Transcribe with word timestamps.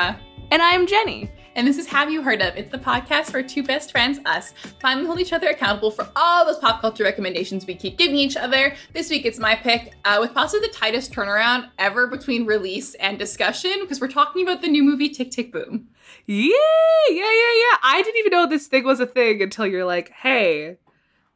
Emma. 0.00 0.18
And 0.50 0.62
I'm 0.62 0.86
Jenny. 0.86 1.30
And 1.56 1.66
this 1.66 1.76
is 1.76 1.86
Have 1.88 2.10
You 2.10 2.22
Heard 2.22 2.40
of? 2.40 2.56
It's 2.56 2.70
the 2.70 2.78
podcast 2.78 3.34
where 3.34 3.42
two 3.42 3.62
best 3.62 3.90
friends, 3.90 4.18
us, 4.24 4.54
finally 4.80 5.04
hold 5.06 5.20
each 5.20 5.34
other 5.34 5.48
accountable 5.48 5.90
for 5.90 6.08
all 6.16 6.46
those 6.46 6.58
pop 6.58 6.80
culture 6.80 7.04
recommendations 7.04 7.66
we 7.66 7.74
keep 7.74 7.98
giving 7.98 8.16
each 8.16 8.36
other. 8.36 8.74
This 8.94 9.10
week 9.10 9.26
it's 9.26 9.38
my 9.38 9.54
pick, 9.56 9.92
uh, 10.06 10.16
with 10.18 10.32
possibly 10.32 10.66
the 10.66 10.72
tightest 10.72 11.12
turnaround 11.12 11.68
ever 11.78 12.06
between 12.06 12.46
release 12.46 12.94
and 12.94 13.18
discussion, 13.18 13.76
because 13.80 14.00
we're 14.00 14.08
talking 14.08 14.42
about 14.42 14.62
the 14.62 14.68
new 14.68 14.82
movie 14.82 15.10
Tick 15.10 15.30
Tick 15.30 15.52
Boom. 15.52 15.88
Yeah, 16.24 16.46
yeah, 17.10 17.16
yeah, 17.16 17.20
yeah. 17.20 17.76
I 17.82 18.00
didn't 18.02 18.20
even 18.20 18.30
know 18.30 18.46
this 18.46 18.68
thing 18.68 18.84
was 18.84 19.00
a 19.00 19.06
thing 19.06 19.42
until 19.42 19.66
you're 19.66 19.84
like, 19.84 20.12
hey, 20.12 20.78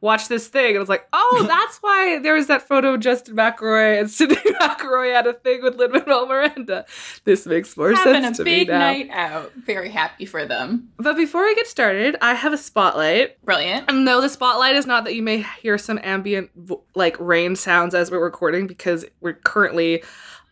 watch 0.05 0.29
this 0.29 0.47
thing. 0.47 0.67
And 0.69 0.77
I 0.77 0.79
was 0.79 0.87
like, 0.87 1.07
oh, 1.11 1.43
that's 1.47 1.77
why 1.79 2.19
there 2.19 2.35
was 2.35 2.47
that 2.47 2.65
photo 2.65 2.93
of 2.93 3.01
Justin 3.01 3.35
McElroy 3.35 3.99
and 3.99 4.07
Sydnee 4.09 4.55
McElroy 4.59 5.13
had 5.13 5.27
a 5.27 5.33
thing 5.33 5.61
with 5.61 5.75
Lin-Manuel 5.75 6.27
Miranda. 6.27 6.85
This 7.25 7.45
makes 7.45 7.75
more 7.75 7.91
Having 7.93 8.21
sense 8.23 8.39
a 8.39 8.43
to 8.43 8.45
me 8.45 8.59
big 8.59 8.67
now. 8.69 8.79
night 8.79 9.09
out. 9.11 9.51
Very 9.65 9.89
happy 9.89 10.25
for 10.25 10.45
them. 10.45 10.89
But 10.97 11.17
before 11.17 11.43
we 11.43 11.55
get 11.55 11.67
started, 11.67 12.15
I 12.21 12.35
have 12.35 12.53
a 12.53 12.57
spotlight. 12.57 13.43
Brilliant. 13.43 13.89
And 13.89 14.05
no, 14.05 14.21
the 14.21 14.29
spotlight 14.29 14.75
is 14.75 14.85
not 14.85 15.03
that 15.03 15.15
you 15.15 15.23
may 15.23 15.43
hear 15.61 15.77
some 15.77 15.99
ambient 16.03 16.51
like 16.95 17.19
rain 17.19 17.55
sounds 17.55 17.93
as 17.95 18.11
we're 18.11 18.23
recording 18.23 18.67
because 18.67 19.05
we're 19.19 19.33
currently 19.33 20.03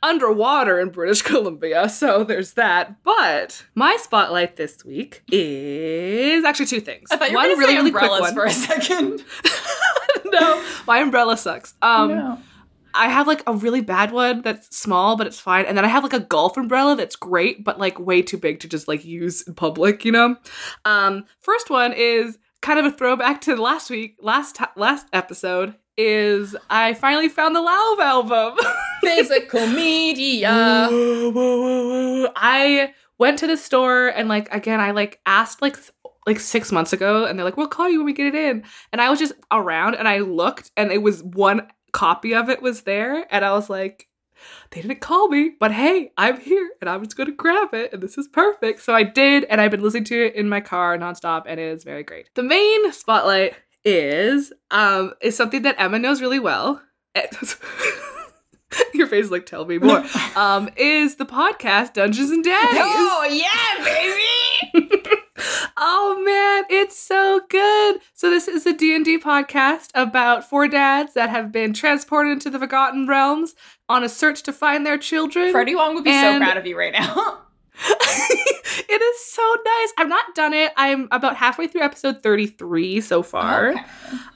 underwater 0.03 0.79
in 0.79 0.89
British 0.89 1.21
Columbia. 1.23 1.89
So 1.89 2.23
there's 2.23 2.53
that. 2.53 3.03
But 3.03 3.65
my 3.73 3.97
spotlight 3.99 4.57
this 4.57 4.85
week 4.85 5.23
is 5.31 6.43
actually 6.43 6.67
two 6.67 6.81
things. 6.81 7.09
I 7.11 7.17
thought 7.17 7.31
you 7.31 7.37
were 7.37 7.43
one 7.47 7.57
really 7.57 7.73
say 7.73 7.77
really 7.77 7.91
quick 7.91 8.11
one. 8.11 8.33
for 8.35 8.45
a 8.45 8.51
second. 8.51 9.23
no, 10.25 10.63
my 10.85 10.99
umbrella 10.99 11.37
sucks. 11.37 11.73
Um 11.81 12.09
no. 12.09 12.39
I 12.95 13.07
have 13.07 13.25
like 13.25 13.41
a 13.47 13.53
really 13.53 13.81
bad 13.81 14.11
one 14.11 14.43
that's 14.43 14.77
small, 14.77 15.15
but 15.17 15.25
it's 15.25 15.39
fine. 15.39 15.65
And 15.65 15.75
then 15.75 15.83
I 15.83 15.87
have 15.87 16.03
like 16.03 16.13
a 16.13 16.19
golf 16.19 16.57
umbrella 16.57 16.95
that's 16.95 17.15
great, 17.15 17.63
but 17.63 17.79
like 17.79 17.99
way 17.99 18.21
too 18.21 18.37
big 18.37 18.59
to 18.59 18.67
just 18.67 18.87
like 18.87 19.03
use 19.03 19.41
in 19.41 19.55
public, 19.55 20.05
you 20.05 20.11
know? 20.11 20.35
Um, 20.85 21.25
first 21.39 21.71
one 21.71 21.91
is 21.93 22.37
kind 22.61 22.77
of 22.77 22.85
a 22.85 22.91
throwback 22.91 23.41
to 23.41 23.55
last 23.55 23.89
week, 23.89 24.17
last 24.21 24.57
ti 24.57 24.65
last 24.75 25.07
episode, 25.11 25.73
is 25.97 26.55
I 26.69 26.93
finally 26.93 27.29
found 27.29 27.55
the 27.55 27.61
Lauv 27.61 27.99
album. 27.99 28.57
Physical 29.01 29.67
media. 29.67 30.87
Whoa, 30.89 31.31
whoa, 31.31 31.61
whoa, 31.61 32.21
whoa. 32.23 32.31
I 32.35 32.93
went 33.17 33.39
to 33.39 33.47
the 33.47 33.57
store 33.57 34.07
and 34.07 34.29
like 34.29 34.53
again, 34.53 34.79
I 34.79 34.91
like 34.91 35.19
asked 35.25 35.61
like 35.61 35.77
like 36.25 36.39
six 36.39 36.71
months 36.71 36.93
ago, 36.93 37.25
and 37.25 37.37
they're 37.37 37.43
like, 37.45 37.57
"We'll 37.57 37.67
call 37.67 37.89
you 37.89 37.99
when 37.99 38.05
we 38.05 38.13
get 38.13 38.27
it 38.27 38.35
in." 38.35 38.63
And 38.91 39.01
I 39.01 39.09
was 39.09 39.19
just 39.19 39.33
around, 39.51 39.95
and 39.95 40.07
I 40.07 40.19
looked, 40.19 40.71
and 40.77 40.91
it 40.91 41.01
was 41.01 41.23
one 41.23 41.67
copy 41.91 42.33
of 42.33 42.49
it 42.49 42.61
was 42.61 42.81
there, 42.81 43.25
and 43.29 43.43
I 43.43 43.51
was 43.51 43.69
like, 43.69 44.07
"They 44.71 44.81
didn't 44.81 45.01
call 45.01 45.27
me, 45.27 45.51
but 45.59 45.71
hey, 45.71 46.11
I'm 46.17 46.39
here, 46.39 46.71
and 46.81 46.89
I'm 46.89 47.03
just 47.03 47.17
gonna 47.17 47.31
grab 47.31 47.73
it, 47.73 47.93
and 47.93 48.01
this 48.01 48.17
is 48.17 48.27
perfect." 48.27 48.81
So 48.81 48.93
I 48.95 49.03
did, 49.03 49.43
and 49.45 49.59
I've 49.59 49.71
been 49.71 49.81
listening 49.81 50.05
to 50.05 50.25
it 50.27 50.35
in 50.35 50.47
my 50.49 50.61
car 50.61 50.97
nonstop, 50.97 51.43
and 51.45 51.59
it 51.59 51.67
is 51.67 51.83
very 51.83 52.03
great. 52.03 52.29
The 52.35 52.43
main 52.43 52.91
spotlight 52.93 53.55
is 53.85 54.53
um 54.71 55.13
is 55.21 55.35
something 55.35 55.61
that 55.63 55.75
Emma 55.79 55.99
knows 55.99 56.21
really 56.21 56.39
well. 56.39 56.81
Your 58.95 59.05
face 59.07 59.25
is 59.25 59.31
like 59.31 59.45
tell 59.45 59.65
me 59.65 59.77
more. 59.77 60.03
Um, 60.35 60.67
is 60.77 61.17
the 61.17 61.25
podcast 61.27 61.93
Dungeons 61.93 62.31
and 62.31 62.43
Daddies? 62.43 62.79
Oh, 62.81 63.27
yeah, 63.29 63.83
baby! 64.81 65.03
oh 65.77 66.19
man, 66.25 66.65
it's 66.75 66.97
so 66.97 67.41
good. 67.49 67.99
So 68.15 68.31
this 68.31 68.47
is 68.47 68.65
a 68.65 68.73
D&D 68.73 69.19
podcast 69.19 69.89
about 69.93 70.43
four 70.49 70.67
dads 70.67 71.13
that 71.13 71.29
have 71.29 71.51
been 71.51 71.71
transported 71.71 72.31
into 72.31 72.49
the 72.49 72.57
forgotten 72.57 73.07
realms 73.07 73.53
on 73.89 74.03
a 74.03 74.09
search 74.09 74.41
to 74.43 74.51
find 74.53 74.87
their 74.87 74.97
children. 74.97 75.51
Freddie 75.51 75.75
Wong 75.75 75.93
would 75.93 76.03
be 76.03 76.09
And- 76.09 76.41
so 76.41 76.45
proud 76.45 76.57
of 76.57 76.65
you 76.65 76.75
right 76.75 76.93
now. 76.93 77.41
it 78.89 79.01
is 79.01 79.25
so 79.25 79.55
nice. 79.65 79.93
I've 79.97 80.07
not 80.07 80.35
done 80.35 80.53
it. 80.53 80.71
I'm 80.77 81.07
about 81.11 81.35
halfway 81.35 81.67
through 81.67 81.81
episode 81.81 82.23
33 82.23 83.01
so 83.01 83.23
far. 83.23 83.69
Okay. 83.71 83.81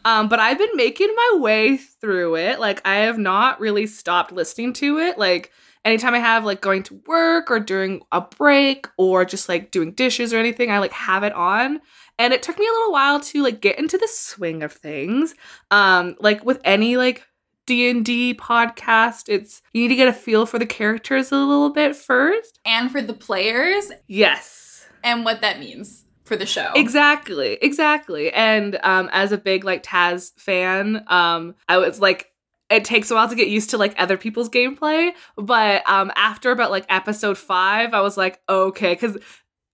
Um, 0.06 0.28
but 0.28 0.40
I've 0.40 0.58
been 0.58 0.76
making 0.76 1.14
my 1.16 1.38
way 1.40 1.78
through 1.78 2.36
it. 2.38 2.60
Like 2.60 2.82
I 2.86 2.96
have 2.98 3.18
not 3.18 3.60
really 3.60 3.88
stopped 3.88 4.32
listening 4.32 4.74
to 4.74 4.98
it. 5.00 5.18
Like 5.18 5.52
anytime 5.86 6.14
I 6.14 6.20
have 6.20 6.44
like 6.46 6.62
going 6.62 6.84
to 6.84 7.02
work 7.08 7.50
or 7.50 7.60
during 7.60 8.02
a 8.12 8.22
break 8.22 8.88
or 8.98 9.26
just 9.26 9.48
like 9.48 9.72
doing 9.72 9.92
dishes 9.94 10.34
or 10.34 10.38
anything, 10.38 10.72
I 10.72 10.80
like 10.80 10.94
have 10.94 11.24
it 11.24 11.34
on. 11.34 11.80
And 12.20 12.34
it 12.34 12.42
took 12.42 12.58
me 12.58 12.68
a 12.68 12.72
little 12.72 12.92
while 12.92 13.20
to 13.20 13.44
like 13.44 13.62
get 13.62 13.78
into 13.78 13.98
the 13.98 14.08
swing 14.08 14.64
of 14.64 14.72
things. 14.72 15.36
Um, 15.72 16.16
like 16.20 16.44
with 16.44 16.60
any 16.64 16.98
like 16.98 17.24
D&D 17.68 18.34
podcast, 18.36 19.30
it's 19.30 19.62
you 19.74 19.84
need 19.84 19.90
to 19.90 19.96
get 19.96 20.08
a 20.08 20.14
feel 20.14 20.46
for 20.48 20.58
the 20.58 20.66
characters 20.66 21.32
a 21.32 21.36
little 21.38 21.70
bit 21.70 21.96
first. 21.96 22.60
And 22.66 22.92
for 22.92 23.02
the 23.02 23.14
players 23.14 23.92
Yes. 24.08 24.88
and 25.04 25.24
what 25.24 25.42
that 25.42 25.60
means 25.60 26.04
for 26.26 26.36
the 26.36 26.46
show. 26.46 26.72
Exactly, 26.76 27.58
exactly. 27.62 28.34
And 28.34 28.80
um, 28.84 29.10
as 29.12 29.32
a 29.32 29.38
big 29.38 29.64
like 29.64 29.84
Taz 29.84 30.32
fan, 30.40 31.04
um, 31.08 31.54
I 31.70 31.78
was 31.78 32.00
like, 32.02 32.32
it 32.70 32.84
takes 32.84 33.10
a 33.12 33.16
while 33.16 33.30
to 33.30 33.36
get 33.36 33.48
used 33.48 33.70
to 33.70 33.78
like 33.78 33.94
other 33.98 34.18
people's 34.18 34.50
gameplay, 34.50 35.12
but 35.38 35.88
um, 35.90 36.12
after 36.18 36.52
about 36.52 36.70
like 36.72 36.86
episode 36.90 37.38
five, 37.38 37.94
I 37.94 38.02
was 38.02 38.18
like, 38.18 38.42
okay, 38.50 38.94
because 38.94 39.18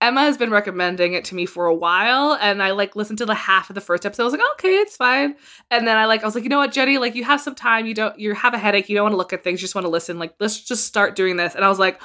Emma 0.04 0.20
has 0.20 0.36
been 0.36 0.50
recommending 0.50 1.14
it 1.14 1.24
to 1.26 1.34
me 1.34 1.46
for 1.46 1.66
a 1.66 1.74
while, 1.74 2.38
and 2.40 2.62
I 2.62 2.72
like 2.72 2.94
listened 2.94 3.18
to 3.18 3.26
the 3.26 3.34
half 3.34 3.70
of 3.70 3.74
the 3.74 3.80
first 3.80 4.04
episode. 4.04 4.22
I 4.22 4.26
was 4.26 4.32
like, 4.34 4.42
okay, 4.54 4.74
it's 4.76 4.96
fine. 4.96 5.36
And 5.70 5.88
then 5.88 5.96
I 5.96 6.04
like, 6.04 6.22
I 6.22 6.26
was 6.26 6.34
like, 6.34 6.44
you 6.44 6.50
know 6.50 6.58
what, 6.58 6.72
Jenny, 6.72 6.98
like 6.98 7.14
you 7.14 7.24
have 7.24 7.40
some 7.40 7.54
time, 7.54 7.86
you 7.86 7.94
don't, 7.94 8.18
you 8.18 8.34
have 8.34 8.54
a 8.54 8.58
headache, 8.58 8.88
you 8.88 8.96
don't 8.96 9.04
want 9.04 9.14
to 9.14 9.18
look 9.18 9.32
at 9.32 9.42
things, 9.42 9.60
you 9.60 9.64
just 9.64 9.74
want 9.74 9.86
to 9.86 9.90
listen. 9.90 10.18
Like, 10.18 10.34
let's 10.38 10.60
just 10.60 10.84
start 10.84 11.16
doing 11.16 11.36
this. 11.36 11.54
And 11.54 11.64
I 11.64 11.68
was 11.68 11.78
like, 11.78 12.00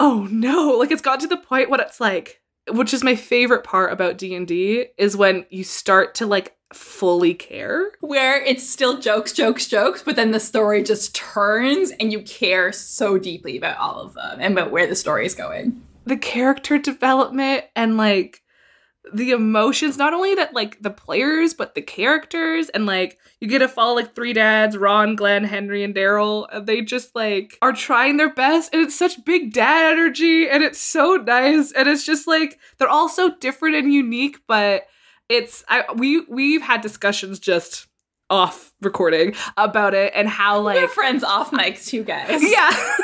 oh 0.00 0.26
no, 0.30 0.70
like 0.78 0.90
it's 0.90 1.02
got 1.02 1.20
to 1.20 1.26
the 1.26 1.36
point 1.36 1.70
what 1.70 1.80
it's 1.80 2.00
like 2.00 2.40
which 2.70 2.94
is 2.94 3.04
my 3.04 3.14
favorite 3.14 3.64
part 3.64 3.92
about 3.92 4.18
D&D 4.18 4.86
is 4.96 5.16
when 5.16 5.44
you 5.50 5.64
start 5.64 6.14
to 6.16 6.26
like 6.26 6.56
fully 6.72 7.34
care. 7.34 7.92
Where 8.00 8.42
it's 8.42 8.68
still 8.68 8.98
jokes, 8.98 9.32
jokes, 9.32 9.66
jokes, 9.66 10.02
but 10.02 10.16
then 10.16 10.30
the 10.30 10.40
story 10.40 10.82
just 10.82 11.14
turns 11.14 11.90
and 12.00 12.12
you 12.12 12.22
care 12.22 12.72
so 12.72 13.18
deeply 13.18 13.56
about 13.56 13.76
all 13.78 14.00
of 14.00 14.14
them 14.14 14.38
and 14.40 14.56
about 14.56 14.70
where 14.70 14.86
the 14.86 14.96
story 14.96 15.26
is 15.26 15.34
going. 15.34 15.82
The 16.06 16.16
character 16.16 16.78
development 16.78 17.64
and 17.74 17.96
like 17.96 18.42
the 19.12 19.32
emotions 19.32 19.98
not 19.98 20.14
only 20.14 20.34
that 20.34 20.54
like 20.54 20.80
the 20.80 20.90
players 20.90 21.52
but 21.52 21.74
the 21.74 21.82
characters. 21.82 22.68
And 22.70 22.86
like 22.86 23.18
you 23.40 23.48
get 23.48 23.58
to 23.58 23.68
follow 23.68 23.94
like 23.94 24.14
three 24.14 24.32
dads 24.32 24.76
ron 24.76 25.14
glenn 25.16 25.44
henry 25.44 25.84
and 25.84 25.94
darryl. 25.94 26.46
They 26.64 26.80
just 26.80 27.14
like 27.14 27.58
are 27.60 27.72
trying 27.72 28.16
their 28.16 28.32
best. 28.32 28.72
And 28.72 28.82
it's 28.82 28.96
such 28.96 29.24
big 29.24 29.52
dad 29.52 29.92
energy. 29.92 30.48
And 30.48 30.62
it's 30.62 30.80
so 30.80 31.16
nice. 31.16 31.72
And 31.72 31.88
it's 31.88 32.04
just 32.04 32.26
like 32.26 32.58
they're 32.78 32.88
all 32.88 33.08
so 33.08 33.34
different 33.40 33.76
and 33.76 33.92
unique. 33.92 34.38
But 34.48 34.86
it's 35.28 35.64
I 35.68 35.84
we 35.94 36.20
we've 36.28 36.62
had 36.62 36.80
discussions 36.80 37.38
just 37.38 37.86
off 38.30 38.72
recording 38.80 39.34
about 39.56 39.94
it 39.94 40.12
and 40.14 40.28
how 40.28 40.60
Like 40.60 40.80
like 40.80 40.90
friends 40.90 41.22
off 41.22 41.50
mics 41.50 41.86
too, 41.86 42.04
guys. 42.04 42.42
yeah. 42.50 42.96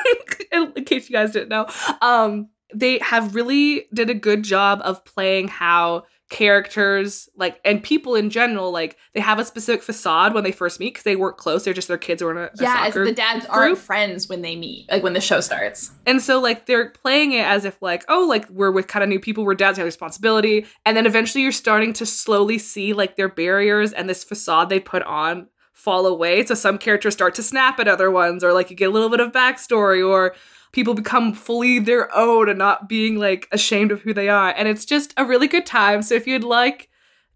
In 0.75 0.85
case 0.85 1.09
you 1.09 1.13
guys 1.13 1.33
didn't 1.33 1.51
know. 1.51 1.67
Um 2.01 2.49
they 2.75 2.99
have 2.99 3.35
really 3.35 3.87
did 3.93 4.11
a 4.11 4.15
good 4.15 4.43
job 4.43 4.81
of 4.85 5.05
playing 5.05 5.49
how 5.49 6.05
characters 6.31 7.29
like 7.37 7.61
and 7.65 7.83
people 7.83 8.15
in 8.15 8.31
general 8.31 8.71
like 8.71 8.97
they 9.15 9.21
have 9.21 9.41
a 9.41 9.45
specific 9.45 9.83
facade 9.83 10.33
when 10.33 10.45
they 10.45 10.53
first 10.53 10.79
meet 10.79 10.95
because 10.95 11.03
they 11.03 11.17
work 11.17 11.37
close 11.37 11.65
they're 11.65 11.75
just 11.75 11.89
their 11.89 11.99
kids 11.99 12.23
or 12.23 12.31
in 12.31 12.37
a, 12.39 12.49
Yeah, 12.55 12.89
the 12.89 13.11
dads 13.13 13.47
aren't 13.47 13.77
friends 13.79 14.29
when 14.29 14.41
they 14.41 14.55
meet, 14.55 14.89
like 14.89 15.03
when 15.03 15.13
the 15.13 15.21
show 15.21 15.41
starts. 15.41 15.91
and 16.07 16.23
so 16.23 16.41
like 16.41 16.67
they're 16.67 16.91
playing 16.91 17.33
it 17.33 17.45
as 17.45 17.65
if 17.65 17.83
like 17.83 18.05
oh 18.09 18.27
like 18.29 18.49
we're 18.49 18.71
with 18.71 18.87
kind 18.87 19.03
of 19.03 19.09
new 19.09 19.19
people 19.19 19.45
we're 19.45 19.55
dads 19.55 19.77
have 19.77 19.85
responsibility. 19.85 20.67
And 20.87 20.97
then 20.97 21.05
eventually 21.05 21.43
you're 21.43 21.51
starting 21.53 21.93
to 21.95 22.07
slowly 22.07 22.59
see 22.59 22.93
like 22.93 23.17
their 23.17 23.29
barriers 23.29 23.93
and 23.93 24.09
this 24.09 24.23
facade 24.23 24.69
they 24.69 24.79
put 24.81 25.03
on 25.03 25.49
fall 25.73 26.07
away. 26.07 26.45
So 26.47 26.55
some 26.55 26.79
characters 26.79 27.15
start 27.15 27.35
to 27.37 27.43
snap 27.43 27.81
at 27.81 27.89
other 27.89 28.11
ones 28.11 28.45
or 28.45 28.53
like 28.53 28.71
you 28.71 28.77
get 28.77 28.89
a 28.89 28.93
little 28.93 29.09
bit 29.09 29.21
of 29.21 29.33
backstory 29.33 30.07
or 30.07 30.35
people 30.73 30.95
become 30.95 31.33
fully 31.33 31.79
their 31.79 32.15
own 32.15 32.49
and 32.49 32.59
not 32.59 32.89
being 32.89 33.17
like 33.17 33.49
ashamed 33.53 33.93
of 33.93 34.03
who 34.03 34.15
they 34.15 34.29
are. 34.29 34.55
And 34.57 34.69
it's 34.69 34.85
just 34.85 35.13
a 35.17 35.25
really 35.25 35.49
good 35.49 35.67
time. 35.67 36.03
So 36.03 36.15
if 36.15 36.27
you'd 36.27 36.45
like 36.45 36.89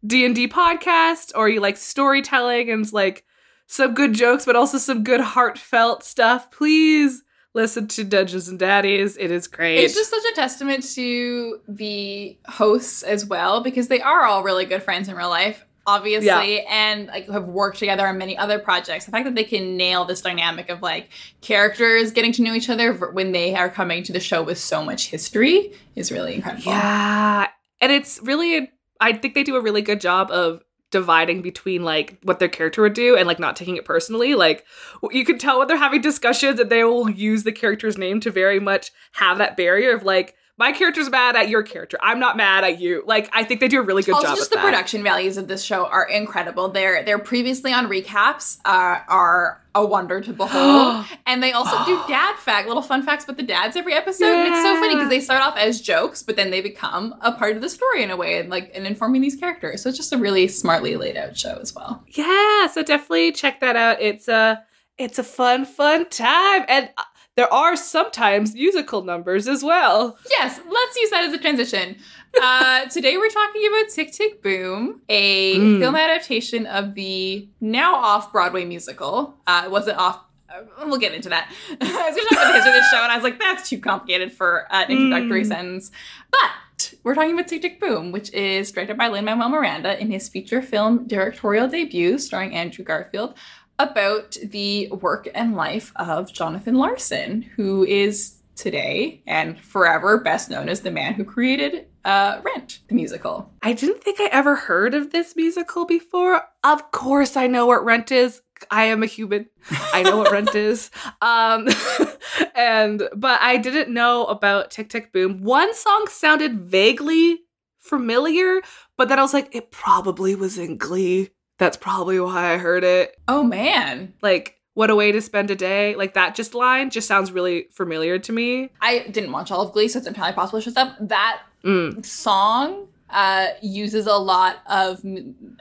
d&d 0.07 0.49
podcast 0.49 1.33
or 1.35 1.49
you 1.49 1.61
like 1.61 1.79
storytelling 1.79 2.71
and 2.71 2.93
like 2.93 3.25
some 3.67 3.95
good 3.95 4.13
jokes 4.13 4.45
but 4.45 4.55
also 4.55 4.77
some 4.77 5.03
good 5.03 5.21
heartfelt 5.21 6.05
stuff 6.05 6.51
please 6.51 7.23
listen 7.55 7.87
to 7.87 8.05
dungeons 8.05 8.49
and 8.49 8.59
daddies. 8.59 9.17
It 9.17 9.31
is 9.31 9.47
great. 9.47 9.79
It's 9.79 9.95
just 9.95 10.11
such 10.11 10.25
a 10.33 10.35
testament 10.35 10.85
to 10.95 11.61
the 11.69 12.37
hosts 12.47 13.03
as 13.03 13.25
well 13.25 13.63
because 13.63 13.89
they 13.89 14.01
are 14.01 14.25
all 14.25 14.43
really 14.43 14.67
good 14.67 14.83
friends 14.83 15.09
in 15.09 15.17
real 15.17 15.29
life. 15.29 15.65
Obviously, 15.87 16.63
and 16.67 17.07
like 17.09 17.29
have 17.29 17.45
worked 17.45 17.79
together 17.79 18.07
on 18.07 18.19
many 18.19 18.37
other 18.37 18.59
projects. 18.59 19.05
The 19.05 19.11
fact 19.11 19.25
that 19.25 19.35
they 19.35 19.45
can 19.45 19.77
nail 19.77 20.05
this 20.05 20.21
dynamic 20.21 20.71
of 20.71 20.83
like 20.83 21.11
characters 21.41 22.11
getting 22.13 22.33
to 22.33 22.43
know 22.43 22.55
each 22.55 22.71
other 22.71 22.93
when 22.93 23.33
they 23.33 23.55
are 23.55 23.69
coming 23.69 24.03
to 24.05 24.13
the 24.13 24.21
show 24.21 24.43
with 24.43 24.59
so 24.59 24.85
much 24.85 25.09
history 25.09 25.73
is 25.95 26.11
really 26.11 26.35
incredible. 26.35 26.73
Yeah. 26.73 27.49
And 27.81 27.93
it's 27.93 28.21
really, 28.23 28.71
I 29.01 29.13
think 29.13 29.35
they 29.35 29.43
do 29.43 29.57
a 29.57 29.61
really 29.61 29.83
good 29.83 30.01
job 30.01 30.31
of 30.31 30.63
dividing 30.91 31.43
between 31.43 31.83
like 31.83 32.19
what 32.23 32.39
their 32.39 32.49
character 32.49 32.81
would 32.81 32.95
do 32.95 33.17
and 33.17 33.27
like 33.27 33.41
not 33.41 33.57
taking 33.57 33.77
it 33.77 33.85
personally. 33.85 34.35
Like 34.35 34.65
you 35.11 35.25
can 35.25 35.39
tell 35.39 35.59
when 35.59 35.69
they're 35.69 35.77
having 35.77 36.01
discussions 36.01 36.61
and 36.61 36.71
they 36.71 36.85
will 36.85 37.11
use 37.11 37.43
the 37.43 37.53
character's 37.53 37.99
name 37.99 38.21
to 38.21 38.31
very 38.31 38.61
much 38.61 38.93
have 39.13 39.39
that 39.39 39.57
barrier 39.57 39.95
of 39.95 40.05
like, 40.05 40.37
my 40.57 40.71
character's 40.71 41.11
mad 41.11 41.35
at 41.35 41.49
your 41.49 41.65
character. 41.65 41.99
I'm 42.01 42.21
not 42.21 42.37
mad 42.37 42.63
at 42.63 42.81
you. 42.81 43.03
Like 43.07 43.29
I 43.33 43.43
think 43.43 43.61
they 43.61 43.67
do 43.67 43.81
a 43.81 43.83
really 43.83 44.03
good 44.03 44.15
also, 44.15 44.29
job. 44.29 44.37
just 44.37 44.51
the 44.51 44.57
that. 44.57 44.65
production 44.65 45.03
values 45.03 45.37
of 45.37 45.49
this 45.49 45.65
show 45.65 45.87
are 45.87 46.09
incredible. 46.09 46.69
They're 46.69 47.05
they're 47.05 47.19
previously 47.19 47.73
on 47.73 47.89
recaps 47.89 48.59
uh, 48.65 49.01
are 49.09 49.61
a 49.75 49.85
wonder 49.85 50.21
to 50.21 50.33
behold, 50.33 51.07
and 51.27 51.43
they 51.43 51.51
also 51.53 51.85
do 51.85 52.01
dad 52.09 52.37
fact 52.37 52.69
little 52.69 52.83
fun 52.83 53.03
facts 53.03 53.25
about 53.25 53.37
the 53.37 53.43
dads 53.43 53.77
every 53.77 53.95
episode. 53.95 54.27
And 54.27 54.55
it's 54.55 54.63
so 54.63 54.77
funny 54.77 54.95
because 54.95 55.09
they 55.09 55.21
start 55.21 55.43
off 55.43 55.57
as 55.57 55.81
jokes, 55.81 56.23
but 56.23 56.37
then 56.37 56.53
they 56.53 56.61
become 56.61 57.17
a 57.21 57.33
part 57.33 57.57
of 57.57 57.63
the 57.63 57.69
story 57.69 58.05
in 58.05 58.11
a 58.11 58.17
way, 58.17 58.39
and 58.39 58.49
like 58.49 58.71
and 58.75 58.87
informing 58.87 59.23
these 59.23 59.37
characters. 59.37 59.83
So 59.83 59.89
it's 59.89 59.99
just 59.99 60.13
a 60.13 60.19
really 60.19 60.47
smartly 60.47 60.97
laid 60.97 61.17
out 61.17 61.37
show 61.37 61.59
as 61.61 61.75
well. 61.75 62.05
Yeah, 62.11 62.69
so 62.69 62.85
definitely 62.85 63.33
check 63.33 63.59
that 63.59 63.75
out. 63.75 64.01
It's 64.01 64.29
a 64.29 64.63
it's 64.99 65.19
a 65.19 65.25
fun 65.25 65.65
fun 65.65 66.09
time 66.11 66.65
and. 66.69 66.91
There 67.37 67.53
are 67.53 67.75
sometimes 67.75 68.55
musical 68.55 69.03
numbers 69.03 69.49
as 69.49 69.65
well. 69.65 70.17
Yes, 70.31 70.61
let's 70.71 70.97
use 70.97 71.11
that 71.11 71.25
as 71.25 71.33
a 71.33 71.39
transition. 71.39 71.97
Uh, 72.41 72.85
today 72.91 73.17
we're 73.17 73.29
talking 73.29 73.67
about 73.67 73.93
Tick 73.93 74.13
Tick 74.13 74.41
Boom, 74.41 75.01
a 75.09 75.57
mm. 75.57 75.81
film 75.81 75.97
adaptation 75.97 76.65
of 76.67 76.95
the 76.95 77.49
now 77.61 77.97
off 77.97 78.31
Broadway 78.31 78.65
musical. 78.65 79.35
Uh, 79.49 79.63
it 79.65 79.71
wasn't 79.73 79.99
off. 79.99 80.21
Uh, 80.49 80.63
we'll 80.87 80.99
get 80.99 81.13
into 81.13 81.29
that. 81.29 81.53
I 81.81 81.85
was 81.85 82.15
going 82.15 82.15
to 82.15 82.35
talk 82.37 82.45
about 82.45 82.47
the 82.47 82.55
history 82.55 82.71
of 82.71 82.77
the 82.77 82.91
show, 82.93 83.03
and 83.03 83.11
I 83.11 83.17
was 83.17 83.25
like, 83.25 83.41
that's 83.41 83.69
too 83.69 83.81
complicated 83.81 84.31
for 84.33 84.69
an 84.71 84.89
introductory 84.89 85.43
mm. 85.43 85.49
sentence. 85.49 85.91
But 86.31 86.95
we're 87.03 87.17
talking 87.17 87.33
about 87.33 87.49
Tick 87.49 87.63
Tick 87.63 87.81
Boom, 87.81 88.13
which 88.13 88.33
is 88.33 88.71
directed 88.71 88.97
by 88.97 89.09
Lin 89.09 89.25
Manuel 89.25 89.49
Miranda 89.49 90.01
in 90.01 90.09
his 90.09 90.29
feature 90.29 90.63
film 90.63 91.09
directorial 91.09 91.67
debut, 91.67 92.19
starring 92.19 92.55
Andrew 92.55 92.85
Garfield 92.85 93.35
about 93.79 94.37
the 94.43 94.89
work 94.89 95.29
and 95.35 95.55
life 95.55 95.93
of 95.97 96.33
Jonathan 96.33 96.77
Larson, 96.77 97.43
who 97.57 97.85
is 97.85 98.41
today 98.57 99.23
and 99.27 99.61
forever 99.61 100.19
best 100.19 100.49
known 100.51 100.69
as 100.69 100.81
the 100.81 100.91
man 100.91 101.15
who 101.15 101.25
created 101.25 101.87
uh, 102.05 102.41
Rent, 102.45 102.81
the 102.89 102.95
musical. 102.95 103.51
I 103.63 103.73
didn't 103.73 104.03
think 104.03 104.21
I 104.21 104.27
ever 104.27 104.55
heard 104.55 104.95
of 104.95 105.11
this 105.11 105.35
musical 105.37 105.87
before. 105.87 106.43
Of 106.63 106.91
course, 106.91 107.37
I 107.37 107.47
know 107.47 107.67
what 107.67 107.85
Rent 107.85 108.13
is. 108.13 108.43
I 108.71 108.85
am 108.85 109.03
a 109.03 109.07
human. 109.07 109.47
I 109.93 110.03
know 110.03 110.19
what 110.19 110.33
Rent 110.33 110.55
is. 110.55 110.91
Um, 111.21 111.69
and 112.55 113.09
but 113.17 113.41
I 113.41 113.57
didn't 113.57 113.93
know 113.93 114.27
about 114.27 114.71
Tick 114.71 114.91
Tick 114.91 115.13
Boom. 115.13 115.43
One 115.43 115.75
song 115.75 116.07
sounded 116.11 116.61
vaguely 116.61 117.41
familiar, 117.81 118.61
but 118.99 119.09
then 119.09 119.19
I 119.19 119.23
was 119.23 119.33
like, 119.33 119.55
it 119.55 119.71
probably 119.71 120.35
was 120.35 120.59
in 120.59 120.77
Glee. 120.77 121.31
That's 121.59 121.77
probably 121.77 122.19
why 122.21 122.53
I 122.53 122.57
heard 122.59 122.85
it. 122.85 123.17
Oh 123.29 123.43
man. 123.43 124.15
Like 124.23 124.59
what 124.75 124.91
a 124.91 124.97
way 124.97 125.13
to 125.13 125.21
spend 125.21 125.51
a 125.51 125.57
day. 125.57 125.95
Like 125.95 126.15
that 126.15 126.35
just 126.35 126.55
line 126.55 126.91
just 126.91 127.07
sounds 127.07 127.33
really 127.33 127.69
familiar 127.71 128.19
to 128.19 128.33
me. 128.33 128.71
I 128.81 129.07
didn't 129.11 129.33
watch 129.33 129.51
all 129.51 129.61
of 129.63 129.73
Glee, 129.73 129.89
so 129.89 129.99
it's 129.99 130.09
entirely 130.09 130.35
possible 130.35 130.61
to 130.61 130.81
up. 130.81 130.97
That 131.01 131.43
mm. 131.65 132.05
song 132.05 132.89
uh, 133.11 133.49
uses 133.63 134.07
a 134.07 134.17
lot 134.17 134.59
of 134.67 135.05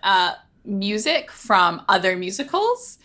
uh, 0.01 0.33
music 0.65 1.31
from 1.31 1.83
other 1.87 2.15
musicals. 2.15 2.97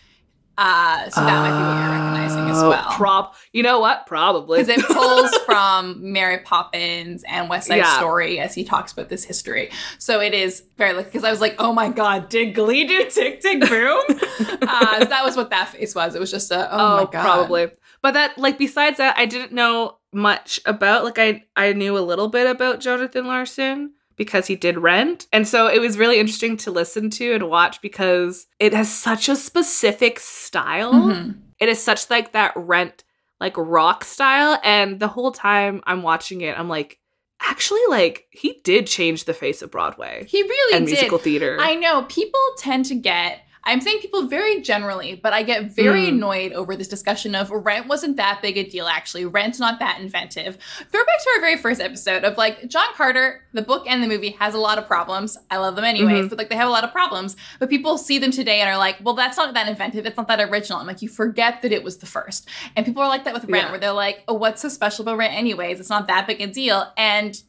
Uh, 0.61 1.09
so 1.09 1.21
that 1.21 1.37
uh, 1.37 1.41
might 1.41 1.57
be 1.57 1.63
what 1.63 1.79
you're 1.79 1.89
recognizing 1.89 2.49
as 2.49 2.61
oh, 2.61 2.69
well. 2.69 2.91
Prop, 2.91 3.35
you 3.53 3.63
know 3.63 3.79
what? 3.79 4.05
Probably 4.05 4.61
because 4.61 4.77
it 4.77 4.85
pulls 4.87 5.33
from 5.45 6.11
Mary 6.11 6.39
Poppins 6.39 7.23
and 7.29 7.49
West 7.49 7.67
Side 7.67 7.77
yeah. 7.77 7.97
Story 7.97 8.41
as 8.41 8.53
he 8.53 8.65
talks 8.65 8.91
about 8.91 9.07
this 9.07 9.23
history. 9.23 9.71
So 9.99 10.19
it 10.19 10.33
is 10.33 10.63
very 10.77 10.91
like 10.91 11.05
because 11.05 11.23
I 11.23 11.31
was 11.31 11.39
like, 11.39 11.55
oh 11.59 11.71
my 11.71 11.87
god, 11.87 12.27
did 12.27 12.55
Glee 12.55 12.85
do 12.85 13.09
Tick 13.09 13.39
Tick 13.39 13.61
Boom? 13.61 14.03
uh, 14.09 14.99
so 14.99 15.05
that 15.05 15.21
was 15.23 15.37
what 15.37 15.49
that 15.51 15.69
face 15.69 15.95
was. 15.95 16.13
It 16.13 16.19
was 16.19 16.29
just 16.29 16.51
a 16.51 16.69
oh, 16.69 16.77
oh 16.77 17.05
my 17.05 17.09
god, 17.09 17.21
probably. 17.21 17.71
But 18.01 18.15
that 18.15 18.37
like 18.37 18.57
besides 18.57 18.97
that, 18.97 19.17
I 19.17 19.27
didn't 19.27 19.53
know 19.53 19.99
much 20.11 20.59
about. 20.65 21.05
Like 21.05 21.19
I 21.19 21.45
I 21.55 21.71
knew 21.71 21.97
a 21.97 21.99
little 21.99 22.27
bit 22.27 22.47
about 22.47 22.81
Jonathan 22.81 23.27
Larson 23.27 23.93
because 24.19 24.45
he 24.47 24.55
did 24.57 24.77
Rent. 24.77 25.27
And 25.31 25.47
so 25.47 25.67
it 25.67 25.79
was 25.79 25.97
really 25.97 26.19
interesting 26.19 26.57
to 26.57 26.71
listen 26.71 27.09
to 27.11 27.33
and 27.33 27.49
watch 27.49 27.81
because 27.81 28.47
it 28.59 28.73
has 28.73 28.93
such 28.93 29.29
a 29.29 29.35
specific 29.35 30.19
style. 30.19 30.93
Mm-hmm. 30.93 31.39
It 31.57 31.69
is 31.69 31.81
such 31.81 32.09
like 32.09 32.33
that 32.33 32.51
Rent 32.55 33.05
like 33.39 33.55
rock 33.57 34.03
style 34.03 34.59
and 34.65 34.99
the 34.99 35.07
whole 35.07 35.31
time 35.31 35.81
I'm 35.85 36.03
watching 36.03 36.41
it 36.41 36.59
I'm 36.59 36.67
like 36.67 36.99
actually 37.41 37.79
like 37.89 38.25
he 38.31 38.59
did 38.65 38.85
change 38.85 39.23
the 39.23 39.33
face 39.33 39.61
of 39.61 39.71
Broadway. 39.71 40.25
He 40.27 40.41
really 40.41 40.77
and 40.77 40.85
did. 40.85 40.91
musical 40.91 41.17
theater. 41.17 41.57
I 41.57 41.75
know 41.75 42.03
people 42.03 42.41
tend 42.57 42.85
to 42.85 42.95
get 42.95 43.39
I'm 43.69 43.81
saying 43.81 43.99
people 43.99 44.27
very 44.27 44.61
generally, 44.61 45.15
but 45.15 45.31
I 45.31 45.43
get 45.43 45.71
very 45.71 46.05
mm. 46.05 46.09
annoyed 46.09 46.53
over 46.53 46.75
this 46.75 46.87
discussion 46.87 47.35
of 47.35 47.51
rent 47.51 47.87
wasn't 47.87 48.17
that 48.17 48.41
big 48.41 48.57
a 48.57 48.63
deal, 48.63 48.87
actually. 48.87 49.25
Rent's 49.25 49.59
not 49.59 49.79
that 49.79 50.01
inventive. 50.01 50.57
Throw 50.91 51.05
back 51.05 51.23
to 51.23 51.29
our 51.35 51.41
very 51.41 51.55
first 51.55 51.79
episode 51.79 52.23
of 52.23 52.35
like 52.35 52.67
John 52.67 52.87
Carter, 52.95 53.43
the 53.53 53.61
book 53.61 53.85
and 53.87 54.01
the 54.01 54.07
movie 54.07 54.31
has 54.31 54.55
a 54.55 54.57
lot 54.57 54.79
of 54.79 54.87
problems. 54.87 55.37
I 55.51 55.57
love 55.57 55.75
them 55.75 55.85
anyways, 55.85 56.11
mm-hmm. 56.11 56.27
but 56.29 56.37
like 56.39 56.49
they 56.49 56.55
have 56.55 56.67
a 56.67 56.71
lot 56.71 56.83
of 56.83 56.91
problems. 56.91 57.35
But 57.59 57.69
people 57.69 57.97
see 57.99 58.17
them 58.17 58.31
today 58.31 58.59
and 58.59 58.69
are 58.69 58.77
like, 58.77 58.97
well, 59.03 59.13
that's 59.13 59.37
not 59.37 59.53
that 59.53 59.67
inventive. 59.67 60.05
It's 60.05 60.17
not 60.17 60.27
that 60.29 60.41
original. 60.41 60.79
I'm 60.79 60.87
like, 60.87 61.03
you 61.03 61.09
forget 61.09 61.61
that 61.61 61.71
it 61.71 61.83
was 61.83 61.97
the 61.97 62.07
first. 62.07 62.49
And 62.75 62.85
people 62.85 63.03
are 63.03 63.09
like 63.09 63.23
that 63.25 63.35
with 63.35 63.45
Rent, 63.45 63.65
yeah. 63.65 63.71
where 63.71 63.79
they're 63.79 63.91
like, 63.91 64.23
oh, 64.27 64.33
what's 64.33 64.63
so 64.63 64.69
special 64.69 65.03
about 65.03 65.17
Rent, 65.17 65.33
anyways? 65.33 65.79
It's 65.79 65.89
not 65.89 66.07
that 66.07 66.25
big 66.25 66.41
a 66.41 66.47
deal. 66.47 66.91
And 66.97 67.39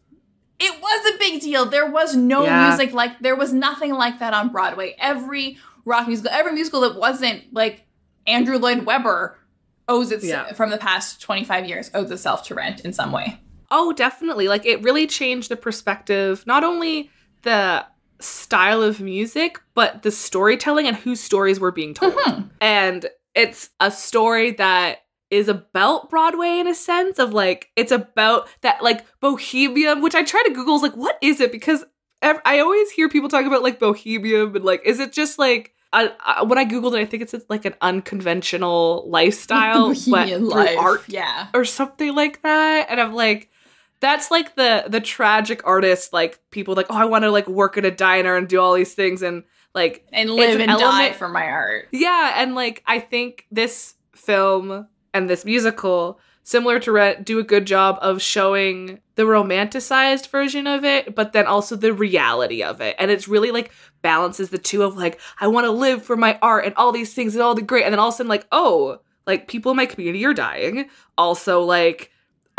it 0.61 0.81
was 0.81 1.14
a 1.14 1.19
big 1.19 1.40
deal. 1.40 1.64
There 1.64 1.90
was 1.90 2.14
no 2.14 2.44
yeah. 2.44 2.69
music 2.69 2.93
like 2.93 3.19
there 3.20 3.34
was 3.34 3.52
nothing 3.52 3.94
like 3.94 4.19
that 4.19 4.34
on 4.34 4.50
Broadway. 4.50 4.94
Every 4.99 5.56
rock 5.85 6.06
musical, 6.06 6.31
every 6.32 6.53
musical 6.53 6.81
that 6.82 6.97
wasn't 6.97 7.44
like 7.53 7.87
Andrew 8.27 8.59
Lloyd 8.59 8.85
Webber 8.85 9.38
owes 9.88 10.12
its 10.12 10.25
yeah. 10.25 10.53
from 10.53 10.71
the 10.71 10.79
past 10.79 11.21
25 11.21 11.67
years 11.67 11.91
owes 11.94 12.11
itself 12.11 12.44
to 12.44 12.55
Rent 12.55 12.81
in 12.81 12.93
some 12.93 13.12
way. 13.12 13.41
Oh, 13.71 13.93
definitely. 13.93 14.49
Like 14.49 14.67
it 14.67 14.82
really 14.82 15.06
changed 15.06 15.50
the 15.50 15.56
perspective, 15.56 16.44
not 16.47 16.65
only 16.65 17.11
the 17.43 17.85
style 18.21 18.82
of 18.82 19.00
music, 19.00 19.61
but 19.75 20.03
the 20.03 20.11
storytelling 20.11 20.87
and 20.87 20.97
whose 20.97 21.21
stories 21.21 21.61
were 21.61 21.73
being 21.73 21.94
told. 21.94 22.15
Mm-hmm. 22.15 22.49
And 22.61 23.06
it's 23.35 23.71
a 23.81 23.91
story 23.91 24.53
that 24.53 24.99
is 25.31 25.49
about 25.49 26.11
Broadway 26.11 26.59
in 26.59 26.67
a 26.67 26.75
sense 26.75 27.19
of 27.19 27.32
like 27.32 27.71
it's 27.77 27.93
about 27.93 28.49
that 28.62 28.82
like 28.82 29.06
bohemian, 29.21 30.03
which 30.03 30.15
I 30.15 30.25
try 30.25 30.43
to 30.44 30.53
Google 30.53 30.77
is 30.77 30.82
like 30.82 30.97
what 30.97 31.19
is 31.23 31.41
it 31.41 31.53
because 31.53 31.85
I 32.22 32.61
always 32.61 32.90
hear 32.90 33.08
people 33.08 33.28
talk 33.28 33.46
about 33.46 33.62
like 33.62 33.78
bohemian 33.78 34.55
and 34.55 34.65
like 34.65 34.82
is 34.84 35.00
it 35.00 35.12
just 35.12 35.39
like 35.39 35.74
I, 35.93 36.12
I, 36.20 36.43
when 36.44 36.58
I 36.58 36.65
googled 36.65 36.94
it, 36.94 37.00
I 37.00 37.05
think 37.05 37.22
it's 37.22 37.34
like 37.48 37.65
an 37.65 37.74
unconventional 37.81 39.05
lifestyle, 39.08 39.89
but 40.08 40.41
life. 40.41 40.79
art, 40.79 41.03
yeah, 41.08 41.48
or 41.53 41.65
something 41.65 42.15
like 42.15 42.43
that. 42.43 42.86
And 42.89 43.00
I'm 43.00 43.12
like, 43.12 43.50
that's 43.98 44.31
like 44.31 44.55
the 44.55 44.84
the 44.86 45.00
tragic 45.00 45.67
artist, 45.67 46.12
like 46.12 46.39
people 46.50 46.74
like, 46.74 46.86
oh, 46.91 46.96
I 46.96 47.06
want 47.06 47.24
to 47.24 47.31
like 47.31 47.48
work 47.48 47.77
at 47.77 47.84
a 47.84 47.91
diner 47.91 48.36
and 48.36 48.48
do 48.48 48.60
all 48.60 48.74
these 48.74 48.94
things 48.94 49.22
and 49.22 49.43
like 49.74 50.06
and 50.12 50.31
live 50.31 50.60
and 50.60 50.70
element. 50.70 51.12
die 51.12 51.12
for 51.12 51.29
my 51.29 51.44
art. 51.44 51.89
Yeah, 51.91 52.34
and 52.36 52.55
like 52.55 52.82
I 52.86 53.00
think 53.00 53.46
this 53.50 53.94
film 54.12 54.86
and 55.12 55.29
this 55.29 55.44
musical 55.44 56.20
similar 56.43 56.79
to 56.81 56.93
Rent, 56.93 57.25
do 57.25 57.39
a 57.39 57.44
good 57.44 57.67
job 57.67 57.99
of 58.01 58.23
showing 58.23 59.01
the 59.15 59.23
romanticized 59.23 60.29
version 60.29 60.67
of 60.67 60.85
it, 60.85 61.15
but 61.15 61.32
then 61.32 61.47
also 61.47 61.77
the 61.77 61.93
reality 61.93 62.63
of 62.63 62.81
it. 62.81 62.97
And 62.99 63.11
it's 63.11 63.29
really 63.29 63.51
like 63.51 63.73
balances 64.03 64.51
the 64.51 64.59
two 64.59 64.82
of 64.82 64.97
like, 64.97 65.20
I 65.41 65.49
want 65.49 65.67
to 65.67 65.70
live 65.70 66.03
for 66.03 66.17
my 66.17 66.39
art 66.41 66.65
and 66.65 66.75
all 66.77 66.93
these 66.93 67.15
things 67.15 67.35
and 67.35 67.43
all 67.43 67.55
the 67.55 67.63
great. 67.63 67.85
And 67.85 67.93
then 67.93 67.99
all 67.99 68.09
of 68.09 68.15
a 68.15 68.17
sudden, 68.17 68.29
like, 68.29 68.47
oh, 68.51 69.01
like 69.27 69.49
people 69.49 69.70
in 69.70 69.77
my 69.77 69.87
community 69.87 70.25
are 70.25 70.35
dying. 70.35 70.89
Also, 71.19 71.63
like, 71.63 72.11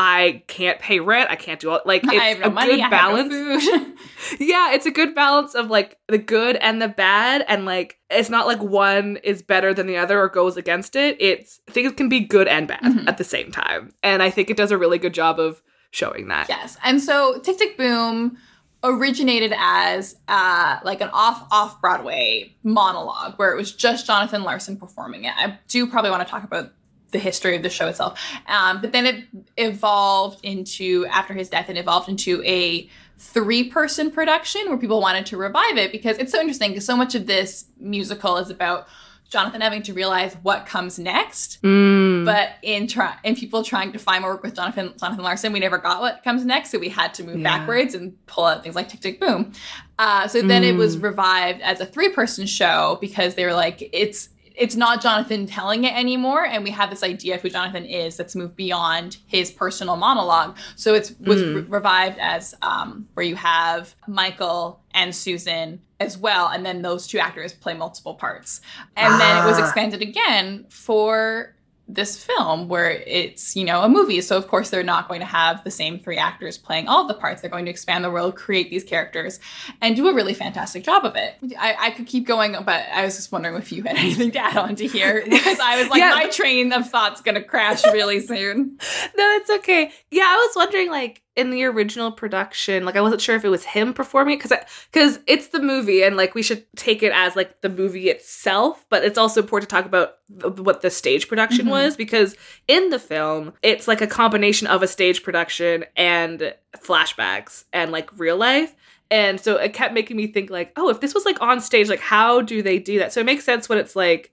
I 0.04 0.42
can't 0.48 0.80
pay 0.80 1.00
rent. 1.00 1.30
I 1.30 1.36
can't 1.36 1.60
do 1.60 1.70
all 1.70 1.80
like 1.86 2.02
it's 2.04 2.40
no 2.40 2.48
a 2.48 2.50
money, 2.50 2.78
good 2.78 2.90
balance. 2.90 3.30
No 3.32 3.94
yeah, 4.40 4.74
it's 4.74 4.88
a 4.88 4.92
good 4.92 5.14
balance 5.14 5.54
of 5.54 5.70
like 5.70 6.00
the 6.08 6.18
good 6.18 6.56
and 6.56 6.82
the 6.82 6.88
bad, 6.88 7.46
and 7.48 7.66
like 7.66 8.00
it's 8.10 8.28
not 8.28 8.48
like 8.48 8.60
one 8.64 9.18
is 9.18 9.44
better 9.44 9.76
than 9.76 9.86
the 9.86 9.98
other 9.98 10.20
or 10.20 10.28
goes 10.28 10.58
against 10.58 10.96
it. 10.96 11.18
It's 11.20 11.60
things 11.70 11.92
can 11.92 12.10
be 12.10 12.22
good 12.22 12.48
and 12.48 12.68
bad 12.68 12.82
mm-hmm. 12.82 13.08
at 13.08 13.20
the 13.20 13.24
same 13.24 13.52
time, 13.52 13.94
and 14.02 14.24
I 14.24 14.32
think 14.32 14.50
it 14.50 14.58
does 14.58 14.72
a 14.72 14.78
really 14.78 14.98
good 14.98 15.14
job 15.14 15.40
of 15.40 15.62
showing 15.92 16.30
that. 16.30 16.50
Yes, 16.50 16.78
and 16.84 17.00
so 17.00 17.40
Tick 17.40 17.60
Tick 17.60 17.78
Boom 17.78 18.40
originated 18.84 19.54
as 19.56 20.16
uh, 20.28 20.80
like 20.84 21.02
an 21.02 21.10
off 21.14 21.46
off 21.52 21.80
Broadway 21.80 22.56
monologue 22.64 23.36
where 23.38 23.54
it 23.54 23.56
was 23.56 23.72
just 23.72 24.08
Jonathan 24.08 24.42
Larson 24.42 24.78
performing 24.78 25.26
it. 25.26 25.34
I 25.38 25.60
do 25.68 25.86
probably 25.86 26.10
want 26.10 26.26
to 26.26 26.32
talk 26.32 26.44
about 26.44 26.74
the 27.12 27.20
history 27.20 27.56
of 27.56 27.64
the 27.64 27.70
show 27.70 27.88
itself. 27.88 28.20
Um, 28.48 28.82
but 28.82 28.92
then 28.92 29.06
it 29.06 29.26
evolved 29.58 30.40
into, 30.44 31.06
after 31.08 31.34
his 31.34 31.50
death, 31.50 31.70
it 31.70 31.78
evolved 31.78 32.10
into 32.10 32.44
a 32.46 32.90
three 33.18 33.70
person 33.70 34.10
production 34.10 34.68
where 34.68 34.78
people 34.78 35.00
wanted 35.00 35.26
to 35.28 35.38
revive 35.38 35.78
it 35.78 35.92
because 35.92 36.18
it's 36.18 36.32
so 36.32 36.40
interesting 36.40 36.72
because 36.72 36.86
so 36.86 36.98
much 36.98 37.14
of 37.14 37.28
this 37.28 37.66
musical 37.80 38.38
is 38.38 38.50
about 38.50 38.88
Jonathan 39.32 39.62
having 39.62 39.82
to 39.84 39.94
realize 39.94 40.36
what 40.42 40.66
comes 40.66 41.00
next. 41.00 41.62
Mm. 41.62 42.26
But 42.26 42.56
in 42.64 42.88
try 42.88 43.16
in 43.24 43.36
people 43.36 43.64
trying 43.64 43.94
to 43.94 44.00
find 44.00 44.24
more 44.24 44.32
work 44.32 44.44
with 44.44 44.56
Jonathan 44.56 44.94
Jonathan 45.00 45.24
Larson, 45.24 45.54
we 45.54 45.60
never 45.60 45.78
got 45.78 46.02
what 46.02 46.22
comes 46.24 46.44
next, 46.44 46.72
so 46.72 46.80
we 46.80 46.90
had 46.90 47.14
to 47.14 47.24
move 47.24 47.40
yeah. 47.40 47.58
backwards 47.58 47.96
and 47.96 48.14
pull 48.26 48.46
out 48.46 48.62
things 48.62 48.76
like 48.76 48.90
Tick 48.90 49.00
Tick 49.00 49.20
Boom. 49.22 49.54
Uh, 49.98 50.28
so 50.28 50.42
then 50.42 50.64
mm. 50.64 50.70
it 50.70 50.74
was 50.74 50.98
mm. 50.98 51.04
revived 51.04 51.62
as 51.62 51.80
a 51.80 51.86
three 51.86 52.10
person 52.10 52.46
show 52.46 52.98
because 53.00 53.36
they 53.36 53.46
were 53.46 53.54
like, 53.54 53.90
it's 53.94 54.30
it's 54.62 54.76
not 54.76 55.02
Jonathan 55.02 55.48
telling 55.48 55.84
it 55.84 55.94
anymore, 55.94 56.46
and 56.46 56.64
we 56.64 56.72
have 56.72 56.90
this 56.90 57.04
idea 57.04 57.36
of 57.36 57.42
who 57.42 57.50
Jonathan 57.50 57.86
is 57.86 58.16
that's 58.18 58.36
moved 58.36 58.56
beyond 58.56 59.18
his 59.26 59.50
personal 59.52 59.96
monologue. 59.98 60.56
So 60.76 60.94
it's 60.94 61.12
was 61.20 61.42
Mm. 61.42 61.56
re- 61.56 61.62
revived 61.78 62.18
as 62.20 62.54
um, 62.62 63.08
where 63.16 63.26
you 63.26 63.36
have 63.36 63.96
Michael 64.08 64.80
and 64.94 65.16
Susan 65.16 65.82
as 66.00 66.18
well, 66.18 66.48
and 66.48 66.66
then 66.66 66.82
those 66.82 67.08
two 67.08 67.20
actors 67.20 67.54
play 67.54 67.74
multiple 67.74 68.14
parts, 68.16 68.62
and 68.96 69.20
then 69.20 69.44
it 69.44 69.46
was 69.50 69.58
Ah. 69.58 69.64
expanded 69.64 70.02
again 70.02 70.66
for 70.70 71.56
this 71.94 72.24
film 72.24 72.68
where 72.68 72.90
it's 73.06 73.56
you 73.56 73.64
know 73.64 73.82
a 73.82 73.90
movie 73.90 74.22
so 74.22 74.38
of 74.38 74.48
course 74.48 74.70
they're 74.70 74.84
not 74.84 75.08
going 75.08 75.20
to 75.20 75.26
have 75.26 75.64
the 75.64 75.72
same 75.72 76.00
three 76.00 76.18
actors 76.18 76.58
playing 76.58 76.88
all 76.88 77.08
the 77.08 77.14
parts 77.14 77.42
they're 77.42 77.50
going 77.52 77.66
to 77.66 77.72
expand 77.72 78.04
the 78.04 78.10
world 78.10 78.36
create 78.36 78.70
these 78.70 78.84
characters 78.84 79.40
and 79.82 79.96
do 79.96 80.08
a 80.08 80.14
really 80.14 80.34
fantastic 80.34 80.84
job 80.84 81.04
of 81.06 81.16
it 81.16 81.36
i, 81.60 81.76
I 81.80 81.92
could 81.92 82.08
keep 82.08 82.26
going 82.26 82.54
but 82.66 82.86
i 82.94 83.04
was 83.04 83.16
just 83.16 83.32
wondering 83.32 83.56
if 83.56 83.72
you 83.72 83.84
had 83.84 83.98
anything 84.06 84.32
to 84.32 84.40
add 84.40 84.58
on 84.58 84.76
to 84.78 84.88
here 84.88 85.22
because 85.30 85.60
i 85.60 85.80
was 85.82 85.90
like 85.90 86.00
Yeah. 86.00 86.12
my 86.12 86.30
train 86.30 86.72
of 86.74 86.90
thought's 86.90 87.22
gonna 87.22 87.44
crash 87.44 87.84
really 87.86 88.20
soon 88.22 88.78
No, 89.18 89.30
it's 89.36 89.50
okay. 89.50 89.92
Yeah, 90.10 90.24
I 90.24 90.36
was 90.48 90.56
wondering, 90.56 90.90
like, 90.90 91.22
in 91.36 91.50
the 91.50 91.64
original 91.64 92.12
production, 92.12 92.84
like, 92.84 92.96
I 92.98 93.02
wasn't 93.02 93.22
sure 93.22 93.36
if 93.38 93.46
it 93.46 93.50
was 93.50 93.64
him 93.64 93.94
performing 93.94 94.34
it 94.36 94.44
because 94.44 94.58
because 94.92 95.20
it's 95.28 95.48
the 95.48 95.62
movie, 95.62 96.04
and 96.04 96.18
like, 96.18 96.36
we 96.36 96.44
should 96.44 96.66
take 96.76 97.02
it 97.04 97.14
as 97.14 97.36
like 97.38 97.62
the 97.62 97.70
movie 97.70 98.10
itself. 98.10 98.86
But 98.90 99.04
it's 99.06 99.18
also 99.18 99.42
important 99.42 99.70
to 99.70 99.76
talk 99.76 99.86
about 99.86 100.16
th- 100.42 100.56
what 100.60 100.82
the 100.82 100.90
stage 100.90 101.28
production 101.30 101.68
Mhm. 101.68 101.70
was 101.72 101.96
because 101.96 102.36
in 102.68 102.90
the 102.90 103.00
film, 103.00 103.54
it's 103.64 103.88
like 103.88 104.02
a 104.02 104.08
combination 104.08 104.68
of 104.68 104.84
a 104.84 104.88
stage 104.88 105.24
production 105.24 105.86
and 105.96 106.54
flashbacks 106.78 107.64
and 107.72 107.92
like 107.92 108.10
real 108.20 108.36
life. 108.38 108.76
And 109.10 109.40
so 109.40 109.56
it 109.58 109.74
kept 109.74 109.94
making 109.94 110.16
me 110.18 110.28
think, 110.28 110.50
like, 110.50 110.72
oh, 110.78 110.90
if 110.90 111.00
this 111.02 111.14
was 111.14 111.26
like 111.26 111.42
on 111.42 111.60
stage, 111.62 111.90
like, 111.90 112.00
how 112.00 112.42
do 112.42 112.62
they 112.62 112.80
do 112.80 113.00
that? 113.00 113.12
So 113.14 113.20
it 113.20 113.26
makes 113.26 113.44
sense 113.44 113.68
when 113.70 113.78
it's 113.78 113.96
like 113.96 114.32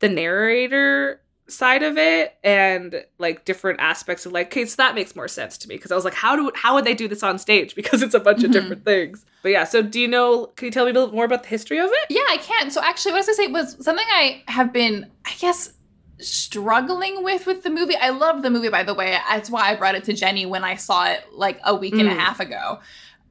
the 0.00 0.08
narrator 0.08 1.20
side 1.48 1.82
of 1.82 1.96
it 1.96 2.36
and 2.44 3.04
like 3.18 3.44
different 3.46 3.80
aspects 3.80 4.26
of 4.26 4.32
like 4.32 4.48
okay 4.48 4.66
so 4.66 4.74
that 4.76 4.94
makes 4.94 5.16
more 5.16 5.26
sense 5.28 5.56
to 5.56 5.66
me 5.66 5.76
because 5.76 5.90
i 5.90 5.94
was 5.94 6.04
like 6.04 6.12
how 6.12 6.36
do 6.36 6.50
how 6.54 6.74
would 6.74 6.84
they 6.84 6.92
do 6.94 7.08
this 7.08 7.22
on 7.22 7.38
stage? 7.38 7.74
Because 7.80 8.02
it's 8.02 8.14
a 8.14 8.20
bunch 8.20 8.44
of 8.44 8.50
Mhm. 8.50 8.52
different 8.52 8.84
things. 8.84 9.24
But 9.42 9.52
yeah 9.52 9.64
so 9.64 9.80
do 9.80 9.98
you 9.98 10.08
know 10.08 10.46
can 10.56 10.66
you 10.66 10.70
tell 10.72 10.84
me 10.84 10.90
a 10.90 10.94
little 10.94 11.10
more 11.14 11.24
about 11.24 11.42
the 11.44 11.48
history 11.48 11.78
of 11.78 11.88
it? 11.90 12.06
Yeah 12.10 12.20
i 12.28 12.36
can. 12.36 12.70
So 12.70 12.82
actually 12.82 13.12
what 13.12 13.16
i 13.16 13.20
was 13.20 13.26
gonna 13.26 13.36
say 13.36 13.46
was 13.48 13.84
something 13.84 14.06
i 14.10 14.42
have 14.46 14.72
been 14.72 15.10
i 15.24 15.32
guess 15.38 15.72
struggling 16.20 17.24
with 17.24 17.46
with 17.46 17.62
the 17.62 17.70
movie. 17.70 17.96
I 17.96 18.10
love 18.10 18.42
the 18.42 18.50
movie 18.50 18.68
by 18.68 18.82
the 18.82 18.94
way. 18.94 19.16
That's 19.28 19.48
why 19.50 19.70
i 19.70 19.74
brought 19.74 19.94
it 19.94 20.04
to 20.04 20.12
jenny 20.12 20.44
when 20.46 20.64
i 20.64 20.74
saw 20.74 21.06
it 21.06 21.24
like 21.32 21.58
a 21.64 21.74
week 21.74 21.94
and 21.94 22.08
a 22.08 22.12
Mm. 22.12 22.18
half 22.18 22.40
ago. 22.40 22.80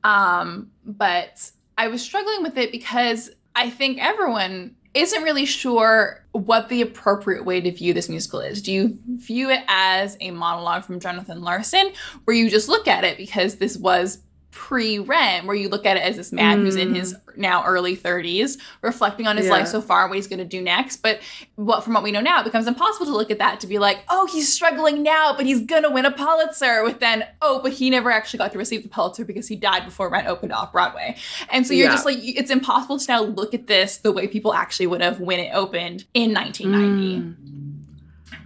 Um 0.04 0.72
but 0.86 1.52
i 1.78 1.88
was 1.88 2.02
struggling 2.02 2.42
with 2.42 2.58
it 2.58 2.72
because 2.72 3.30
i 3.56 3.70
think 3.70 4.00
everyone 4.00 4.76
isn't 4.94 5.24
really 5.24 5.46
sure 5.46 6.24
what 6.32 6.70
the 6.70 6.82
appropriate 6.82 7.46
way 7.46 7.62
to 7.62 7.72
view 7.72 7.94
this 7.94 8.10
musical 8.10 8.40
is. 8.40 8.62
Do 8.62 8.72
you 8.72 8.98
view 9.08 9.50
it 9.50 9.64
as 9.68 10.18
a 10.22 10.32
monologue 10.32 10.84
from 10.84 11.00
Jonathan 11.00 11.42
Larson, 11.42 11.92
where 12.26 12.36
you 12.36 12.50
just 12.50 12.70
look 12.70 12.88
at 12.88 13.04
it 13.04 13.18
because 13.18 13.56
this 13.56 13.78
was 13.78 14.20
pre 14.52 14.98
Rent, 14.98 15.46
where 15.46 15.56
you 15.56 15.70
look 15.70 15.86
at 15.86 15.98
it 15.98 16.04
as 16.04 16.16
this 16.16 16.32
man 16.32 16.60
who's 16.60 16.76
in 16.76 16.90
Mm. 16.90 16.96
his 16.96 17.16
now 17.36 17.64
early 17.66 17.96
30s, 17.96 18.58
reflecting 18.82 19.28
on 19.28 19.38
his 19.38 19.46
Yeah. 19.46 19.52
life 19.52 19.68
so 19.68 19.82
far, 19.82 20.08
what 20.08 20.16
he's 20.16 20.26
going 20.26 20.40
to 20.40 20.46
do 20.46 20.62
next. 20.62 20.98
But 21.04 21.20
what 21.56 21.84
from 21.84 21.94
what 21.94 22.02
we 22.02 22.12
know 22.12 22.22
now, 22.22 22.40
it 22.42 22.44
becomes 22.46 22.66
impossible 22.66 23.06
to 23.06 23.12
look 23.12 23.30
at 23.30 23.38
that 23.40 23.60
to 23.60 23.68
be 23.68 23.78
like, 23.78 24.00
oh, 24.10 24.26
he's 24.26 24.52
struggling 24.52 25.04
now, 25.04 25.34
but 25.38 25.46
he's 25.46 25.62
going 25.62 25.84
to 25.84 25.90
win 25.92 26.06
a 26.06 26.12
Pulitzer. 26.12 26.84
With 26.84 27.00
then, 27.00 27.26
oh, 27.42 27.60
but 27.62 27.74
he 27.74 27.90
never 27.92 28.10
actually 28.10 28.40
got 28.40 28.52
to 28.54 28.58
receive 28.58 28.82
the 28.84 28.90
Pulitzer 28.90 29.26
because 29.26 29.48
he 29.48 29.56
died 29.56 29.86
before 29.86 30.10
Rent 30.10 30.28
opened 30.28 30.54
off 30.54 30.72
Broadway. 30.72 31.18
And 31.52 31.68
so 31.68 31.74
you're 31.74 31.86
Yeah. 31.88 31.92
just 31.92 32.06
like, 32.06 32.18
it's 32.22 32.50
impossible 32.50 32.98
to 32.98 33.12
now 33.12 33.22
look 33.22 33.54
at 33.54 33.68
this 33.68 33.98
the 33.98 34.12
way 34.12 34.28
people 34.28 34.54
actually 34.54 34.88
would 34.88 35.02
have 35.02 35.20
when 35.20 35.40
it 35.40 35.52
opened 35.54 36.06
in 36.16 36.34
1990. 36.34 37.18
Mm. 37.20 37.34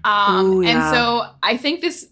Um, 0.03 0.45
Ooh, 0.45 0.63
And 0.63 0.81
so 0.93 1.27
I 1.43 1.55
think 1.57 1.81
this 1.81 2.07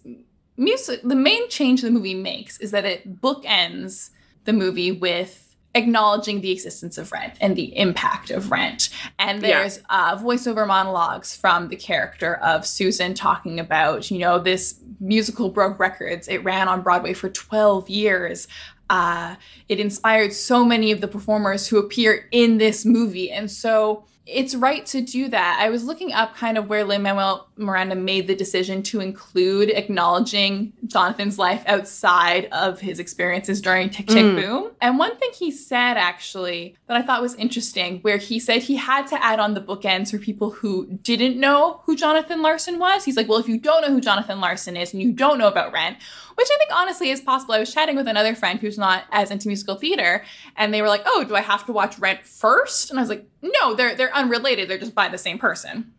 music, 0.60 1.00
the 1.02 1.16
main 1.16 1.48
change 1.48 1.82
the 1.82 1.90
movie 1.90 2.14
makes 2.14 2.58
is 2.58 2.70
that 2.70 2.84
it 2.84 3.20
bookends 3.20 4.10
the 4.44 4.52
movie 4.52 4.92
with 4.92 5.46
acknowledging 5.74 6.40
the 6.40 6.50
existence 6.50 6.98
of 6.98 7.12
rent 7.12 7.34
and 7.40 7.54
the 7.54 7.76
impact 7.76 8.30
of 8.30 8.50
rent. 8.50 8.88
And 9.20 9.40
Yeah. 9.40 9.60
there's 9.60 9.80
uh, 9.88 10.16
voiceover 10.16 10.66
monologues 10.66 11.36
from 11.36 11.68
the 11.68 11.76
character 11.76 12.34
of 12.36 12.66
Susan 12.66 13.14
talking 13.14 13.60
about, 13.60 14.10
you 14.10 14.18
know, 14.18 14.38
this 14.40 14.80
musical 14.98 15.48
broke 15.48 15.78
records. 15.78 16.26
It 16.26 16.42
ran 16.42 16.66
on 16.68 16.82
Broadway 16.82 17.12
for 17.14 17.28
12 17.28 17.88
years. 17.88 18.48
Uh, 18.88 19.36
it 19.68 19.78
inspired 19.78 20.32
so 20.32 20.64
many 20.64 20.90
of 20.90 21.00
the 21.00 21.06
performers 21.06 21.68
who 21.68 21.78
appear 21.78 22.26
in 22.32 22.58
this 22.58 22.84
movie. 22.84 23.30
And 23.30 23.48
so 23.48 24.04
it's 24.26 24.56
right 24.56 24.84
to 24.86 25.00
do 25.00 25.28
that. 25.28 25.58
I 25.60 25.70
was 25.70 25.84
looking 25.84 26.12
up 26.12 26.34
kind 26.34 26.58
of 26.58 26.68
where 26.68 26.84
Lin 26.84 27.02
Manuel 27.02 27.48
Miranda 27.60 27.94
made 27.94 28.26
the 28.26 28.34
decision 28.34 28.82
to 28.84 29.00
include 29.00 29.70
acknowledging 29.70 30.72
Jonathan's 30.86 31.38
life 31.38 31.62
outside 31.66 32.46
of 32.46 32.80
his 32.80 32.98
experiences 32.98 33.60
during 33.60 33.90
Tick 33.90 34.06
Tick 34.06 34.24
Mm. 34.24 34.36
Boom. 34.36 34.70
And 34.80 34.98
one 34.98 35.16
thing 35.16 35.30
he 35.34 35.50
said 35.50 35.96
actually 35.96 36.76
that 36.86 36.96
I 36.96 37.02
thought 37.02 37.22
was 37.22 37.34
interesting, 37.36 38.00
where 38.00 38.16
he 38.16 38.38
said 38.38 38.62
he 38.62 38.76
had 38.76 39.06
to 39.08 39.22
add 39.22 39.38
on 39.40 39.54
the 39.54 39.60
bookends 39.60 40.10
for 40.10 40.18
people 40.18 40.50
who 40.50 40.86
didn't 40.86 41.38
know 41.38 41.82
who 41.84 41.96
Jonathan 41.96 42.42
Larson 42.42 42.78
was. 42.78 43.04
He's 43.04 43.16
like, 43.16 43.28
well, 43.28 43.38
if 43.38 43.48
you 43.48 43.58
don't 43.58 43.82
know 43.82 43.88
who 43.88 44.00
Jonathan 44.00 44.40
Larson 44.40 44.76
is 44.76 44.92
and 44.92 45.02
you 45.02 45.12
don't 45.12 45.38
know 45.38 45.48
about 45.48 45.72
Rent, 45.72 45.98
which 46.34 46.48
I 46.52 46.58
think 46.58 46.70
honestly 46.74 47.10
is 47.10 47.20
possible. 47.20 47.54
I 47.54 47.60
was 47.60 47.72
chatting 47.72 47.96
with 47.96 48.08
another 48.08 48.34
friend 48.34 48.58
who's 48.58 48.78
not 48.78 49.04
as 49.12 49.30
into 49.30 49.48
musical 49.48 49.76
theater, 49.76 50.24
and 50.56 50.72
they 50.72 50.80
were 50.80 50.88
like, 50.88 51.02
"Oh, 51.04 51.24
do 51.24 51.36
I 51.36 51.42
have 51.42 51.66
to 51.66 51.72
watch 51.72 51.98
Rent 51.98 52.24
first? 52.24 52.90
And 52.90 52.98
I 52.98 53.02
was 53.02 53.10
like, 53.10 53.26
"No, 53.42 53.74
they're 53.74 53.94
they're 53.94 54.14
unrelated. 54.14 54.68
They're 54.68 54.78
just 54.78 54.94
by 54.94 55.08
the 55.08 55.18
same 55.18 55.38
person." 55.38 55.92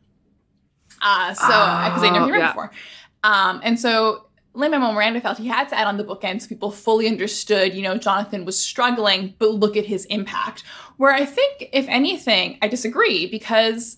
Uh, 1.02 1.34
so 1.34 1.48
because 1.48 2.02
they 2.02 2.12
never 2.12 2.26
Oh, 2.26 2.30
heard 2.30 2.40
yeah. 2.40 2.48
before, 2.52 2.72
um, 3.24 3.60
and 3.64 3.80
so 3.80 4.26
Lin 4.54 4.72
Manuel 4.72 4.92
Miranda 4.94 5.22
felt 5.22 5.38
he 5.38 5.48
had 5.48 5.70
to 5.70 5.78
add 5.78 5.88
on 5.88 5.98
the 5.98 6.04
bookends. 6.04 6.42
so 6.42 6.48
People 6.50 6.72
fully 6.72 7.08
understood, 7.08 7.74
you 7.74 7.82
know, 7.82 7.98
Jonathan 7.98 8.44
was 8.46 8.62
struggling, 8.62 9.34
but 9.40 9.52
look 9.52 9.78
at 9.78 9.86
his 9.86 10.06
impact. 10.06 10.64
Where 10.98 11.14
I 11.14 11.24
think, 11.26 11.70
if 11.72 11.88
anything, 11.88 12.58
I 12.62 12.68
disagree 12.68 13.28
because 13.28 13.98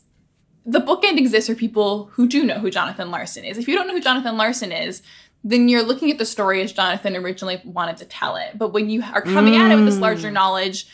the 0.65 0.79
bookend 0.79 1.17
exists 1.17 1.49
for 1.49 1.55
people 1.55 2.05
who 2.13 2.27
do 2.27 2.43
know 2.45 2.59
who 2.59 2.69
Jonathan 2.69 3.09
Larson 3.11 3.43
is. 3.43 3.57
If 3.57 3.67
you 3.67 3.75
don't 3.75 3.87
know 3.87 3.93
who 3.95 3.99
Jonathan 4.01 4.37
Larson 4.37 4.71
is, 4.71 5.01
then 5.43 5.67
you're 5.67 5.83
looking 5.83 6.09
at 6.11 6.17
the 6.19 6.25
story 6.25 6.61
as 6.61 6.71
Jonathan 6.71 7.15
originally 7.17 7.59
wanted 7.65 7.97
to 7.97 8.05
tell 8.05 8.35
it. 8.37 8.57
But 8.57 8.69
when 8.73 8.89
you 8.89 9.03
are 9.13 9.21
coming 9.23 9.55
at 9.55 9.71
it 9.71 9.75
with 9.75 9.85
this 9.85 9.97
larger 9.97 10.29
Mm. 10.29 10.33
knowledge, 10.33 10.87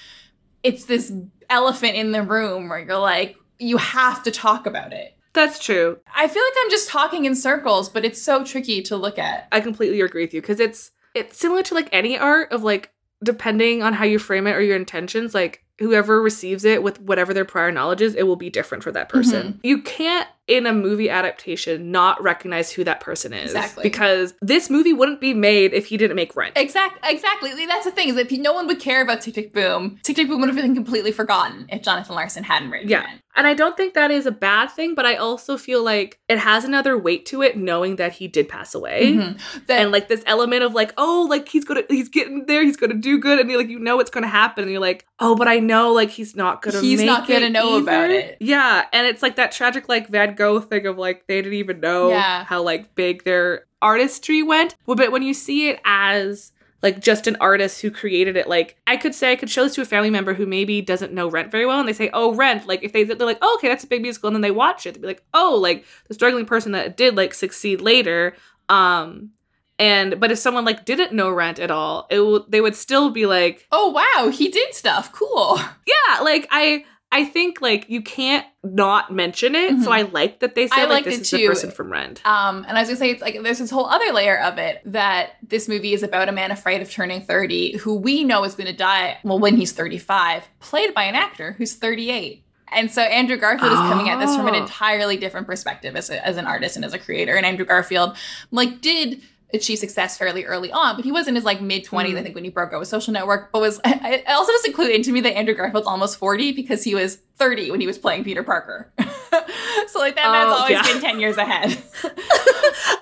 it's 0.63 0.86
this 0.86 1.12
elephant 1.50 1.96
in 1.96 2.12
the 2.13 2.24
room 2.24 2.70
where 2.70 2.80
you're 2.80 2.98
like, 2.98 3.36
you 3.60 3.78
have 3.78 4.24
to 4.24 4.32
talk 4.32 4.66
about 4.66 4.94
it. 4.94 5.16
That's 5.33 5.59
true 5.59 6.00
I 6.15 6.27
feel 6.27 6.43
like 6.43 6.53
I'm 6.63 6.69
just 6.69 6.89
talking 6.89 7.25
in 7.25 7.36
circles, 7.36 7.89
but 7.89 8.03
it's 8.03 8.21
so 8.21 8.43
tricky 8.43 8.81
to 8.83 8.98
look 8.98 9.17
at. 9.17 9.48
I 9.51 9.62
completely 9.62 10.01
agree 10.01 10.24
with 10.24 10.33
you 10.33 10.41
because 10.41 10.59
it's 10.59 10.91
it's 11.15 11.38
similar 11.38 11.63
to 11.63 11.74
like 11.74 11.89
any 11.91 12.17
art 12.17 12.51
of 12.51 12.63
like 12.63 12.91
depending 13.24 13.83
on 13.83 13.93
how 13.93 14.05
you 14.05 14.19
frame 14.19 14.48
it 14.48 14.55
or 14.55 14.62
your 14.62 14.75
intentions, 14.75 15.33
like 15.33 15.63
whoever 15.79 16.21
receives 16.21 16.65
it 16.65 16.83
with 16.83 17.00
whatever 17.01 17.33
their 17.33 17.45
prior 17.45 17.71
knowledge 17.71 18.01
is, 18.01 18.15
it 18.15 18.24
will 18.24 18.36
be 18.36 18.50
different 18.50 18.83
for 18.83 18.91
that 18.91 19.09
person. 19.09 19.48
Mm-hmm. 19.48 19.59
You 19.63 19.81
can't 19.81 20.27
in 20.50 20.65
a 20.65 20.74
movie 20.74 21.10
adaptation 21.10 21.91
not 21.91 22.22
recognize 22.22 22.72
who 22.72 22.84
that 22.84 23.00
person 23.00 23.34
is. 23.34 23.51
Exactly. 23.51 23.84
Because 23.84 24.34
this 24.41 24.70
movie 24.70 24.94
wouldn't 24.94 25.22
be 25.22 25.34
made 25.34 25.74
if 25.74 25.86
he 25.86 25.98
didn't 25.98 26.15
make 26.15 26.36
Rent. 26.36 26.53
Exactly. 26.58 27.00
exactly. 27.12 27.65
That's 27.65 27.86
the 27.86 27.91
thing 27.91 28.10
is 28.10 28.15
that 28.15 28.32
no 28.32 28.53
one 28.53 28.68
would 28.68 28.79
care 28.79 29.01
about 29.01 29.22
Tick 29.22 29.36
Tick 29.36 29.53
Boom. 29.53 30.00
Tick 30.03 30.15
Tick 30.15 30.27
Boom 30.27 30.41
would 30.41 30.50
have 30.50 30.56
been 30.58 30.75
completely 30.75 31.12
forgotten 31.12 31.68
if 31.70 31.82
Jonathan 31.84 32.15
Larson 32.15 32.44
hadn't 32.44 32.72
written 32.72 32.89
Yeah. 32.89 33.03
it. 33.13 33.22
And 33.36 33.48
I 33.48 33.53
don't 33.53 33.77
think 33.77 33.94
that 33.94 34.12
is 34.12 34.25
a 34.25 34.32
bad 34.32 34.68
thing, 34.72 34.96
but 34.96 35.06
I 35.06 35.15
also 35.15 35.56
feel 35.56 35.82
like 35.84 36.20
it 36.27 36.39
has 36.39 36.65
another 36.65 36.98
weight 36.98 37.25
to 37.27 37.41
it 37.41 37.56
knowing 37.56 37.96
that 37.98 38.13
he 38.13 38.27
did 38.27 38.50
pass 38.50 38.75
away. 38.75 39.13
Mhm. 39.13 39.39
That- 39.68 39.79
and 39.79 39.91
like 39.91 40.08
this 40.10 40.24
element 40.25 40.63
of 40.63 40.74
like 40.74 40.94
oh 40.98 41.25
like 41.29 41.48
he's 41.48 41.63
gonna 41.63 41.84
he's 41.89 42.10
getting 42.10 42.46
there 42.48 42.63
he's 42.63 42.75
gonna 42.75 42.96
do 42.96 43.18
good 43.20 43.39
and 43.39 43.50
you're 43.50 43.60
like 43.60 43.70
you 43.70 43.79
know 43.79 43.96
what's 43.96 44.10
gonna 44.10 44.27
happen 44.27 44.63
and 44.63 44.72
you're 44.72 44.82
like 44.82 45.06
oh 45.20 45.36
but 45.36 45.48
i 45.48 45.60
know 45.60 45.94
like 45.94 46.10
he's 46.10 46.36
not 46.36 46.62
gonna 46.62 46.82
He's 46.82 46.98
make 47.00 47.06
not 47.08 47.27
gonna 47.27 47.50
know 47.50 47.77
about 47.77 48.10
it. 48.10 48.38
yeah 48.41 48.86
and 48.91 49.06
it's 49.08 49.22
like 49.22 49.36
that 49.38 49.51
tragic 49.51 49.88
like 49.88 50.08
van 50.10 50.34
gogh 50.39 50.60
thing 50.60 50.88
of 50.88 50.98
like 50.98 51.27
they 51.27 51.41
didn't 51.41 51.53
even 51.65 51.79
know 51.79 52.10
Yeah. 52.10 52.43
how 52.46 52.62
like 52.63 52.96
big 52.96 53.24
their 53.25 53.65
artistry 53.81 54.41
went 54.43 54.75
but 54.88 55.12
when 55.12 55.22
you 55.24 55.34
see 55.34 55.69
it 55.69 55.79
as 55.86 56.51
like 56.81 57.00
just 57.01 57.27
an 57.27 57.36
artist 57.41 57.81
who 57.81 57.91
created 57.91 58.36
it 58.38 58.48
like 58.48 58.77
i 58.88 58.96
could 58.98 59.13
say 59.15 59.31
i 59.31 59.36
could 59.36 59.50
show 59.50 59.63
this 59.63 59.75
to 59.75 59.81
a 59.81 59.86
family 59.86 60.10
member 60.10 60.34
who 60.34 60.46
maybe 60.46 60.81
doesn't 60.81 61.13
know 61.13 61.29
rent 61.29 61.51
very 61.51 61.65
well 61.65 61.79
and 61.79 61.88
they 61.88 61.93
say 61.93 62.10
oh 62.13 62.34
rent 62.36 62.67
like 62.67 62.84
if 62.84 62.91
they 62.93 63.03
they're 63.03 63.27
like 63.34 63.38
oh 63.41 63.53
okay 63.58 63.67
that's 63.69 63.84
a 63.84 63.88
big 63.88 64.01
musical 64.01 64.27
and 64.27 64.36
then 64.36 64.41
they 64.41 64.51
watch 64.51 64.86
it 64.86 64.93
they'd 64.96 65.01
be 65.01 65.08
like 65.08 65.24
oh 65.34 65.58
like 65.62 65.86
the 66.08 66.13
struggling 66.13 66.46
person 66.46 66.72
that 66.74 66.96
did 66.98 67.15
like 67.15 67.34
succeed 67.34 67.79
later 67.81 68.34
um 68.69 69.29
and 69.77 70.19
but 70.19 70.31
if 70.31 70.38
someone 70.39 70.65
like 70.65 70.84
didn't 70.86 71.13
know 71.13 71.29
rent 71.29 71.60
at 71.60 71.72
all 71.72 72.05
it 72.10 72.17
w- 72.17 72.46
they 72.50 72.60
would 72.62 72.75
still 72.75 73.10
be 73.12 73.25
like 73.25 73.65
oh 73.72 73.89
wow, 73.91 74.29
he 74.29 74.50
did 74.50 74.74
stuff. 74.74 75.12
Cool. 75.13 75.58
yeah 75.88 76.19
like 76.22 76.48
i 76.51 76.84
i 77.12 77.25
think 77.25 77.62
like 77.62 77.89
you 77.89 78.01
can't 78.01 78.46
not 78.63 79.12
mention 79.12 79.56
it 79.56 79.70
so 79.82 79.89
Mhm. 79.89 79.94
i 79.94 80.01
like 80.04 80.39
that 80.42 80.54
they 80.56 80.66
I 80.66 80.68
said 80.68 80.89
like 80.89 81.06
this 81.06 81.20
is 81.22 81.30
the 81.32 81.38
too. 81.39 81.48
person 81.48 81.72
from 81.72 81.92
rent 81.92 82.22
Um, 82.25 82.66
and 82.68 82.78
I 82.78 82.82
was 82.82 82.89
gonna 82.89 82.98
say, 83.00 83.10
it's 83.12 83.22
like 83.22 83.42
there's 83.42 83.60
this 83.60 83.72
whole 83.72 83.86
other 83.88 84.12
layer 84.13 84.39
of 84.39 84.58
it 84.58 84.82
that 84.86 85.32
this 85.48 85.68
movie 85.68 85.94
is 85.94 86.04
about 86.04 86.28
a 86.30 86.32
man 86.32 86.51
afraid 86.51 86.82
of 86.82 86.92
turning 86.92 87.22
30 87.22 87.78
who 87.78 87.96
we 87.96 88.24
know 88.24 88.44
is 88.44 88.56
gonna 88.56 88.74
die, 88.74 89.18
well, 89.24 89.39
when 89.39 89.56
he's 89.58 89.72
35, 89.72 90.44
played 90.60 90.94
by 90.94 91.04
an 91.04 91.16
actor 91.16 91.54
who's 91.58 91.74
38. 91.75 92.44
And 92.72 92.92
so 92.92 93.01
Andrew 93.01 93.38
Garfield 93.38 93.72
is 93.72 93.80
coming 93.80 94.10
at 94.10 94.20
this 94.20 94.36
from 94.36 94.48
an 94.48 94.54
Oh. 94.56 94.60
entirely 94.60 95.18
different 95.18 95.48
perspective 95.48 95.96
as, 95.96 96.10
a, 96.12 96.24
as 96.24 96.38
an 96.38 96.46
artist 96.46 96.75
and 96.75 96.86
as 96.86 96.94
a 96.94 97.00
creator. 97.00 97.36
And 97.36 97.44
Andrew 97.46 97.66
Garfield, 97.66 98.16
like, 98.51 98.82
did 98.82 99.22
achieve 99.53 99.79
success 99.79 100.18
fairly 100.18 100.46
early 100.46 100.72
on, 100.72 100.96
but 100.96 101.06
he 101.06 101.12
was 101.12 101.27
in 101.27 101.36
his 101.36 101.44
like 101.44 101.62
mid 101.62 101.86
20s, 101.86 102.06
I 102.06 102.10
mm. 102.10 102.24
think, 102.24 102.36
when 102.36 102.44
he 102.44 102.50
broke 102.50 102.74
out 102.74 102.79
with 102.79 102.88
Social 102.88 103.13
Network. 103.13 103.51
But 103.51 103.62
was 103.62 103.79
it 103.86 104.27
also 104.27 104.51
doesn't 104.51 104.74
clue 104.74 104.89
into 104.89 105.12
me 105.12 105.22
that 105.22 105.36
Andrew 105.38 105.56
Garfield's 105.56 105.88
almost 105.88 106.18
40 106.18 106.51
because 106.53 106.84
he 106.84 106.96
was 106.96 107.18
30 107.38 107.72
when 107.72 107.82
he 107.82 107.88
was 107.88 107.98
playing 107.98 108.24
Peter 108.24 108.44
Parker. 108.44 108.91
so 109.00 110.00
like 110.00 110.15
that 110.15 110.32
man's 110.32 110.51
Oh, 110.51 110.58
always 110.62 110.72
yeah. 110.72 110.84
been 110.84 111.01
10 111.01 111.20
years 111.20 111.38
ahead. 111.38 111.77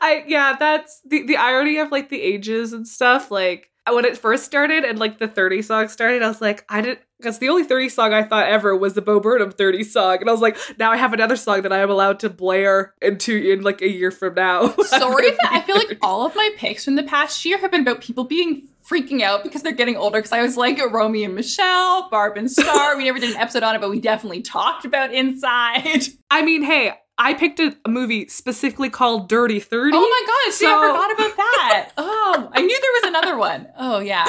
I 0.01 0.24
yeah, 0.27 0.56
that's 0.58 1.01
the 1.06 1.25
the 1.25 1.38
irony 1.38 1.80
of 1.80 1.92
like 1.92 2.10
the 2.10 2.22
ages 2.22 2.74
and 2.74 2.88
stuff. 2.88 3.32
Like 3.32 3.70
when 3.94 4.06
it 4.06 4.17
first 4.17 4.46
started 4.46 4.84
and 4.84 5.00
like 5.00 5.20
the 5.20 5.27
30 5.27 5.62
song 5.62 5.88
started, 5.88 6.24
I 6.24 6.27
was 6.27 6.41
like, 6.41 6.65
I 6.70 6.82
didn't 6.82 7.00
because 7.20 7.39
the 7.39 7.50
only 7.50 7.63
30 7.63 7.89
song 7.89 8.13
I 8.13 8.24
thought 8.24 8.48
ever 8.48 8.75
was 8.75 8.94
the 8.94 9.01
Bo 9.01 9.20
Burnham 9.20 9.51
30 9.51 9.84
song. 9.84 10.17
And 10.20 10.29
I 10.29 10.32
was 10.32 10.41
like, 10.41 10.58
now 10.77 10.91
I 10.91 10.98
have 10.98 11.13
another 11.13 11.36
song 11.36 11.63
that 11.63 11.74
I 11.74 11.79
am 11.79 11.89
allowed 11.89 12.20
to 12.20 12.29
blare 12.29 12.94
into 13.01 13.36
in 13.36 13.62
like 13.62 13.82
a 13.82 13.89
year 13.89 14.12
from 14.12 14.36
now. 14.36 14.70
Sorry 14.84 15.32
that 15.32 15.50
I 15.51 15.62
feel 15.62 15.75
like 15.75 15.98
all 16.01 16.25
of 16.25 16.36
my 16.36 16.51
picks 16.58 16.86
from 16.86 16.96
the 16.96 17.03
past 17.03 17.44
year 17.44 17.58
have 17.58 17.72
been 17.72 17.82
about 17.82 18.01
people 18.01 18.24
being 18.24 18.67
freaking 18.88 19.22
out 19.22 19.44
because 19.44 19.63
they're 19.63 19.72
getting 19.74 19.96
older. 19.96 20.20
Because 20.20 20.32
I 20.32 20.41
was 20.41 20.58
like 20.58 20.79
Romy 20.91 21.24
and 21.24 21.34
Michelle, 21.34 22.10
Barb 22.10 22.38
and 22.38 22.51
Star. 22.51 22.96
We 22.96 23.06
never 23.06 23.20
did 23.20 23.32
an 23.32 23.38
episode 23.38 23.63
on 23.63 23.75
it, 23.75 23.82
but 23.82 23.89
we 23.89 24.00
definitely 24.00 24.41
talked 24.41 24.86
about 24.86 25.13
Inside. 25.13 26.03
I 26.29 26.44
mean, 26.44 26.63
hey, 26.63 26.94
I 27.20 27.34
picked 27.34 27.60
a, 27.60 27.76
a 27.86 27.90
movie 27.90 28.28
specifically 28.28 28.90
called 28.90 29.28
Dirty 29.28 29.60
30. 29.60 29.92
Oh 29.96 30.00
my 30.00 30.24
god, 30.28 30.54
see, 30.54 30.66
I 30.68 30.70
forgot 30.72 31.12
about 31.14 31.36
that. 31.38 31.90
Oh, 31.98 32.50
I 32.54 32.62
knew 32.62 32.80
there 32.82 32.92
was 32.94 33.04
another 33.06 33.38
one. 33.38 33.68
Oh 33.78 34.00
yeah. 34.00 34.26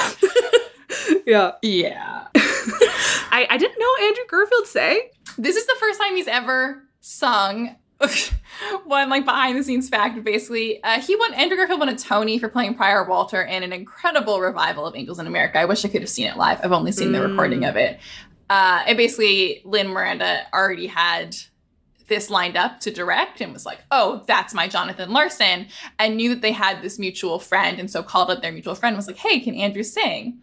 yeah. 1.27 1.51
Yeah. 1.61 2.27
I, 2.35 3.45
I 3.49 3.57
didn't 3.57 3.77
know 3.79 4.05
Andrew 4.07 4.23
Garfield 4.29 4.65
sang. 4.67 4.99
This 5.37 5.55
is 5.55 5.65
the 5.67 5.75
first 5.79 5.99
time 5.99 6.15
he's 6.15 6.27
ever 6.27 6.83
sung 7.01 7.75
one 8.85 9.09
like 9.09 9.25
behind 9.25 9.57
the 9.57 9.63
scenes 9.63 9.89
fact 9.89 10.23
basically 10.23 10.81
uh, 10.83 11.01
he 11.01 11.17
won 11.17 11.33
andrew 11.33 11.57
garfield 11.57 11.79
won 11.81 11.89
a 11.89 11.97
tony 11.97 12.39
for 12.39 12.47
playing 12.47 12.73
prior 12.73 13.03
walter 13.03 13.41
in 13.41 13.61
an 13.61 13.73
incredible 13.73 14.39
revival 14.39 14.85
of 14.85 14.95
angels 14.95 15.19
in 15.19 15.27
america 15.27 15.59
i 15.59 15.65
wish 15.65 15.83
i 15.83 15.89
could 15.89 15.99
have 15.99 16.09
seen 16.09 16.25
it 16.25 16.37
live 16.37 16.57
i've 16.63 16.71
only 16.71 16.93
seen 16.93 17.11
the 17.11 17.19
Mm. 17.19 17.29
recording 17.31 17.65
of 17.65 17.75
it 17.75 17.99
uh, 18.49 18.83
and 18.87 18.95
basically 18.97 19.61
lin 19.65 19.89
miranda 19.89 20.43
already 20.53 20.87
had 20.87 21.35
this 22.09 22.29
lined 22.29 22.57
up 22.57 22.79
to 22.81 22.91
direct 22.91 23.39
and 23.41 23.53
was 23.53 23.65
like 23.65 23.79
oh 23.91 24.23
that's 24.27 24.53
my 24.53 24.67
jonathan 24.67 25.11
larson 25.11 25.67
and 25.97 26.17
knew 26.17 26.29
that 26.29 26.41
they 26.41 26.51
had 26.51 26.81
this 26.81 26.99
mutual 26.99 27.39
friend 27.39 27.79
and 27.79 27.89
so 27.89 28.03
called 28.03 28.29
up 28.29 28.41
their 28.41 28.51
mutual 28.51 28.75
friend 28.75 28.95
was 28.95 29.07
like 29.07 29.17
hey 29.17 29.39
can 29.39 29.55
andrew 29.55 29.83
sing 29.83 30.39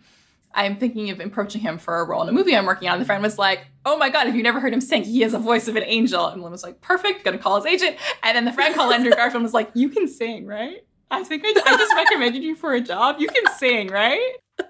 I'm 0.59 0.77
thinking 0.79 1.11
of 1.11 1.21
approaching 1.21 1.61
him 1.61 1.77
for 1.77 2.01
a 2.01 2.05
role 2.07 2.23
in 2.23 2.31
a 2.31 2.33
movie 2.33 2.57
I'm 2.57 2.65
working 2.65 2.89
on. 2.89 2.99
The 2.99 3.05
friend 3.05 3.23
was 3.23 3.39
like, 3.39 3.67
"Oh 3.85 3.99
my 3.99 4.09
god, 4.09 4.25
have 4.27 4.35
you 4.35 4.43
never 4.43 4.59
heard 4.59 4.73
him 4.73 4.81
sing? 4.81 5.05
He 5.05 5.21
has 5.21 5.35
a 5.35 5.39
voice 5.39 5.69
of 5.69 5.77
an 5.77 5.83
angel." 5.85 6.29
And 6.29 6.43
Lin 6.43 6.51
was 6.51 6.63
like, 6.63 6.81
"Perfect, 6.81 7.27
gonna 7.27 7.37
call 7.37 7.57
his 7.57 7.67
agent." 7.67 7.99
And 8.23 8.35
then 8.35 8.47
the 8.47 8.55
friend 8.55 8.75
called 8.75 8.91
Andrew 8.95 9.11
Garfield 9.15 9.35
and 9.35 9.43
was 9.43 9.53
like, 9.53 9.71
"You 9.75 9.91
can 9.91 10.09
sing, 10.09 10.47
right? 10.47 10.83
I 11.11 11.25
think 11.25 11.43
I, 11.45 11.51
I 11.51 11.77
just 11.77 11.95
recommended 11.95 12.43
you 12.43 12.55
for 12.55 12.73
a 12.73 12.81
job. 12.81 13.17
You 13.19 13.29
can 13.29 13.45
sing, 13.59 13.89
right?" 13.89 14.33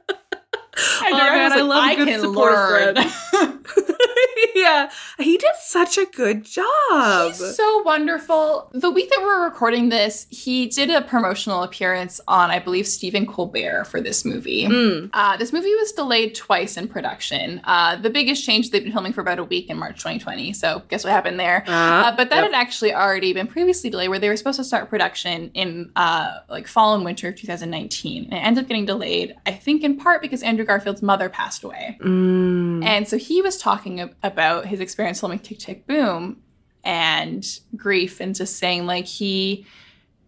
Oh, 0.78 1.04
and 1.06 1.14
Oh, 1.14 1.18
man, 1.18 1.52
I 1.52 1.56
like, 1.60 1.68
love 1.68 1.84
a 1.84 1.86
I 1.86 1.94
good 1.94 2.08
can 2.08 2.20
support 2.20 2.52
learn. 2.52 2.96
yeah. 4.54 4.90
He 5.18 5.36
did 5.36 5.54
such 5.60 5.98
a 5.98 6.06
good 6.06 6.44
job. 6.44 7.28
He's 7.28 7.56
so 7.56 7.82
wonderful. 7.82 8.70
The 8.72 8.90
week 8.90 9.10
that 9.10 9.20
we're 9.22 9.44
recording 9.44 9.88
this, 9.88 10.26
he 10.30 10.66
did 10.66 10.90
a 10.90 11.02
promotional 11.02 11.62
appearance 11.62 12.20
on, 12.28 12.50
I 12.50 12.58
believe, 12.58 12.86
Stephen 12.86 13.26
Colbert 13.26 13.84
for 13.86 14.00
this 14.00 14.24
movie. 14.24 14.66
Mm. 14.66 15.10
Uh, 15.12 15.36
this 15.36 15.52
movie 15.52 15.74
was 15.76 15.92
delayed 15.92 16.34
twice 16.34 16.76
in 16.76 16.88
production. 16.88 17.60
Uh, 17.64 17.96
the 17.96 18.10
biggest 18.10 18.44
change, 18.44 18.70
they've 18.70 18.82
been 18.82 18.92
filming 18.92 19.12
for 19.12 19.20
about 19.20 19.38
a 19.38 19.44
week 19.44 19.70
in 19.70 19.78
March 19.78 19.96
2020. 19.96 20.52
So, 20.52 20.82
guess 20.88 21.04
what 21.04 21.12
happened 21.12 21.40
there? 21.40 21.64
Uh, 21.66 22.14
but 22.16 22.30
that 22.30 22.42
yep. 22.42 22.52
had 22.52 22.54
actually 22.54 22.94
already 22.94 23.32
been 23.32 23.46
previously 23.46 23.90
delayed, 23.90 24.08
where 24.08 24.18
they 24.18 24.28
were 24.28 24.36
supposed 24.36 24.58
to 24.58 24.64
start 24.64 24.90
production 24.90 25.50
in 25.54 25.90
uh, 25.96 26.38
like 26.48 26.66
fall 26.66 26.94
and 26.94 27.04
winter 27.04 27.28
of 27.28 27.36
2019. 27.36 28.24
And 28.24 28.32
it 28.32 28.36
ended 28.36 28.64
up 28.64 28.68
getting 28.68 28.86
delayed, 28.86 29.34
I 29.46 29.52
think, 29.52 29.82
in 29.82 29.96
part 29.96 30.22
because 30.22 30.42
Andrew 30.42 30.64
Garfield's 30.64 31.02
mother 31.02 31.28
passed 31.28 31.64
away. 31.64 31.98
Mm. 32.00 32.84
And 32.84 33.08
so 33.08 33.16
he 33.16 33.42
was 33.42 33.56
talking 33.58 34.00
ab- 34.00 34.14
about 34.22 34.66
his 34.66 34.80
experience 34.80 35.20
filming 35.20 35.38
Tick 35.38 35.58
Tick 35.58 35.86
Boom 35.86 36.40
and 36.84 37.44
grief 37.76 38.20
and 38.20 38.34
just 38.34 38.56
saying 38.58 38.86
like 38.86 39.06
he 39.06 39.66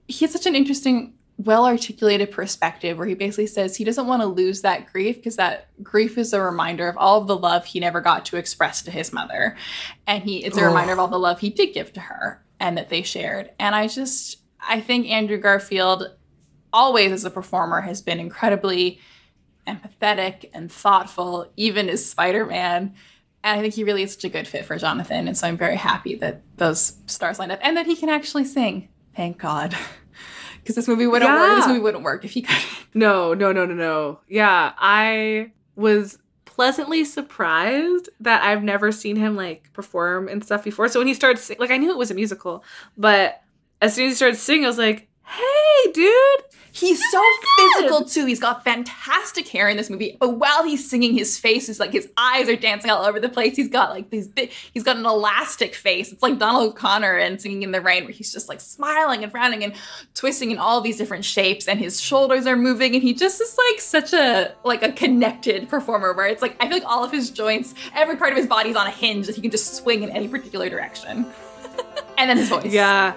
he 0.08 0.24
had 0.24 0.30
such 0.30 0.46
an 0.46 0.54
interesting 0.56 1.14
well 1.36 1.64
articulated 1.66 2.32
perspective 2.32 2.98
where 2.98 3.06
he 3.06 3.14
basically 3.14 3.46
says 3.46 3.76
he 3.76 3.84
doesn't 3.84 4.08
want 4.08 4.20
to 4.22 4.26
lose 4.26 4.62
that 4.62 4.90
grief 4.92 5.16
because 5.16 5.36
that 5.36 5.68
grief 5.82 6.18
is 6.18 6.32
a 6.32 6.40
reminder 6.40 6.88
of 6.88 6.96
all 6.96 7.20
of 7.20 7.28
the 7.28 7.36
love 7.36 7.64
he 7.64 7.78
never 7.78 8.00
got 8.00 8.24
to 8.24 8.36
express 8.36 8.82
to 8.82 8.90
his 8.90 9.12
mother 9.12 9.56
and 10.06 10.24
he 10.24 10.44
it's 10.44 10.58
a 10.58 10.62
Oh. 10.62 10.66
reminder 10.66 10.92
of 10.94 10.98
all 10.98 11.06
the 11.08 11.18
love 11.18 11.38
he 11.38 11.50
did 11.50 11.72
give 11.72 11.92
to 11.92 12.00
her 12.00 12.42
and 12.58 12.76
that 12.76 12.88
they 12.88 13.02
shared 13.02 13.50
and 13.60 13.76
i 13.76 13.86
just 13.86 14.38
i 14.60 14.80
think 14.80 15.06
andrew 15.08 15.38
garfield 15.38 16.04
always 16.72 17.12
as 17.12 17.24
a 17.24 17.30
performer 17.30 17.82
has 17.82 18.02
been 18.02 18.18
incredibly 18.18 18.98
empathetic 19.66 20.48
and 20.54 20.70
thoughtful, 20.72 21.50
even 21.56 21.88
as 21.90 22.04
Spider 22.04 22.46
Man. 22.46 22.94
And 23.44 23.58
I 23.58 23.62
think 23.62 23.74
he 23.74 23.84
really 23.84 24.02
is 24.02 24.12
such 24.14 24.24
a 24.24 24.28
good 24.28 24.48
fit 24.48 24.64
for 24.64 24.76
Jonathan. 24.76 25.28
And 25.28 25.36
so 25.36 25.46
I'm 25.46 25.56
very 25.56 25.76
happy 25.76 26.16
that 26.16 26.42
those 26.56 26.96
stars 27.06 27.38
lined 27.38 27.52
up 27.52 27.60
and 27.62 27.76
that 27.76 27.86
he 27.86 27.94
can 27.96 28.08
actually 28.08 28.44
sing. 28.44 28.88
Thank 29.16 29.38
God. 29.38 29.76
Because 30.60 30.74
this 30.74 30.88
movie 30.88 31.06
wouldn't 31.06 31.30
work. 31.30 31.56
This 31.56 31.66
movie 31.66 31.80
wouldn't 31.80 32.04
work 32.04 32.26
if 32.26 32.32
he 32.32 32.42
could. 32.42 32.54
No, 32.94 33.32
no, 33.32 33.52
no, 33.52 33.64
no, 33.64 33.72
no. 33.74 34.20
Yeah, 34.28 34.72
I 34.76 35.52
was 35.76 36.18
pleasantly 36.44 37.04
surprised 37.06 38.10
that 38.20 38.42
I've 38.42 38.62
never 38.62 38.92
seen 38.92 39.16
him 39.16 39.34
like 39.34 39.72
perform 39.72 40.28
and 40.28 40.44
stuff 40.44 40.64
before. 40.64 40.88
So 40.88 41.00
when 41.00 41.06
he 41.06 41.14
started 41.14 41.40
sing- 41.40 41.56
like 41.58 41.70
I 41.70 41.78
knew 41.78 41.90
it 41.90 41.96
was 41.96 42.10
a 42.10 42.14
musical, 42.14 42.64
but 42.98 43.40
as 43.80 43.94
soon 43.94 44.06
as 44.08 44.12
he 44.12 44.16
started 44.16 44.36
singing, 44.36 44.64
I 44.64 44.68
was 44.68 44.76
like, 44.76 45.07
"Hey, 45.28 45.92
dude!" 45.92 46.14
He's 46.70 47.02
so 47.10 47.20
physical 47.56 48.04
too. 48.04 48.24
He's 48.24 48.38
got 48.38 48.62
fantastic 48.62 49.48
hair 49.48 49.68
in 49.68 49.76
this 49.76 49.90
movie, 49.90 50.16
but 50.20 50.36
while 50.38 50.62
he's 50.62 50.88
singing, 50.88 51.12
his 51.14 51.36
face 51.36 51.68
is 51.68 51.80
like 51.80 51.92
his 51.92 52.08
eyes 52.16 52.48
are 52.48 52.54
dancing 52.54 52.88
all 52.90 53.04
over 53.04 53.18
the 53.18 53.28
place. 53.28 53.56
He's 53.56 53.68
got 53.68 53.90
like 53.90 54.10
these, 54.10 54.28
thi- 54.28 54.50
he's 54.72 54.84
got 54.84 54.96
an 54.96 55.04
elastic 55.04 55.74
face. 55.74 56.12
It's 56.12 56.22
like 56.22 56.38
Donald 56.38 56.70
O'Connor 56.70 57.16
and 57.16 57.40
Singing 57.40 57.64
in 57.64 57.72
the 57.72 57.80
Rain, 57.80 58.04
where 58.04 58.12
he's 58.12 58.32
just 58.32 58.48
like 58.48 58.60
smiling 58.60 59.24
and 59.24 59.32
frowning 59.32 59.64
and 59.64 59.72
twisting 60.14 60.52
in 60.52 60.58
all 60.58 60.80
these 60.80 60.98
different 60.98 61.24
shapes, 61.24 61.66
and 61.66 61.80
his 61.80 62.00
shoulders 62.00 62.46
are 62.46 62.56
moving, 62.56 62.94
and 62.94 63.02
he 63.02 63.12
just 63.12 63.40
is 63.40 63.58
like 63.70 63.80
such 63.80 64.12
a 64.12 64.54
like 64.64 64.84
a 64.84 64.92
connected 64.92 65.68
performer. 65.68 66.12
Where 66.12 66.26
it's 66.28 66.42
like 66.42 66.54
I 66.60 66.68
feel 66.68 66.76
like 66.76 66.86
all 66.86 67.02
of 67.02 67.10
his 67.10 67.30
joints, 67.30 67.74
every 67.94 68.14
part 68.16 68.30
of 68.30 68.36
his 68.36 68.46
body 68.46 68.70
is 68.70 68.76
on 68.76 68.86
a 68.86 68.90
hinge 68.90 69.26
that 69.26 69.34
he 69.34 69.42
can 69.42 69.50
just 69.50 69.74
swing 69.74 70.04
in 70.04 70.10
any 70.10 70.28
particular 70.28 70.68
direction. 70.70 71.26
and 72.18 72.30
then 72.30 72.36
his 72.36 72.48
voice, 72.48 72.72
Yeah, 72.72 73.14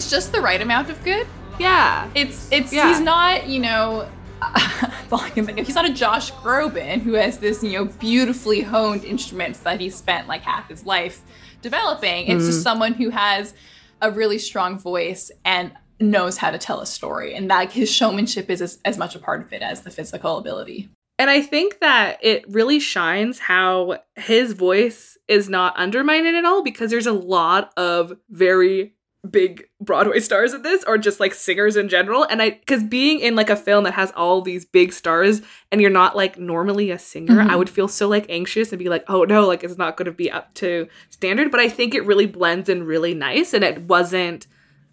it's 0.00 0.10
just 0.10 0.32
the 0.32 0.40
right 0.40 0.62
amount 0.62 0.88
of 0.88 1.04
good. 1.04 1.26
yeah. 1.58 2.08
It's 2.14 2.50
it's 2.50 2.72
Yeah. 2.72 2.88
he's 2.88 3.00
not 3.00 3.46
you 3.46 3.60
know. 3.60 4.08
that's 4.40 5.12
all 5.12 5.20
I 5.20 5.28
can 5.28 5.44
think 5.44 5.58
of. 5.58 5.66
He's 5.66 5.74
not 5.74 5.84
a 5.84 5.92
Josh 5.92 6.32
Groban 6.32 7.02
who 7.02 7.12
has 7.12 7.36
this, 7.36 7.62
you 7.62 7.72
know, 7.72 7.84
beautifully 7.84 8.62
honed 8.62 9.04
instruments 9.04 9.58
that 9.60 9.78
he 9.78 9.90
spent 9.90 10.26
like 10.26 10.40
half 10.40 10.70
his 10.70 10.86
life 10.86 11.20
developing. 11.60 12.28
It's 12.28 12.46
just 12.46 12.60
mm-hmm. 12.60 12.62
someone 12.62 12.94
who 12.94 13.10
has 13.10 13.52
a 14.00 14.10
really 14.10 14.38
strong 14.38 14.78
voice 14.78 15.30
and 15.44 15.72
knows 16.00 16.38
how 16.38 16.50
to 16.50 16.56
tell 16.56 16.80
a 16.80 16.86
story, 16.86 17.34
and 17.34 17.50
that 17.50 17.72
his 17.72 17.92
showmanship 17.92 18.48
is 18.48 18.62
as, 18.62 18.78
as 18.86 18.96
much 18.96 19.14
a 19.14 19.18
part 19.18 19.42
of 19.42 19.52
it 19.52 19.60
as 19.60 19.82
the 19.82 19.90
physical 19.90 20.38
ability. 20.38 20.88
And 21.18 21.28
I 21.28 21.42
think 21.42 21.80
that 21.80 22.18
it 22.22 22.50
really 22.50 22.80
shines 22.80 23.38
how 23.38 23.98
his 24.16 24.54
voice 24.54 25.18
is 25.28 25.50
not 25.50 25.76
undermined 25.76 26.26
at 26.26 26.46
all 26.46 26.62
because 26.62 26.90
there's 26.90 27.06
a 27.06 27.12
lot 27.12 27.74
of 27.76 28.14
very 28.30 28.94
big 29.28 29.64
Broadway 29.80 30.20
stars 30.20 30.54
in 30.54 30.62
this 30.62 30.82
or 30.84 30.96
just 30.96 31.20
like 31.20 31.34
singers 31.34 31.76
in 31.76 31.88
general. 31.88 32.24
And 32.24 32.40
I 32.40 32.50
because 32.50 32.82
being 32.82 33.20
in 33.20 33.36
like 33.36 33.50
a 33.50 33.56
film 33.56 33.84
that 33.84 33.94
has 33.94 34.10
all 34.12 34.40
these 34.40 34.64
big 34.64 34.92
stars 34.92 35.42
and 35.70 35.80
you're 35.80 35.90
not 35.90 36.16
like 36.16 36.38
normally 36.38 36.90
a 36.90 36.98
singer, 36.98 37.34
Mhm. 37.34 37.50
I 37.50 37.56
would 37.56 37.68
feel 37.68 37.86
so 37.88 38.08
like 38.08 38.26
anxious 38.30 38.72
and 38.72 38.78
be 38.78 38.88
like, 38.88 39.04
oh 39.08 39.24
no, 39.24 39.46
like 39.46 39.62
it's 39.62 39.76
not 39.76 39.96
gonna 39.96 40.10
be 40.12 40.30
up 40.30 40.54
to 40.54 40.88
standard. 41.10 41.50
But 41.50 41.60
I 41.60 41.68
think 41.68 41.94
it 41.94 42.06
really 42.06 42.26
blends 42.26 42.68
in 42.68 42.84
really 42.84 43.12
nice 43.14 43.52
and 43.52 43.62
it 43.62 43.82
wasn't 43.82 44.46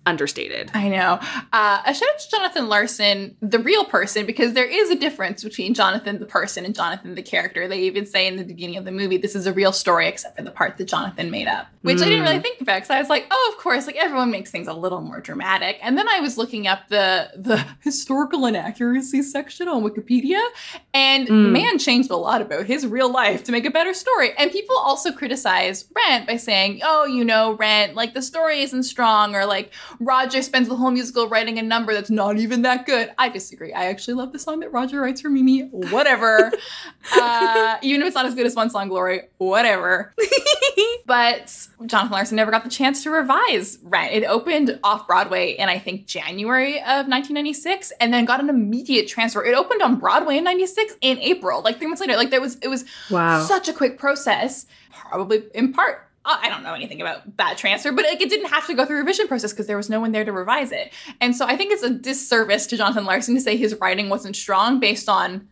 understated. 0.08 0.72
I 0.74 0.88
know. 0.88 1.20
Uh, 1.52 1.82
a 1.86 1.94
shout 1.94 2.10
out 2.14 2.20
to 2.20 2.30
Jonathan 2.32 2.70
Larson, 2.70 3.36
the 3.42 3.60
real 3.60 3.86
person, 3.86 4.26
because 4.26 4.54
there 4.54 4.66
is 4.66 4.90
a 4.90 4.96
difference 4.96 5.44
between 5.44 5.74
Jonathan 5.74 6.20
the 6.20 6.26
person 6.26 6.66
and 6.66 6.74
Jonathan 6.74 7.16
the 7.16 7.22
character. 7.22 7.68
They 7.68 7.82
even 7.82 8.06
say 8.06 8.26
in 8.26 8.38
the 8.38 8.44
beginning 8.44 8.78
of 8.78 8.86
the 8.86 8.92
movie, 8.92 9.18
this 9.18 9.36
is 9.36 9.46
a 9.46 9.54
real 9.54 9.74
story, 9.74 10.08
except 10.08 10.38
for 10.38 10.44
the 10.44 10.52
part 10.52 10.78
that 10.78 10.86
Jonathan 10.86 11.30
made 11.30 11.48
up, 11.48 11.68
which 11.82 11.98
mm. 11.98 12.04
I 12.04 12.06
didn't 12.06 12.24
really 12.24 12.38
hmm. 12.38 12.42
think 12.42 12.62
about 12.62 12.78
because 12.78 12.90
I 12.90 13.00
was 13.00 13.10
like, 13.10 13.28
oh, 13.30 13.54
of 13.54 13.62
course, 13.62 13.86
like 13.86 13.98
everyone 13.98 14.32
makes 14.32 14.50
things 14.50 14.68
a 14.68 14.74
little 14.74 15.02
more 15.02 15.20
dramatic. 15.20 15.78
And 15.82 15.98
then 15.98 16.08
I 16.08 16.22
was 16.22 16.38
looking 16.38 16.68
up 16.68 16.88
the 16.88 17.32
the 17.36 17.66
historical 17.82 18.46
inaccuracy 18.46 19.22
section 19.24 19.68
on 19.68 19.84
Wikipedia, 19.84 20.42
and 20.94 21.28
mm. 21.28 21.52
man 21.52 21.78
changed 21.78 22.10
a 22.10 22.16
lot 22.16 22.42
about 22.42 22.66
his 22.66 22.88
real 22.88 23.12
life 23.12 23.44
to 23.44 23.52
make 23.52 23.66
a 23.66 23.72
better 23.72 23.94
story. 23.94 24.32
And 24.38 24.52
people 24.52 24.78
also 24.78 25.12
criticize 25.12 25.86
Rent 25.96 26.28
by 26.28 26.38
saying, 26.38 26.82
oh, 26.84 27.06
you 27.06 27.26
know, 27.26 27.54
Rent, 27.54 27.96
like 27.96 28.14
the 28.14 28.22
story 28.22 28.62
isn't 28.62 28.84
strong, 28.84 29.36
or 29.36 29.46
like 29.46 29.74
Roger 30.00 30.42
spends 30.42 30.68
the 30.68 30.76
whole 30.76 30.92
musical 30.92 31.28
writing 31.28 31.58
a 31.58 31.62
number 31.62 31.94
that's 31.94 32.10
not 32.10 32.38
even 32.38 32.62
that 32.64 32.86
good. 32.86 33.12
I 33.18 33.30
disagree. 33.30 33.74
I 33.74 33.86
actually 33.86 34.16
love 34.16 34.32
the 34.32 34.40
song 34.40 34.60
that 34.60 34.72
Roger 34.72 35.02
writes 35.02 35.22
for 35.22 35.30
Mimi. 35.30 35.62
Whatever. 35.62 36.52
uh, 37.20 37.78
even 37.82 38.02
if 38.02 38.08
it's 38.08 38.16
not 38.16 38.26
as 38.26 38.36
good 38.36 38.46
as 38.46 38.56
One 38.56 38.70
Song 38.70 38.90
Glory, 38.90 39.22
whatever. 39.38 40.14
but 41.06 41.68
Jonathan 41.86 42.12
Larson 42.12 42.36
never 42.36 42.52
got 42.52 42.64
the 42.64 42.70
chance 42.70 43.04
to 43.04 43.10
revise 43.10 43.80
Rent. 43.84 44.14
It 44.14 44.26
opened 44.26 44.80
off 44.84 45.08
Broadway 45.08 45.52
in, 45.52 45.70
I 45.70 45.80
think, 45.80 46.06
January 46.06 46.78
of 46.80 47.08
1996 47.08 47.92
and 48.00 48.14
then 48.14 48.26
got 48.26 48.40
an 48.40 48.50
immediate 48.50 49.08
transfer. 49.08 49.44
It 49.44 49.56
opened 49.56 49.82
on 49.82 50.00
Broadway 50.00 50.38
in 50.38 50.44
96 50.44 50.96
in 51.02 51.18
April, 51.20 51.62
like 51.62 51.78
three 51.78 51.88
months 51.88 52.02
later. 52.02 52.16
Like, 52.16 52.30
there 52.30 52.42
was, 52.42 52.58
it 52.58 52.68
was 52.68 52.86
wow. 53.10 53.42
such 53.42 53.68
a 53.68 53.74
quick 53.74 53.98
process, 53.98 54.68
probably 54.92 55.44
in 55.54 55.74
part 55.74 56.07
I 56.30 56.50
don't 56.50 56.64
know 56.64 56.74
anything 56.74 57.02
about 57.02 57.38
that 57.38 57.58
transfer, 57.58 57.92
but 57.92 58.06
like 58.06 58.22
it 58.22 58.30
didn't 58.30 58.50
have 58.50 58.68
to 58.68 58.74
go 58.74 58.86
through 58.86 58.98
a 58.98 59.00
revision 59.00 59.28
process 59.28 59.54
because 59.54 59.68
there 59.68 59.78
was 59.78 59.90
no 59.90 60.00
one 60.00 60.12
there 60.12 60.26
to 60.26 60.32
revise 60.32 60.72
it. 60.72 60.92
And 61.22 61.36
so 61.36 61.46
I 61.46 61.56
think 61.56 61.72
it's 61.72 61.84
a 61.84 61.90
disservice 61.90 62.68
to 62.68 62.78
Jonathan 62.78 63.06
Larson 63.06 63.36
to 63.36 63.42
say 63.42 63.56
his 63.56 63.76
writing 63.76 64.10
wasn't 64.10 64.36
strong 64.36 64.80
based 64.80 65.08
on 65.08 65.48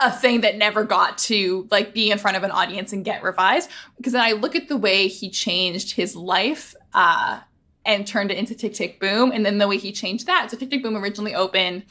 a 0.00 0.10
thing 0.10 0.42
that 0.42 0.56
never 0.56 0.84
got 0.84 1.16
to 1.16 1.66
like 1.70 1.94
be 1.94 2.10
in 2.10 2.18
front 2.18 2.36
of 2.36 2.42
an 2.42 2.50
audience 2.50 2.92
and 2.92 3.04
get 3.04 3.22
revised. 3.22 3.70
Because 3.96 4.12
then 4.12 4.22
I 4.22 4.32
look 4.32 4.54
at 4.54 4.68
the 4.68 4.76
way 4.76 5.08
he 5.08 5.30
changed 5.30 5.92
his 5.92 6.14
life 6.14 6.74
uh, 6.92 7.40
and 7.84 8.06
turned 8.06 8.30
it 8.30 8.36
into 8.36 8.54
Tick 8.54 8.74
Tick 8.74 9.00
Boom, 9.00 9.32
and 9.32 9.44
then 9.44 9.58
the 9.58 9.66
way 9.66 9.78
he 9.78 9.92
changed 9.92 10.26
that. 10.26 10.50
So 10.50 10.56
Tick 10.56 10.70
Tick 10.70 10.82
Boom 10.82 10.96
originally 10.96 11.34
opened 11.34 11.84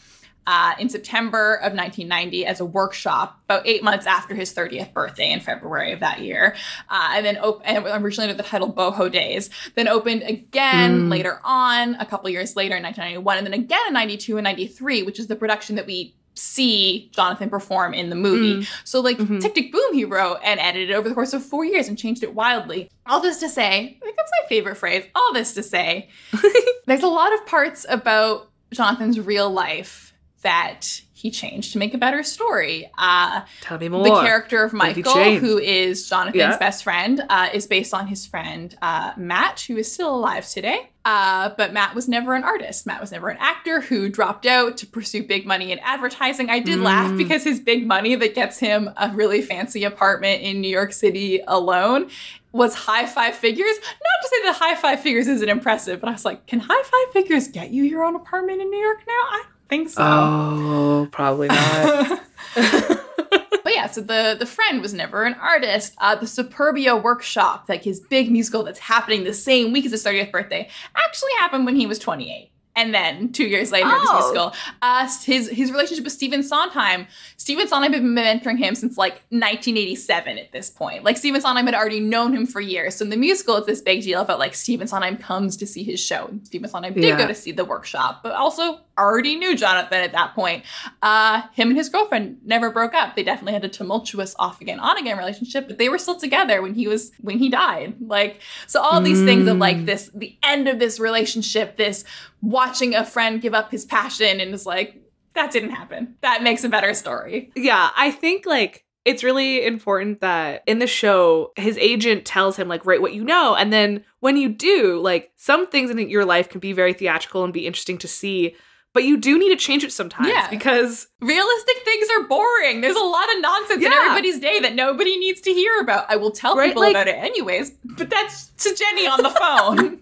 uh, 0.48 0.74
in 0.80 0.90
September 0.90 1.56
of 1.56 1.74
1990 1.74 2.46
as 2.46 2.60
a 2.60 2.66
workshop, 2.66 3.40
about 3.46 3.66
eight 3.66 3.84
months 3.84 4.08
after 4.08 4.34
his 4.34 4.54
30th 4.54 4.92
birthday 4.94 5.32
in 5.32 5.40
February 5.40 5.92
of 5.92 6.00
that 6.00 6.22
year. 6.22 6.56
Uh, 6.90 7.12
and 7.14 7.26
then 7.26 7.38
op- 7.38 7.62
and 7.64 7.86
originally 8.04 8.30
under 8.30 8.42
the 8.42 8.48
title 8.48 8.72
Boho 8.72 9.12
Days. 9.12 9.50
Then 9.76 9.88
opened 9.88 10.24
again 10.24 11.02
mm. 11.02 11.12
later 11.12 11.40
on, 11.44 11.96
a 11.96 12.06
couple 12.06 12.30
years 12.30 12.56
later 12.56 12.76
in 12.76 12.84
1991, 12.84 13.38
and 13.38 13.48
then 13.48 13.54
again 13.54 13.80
in 13.88 13.94
92 13.94 14.38
and 14.38 14.44
93, 14.44 15.04
which 15.04 15.20
is 15.20 15.28
the 15.28 15.36
production 15.36 15.76
that 15.76 15.86
we 15.86 16.16
see 16.34 17.10
Jonathan 17.14 17.50
perform 17.50 17.94
in 17.94 18.10
the 18.10 18.16
movie. 18.16 18.62
Mm. 18.62 18.70
So 18.84 19.02
like 19.02 19.18
mm-hmm. 19.18 19.40
Tick 19.40 19.54
Tick 19.54 19.72
Boom 19.72 19.94
he 19.94 20.06
wrote 20.06 20.40
and 20.44 20.60
edited 20.60 20.92
over 20.92 21.08
the 21.08 21.16
course 21.16 21.34
of 21.34 21.44
four 21.44 21.66
years 21.66 21.88
and 21.88 21.98
changed 21.98 22.24
it 22.24 22.34
wildly. 22.34 22.90
All 23.06 23.20
this 23.20 23.40
to 23.40 23.50
say, 23.50 23.98
I 24.02 24.06
think 24.06 24.16
that's 24.16 24.32
my 24.42 24.48
favorite 24.48 24.76
phrase. 24.76 25.06
All 25.14 25.34
this 25.34 25.54
to 25.56 25.64
say, 25.64 26.10
there's 26.86 27.04
a 27.04 27.08
lot 27.08 27.34
of 27.34 27.46
parts 27.46 27.86
about 27.90 28.50
Jonathan's 28.72 29.20
real 29.20 29.50
life 29.50 30.11
that 30.42 31.02
he 31.22 31.30
changed 31.30 31.72
to 31.74 31.78
make 31.78 31.94
a 31.94 31.98
better 32.00 32.24
story. 32.24 32.90
Uh, 32.98 33.42
Tell 33.62 33.78
me 33.78 33.90
more. 33.90 34.04
The 34.04 34.22
character 34.22 34.64
of 34.64 34.74
Michael, 34.74 35.36
who 35.38 35.60
is 35.60 36.10
Jonathan's 36.10 36.36
yeah. 36.36 36.58
best 36.58 36.84
friend, 36.84 37.22
uh, 37.30 37.50
is 37.54 37.68
based 37.68 37.94
on 37.94 38.08
his 38.08 38.26
friend 38.26 38.76
uh, 38.82 39.14
Matt, 39.18 39.62
who 39.62 39.78
is 39.78 39.92
still 39.92 40.16
alive 40.16 40.48
today. 40.48 40.90
Uh, 41.06 41.52
but 41.58 41.74
Matt 41.74 41.94
was 41.94 42.08
never 42.08 42.34
an 42.34 42.44
artist. 42.44 42.88
Matt 42.88 43.02
was 43.02 43.12
never 43.12 43.30
an 43.30 43.38
actor 43.40 43.82
who 43.82 44.10
dropped 44.10 44.46
out 44.46 44.78
to 44.78 44.88
pursue 44.88 45.24
big 45.24 45.46
money 45.46 45.72
in 45.72 45.80
advertising. 45.80 46.50
I 46.50 46.60
did 46.60 46.80
mm. 46.80 46.84
laugh 46.84 47.16
because 47.16 47.44
his 47.44 47.60
big 47.60 47.86
money 47.86 48.16
that 48.16 48.34
gets 48.34 48.58
him 48.58 48.90
a 48.98 49.10
really 49.10 49.42
fancy 49.42 49.84
apartment 49.84 50.42
in 50.42 50.60
New 50.60 50.70
York 50.70 50.92
City 50.94 51.42
alone 51.48 52.10
was 52.52 52.76
high 52.76 53.06
five 53.06 53.36
figures. 53.36 53.78
Not 53.80 54.22
to 54.22 54.28
say 54.28 54.44
that 54.44 54.56
high 54.58 54.76
five 54.76 55.00
figures 55.00 55.28
isn't 55.28 55.50
impressive, 55.50 56.02
but 56.02 56.10
I 56.10 56.14
was 56.14 56.26
like, 56.26 56.48
can 56.48 56.60
high 56.60 56.84
five 56.84 57.14
figures 57.14 57.48
get 57.48 57.72
you 57.72 57.84
your 57.84 58.04
own 58.04 58.16
apartment 58.16 58.62
in 58.62 58.70
New 58.70 58.80
York 58.80 59.00
now? 59.08 59.14
I 59.14 59.44
think 59.72 59.90
so. 59.90 60.02
Oh, 60.04 61.08
probably 61.12 61.48
not. 61.48 62.22
but 62.56 63.74
yeah, 63.74 63.88
so 63.88 64.02
the 64.02 64.36
the 64.38 64.46
friend 64.46 64.82
was 64.82 64.94
never 64.94 65.24
an 65.24 65.34
artist. 65.36 65.94
Uh, 65.98 66.16
the 66.16 66.26
Superbia 66.26 67.02
workshop, 67.02 67.66
like 67.70 67.84
his 67.84 68.02
big 68.02 68.30
musical 68.30 68.64
that's 68.64 68.80
happening 68.80 69.24
the 69.24 69.34
same 69.34 69.72
week 69.72 69.86
as 69.86 69.92
his 69.92 70.04
30th 70.04 70.32
birthday, 70.32 70.70
actually 70.96 71.32
happened 71.40 71.66
when 71.66 71.78
he 71.78 71.88
was 71.88 72.00
28 72.00 72.52
and 72.76 72.94
then 72.94 73.32
two 73.32 73.46
years 73.46 73.72
later, 73.72 73.90
oh. 73.90 74.00
this 74.00 74.12
musical. 74.12 74.54
Uh, 74.82 75.10
his 75.24 75.50
his 75.50 75.72
relationship 75.72 76.04
with 76.04 76.14
Stephen 76.14 76.42
Sondheim. 76.42 77.08
Stephen 77.38 77.68
Sondheim 77.68 77.94
had 77.94 78.02
been 78.02 78.16
mentoring 78.16 78.58
him 78.58 78.76
since 78.76 78.98
like 78.98 79.14
1987 79.30 80.38
at 80.38 80.52
this 80.52 80.70
point. 80.70 81.04
Like 81.04 81.18
Stephen 81.18 81.42
Sondheim 81.42 81.66
had 81.66 81.76
already 81.76 82.00
known 82.00 82.34
him 82.34 82.46
for 82.46 82.62
years. 82.62 82.96
So 82.96 83.04
in 83.04 83.10
the 83.10 83.18
musical, 83.18 83.58
it's 83.58 83.68
this 83.68 83.82
big 83.82 84.04
deal 84.04 84.22
about 84.22 84.40
like 84.40 84.54
Stephen 84.54 84.88
Sondheim 84.88 85.18
comes 85.18 85.58
to 85.58 85.68
see 85.68 85.84
his 85.84 86.00
show. 86.00 86.30
Stephen 86.44 86.70
Sondheim 86.70 86.94
did 86.94 87.04
yeah. 87.04 87.18
go 87.18 87.28
to 87.28 87.36
see 87.36 87.52
the 87.52 87.66
workshop, 87.66 88.22
but 88.24 88.34
also 88.34 88.80
already 89.02 89.36
knew 89.36 89.56
Jonathan 89.56 90.00
at 90.02 90.12
that 90.12 90.36
point. 90.36 90.64
Uh, 91.02 91.42
him 91.54 91.70
and 91.70 91.78
his 91.78 91.90
girlfriend 91.90 92.38
never 92.46 92.72
broke 92.72 92.94
up. 92.94 93.16
They 93.16 93.24
definitely 93.24 93.54
had 93.54 93.66
a 93.66 93.70
tumultuous 93.70 94.36
off 94.40 94.62
again, 94.62 94.80
on 94.80 94.98
again 94.98 95.18
relationship, 95.18 95.68
but 95.68 95.78
they 95.78 95.90
were 95.90 95.98
still 95.98 96.18
together 96.18 96.62
when 96.62 96.74
he 96.74 96.88
was 96.88 97.12
when 97.20 97.40
he 97.40 97.50
died. 97.50 97.96
Like 98.00 98.42
so, 98.68 98.82
all 98.82 99.02
these 99.02 99.20
mm. 99.20 99.26
things 99.26 99.48
of 99.48 99.58
like 99.58 99.86
this, 99.86 100.10
the 100.14 100.38
end 100.44 100.68
of 100.68 100.80
this 100.80 101.00
relationship, 101.00 101.78
this 101.78 102.04
watching 102.42 102.96
a 102.96 103.06
friend 103.06 103.42
give 103.42 103.54
up 103.54 103.72
his 103.72 103.86
passion, 103.86 104.40
and 104.40 104.54
is 104.54 104.66
like 104.66 105.02
that 105.34 105.52
didn't 105.52 105.72
happen. 105.72 106.16
That 106.22 106.44
makes 106.44 106.64
a 106.64 106.70
better 106.70 106.94
story. 106.94 107.52
Yeah, 107.56 107.90
I 107.96 108.12
think 108.12 108.46
like 108.46 108.86
it's 109.04 109.24
really 109.24 109.66
important 109.66 110.22
that 110.22 110.64
in 110.68 110.80
the 110.80 110.88
show 110.88 111.52
his 111.56 111.78
agent 111.78 112.26
tells 112.26 112.56
him 112.56 112.68
like 112.68 112.86
write 112.86 113.02
what 113.02 113.14
you 113.14 113.24
know 113.24 113.56
and 113.56 113.74
then 113.74 114.04
when 114.20 114.38
you 114.38 114.48
do 114.48 115.00
like 115.00 115.32
some 115.36 115.68
things 115.68 115.90
in 115.90 115.98
your 116.10 116.26
life 116.26 116.50
can 116.50 116.60
be 116.60 116.72
very 116.72 116.94
theatrical 116.94 117.44
and 117.44 117.54
be 117.54 117.66
interesting 117.66 117.98
to 117.98 118.08
see 118.08 118.56
but 118.94 119.04
you 119.04 119.18
do 119.18 119.40
need 119.40 119.50
to 119.50 119.56
change 119.56 119.84
it 119.84 119.92
sometimes 119.92 120.28
yeah. 120.28 120.50
because 120.50 121.08
realistic 121.22 121.78
things 121.84 122.08
are 122.18 122.24
boring. 122.24 122.82
There's 122.82 122.96
a 122.96 123.00
lot 123.00 123.34
of 123.34 123.42
nonsense 123.42 123.82
yeah. 123.82 123.88
in 123.88 123.94
everybody's 123.94 124.40
day 124.40 124.60
that 124.60 124.76
nobody 124.76 125.18
needs 125.18 125.42
to 125.42 125.52
hear 125.52 125.80
about. 125.80 126.06
I 126.10 126.18
will 126.18 126.32
tell 126.32 126.56
right? 126.56 126.70
people 126.70 126.82
like, 126.82 126.92
about 126.92 127.08
it 127.08 127.16
anyways, 127.16 127.72
but 127.84 128.10
that's 128.10 128.48
to 128.48 128.76
Jenny 128.76 129.08
on 129.08 129.24
the 129.24 129.30
phone. 129.40 130.02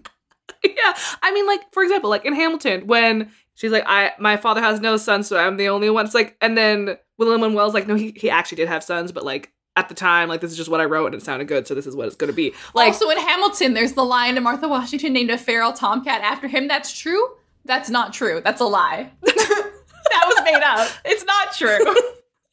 yeah. 0.64 0.96
I 1.22 1.32
mean, 1.32 1.46
like, 1.46 1.72
for 1.72 1.82
example, 1.82 2.10
like 2.10 2.24
in 2.24 2.34
Hamilton, 2.34 2.86
when 2.86 3.30
she's 3.54 3.70
like, 3.70 3.84
I 3.86 4.12
my 4.18 4.36
father 4.36 4.60
has 4.60 4.80
no 4.80 4.96
sons, 4.96 5.28
so 5.28 5.38
I'm 5.38 5.56
the 5.56 5.68
only 5.68 5.90
one. 5.90 6.04
It's 6.04 6.14
like, 6.14 6.36
and 6.40 6.56
then 6.58 6.98
William 7.18 7.42
and 7.44 7.54
Wells 7.54 7.74
like, 7.74 7.86
no, 7.86 7.94
he, 7.94 8.12
he 8.16 8.28
actually 8.28 8.56
did 8.56 8.68
have 8.68 8.82
sons, 8.82 9.12
but 9.12 9.24
like 9.24 9.52
at 9.76 9.88
the 9.88 9.94
time, 9.94 10.28
like 10.28 10.40
this 10.40 10.50
is 10.50 10.56
just 10.56 10.68
what 10.68 10.80
I 10.80 10.84
wrote 10.84 11.06
and 11.06 11.14
it 11.14 11.22
sounded 11.22 11.46
good, 11.46 11.68
so 11.68 11.76
this 11.76 11.86
is 11.86 11.94
what 11.94 12.08
it's 12.08 12.16
gonna 12.16 12.32
be. 12.32 12.54
Like 12.74 12.88
Also 12.88 13.08
in 13.08 13.18
Hamilton, 13.18 13.74
there's 13.74 13.92
the 13.92 14.04
line 14.04 14.34
to 14.34 14.40
Martha 14.40 14.66
Washington 14.66 15.12
named 15.12 15.30
a 15.30 15.38
feral 15.38 15.72
tomcat 15.72 16.22
after 16.22 16.48
him. 16.48 16.66
That's 16.66 16.92
true 16.92 17.36
that's 17.64 17.90
not 17.90 18.12
true. 18.12 18.40
That's 18.42 18.60
a 18.60 18.66
lie. 18.66 19.10
that 19.22 20.24
was 20.26 20.44
made 20.44 20.62
up. 20.62 20.88
It's 21.04 21.24
not 21.24 21.52
true. 21.52 21.84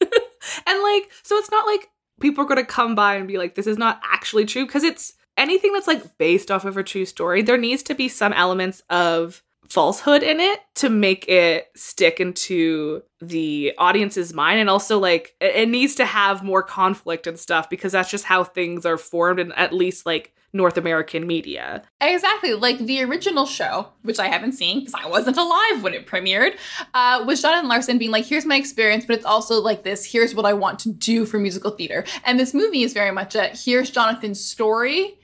and 0.66 0.82
like, 0.82 1.10
so 1.22 1.36
it's 1.36 1.50
not 1.50 1.66
like 1.66 1.88
people 2.20 2.44
are 2.44 2.48
going 2.48 2.64
to 2.64 2.64
come 2.64 2.94
by 2.94 3.14
and 3.14 3.28
be 3.28 3.38
like, 3.38 3.54
this 3.54 3.66
is 3.66 3.78
not 3.78 4.00
actually 4.04 4.44
true. 4.44 4.66
Cause 4.66 4.82
it's 4.82 5.14
anything 5.36 5.72
that's 5.72 5.86
like 5.86 6.18
based 6.18 6.50
off 6.50 6.64
of 6.64 6.76
a 6.76 6.82
true 6.82 7.04
story, 7.04 7.42
there 7.42 7.58
needs 7.58 7.82
to 7.84 7.94
be 7.94 8.08
some 8.08 8.32
elements 8.32 8.82
of 8.90 9.42
falsehood 9.68 10.22
in 10.22 10.40
it 10.40 10.60
to 10.74 10.88
make 10.88 11.28
it 11.28 11.68
stick 11.76 12.20
into 12.20 13.02
the 13.20 13.72
audience's 13.76 14.32
mind 14.32 14.60
and 14.60 14.70
also 14.70 14.98
like 14.98 15.34
it 15.40 15.68
needs 15.68 15.94
to 15.94 16.06
have 16.06 16.42
more 16.42 16.62
conflict 16.62 17.26
and 17.26 17.38
stuff 17.38 17.68
because 17.68 17.92
that's 17.92 18.10
just 18.10 18.24
how 18.24 18.42
things 18.42 18.86
are 18.86 18.96
formed 18.96 19.38
and 19.38 19.52
at 19.56 19.74
least 19.74 20.06
like 20.06 20.32
North 20.52 20.76
American 20.76 21.26
media. 21.26 21.82
Exactly. 22.00 22.54
Like 22.54 22.78
the 22.78 23.02
original 23.02 23.44
show, 23.44 23.88
which 24.02 24.18
I 24.18 24.28
haven't 24.28 24.52
seen 24.52 24.80
because 24.80 24.94
I 24.94 25.06
wasn't 25.06 25.36
alive 25.44 25.82
when 25.82 25.94
it 25.94 26.06
premiered, 26.06 26.56
uh, 26.94 27.24
was 27.26 27.42
Jonathan 27.42 27.68
Larson 27.68 27.98
being 27.98 28.10
like, 28.10 28.24
here's 28.24 28.46
my 28.46 28.56
experience, 28.56 29.04
but 29.04 29.16
it's 29.16 29.26
also 29.26 29.60
like 29.60 29.82
this, 29.82 30.04
here's 30.04 30.34
what 30.34 30.46
I 30.46 30.54
want 30.54 30.78
to 30.80 30.92
do 30.92 31.26
for 31.26 31.38
musical 31.38 31.70
theater. 31.70 32.04
And 32.24 32.40
this 32.40 32.54
movie 32.54 32.82
is 32.82 32.92
very 32.92 33.10
much 33.10 33.34
a 33.34 33.48
here's 33.48 33.90
Jonathan's 33.90 34.42
story 34.42 35.18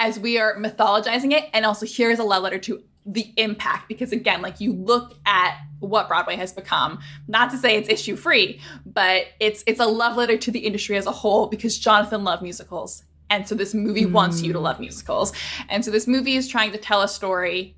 as 0.00 0.18
we 0.18 0.38
are 0.38 0.56
mythologizing 0.56 1.32
it, 1.32 1.50
and 1.52 1.66
also 1.66 1.84
here's 1.84 2.20
a 2.20 2.24
love 2.24 2.42
letter 2.42 2.58
to 2.58 2.82
the 3.08 3.32
impact 3.38 3.88
because 3.88 4.12
again 4.12 4.42
like 4.42 4.60
you 4.60 4.70
look 4.70 5.14
at 5.24 5.58
what 5.80 6.08
broadway 6.08 6.36
has 6.36 6.52
become 6.52 6.98
not 7.26 7.50
to 7.50 7.56
say 7.56 7.74
it's 7.76 7.88
issue 7.88 8.14
free 8.14 8.60
but 8.84 9.22
it's 9.40 9.64
it's 9.66 9.80
a 9.80 9.86
love 9.86 10.14
letter 10.14 10.36
to 10.36 10.50
the 10.50 10.58
industry 10.58 10.94
as 10.94 11.06
a 11.06 11.10
whole 11.10 11.46
because 11.46 11.78
jonathan 11.78 12.22
loved 12.22 12.42
musicals 12.42 13.04
and 13.30 13.46
so 13.46 13.54
this 13.54 13.74
movie 13.74 14.04
mm. 14.04 14.12
wants 14.12 14.42
you 14.42 14.52
to 14.52 14.58
love 14.58 14.80
musicals. 14.80 15.32
And 15.68 15.84
so 15.84 15.90
this 15.90 16.06
movie 16.06 16.36
is 16.36 16.48
trying 16.48 16.72
to 16.72 16.78
tell 16.78 17.02
a 17.02 17.08
story 17.08 17.76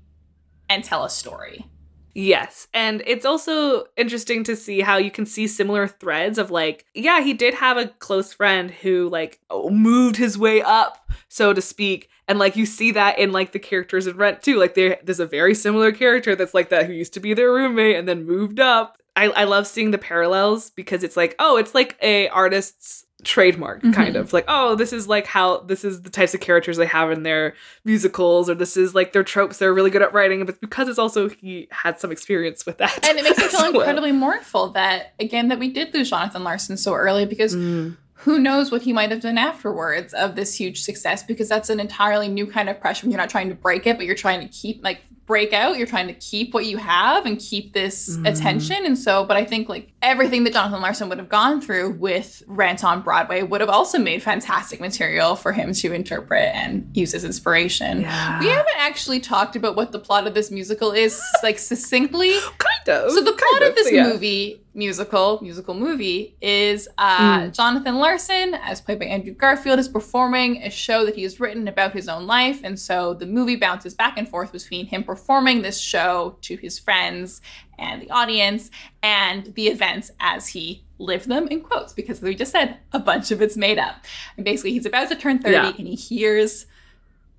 and 0.69 0.83
tell 0.83 1.03
a 1.03 1.09
story. 1.09 1.65
Yes. 2.13 2.67
And 2.73 3.03
it's 3.05 3.25
also 3.25 3.85
interesting 3.95 4.43
to 4.45 4.55
see 4.55 4.81
how 4.81 4.97
you 4.97 5.11
can 5.11 5.25
see 5.25 5.47
similar 5.47 5.87
threads 5.87 6.37
of 6.37 6.51
like, 6.51 6.85
yeah, 6.93 7.21
he 7.21 7.33
did 7.33 7.53
have 7.53 7.77
a 7.77 7.87
close 7.87 8.33
friend 8.33 8.69
who 8.69 9.09
like 9.09 9.39
moved 9.69 10.17
his 10.17 10.37
way 10.37 10.61
up, 10.61 11.09
so 11.29 11.53
to 11.53 11.61
speak. 11.61 12.09
And 12.27 12.37
like 12.37 12.55
you 12.55 12.65
see 12.65 12.91
that 12.91 13.17
in 13.17 13.31
like 13.31 13.51
the 13.51 13.59
characters 13.59 14.07
in 14.07 14.17
Rent 14.17 14.41
too. 14.41 14.57
Like 14.57 14.73
there, 14.73 14.97
there's 15.03 15.19
a 15.19 15.25
very 15.25 15.55
similar 15.55 15.91
character 15.91 16.35
that's 16.35 16.53
like 16.53 16.69
that 16.69 16.85
who 16.85 16.93
used 16.93 17.13
to 17.13 17.19
be 17.19 17.33
their 17.33 17.51
roommate 17.51 17.95
and 17.95 18.07
then 18.07 18.25
moved 18.25 18.59
up. 18.59 18.97
I, 19.15 19.25
I 19.29 19.43
love 19.43 19.67
seeing 19.67 19.91
the 19.91 19.97
parallels 19.97 20.69
because 20.69 21.03
it's 21.03 21.17
like, 21.17 21.35
oh, 21.39 21.57
it's 21.57 21.75
like 21.75 21.97
a 22.01 22.29
artist's 22.29 23.05
trademark 23.23 23.79
Mm-hmm. 23.81 23.91
kind 23.91 24.15
of 24.15 24.33
like 24.33 24.45
oh 24.47 24.75
this 24.75 24.91
is 24.91 25.07
like 25.07 25.25
how 25.27 25.57
this 25.59 25.83
is 25.83 26.01
the 26.01 26.09
types 26.09 26.33
of 26.33 26.39
characters 26.41 26.77
they 26.77 26.85
have 26.85 27.11
in 27.11 27.23
their 27.23 27.53
musicals 27.85 28.49
or 28.49 28.55
this 28.55 28.75
is 28.77 28.95
like 28.95 29.13
their 29.13 29.23
tropes 29.23 29.57
they're 29.57 29.73
really 29.73 29.89
good 29.89 30.01
at 30.01 30.13
writing 30.13 30.45
but 30.45 30.59
because 30.61 30.87
it's 30.87 30.99
also 30.99 31.29
he 31.29 31.67
had 31.71 31.99
some 31.99 32.11
experience 32.11 32.65
with 32.65 32.77
that 32.79 33.07
And 33.07 33.17
it 33.19 33.23
makes 33.23 33.37
me 33.37 33.43
feel 33.47 33.59
well. 33.71 33.81
incredibly 33.81 34.11
mournful 34.11 34.69
that 34.69 35.13
again 35.19 35.49
that 35.49 35.59
we 35.59 35.71
did 35.71 35.93
lose 35.93 36.09
Jonathan 36.09 36.43
Larson 36.43 36.77
so 36.77 36.93
early 36.93 37.25
because 37.25 37.55
Mm. 37.55 37.97
who 38.13 38.39
knows 38.39 38.71
what 38.71 38.81
he 38.83 38.93
might 38.93 39.11
have 39.11 39.21
done 39.21 39.37
afterwards 39.37 40.13
of 40.13 40.35
this 40.35 40.55
huge 40.55 40.81
success 40.81 41.23
because 41.23 41.49
that's 41.49 41.69
an 41.69 41.79
entirely 41.79 42.27
new 42.27 42.45
kind 42.47 42.69
of 42.69 42.79
pressure. 42.79 43.07
You're 43.07 43.17
not 43.17 43.29
trying 43.29 43.49
to 43.49 43.55
break 43.55 43.85
it, 43.87 43.97
but 43.97 44.05
you're 44.05 44.15
trying 44.15 44.39
to 44.41 44.47
keep 44.47 44.83
like 44.83 45.01
break 45.31 45.53
out. 45.53 45.77
You're 45.77 45.87
trying 45.87 46.07
to 46.07 46.13
keep 46.13 46.53
what 46.53 46.65
you 46.65 46.75
have 46.75 47.25
and 47.25 47.39
keep 47.39 47.71
this 47.73 48.09
Mhm. 48.17 48.27
attention. 48.29 48.85
And 48.85 48.97
so, 48.99 49.23
but 49.23 49.37
I 49.37 49.45
think 49.45 49.69
like 49.69 49.87
everything 50.01 50.43
that 50.43 50.51
Jonathan 50.51 50.81
Larson 50.81 51.07
would 51.07 51.19
have 51.19 51.29
gone 51.29 51.61
through 51.61 51.91
with 51.91 52.43
Rent 52.47 52.83
on 52.83 53.01
Broadway 53.01 53.41
would 53.41 53.61
have 53.61 53.69
also 53.69 53.97
made 53.97 54.21
fantastic 54.21 54.81
material 54.81 55.37
for 55.37 55.53
him 55.53 55.71
to 55.75 55.93
interpret 55.93 56.53
and 56.53 56.89
use 56.93 57.13
as 57.13 57.23
inspiration. 57.23 58.01
Yeah. 58.01 58.39
We 58.41 58.47
haven't 58.47 58.75
actually 58.77 59.21
talked 59.21 59.55
about 59.55 59.77
what 59.77 59.93
the 59.93 59.99
plot 59.99 60.27
of 60.27 60.33
this 60.33 60.51
musical 60.51 60.91
is, 60.91 61.21
like 61.43 61.59
succinctly. 61.59 62.33
kind 62.57 62.89
of 62.99 63.11
So 63.11 63.21
the 63.21 63.31
plot 63.31 63.51
kind 63.51 63.63
of 63.69 63.75
this 63.75 63.91
yeah. 63.91 64.07
movie, 64.07 64.60
musical, 64.73 65.39
musical 65.41 65.73
movie, 65.73 66.35
is 66.41 66.87
uh, 66.97 67.39
Mm. 67.41 67.53
Jonathan 67.53 67.95
Larson, 67.97 68.53
as 68.55 68.79
played 68.79 68.99
by 68.99 69.05
Andrew 69.05 69.33
Garfield, 69.33 69.79
is 69.79 69.87
performing 69.89 70.63
a 70.63 70.69
show 70.69 71.05
that 71.05 71.15
he 71.15 71.23
has 71.23 71.39
written 71.39 71.67
about 71.67 71.91
his 71.93 72.07
own 72.07 72.25
life, 72.25 72.61
and 72.63 72.79
so 72.79 73.13
the 73.13 73.25
movie 73.25 73.55
bounces 73.57 73.93
back 73.93 74.17
and 74.17 74.27
forth 74.29 74.51
between 74.51 74.85
him 74.85 75.03
performing 75.03 75.61
this 75.61 75.77
show 75.79 76.37
to 76.41 76.55
his 76.55 76.79
friends 76.79 77.41
and 77.77 78.01
the 78.01 78.09
audience, 78.11 78.69
and 79.03 79.53
the 79.55 79.67
events 79.67 80.11
as 80.19 80.47
he 80.47 80.83
lived 80.99 81.27
them 81.27 81.47
in 81.47 81.61
quotes, 81.61 81.93
because 81.93 82.19
as 82.19 82.23
we 82.23 82.35
just 82.35 82.51
said, 82.51 82.77
a 82.93 82.99
bunch 82.99 83.31
of 83.31 83.41
it's 83.41 83.57
made 83.57 83.79
up. 83.79 84.05
And 84.37 84.45
basically, 84.45 84.71
he's 84.73 84.85
about 84.85 85.09
to 85.09 85.15
turn 85.15 85.39
thirty, 85.39 85.53
Yeah. 85.55 85.73
and 85.77 85.87
he 85.87 85.95
hears 85.95 86.65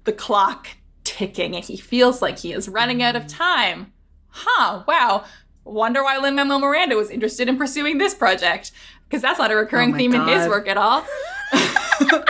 the 0.05 0.13
clock 0.13 0.69
ticking, 1.05 1.55
and 1.57 1.65
he 1.65 1.77
feels 1.77 2.21
like 2.21 2.41
he 2.41 2.53
is 2.53 2.69
running 2.69 3.03
out 3.03 3.17
of 3.17 3.27
time 3.27 3.93
huh, 4.35 4.83
wow. 4.89 5.25
Wonder 5.65 6.03
why 6.03 6.19
Lin 6.19 6.35
Manuel 6.35 6.59
Miranda 6.61 6.97
was 6.97 7.11
interested 7.11 7.49
in 7.49 7.57
pursuing 7.57 7.99
this 7.99 8.15
project. 8.15 8.73
Because 9.09 9.23
that's 9.23 9.39
not 9.39 9.51
a 9.51 9.57
recurring 9.57 9.95
Oh 9.95 9.99
theme 9.99 10.15
in 10.15 10.27
his 10.27 10.49
work 10.49 10.67
at 10.69 10.77
all. 10.79 11.05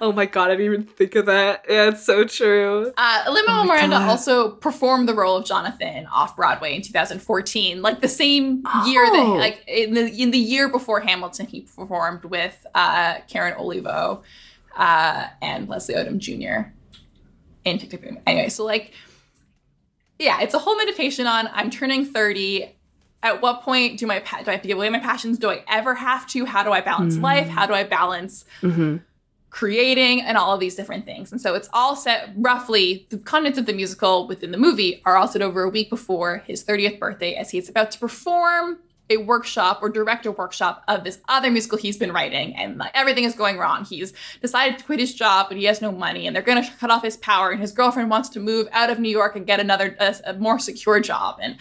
oh 0.00 0.12
my 0.12 0.26
god 0.26 0.46
i 0.50 0.54
didn't 0.54 0.66
even 0.66 0.84
think 0.84 1.16
of 1.16 1.26
that 1.26 1.64
yeah 1.68 1.88
it's 1.88 2.04
so 2.04 2.22
true 2.24 2.92
Uh, 2.96 3.24
Lin 3.32 3.44
Manuel 3.46 3.62
Oh 3.62 3.64
Miranda 3.64 3.96
God. 3.98 4.08
also 4.08 4.50
performed 4.52 5.08
the 5.08 5.14
role 5.14 5.36
of 5.36 5.44
Jonathan 5.44 6.06
off 6.06 6.36
Broadway 6.36 6.76
in 6.76 6.82
2014, 6.82 7.82
like 7.82 8.00
the 8.00 8.08
same 8.08 8.62
year 8.86 9.04
that, 9.06 9.16
Oh. 9.26 9.34
like 9.34 9.64
in 9.66 9.94
the 9.94 10.06
in 10.22 10.30
the 10.30 10.38
year 10.38 10.68
before 10.68 11.00
Hamilton, 11.00 11.46
he 11.46 11.62
performed 11.62 12.24
with 12.24 12.64
uh, 12.74 13.16
Karen 13.26 13.54
Olivo 13.58 14.22
uh, 14.76 15.26
and 15.42 15.68
Leslie 15.68 15.94
Odom 15.96 16.18
Jr. 16.18 16.70
in 17.64 17.78
Tick 17.78 17.90
Tick 17.90 18.02
Boom. 18.02 18.18
Anyway, 18.26 18.48
so 18.48 18.64
like, 18.64 18.92
yeah, 20.18 20.40
it's 20.40 20.54
a 20.54 20.58
whole 20.58 20.76
meditation 20.76 21.26
on 21.26 21.48
I'm 21.52 21.70
turning 21.70 22.04
30. 22.04 22.74
At 23.22 23.42
what 23.42 23.62
point 23.62 23.98
do 23.98 24.06
my 24.06 24.18
do 24.18 24.24
I 24.50 24.52
have 24.52 24.62
to 24.62 24.68
give 24.68 24.76
away 24.76 24.88
my 24.90 25.00
passions? 25.00 25.38
Do 25.38 25.50
I 25.50 25.64
ever 25.68 25.94
have 25.94 26.26
to? 26.28 26.44
How 26.44 26.62
do 26.62 26.70
I 26.70 26.80
balance 26.80 27.16
Mm. 27.16 27.22
life? 27.22 27.48
How 27.48 27.66
do 27.66 27.74
I 27.74 27.82
balance 27.82 28.44
mm-hmm. 28.62 28.98
creating 29.50 30.22
and 30.22 30.36
all 30.36 30.54
of 30.54 30.60
these 30.60 30.76
different 30.76 31.04
things. 31.04 31.32
And 31.32 31.40
so 31.40 31.54
it's 31.54 31.68
all 31.72 31.96
set 31.96 32.30
roughly, 32.36 33.06
the 33.10 33.18
contents 33.18 33.58
of 33.58 33.66
the 33.66 33.72
musical 33.72 34.28
within 34.28 34.52
the 34.52 34.58
movie 34.58 35.02
are 35.04 35.16
all 35.16 35.26
set 35.26 35.42
over 35.42 35.62
a 35.62 35.68
week 35.68 35.90
before 35.90 36.44
his 36.46 36.62
30th 36.62 36.98
birthday 36.98 37.34
as 37.34 37.50
he's 37.50 37.68
about 37.68 37.90
to 37.92 37.98
perform 37.98 38.78
a 39.10 39.16
workshop 39.16 39.78
or 39.82 39.88
direct 39.88 40.26
a 40.26 40.32
workshop 40.32 40.82
of 40.88 41.02
this 41.04 41.18
other 41.28 41.50
musical 41.50 41.78
he's 41.78 41.96
been 41.96 42.12
writing 42.12 42.54
and 42.56 42.76
like 42.78 42.90
everything 42.94 43.24
is 43.24 43.34
going 43.34 43.56
wrong. 43.58 43.84
He's 43.84 44.12
decided 44.42 44.78
to 44.78 44.84
quit 44.84 45.00
his 45.00 45.14
job 45.14 45.46
but 45.48 45.56
he 45.56 45.64
has 45.64 45.80
no 45.80 45.90
money 45.92 46.26
and 46.26 46.34
they're 46.36 46.42
going 46.42 46.62
to 46.62 46.70
cut 46.78 46.90
off 46.90 47.02
his 47.02 47.16
power 47.16 47.50
and 47.50 47.60
his 47.60 47.72
girlfriend 47.72 48.10
wants 48.10 48.28
to 48.30 48.40
move 48.40 48.68
out 48.72 48.90
of 48.90 48.98
New 48.98 49.08
York 49.10 49.34
and 49.36 49.46
get 49.46 49.60
another 49.60 49.96
a, 49.98 50.14
a 50.26 50.32
more 50.34 50.58
secure 50.58 51.00
job 51.00 51.38
and 51.40 51.56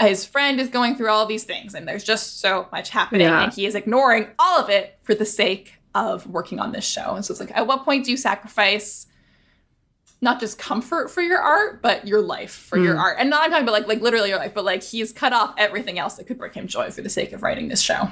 his 0.00 0.24
friend 0.24 0.60
is 0.60 0.68
going 0.68 0.94
through 0.94 1.08
all 1.10 1.26
these 1.26 1.42
things 1.44 1.74
and 1.74 1.86
there's 1.88 2.04
just 2.04 2.40
so 2.40 2.68
much 2.70 2.90
happening 2.90 3.22
Yeah. 3.26 3.42
and 3.44 3.52
he 3.52 3.66
is 3.66 3.74
ignoring 3.74 4.28
all 4.38 4.60
of 4.60 4.70
it 4.70 4.96
for 5.02 5.12
the 5.14 5.26
sake 5.26 5.74
of 5.94 6.24
working 6.28 6.60
on 6.60 6.70
this 6.70 6.86
show 6.86 7.14
and 7.16 7.24
so 7.24 7.32
it's 7.32 7.40
like 7.40 7.50
at 7.56 7.66
what 7.66 7.84
point 7.84 8.04
do 8.04 8.12
you 8.12 8.16
sacrifice 8.16 9.07
not 10.20 10.40
just 10.40 10.58
comfort 10.58 11.10
for 11.10 11.22
your 11.22 11.38
art 11.38 11.80
but 11.82 12.06
your 12.06 12.20
life 12.20 12.50
for 12.52 12.76
your 12.78 12.94
Mm. 12.96 13.00
art 13.00 13.16
and 13.20 13.30
not 13.30 13.44
i'm 13.44 13.50
talking 13.50 13.62
about 13.64 13.72
like 13.72 13.86
like 13.86 14.00
literally 14.00 14.28
your 14.30 14.38
life 14.38 14.52
but 14.54 14.64
like 14.64 14.82
he's 14.82 15.12
cut 15.12 15.32
off 15.32 15.54
everything 15.58 15.98
else 15.98 16.14
that 16.14 16.26
could 16.26 16.38
bring 16.38 16.52
him 16.52 16.66
joy 16.66 16.90
for 16.90 17.02
the 17.02 17.08
sake 17.10 17.32
of 17.32 17.42
writing 17.42 17.68
this 17.68 17.80
show 17.80 18.10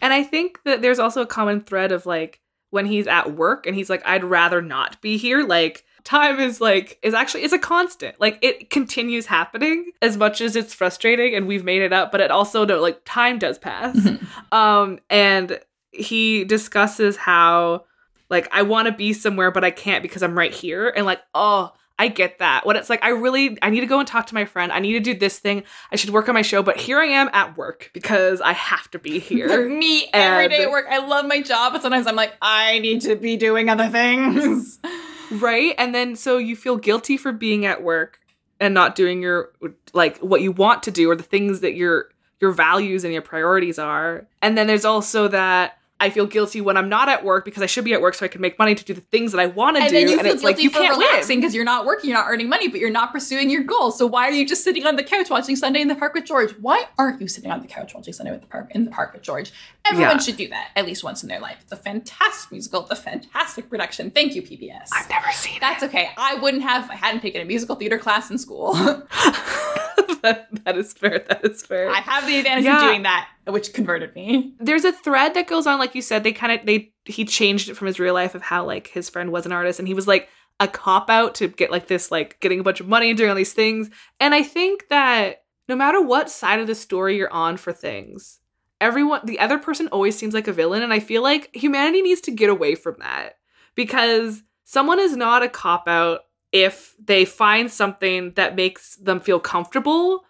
And 0.00 0.12
I 0.12 0.22
think 0.22 0.60
that 0.64 0.80
there's 0.82 1.00
also 1.00 1.22
a 1.22 1.26
common 1.26 1.60
thread 1.62 1.90
of 1.90 2.06
like 2.06 2.40
when 2.70 2.86
he's 2.86 3.06
at 3.08 3.34
work 3.34 3.66
and 3.66 3.74
he's 3.74 3.90
like, 3.90 4.02
I'd 4.06 4.22
rather 4.22 4.62
not 4.62 5.00
be 5.02 5.16
here. 5.16 5.42
Like 5.42 5.84
time 6.04 6.38
is 6.38 6.60
like 6.60 6.98
is 7.02 7.14
actually 7.14 7.42
it's 7.42 7.52
a 7.52 7.58
constant. 7.58 8.14
Like 8.20 8.38
it 8.40 8.70
continues 8.70 9.26
happening 9.26 9.90
as 10.00 10.16
much 10.16 10.40
as 10.40 10.54
it's 10.54 10.72
frustrating 10.72 11.34
and 11.34 11.48
we've 11.48 11.64
made 11.64 11.82
it 11.82 11.92
up, 11.92 12.12
but 12.12 12.20
it 12.20 12.30
also 12.30 12.64
no 12.64 12.80
like 12.80 13.00
time 13.04 13.40
does 13.40 13.58
pass. 13.58 13.96
Mhm. 13.96 14.24
Um 14.52 14.98
and 15.10 15.58
he 15.90 16.44
discusses 16.44 17.16
how 17.16 17.84
like 18.30 18.48
I 18.52 18.62
want 18.62 18.86
to 18.86 18.92
be 18.92 19.12
somewhere 19.12 19.50
but 19.50 19.64
I 19.64 19.70
can't 19.70 20.02
because 20.02 20.22
I'm 20.22 20.36
right 20.36 20.52
here 20.52 20.92
and 20.94 21.06
like 21.06 21.20
oh 21.34 21.72
I 22.00 22.06
get 22.06 22.38
that. 22.38 22.64
When 22.64 22.76
it's 22.76 22.88
like 22.88 23.02
I 23.02 23.08
really 23.08 23.58
I 23.60 23.70
need 23.70 23.80
to 23.80 23.86
go 23.86 23.98
and 23.98 24.06
talk 24.06 24.26
to 24.28 24.34
my 24.34 24.44
friend. 24.44 24.70
I 24.70 24.78
need 24.78 24.92
to 24.92 25.00
do 25.00 25.18
this 25.18 25.40
thing. 25.40 25.64
I 25.90 25.96
should 25.96 26.10
work 26.10 26.28
on 26.28 26.34
my 26.34 26.42
show, 26.42 26.62
but 26.62 26.76
here 26.76 27.00
I 27.00 27.06
am 27.06 27.28
at 27.32 27.56
work 27.56 27.90
because 27.92 28.40
I 28.40 28.52
have 28.52 28.88
to 28.92 29.00
be 29.00 29.18
here. 29.18 29.68
me 29.68 30.08
every 30.12 30.48
day 30.48 30.62
at 30.62 30.70
work 30.70 30.86
i 30.88 30.98
love 30.98 31.26
my 31.26 31.42
job 31.42 31.72
but 31.72 31.82
sometimes 31.82 32.06
i'm 32.06 32.16
like 32.16 32.34
i 32.40 32.78
need 32.78 33.00
to 33.00 33.16
be 33.16 33.36
doing 33.36 33.68
other 33.68 33.88
things 33.88 34.78
right? 35.30 35.74
And 35.78 35.94
then 35.94 36.16
so 36.16 36.38
you 36.38 36.56
feel 36.56 36.76
guilty 36.76 37.16
for 37.16 37.32
being 37.32 37.66
at 37.66 37.82
work 37.82 38.20
and 38.60 38.74
not 38.74 38.94
doing 38.94 39.22
your 39.22 39.52
like 39.92 40.18
what 40.18 40.42
you 40.42 40.52
want 40.52 40.82
to 40.84 40.90
do 40.90 41.10
or 41.10 41.16
the 41.16 41.22
things 41.22 41.60
that 41.60 41.74
your 41.74 42.10
your 42.40 42.52
values 42.52 43.04
and 43.04 43.12
your 43.12 43.22
priorities 43.22 43.78
are. 43.78 44.26
And 44.42 44.56
then 44.56 44.66
there's 44.66 44.84
also 44.84 45.28
that 45.28 45.77
I 46.00 46.10
feel 46.10 46.26
guilty 46.26 46.60
when 46.60 46.76
I'm 46.76 46.88
not 46.88 47.08
at 47.08 47.24
work 47.24 47.44
because 47.44 47.60
I 47.62 47.66
should 47.66 47.84
be 47.84 47.92
at 47.92 48.00
work 48.00 48.14
so 48.14 48.24
I 48.24 48.28
can 48.28 48.40
make 48.40 48.56
money 48.58 48.74
to 48.76 48.84
do 48.84 48.94
the 48.94 49.00
things 49.00 49.32
that 49.32 49.40
I 49.40 49.46
want 49.46 49.76
to 49.78 49.82
do. 49.82 49.90
then 49.90 50.08
you 50.08 50.12
and 50.12 50.22
feel 50.22 50.32
it's 50.32 50.42
guilty 50.42 50.54
like 50.54 50.62
you 50.62 50.70
for 50.70 50.78
can't 50.78 50.96
relaxing 50.96 51.40
because 51.40 51.54
you're 51.56 51.64
not 51.64 51.86
working, 51.86 52.10
you're 52.10 52.18
not 52.18 52.28
earning 52.30 52.48
money, 52.48 52.68
but 52.68 52.78
you're 52.78 52.88
not 52.90 53.12
pursuing 53.12 53.50
your 53.50 53.64
goals. 53.64 53.98
So 53.98 54.06
why 54.06 54.28
are 54.28 54.32
you 54.32 54.46
just 54.46 54.62
sitting 54.62 54.86
on 54.86 54.94
the 54.94 55.02
couch 55.02 55.28
watching 55.28 55.56
Sunday 55.56 55.80
in 55.80 55.88
the 55.88 55.96
Park 55.96 56.14
with 56.14 56.24
George? 56.24 56.52
Why 56.60 56.84
aren't 56.98 57.20
you 57.20 57.26
sitting 57.26 57.50
on 57.50 57.60
the 57.62 57.66
couch 57.66 57.94
watching 57.94 58.12
Sunday 58.12 58.30
with 58.30 58.42
the 58.42 58.46
park 58.46 58.68
in 58.70 58.84
the 58.84 58.90
Park 58.92 59.12
with 59.12 59.22
George? 59.22 59.50
Everyone 59.90 60.16
Yeah. 60.16 60.22
should 60.22 60.36
do 60.36 60.48
that 60.48 60.70
at 60.76 60.86
least 60.86 61.02
once 61.02 61.22
in 61.24 61.28
their 61.28 61.40
life. 61.40 61.56
It's 61.62 61.72
a 61.72 61.76
fantastic 61.76 62.52
musical. 62.52 62.82
It's 62.82 62.90
a 62.92 62.96
fantastic 62.96 63.68
production. 63.68 64.10
Thank 64.12 64.34
you, 64.36 64.42
PBS. 64.42 64.90
I've 64.92 65.08
never 65.10 65.32
seen 65.32 65.56
it. 65.56 65.60
That's 65.60 65.82
okay. 65.82 66.10
I 66.16 66.34
wouldn't 66.36 66.62
have 66.62 66.84
if 66.84 66.90
I 66.92 66.94
hadn't 66.94 67.22
taken 67.22 67.40
a 67.40 67.44
musical 67.44 67.74
theater 67.74 67.98
class 67.98 68.30
in 68.30 68.38
school. 68.38 68.74
that, 70.22 70.48
that 70.64 70.76
is 70.76 70.92
fair. 70.92 71.24
That 71.28 71.44
is 71.44 71.62
fair. 71.62 71.90
I 71.90 72.00
have 72.00 72.26
the 72.26 72.38
advantage 72.38 72.66
of 72.66 72.80
doing 72.80 73.02
that, 73.02 73.28
which 73.46 73.72
converted 73.72 74.14
me. 74.14 74.54
there's 74.58 74.84
a 74.84 74.92
thread 74.92 75.34
that 75.34 75.46
goes 75.46 75.66
on 75.66 75.78
like 75.78 75.94
you 75.94 76.02
said 76.02 76.24
they 76.24 76.32
kind 76.32 76.58
of 76.58 76.66
they 76.66 76.92
he 77.04 77.24
changed 77.24 77.68
it 77.68 77.74
from 77.74 77.86
his 77.86 77.98
real 77.98 78.14
life 78.14 78.34
of 78.34 78.42
how 78.42 78.64
like 78.64 78.88
his 78.88 79.08
friend 79.08 79.32
was 79.32 79.46
an 79.46 79.52
artist 79.52 79.78
and 79.78 79.88
he 79.88 79.94
was 79.94 80.06
like 80.06 80.28
a 80.60 80.68
cop 80.68 81.08
out 81.08 81.34
to 81.36 81.48
get 81.48 81.70
like 81.70 81.86
this 81.86 82.10
like 82.10 82.38
getting 82.40 82.60
a 82.60 82.62
bunch 82.62 82.80
of 82.80 82.88
money 82.88 83.08
and 83.10 83.16
doing 83.16 83.30
all 83.30 83.36
these 83.36 83.52
things 83.52 83.88
and 84.18 84.34
i 84.34 84.42
think 84.42 84.88
that 84.90 85.44
no 85.68 85.76
matter 85.76 86.00
what 86.02 86.28
side 86.28 86.58
of 86.60 86.66
the 86.66 86.74
story 86.74 87.16
you're 87.16 87.32
on 87.32 87.56
for 87.56 87.72
things 87.72 88.40
everyone 88.80 89.20
the 89.24 89.38
other 89.38 89.58
person 89.58 89.88
always 89.88 90.18
seems 90.18 90.34
like 90.34 90.48
a 90.48 90.52
villain 90.52 90.82
and 90.82 90.92
i 90.92 90.98
feel 91.00 91.22
like 91.22 91.54
humanity 91.54 92.02
needs 92.02 92.20
to 92.20 92.30
get 92.32 92.50
away 92.50 92.74
from 92.74 92.96
that 92.98 93.38
because 93.74 94.42
someone 94.64 94.98
is 94.98 95.16
not 95.16 95.42
a 95.42 95.48
cop 95.48 95.86
out 95.86 96.22
if 96.52 96.94
they 96.98 97.24
find 97.24 97.70
something 97.70 98.32
that 98.32 98.56
makes 98.56 98.96
them 98.96 99.20
feel 99.20 99.40
comfortable 99.40 100.24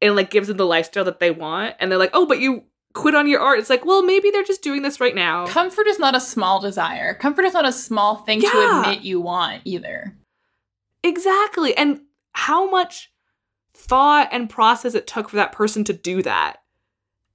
and 0.00 0.16
like 0.16 0.30
gives 0.30 0.48
them 0.48 0.56
the 0.56 0.66
lifestyle 0.66 1.04
that 1.04 1.20
they 1.20 1.30
want 1.30 1.74
and 1.78 1.90
they're 1.90 1.98
like 1.98 2.10
oh 2.12 2.26
but 2.26 2.40
you 2.40 2.64
quit 2.94 3.14
on 3.14 3.26
your 3.26 3.40
art. 3.40 3.58
It's 3.58 3.70
like 3.70 3.84
well 3.84 4.02
maybe 4.02 4.30
they're 4.30 4.42
just 4.42 4.62
doing 4.62 4.82
this 4.82 5.00
right 5.00 5.14
now. 5.14 5.46
Comfort 5.46 5.86
is 5.86 5.98
not 5.98 6.14
a 6.14 6.20
small 6.20 6.60
desire. 6.60 7.14
Comfort 7.14 7.44
is 7.44 7.54
not 7.54 7.66
a 7.66 7.72
small 7.72 8.16
thing 8.16 8.40
to 8.40 8.80
admit 8.80 9.02
you 9.02 9.20
want 9.20 9.62
either. 9.64 10.16
exactly. 11.02 11.76
And 11.76 12.00
how 12.32 12.70
much 12.70 13.10
thought 13.74 14.28
and 14.32 14.48
process 14.48 14.94
it 14.94 15.06
took 15.06 15.28
for 15.28 15.36
that 15.36 15.52
person 15.52 15.84
to 15.84 15.92
do 15.92 16.22
that 16.22 16.61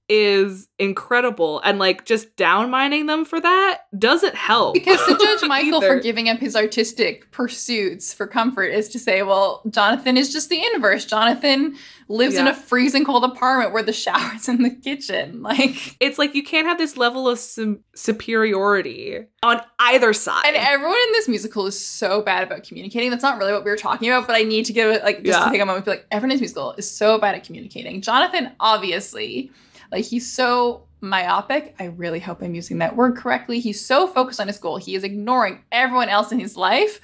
is 0.08 0.68
incredible. 0.78 1.60
And 1.64 1.78
like 1.78 2.04
just 2.04 2.36
down 2.36 2.70
mining 2.70 3.06
them 3.06 3.24
for 3.24 3.40
that 3.40 3.80
doesn't 3.98 4.34
help. 4.34 4.74
Because 4.74 5.04
to 5.06 5.18
judge 5.18 5.42
michael 5.48 5.80
for 5.80 6.00
giving 6.00 6.28
up 6.28 6.38
his 6.38 6.56
artistic 6.56 7.30
pursuits 7.30 8.14
for 8.14 8.26
comfort 8.26 8.66
is 8.66 8.88
to 8.90 8.98
say 8.98 9.22
well 9.22 9.62
jonathan 9.68 10.16
is 10.16 10.32
just 10.32 10.48
the 10.48 10.62
inverse. 10.74 11.04
Jonathan 11.04 11.76
lives 12.08 12.34
yeah. 12.34 12.42
in 12.42 12.46
a 12.48 12.54
freezing 12.54 13.04
cold 13.04 13.24
apartment 13.24 13.72
where 13.72 13.82
the 13.82 13.92
shower's 13.92 14.48
in 14.48 14.62
the 14.62 14.70
kitchen. 14.70 15.42
Like 15.48 15.96
it's 15.98 16.18
like 16.18 16.34
you 16.34 16.42
can't 16.42 16.66
have 16.66 16.76
this 16.76 16.98
level 16.98 17.26
of 17.26 17.38
su- 17.38 17.80
superiority 17.94 19.20
on 19.42 19.62
either 19.78 20.12
side. 20.12 20.44
And 20.46 20.56
everyone 20.56 20.98
in 21.06 21.12
this 21.12 21.26
musical 21.26 21.66
is 21.66 21.82
so 21.82 22.20
bad 22.20 22.42
about 22.42 22.64
communicating. 22.64 23.10
That's 23.10 23.22
not 23.22 23.38
really 23.38 23.52
what 23.52 23.64
we 23.64 23.70
were 23.70 23.76
talking 23.76 24.10
about 24.10 24.26
but 24.26 24.36
i 24.36 24.42
need 24.42 24.64
to 24.66 24.72
give 24.72 24.90
it 24.90 25.02
like 25.02 25.22
just 25.24 25.38
yeah. 25.38 25.44
to 25.44 25.50
take 25.50 25.60
a 25.60 25.66
moment 25.66 25.84
to 25.84 25.90
be 25.90 25.96
like 25.96 26.06
everyone 26.10 26.32
in 26.32 26.34
this 26.36 26.40
musical 26.40 26.72
is 26.72 26.90
so 26.90 27.18
bad 27.18 27.34
at 27.34 27.44
communicating. 27.44 28.00
Jonathan 28.00 28.50
obviously 28.60 29.50
like 29.90 30.04
he's 30.04 30.30
so 30.30 30.84
myopic. 31.00 31.74
I 31.78 31.84
really 31.84 32.20
hope 32.20 32.42
I'm 32.42 32.54
using 32.54 32.78
that 32.78 32.96
word 32.96 33.16
correctly. 33.16 33.60
He's 33.60 33.84
so 33.84 34.06
focused 34.06 34.40
on 34.40 34.48
his 34.48 34.58
goal. 34.58 34.78
He 34.78 34.94
is 34.94 35.04
ignoring 35.04 35.62
everyone 35.70 36.08
else 36.08 36.32
in 36.32 36.40
his 36.40 36.56
life. 36.56 37.00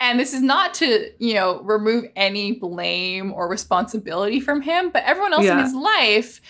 And 0.00 0.18
this 0.18 0.32
is 0.32 0.42
not 0.42 0.74
to, 0.74 1.10
you 1.18 1.34
know, 1.34 1.60
remove 1.62 2.06
any 2.16 2.52
blame 2.52 3.32
or 3.32 3.48
responsibility 3.48 4.40
from 4.40 4.62
him, 4.62 4.90
but 4.90 5.04
everyone 5.04 5.32
else 5.32 5.44
yeah. 5.44 5.58
in 5.58 5.64
his 5.64 5.74
life 5.74 6.40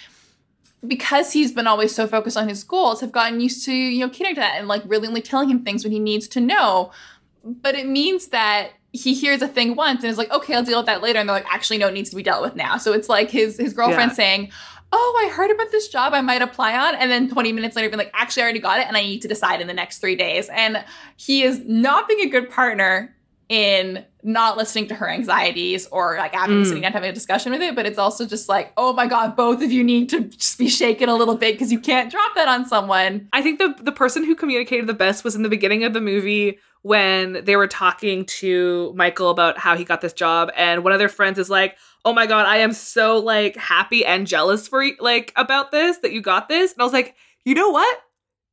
because 0.87 1.33
he's 1.33 1.53
been 1.53 1.67
always 1.67 1.95
so 1.95 2.07
focused 2.07 2.37
on 2.37 2.49
his 2.49 2.65
goals 2.65 3.01
have 3.01 3.13
gotten 3.13 3.41
used 3.41 3.65
to, 3.65 3.73
you 3.73 4.01
know, 4.01 4.09
catering 4.09 4.35
to 4.35 4.41
that 4.41 4.55
and 4.57 4.67
like 4.69 4.83
really 4.87 5.07
only 5.07 5.23
telling 5.23 5.49
him 5.49 5.63
things 5.63 5.85
when 5.85 5.93
he 5.93 6.01
needs 6.01 6.27
to 6.29 6.41
know. 6.41 6.91
But 7.45 7.75
it 7.75 7.87
means 7.87 8.29
that 8.29 8.71
he 8.93 9.15
hears 9.15 9.43
a 9.43 9.49
thing 9.49 9.75
once 9.75 10.03
and 10.03 10.11
is 10.11 10.19
like, 10.19 10.31
okay, 10.31 10.55
I'll 10.55 10.63
deal 10.63 10.79
with 10.79 10.87
that 10.87 11.03
later. 11.03 11.19
And 11.19 11.29
they're 11.29 11.37
like, 11.37 11.47
actually, 11.53 11.79
no, 11.79 11.89
it 11.89 11.95
needs 11.95 12.11
to 12.11 12.17
be 12.17 12.23
dealt 12.23 12.43
with 12.43 12.57
now. 12.57 12.77
So 12.79 12.93
it's 12.93 13.09
like 13.09 13.31
his 13.31 13.57
his 13.57 13.73
girlfriend 13.73 14.11
yeah. 14.11 14.17
saying, 14.17 14.53
oh, 14.93 15.27
I 15.27 15.33
heard 15.33 15.51
about 15.51 15.71
this 15.71 15.89
job 15.89 16.13
I 16.13 16.21
might 16.21 16.43
apply 16.43 16.77
on. 16.77 16.95
And 16.95 17.11
then 17.11 17.29
20 17.29 17.53
minutes 17.53 17.77
later, 17.77 17.89
being 17.89 17.99
like, 17.99 18.13
actually, 18.15 18.43
I 18.43 18.45
already 18.45 18.59
got 18.61 18.81
it 18.81 18.87
and 18.87 18.97
I 18.97 19.03
need 19.03 19.23
to 19.23 19.29
decide 19.29 19.61
in 19.61 19.67
the 19.67 19.75
next 19.75 19.99
three 19.99 20.17
days. 20.17 20.49
And 20.51 20.85
he 21.17 21.43
is 21.43 21.61
not 21.67 22.09
being 22.09 22.21
a 22.21 22.29
good 22.29 22.51
partner 22.51 23.17
in 23.49 24.05
not 24.23 24.57
listening 24.57 24.87
to 24.89 24.95
her 24.95 25.09
anxieties 25.11 25.87
or 25.89 26.17
like 26.17 26.33
having 26.33 26.63
mm. 26.63 26.67
sitting 26.67 26.83
down 26.83 26.93
having 26.93 27.11
a 27.11 27.13
discussion 27.13 27.53
with 27.53 27.61
it, 27.61 27.75
but 27.75 27.85
it's 27.85 27.99
also 27.99 28.25
just 28.25 28.49
like, 28.49 28.73
oh 28.77 28.93
my 28.95 29.07
god, 29.07 29.37
both 29.37 29.63
of 29.63 29.71
you 29.71 29.85
need 29.85 30.09
to 30.09 30.21
just 30.21 30.57
be 30.57 30.69
shaken 30.69 31.09
a 31.09 31.15
little 31.15 31.37
bit 31.37 31.55
because 31.55 31.71
you 31.71 31.79
can't 31.79 32.11
drop 32.11 32.35
that 32.35 32.49
on 32.49 32.65
someone. 32.65 33.29
I 33.33 33.43
think 33.43 33.59
the 33.59 33.75
the 33.83 33.93
person 33.93 34.25
who 34.25 34.35
communicated 34.35 34.87
the 34.87 34.95
best 34.95 35.23
was 35.23 35.35
in 35.35 35.43
the 35.43 35.51
beginning 35.51 35.85
of 35.85 35.93
the 35.93 36.01
movie 36.01 36.61
when 36.83 37.45
they 37.45 37.55
were 37.57 37.69
talking 37.69 38.25
to 38.25 38.93
Michael 38.97 39.31
about 39.31 39.59
how 39.59 39.77
he 39.77 39.85
got 39.85 40.01
this 40.01 40.13
job, 40.13 40.51
and 40.57 40.83
one 40.83 40.93
of 40.93 40.99
their 40.99 41.11
friends 41.11 41.39
is 41.39 41.51
like, 41.51 41.77
"Oh 42.05 42.13
my 42.13 42.27
god, 42.27 42.47
I 42.47 42.59
am 42.59 42.73
so 42.73 43.19
like 43.19 43.57
happy 43.57 44.05
and 44.05 44.27
jealous 44.27 44.69
for 44.69 44.83
you, 44.83 44.97
like 45.01 45.33
about 45.37 45.71
this 45.71 45.99
that 45.99 46.13
you 46.13 46.21
got 46.21 46.49
this," 46.49 46.73
and 46.73 46.81
I 46.81 46.85
was 46.85 46.93
like, 46.93 47.15
you 47.45 47.55
know 47.55 47.71
what? 47.71 47.99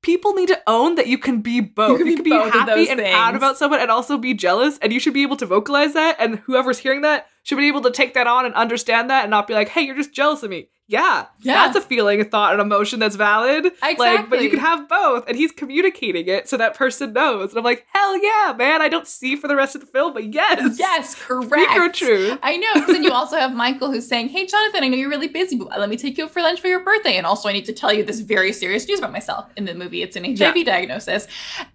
People 0.02 0.34
need 0.34 0.48
to 0.48 0.62
own 0.66 0.96
that 0.96 1.08
you 1.08 1.18
can 1.18 1.42
be 1.42 1.60
both. 1.60 2.00
You 2.00 2.06
can, 2.06 2.08
you 2.08 2.16
can 2.16 2.24
be, 2.24 2.30
be 2.30 2.36
happy 2.36 2.90
and 2.90 3.00
proud 3.00 3.36
about 3.36 3.58
someone 3.58 3.82
and 3.82 3.92
also 3.92 4.18
be 4.18 4.34
jealous, 4.34 4.78
and 4.78 4.94
you 4.94 5.00
should 5.00 5.14
be 5.14 5.24
able 5.24 5.36
to 5.38 5.46
vocalize 5.46 5.94
that. 5.94 6.16
And 6.20 6.40
whoever's 6.40 6.80
hearing 6.80 7.02
that 7.02 7.28
should 7.44 7.58
be 7.58 7.68
able 7.68 7.82
to 7.82 7.92
take 7.92 8.14
that 8.14 8.28
on 8.28 8.46
and 8.46 8.56
understand 8.56 9.10
that 9.10 9.24
and 9.24 9.32
not 9.32 9.48
be 9.48 9.54
like, 9.54 9.70
hey, 9.70 9.82
you're 9.82 9.98
just 9.98 10.14
jealous 10.14 10.42
of 10.44 10.50
me 10.50 10.70
yeah, 10.90 11.28
yeah, 11.42 11.68
that's 11.68 11.78
a 11.78 11.82
feeling, 11.82 12.20
a 12.20 12.24
thought, 12.24 12.52
an 12.52 12.60
emotion 12.60 13.00
that's 13.00 13.16
valid. 13.16 13.68
Exactly. 13.68 14.08
Like, 14.08 14.28
but 14.28 14.42
you 14.42 14.50
can 14.50 14.58
have 14.58 14.90
both, 14.90 15.28
and 15.28 15.38
he's 15.38 15.52
communicating 15.52 16.28
it 16.28 16.50
so 16.50 16.58
that 16.58 16.74
person 16.74 17.14
knows. 17.14 17.52
And 17.52 17.60
I'm 17.60 17.64
like, 17.64 17.86
hell 17.94 18.18
yeah, 18.18 18.56
man! 18.58 18.82
I 18.82 18.90
don't 18.90 19.06
see 19.06 19.36
for 19.36 19.48
the 19.48 19.56
rest 19.56 19.76
of 19.76 19.82
the 19.82 19.88
film, 19.88 20.16
but 20.16 20.34
yes, 20.34 20.80
yes, 20.80 21.14
correct. 21.28 21.52
Speak 21.52 21.94
truth. 21.94 22.40
I 22.42 22.58
know. 22.58 22.74
Because 22.74 22.96
then 22.96 23.04
you 23.04 23.12
also 23.12 23.38
have 23.38 23.54
Michael 23.54 23.92
who's 23.92 24.08
saying, 24.08 24.30
"Hey, 24.30 24.48
Jonathan, 24.48 24.84
I 24.84 24.88
know 24.88 24.98
you're 24.98 25.12
really 25.12 25.28
busy, 25.28 25.58
but 25.58 25.80
let 25.80 25.90
me 25.90 25.96
take 25.96 26.18
you 26.18 26.26
up 26.26 26.32
for 26.32 26.42
lunch 26.42 26.60
for 26.60 26.68
your 26.68 26.84
birthday, 26.84 27.18
and 27.18 27.28
also 27.28 27.48
I 27.48 27.54
need 27.54 27.66
to 27.66 27.74
tell 27.74 27.94
you 27.94 28.04
this 28.04 28.22
very 28.22 28.52
serious 28.52 28.88
news 28.88 28.98
about 28.98 29.12
myself." 29.12 29.46
In 29.58 29.66
the 29.66 29.76
movie, 29.76 30.02
it's 30.02 30.16
an 30.16 30.24
HIV 30.24 30.58
yeah. 30.58 30.64
diagnosis, 30.64 31.28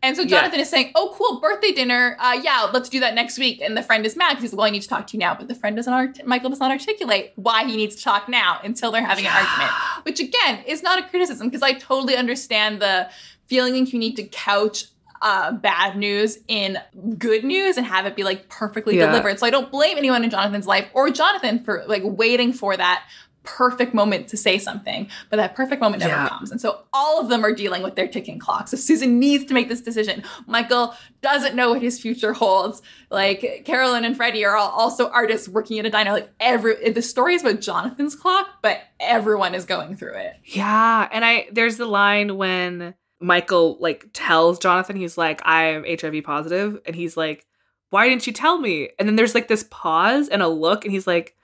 and 0.03 0.17
so 0.17 0.25
Jonathan 0.25 0.59
yeah. 0.59 0.63
is 0.63 0.71
saying, 0.71 0.91
"Oh, 0.97 1.15
cool, 1.17 1.39
birthday 1.39 1.71
dinner. 1.71 2.17
Uh, 2.19 2.41
yeah, 2.43 2.69
let's 2.73 2.89
do 2.89 2.99
that 2.99 3.15
next 3.15 3.39
week." 3.39 3.61
And 3.61 3.77
the 3.77 3.83
friend 3.85 4.05
is 4.05 4.17
mad 4.17 4.31
because 4.31 4.43
he's 4.43 4.53
like, 4.53 4.59
"Well, 4.59 4.67
I 4.67 4.71
need 4.71 4.83
to 4.83 4.89
talk 4.89 5.07
to 5.07 5.13
you 5.13 5.21
now," 5.21 5.37
but 5.37 5.47
the 5.47 5.55
friend 5.55 5.77
doesn't. 5.77 5.93
Art- 5.93 6.27
Michael 6.27 6.51
does 6.51 6.59
not 6.59 6.73
articulate 6.73 7.31
why 7.37 7.65
he 7.65 7.77
needs 7.77 7.95
to 7.95 8.03
talk 8.03 8.29
now 8.29 8.59
until 8.65 8.91
they're 8.91 9.04
having 9.05 9.27
an 9.27 9.33
argument, 9.33 9.73
which 10.05 10.21
again 10.21 10.65
is 10.67 10.83
not 10.83 10.99
a 10.99 11.09
criticism 11.09 11.49
because 11.49 11.63
I 11.63 11.73
totally 11.75 12.17
understand 12.17 12.81
the 12.81 13.11
feeling 13.47 13.75
like 13.75 13.93
you 13.93 13.99
need 13.99 14.17
to 14.17 14.25
couch 14.25 14.87
uh, 15.23 15.53
bad 15.53 15.97
news 15.97 16.39
in 16.49 16.79
good 17.19 17.45
news 17.45 17.79
and 17.79 17.87
have 17.87 18.05
it 18.05 18.15
be 18.15 18.23
like 18.23 18.49
perfectly 18.49 18.99
yeah. 18.99 19.07
delivered. 19.07 19.39
So 19.39 19.47
I 19.47 19.51
don't 19.51 19.71
blame 19.71 19.97
anyone 19.97 20.23
in 20.23 20.29
Jonathan's 20.29 20.67
life 20.67 20.87
or 20.93 21.09
Jonathan 21.09 21.65
for 21.65 21.83
like 21.87 22.03
waiting 22.05 22.53
for 22.53 22.77
that 22.77 23.09
perfect 23.45 23.95
moment 23.95 24.27
to 24.29 24.37
say 24.37 24.59
something, 24.59 25.09
but 25.31 25.37
that 25.37 25.55
perfect 25.55 25.81
moment 25.81 26.01
never 26.01 26.15
yeah. 26.15 26.29
comes. 26.29 26.51
And 26.51 26.61
so 26.61 26.81
all 26.93 27.21
of 27.21 27.29
them 27.29 27.45
are 27.45 27.53
dealing 27.53 27.83
with 27.83 27.95
their 27.95 28.09
ticking 28.09 28.39
clocks. 28.39 28.73
So 28.73 28.77
Susan 28.77 29.21
needs 29.21 29.45
to 29.45 29.55
make 29.55 29.69
this 29.69 29.81
decision. 29.81 30.25
Michael 30.47 30.95
doesn't 31.21 31.55
know 31.55 31.71
what 31.71 31.83
his 31.83 32.01
future 32.01 32.33
holds. 32.33 32.83
Like 33.11 33.63
Carolyn 33.65 34.05
and 34.05 34.17
Freddie 34.17 34.45
are 34.45 34.57
all 34.57 34.71
also 34.71 35.09
artists 35.11 35.49
working 35.49 35.79
at 35.79 35.87
a 35.87 35.91
diner. 35.91 36.13
Like 36.13 36.31
every 36.41 36.91
the 36.91 37.03
story 37.03 37.35
is 37.35 37.43
about 37.43 37.61
Jonathan's 37.61 38.17
clock, 38.17 38.49
but 38.63 38.81
everyone 38.99 39.55
is 39.55 39.65
going 39.65 39.97
through 39.97 40.15
it. 40.15 40.37
Yeah, 40.45 41.09
and 41.13 41.25
I 41.25 41.47
there's 41.53 41.77
the 41.77 41.87
line 41.87 42.37
when 42.37 42.95
Michael 43.21 43.77
like 43.79 44.07
tells 44.13 44.59
Jonathan 44.59 44.97
he's 44.97 45.17
like 45.17 45.41
I 45.45 45.67
am 45.67 45.85
HIV 45.85 46.25
positive 46.25 46.81
and 46.87 46.97
he's 46.97 47.17
like 47.17 47.47
why 47.91 48.09
didn't 48.09 48.27
you 48.27 48.33
tell 48.33 48.59
me? 48.59 48.89
And 48.99 49.07
then 49.07 49.15
there's 49.15 49.37
like 49.37 49.47
this 49.47 49.67
pause 49.71 50.29
and 50.29 50.43
a 50.43 50.49
look 50.49 50.85
and 50.85 50.93
he's 50.93 51.07
like 51.07 51.37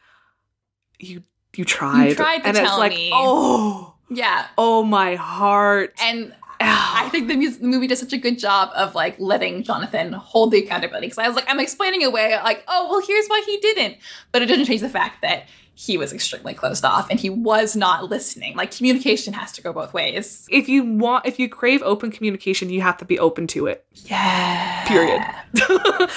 you 0.98 1.22
you 1.56 1.64
tried. 1.64 2.08
You 2.10 2.14
tried 2.14 2.38
to 2.38 2.46
and 2.46 2.56
tell 2.56 2.66
it's 2.66 2.78
like, 2.78 2.92
me. 2.92 3.10
Oh, 3.12 3.94
yeah. 4.08 4.46
Oh 4.58 4.82
my 4.82 5.16
heart. 5.16 5.94
And 6.02 6.34
ah. 6.60 7.04
I 7.04 7.08
think 7.08 7.28
the, 7.28 7.36
the, 7.36 7.66
movie 7.66 7.86
does 7.86 8.00
such 8.00 8.12
a 8.12 8.18
good 8.18 8.38
job 8.38 8.70
of 8.74 8.94
like 8.94 9.18
letting 9.18 9.62
Jonathan 9.62 10.12
hold 10.12 10.52
the 10.52 10.58
accountability. 10.58 11.06
Because 11.08 11.18
I 11.18 11.26
was 11.26 11.36
like, 11.36 11.46
I'm 11.48 11.60
explaining 11.60 12.04
away, 12.04 12.34
like, 12.44 12.64
oh, 12.68 12.88
well, 12.90 13.06
here's 13.06 13.26
why 13.26 13.42
he 13.46 13.58
didn't. 13.58 13.96
But 14.32 14.42
it 14.42 14.46
doesn't 14.46 14.66
change 14.66 14.80
the 14.80 14.88
fact 14.88 15.22
that 15.22 15.46
he 15.74 15.96
was 15.96 16.12
extremely 16.12 16.52
closed 16.52 16.84
off 16.84 17.08
and 17.10 17.18
he 17.18 17.30
was 17.30 17.74
not 17.74 18.10
listening. 18.10 18.56
Like 18.56 18.70
communication 18.70 19.32
has 19.32 19.52
to 19.52 19.62
go 19.62 19.72
both 19.72 19.94
ways. 19.94 20.46
If 20.50 20.68
you 20.68 20.84
want, 20.84 21.26
if 21.26 21.38
you 21.38 21.48
crave 21.48 21.82
open 21.82 22.10
communication, 22.10 22.68
you 22.68 22.82
have 22.82 22.98
to 22.98 23.04
be 23.04 23.18
open 23.18 23.46
to 23.48 23.66
it. 23.66 23.86
Yeah. 24.04 24.84
Period. 24.86 25.22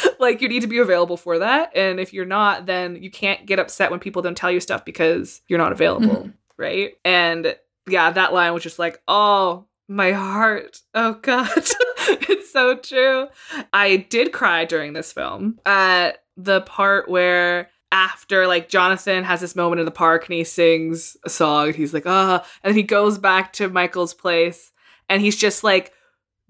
like 0.19 0.41
you 0.41 0.49
need 0.49 0.61
to 0.61 0.67
be 0.67 0.79
available 0.79 1.17
for 1.17 1.39
that. 1.39 1.71
And 1.75 1.99
if 1.99 2.13
you're 2.13 2.25
not, 2.25 2.65
then 2.65 3.01
you 3.01 3.09
can't 3.09 3.45
get 3.45 3.59
upset 3.59 3.89
when 3.89 3.99
people 3.99 4.21
don't 4.21 4.37
tell 4.37 4.51
you 4.51 4.59
stuff 4.59 4.83
because 4.83 5.41
you're 5.47 5.59
not 5.59 5.71
available. 5.71 6.07
Mm-hmm. 6.07 6.29
Right. 6.57 6.93
And 7.05 7.55
yeah, 7.87 8.11
that 8.11 8.33
line 8.33 8.53
was 8.53 8.63
just 8.63 8.79
like, 8.79 9.01
oh, 9.07 9.65
my 9.87 10.11
heart. 10.11 10.81
Oh 10.93 11.13
God. 11.21 11.49
it's 11.57 12.51
so 12.51 12.75
true. 12.75 13.27
I 13.71 13.97
did 13.97 14.33
cry 14.33 14.65
during 14.65 14.93
this 14.93 15.13
film 15.13 15.59
at 15.65 16.23
the 16.35 16.61
part 16.61 17.09
where 17.09 17.69
after 17.93 18.47
like 18.47 18.67
Jonathan 18.67 19.23
has 19.23 19.39
this 19.39 19.55
moment 19.55 19.79
in 19.79 19.85
the 19.85 19.91
park 19.91 20.25
and 20.25 20.33
he 20.33 20.43
sings 20.43 21.15
a 21.23 21.29
song, 21.29 21.73
he's 21.73 21.93
like, 21.93 22.07
ah, 22.07 22.43
and 22.63 22.71
then 22.71 22.75
he 22.75 22.83
goes 22.83 23.19
back 23.19 23.53
to 23.53 23.69
Michael's 23.69 24.15
place 24.15 24.71
and 25.07 25.21
he's 25.21 25.35
just 25.37 25.63
like 25.63 25.93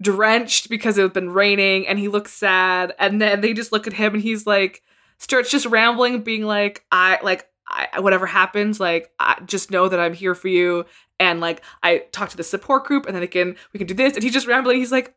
drenched 0.00 0.70
because 0.70 0.96
it's 0.96 1.12
been 1.12 1.30
raining 1.30 1.86
and 1.86 1.98
he 1.98 2.08
looks 2.08 2.32
sad. 2.32 2.94
And 2.98 3.20
then 3.20 3.42
they 3.42 3.52
just 3.52 3.72
look 3.72 3.86
at 3.86 3.92
him 3.92 4.14
and 4.14 4.22
he's 4.22 4.46
like, 4.46 4.82
starts 5.18 5.50
just 5.50 5.66
rambling, 5.66 6.22
being 6.22 6.44
like, 6.44 6.82
I 6.90 7.18
like, 7.22 7.46
I, 7.68 8.00
whatever 8.00 8.24
happens, 8.24 8.80
like, 8.80 9.10
I 9.18 9.40
just 9.44 9.70
know 9.70 9.88
that 9.88 10.00
I'm 10.00 10.14
here 10.14 10.34
for 10.34 10.48
you. 10.48 10.86
And 11.20 11.40
like, 11.40 11.62
I 11.82 12.04
talk 12.10 12.30
to 12.30 12.38
the 12.38 12.42
support 12.42 12.86
group 12.86 13.04
and 13.04 13.14
then 13.14 13.22
again, 13.22 13.56
we 13.74 13.78
can 13.78 13.86
do 13.86 13.94
this. 13.94 14.14
And 14.14 14.22
he's 14.22 14.32
just 14.32 14.46
rambling. 14.46 14.78
He's 14.78 14.92
like, 14.92 15.14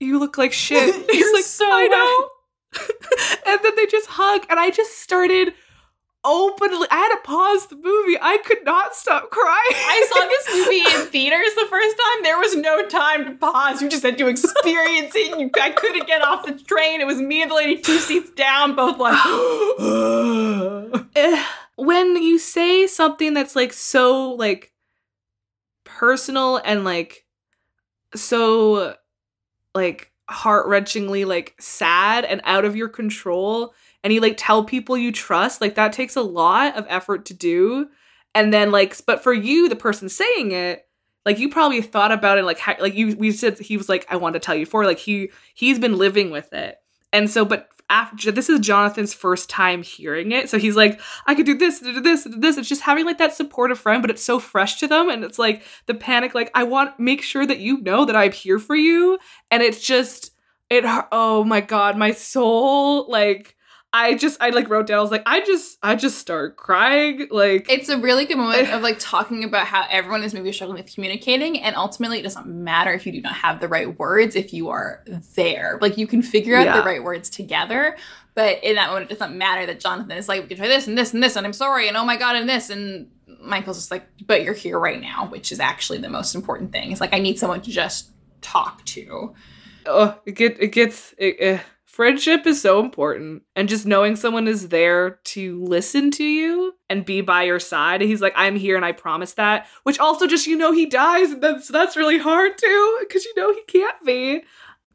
you 0.00 0.18
look 0.18 0.36
like 0.36 0.52
shit. 0.52 0.94
he's 1.10 1.32
like, 1.32 1.44
so 1.44 1.66
I 1.66 1.86
know. 1.86 2.28
and 3.46 3.60
then 3.62 3.76
they 3.76 3.86
just 3.86 4.08
hug, 4.08 4.46
and 4.48 4.58
I 4.58 4.70
just 4.70 4.98
started 4.98 5.54
openly. 6.26 6.88
I 6.90 6.96
had 6.96 7.14
to 7.14 7.20
pause 7.22 7.68
the 7.68 7.76
movie. 7.76 8.18
I 8.20 8.38
could 8.38 8.64
not 8.64 8.94
stop 8.94 9.30
crying. 9.30 9.54
I 9.70 10.06
saw 10.10 10.26
this 10.26 10.48
movie 10.66 10.96
in 10.96 11.06
theaters 11.10 11.54
the 11.54 11.66
first 11.70 11.96
time. 11.96 12.22
There 12.22 12.38
was 12.38 12.56
no 12.56 12.86
time 12.88 13.24
to 13.24 13.30
pause. 13.32 13.80
You 13.80 13.88
just 13.88 14.02
had 14.02 14.18
to 14.18 14.26
experience 14.26 15.14
it. 15.14 15.38
You, 15.38 15.50
I 15.60 15.70
couldn't 15.70 16.06
get 16.06 16.22
off 16.22 16.44
the 16.44 16.52
train. 16.52 17.00
It 17.00 17.06
was 17.06 17.18
me 17.18 17.42
and 17.42 17.50
the 17.50 17.54
lady 17.54 17.80
two 17.80 17.98
seats 17.98 18.30
down, 18.30 18.74
both 18.74 18.98
like. 18.98 19.16
Eh, 21.16 21.44
when 21.76 22.22
you 22.22 22.38
say 22.38 22.86
something 22.86 23.32
that's 23.32 23.56
like 23.56 23.72
so 23.72 24.32
like 24.32 24.72
personal 25.84 26.60
and 26.62 26.84
like 26.84 27.24
so 28.14 28.96
like 29.74 30.12
heart 30.28 30.66
wrenchingly 30.66 31.24
like 31.24 31.54
sad 31.60 32.24
and 32.24 32.40
out 32.44 32.64
of 32.64 32.74
your 32.74 32.88
control 32.88 33.74
and 34.02 34.12
you 34.12 34.20
like 34.20 34.34
tell 34.36 34.64
people 34.64 34.96
you 34.96 35.12
trust 35.12 35.60
like 35.60 35.76
that 35.76 35.92
takes 35.92 36.16
a 36.16 36.22
lot 36.22 36.76
of 36.76 36.86
effort 36.88 37.26
to 37.26 37.34
do. 37.34 37.88
And 38.34 38.52
then 38.52 38.70
like 38.70 38.96
but 39.06 39.22
for 39.22 39.32
you 39.32 39.68
the 39.68 39.76
person 39.76 40.08
saying 40.08 40.52
it 40.52 40.86
like 41.24 41.38
you 41.38 41.48
probably 41.48 41.82
thought 41.82 42.12
about 42.12 42.38
it 42.38 42.44
like 42.44 42.58
how, 42.58 42.76
like 42.78 42.94
you 42.94 43.16
we 43.16 43.32
said 43.32 43.58
he 43.58 43.76
was 43.76 43.88
like 43.88 44.06
i 44.08 44.16
want 44.16 44.34
to 44.34 44.38
tell 44.38 44.54
you 44.54 44.66
for 44.66 44.84
like 44.84 44.98
he 44.98 45.30
he's 45.54 45.78
been 45.78 45.96
living 45.96 46.30
with 46.30 46.52
it. 46.52 46.76
And 47.12 47.30
so 47.30 47.44
but 47.44 47.68
after 47.88 48.32
this 48.32 48.48
is 48.48 48.60
Jonathan's 48.60 49.14
first 49.14 49.48
time 49.48 49.82
hearing 49.82 50.32
it. 50.32 50.50
So 50.50 50.58
he's 50.58 50.76
like, 50.76 51.00
I 51.26 51.34
could 51.34 51.46
do 51.46 51.56
this, 51.56 51.80
do 51.80 52.00
this, 52.00 52.24
do 52.24 52.38
this. 52.38 52.56
It's 52.56 52.68
just 52.68 52.82
having 52.82 53.04
like 53.04 53.18
that 53.18 53.34
supportive 53.34 53.78
friend, 53.78 54.02
but 54.02 54.10
it's 54.10 54.24
so 54.24 54.38
fresh 54.38 54.80
to 54.80 54.88
them. 54.88 55.08
And 55.08 55.24
it's 55.24 55.38
like 55.38 55.62
the 55.86 55.94
panic, 55.94 56.34
like, 56.34 56.50
I 56.54 56.64
want 56.64 56.98
make 56.98 57.22
sure 57.22 57.46
that 57.46 57.58
you 57.58 57.80
know 57.82 58.04
that 58.04 58.16
I'm 58.16 58.32
here 58.32 58.58
for 58.58 58.76
you. 58.76 59.18
And 59.50 59.62
it's 59.62 59.84
just 59.84 60.32
it 60.68 60.84
oh 61.12 61.44
my 61.44 61.60
god, 61.60 61.96
my 61.96 62.12
soul, 62.12 63.10
like 63.10 63.55
I 63.96 64.14
just 64.14 64.36
I 64.42 64.50
like 64.50 64.68
wrote 64.68 64.88
down 64.88 64.98
I 64.98 65.00
was 65.00 65.10
like 65.10 65.22
I 65.24 65.40
just 65.40 65.78
I 65.82 65.94
just 65.94 66.18
start 66.18 66.58
crying 66.58 67.28
like 67.30 67.66
it's 67.70 67.88
a 67.88 67.96
really 67.96 68.26
good 68.26 68.36
moment 68.36 68.68
of 68.72 68.82
like 68.82 68.98
talking 68.98 69.42
about 69.42 69.66
how 69.66 69.86
everyone 69.90 70.22
is 70.22 70.34
maybe 70.34 70.52
struggling 70.52 70.82
with 70.82 70.92
communicating 70.92 71.62
and 71.62 71.74
ultimately 71.76 72.18
it 72.18 72.22
doesn't 72.22 72.46
matter 72.46 72.92
if 72.92 73.06
you 73.06 73.12
do 73.12 73.22
not 73.22 73.32
have 73.32 73.58
the 73.58 73.68
right 73.68 73.98
words 73.98 74.36
if 74.36 74.52
you 74.52 74.68
are 74.68 75.02
there. 75.34 75.78
Like 75.80 75.96
you 75.96 76.06
can 76.06 76.20
figure 76.20 76.56
out 76.56 76.66
yeah. 76.66 76.76
the 76.76 76.82
right 76.82 77.02
words 77.02 77.30
together 77.30 77.96
but 78.34 78.62
in 78.62 78.74
that 78.74 78.88
moment 78.88 79.10
it 79.10 79.18
doesn't 79.18 79.36
matter 79.36 79.64
that 79.64 79.80
Jonathan 79.80 80.12
is 80.12 80.28
like 80.28 80.42
we 80.42 80.48
can 80.48 80.58
try 80.58 80.68
this 80.68 80.86
and 80.86 80.98
this 80.98 81.14
and 81.14 81.22
this 81.22 81.34
and 81.34 81.46
I'm 81.46 81.54
sorry 81.54 81.88
and 81.88 81.96
oh 81.96 82.04
my 82.04 82.18
god 82.18 82.36
and 82.36 82.46
this 82.46 82.68
and 82.68 83.10
Michael's 83.40 83.78
just 83.78 83.90
like 83.90 84.06
but 84.26 84.42
you're 84.42 84.52
here 84.52 84.78
right 84.78 85.00
now 85.00 85.26
which 85.26 85.50
is 85.50 85.58
actually 85.58 85.98
the 85.98 86.10
most 86.10 86.34
important 86.34 86.70
thing. 86.70 86.92
It's 86.92 87.00
like 87.00 87.14
I 87.14 87.18
need 87.18 87.38
someone 87.38 87.62
to 87.62 87.70
just 87.70 88.10
talk 88.42 88.84
to. 88.84 89.34
Oh 89.86 90.18
it 90.26 90.32
get 90.32 90.60
it 90.60 90.72
gets 90.72 91.14
it, 91.16 91.40
it 91.40 91.60
friendship 91.96 92.46
is 92.46 92.60
so 92.60 92.78
important 92.78 93.42
and 93.56 93.70
just 93.70 93.86
knowing 93.86 94.16
someone 94.16 94.46
is 94.46 94.68
there 94.68 95.18
to 95.24 95.64
listen 95.64 96.10
to 96.10 96.24
you 96.24 96.74
and 96.90 97.06
be 97.06 97.22
by 97.22 97.42
your 97.42 97.58
side 97.58 98.02
he's 98.02 98.20
like 98.20 98.34
i'm 98.36 98.54
here 98.54 98.76
and 98.76 98.84
i 98.84 98.92
promise 98.92 99.32
that 99.32 99.66
which 99.84 99.98
also 99.98 100.26
just 100.26 100.46
you 100.46 100.56
know 100.56 100.72
he 100.72 100.84
dies 100.84 101.30
and 101.30 101.42
that's 101.42 101.68
that's 101.68 101.96
really 101.96 102.18
hard 102.18 102.58
too 102.58 102.98
because 103.00 103.24
you 103.24 103.32
know 103.36 103.52
he 103.52 103.62
can't 103.66 103.96
be. 104.04 104.42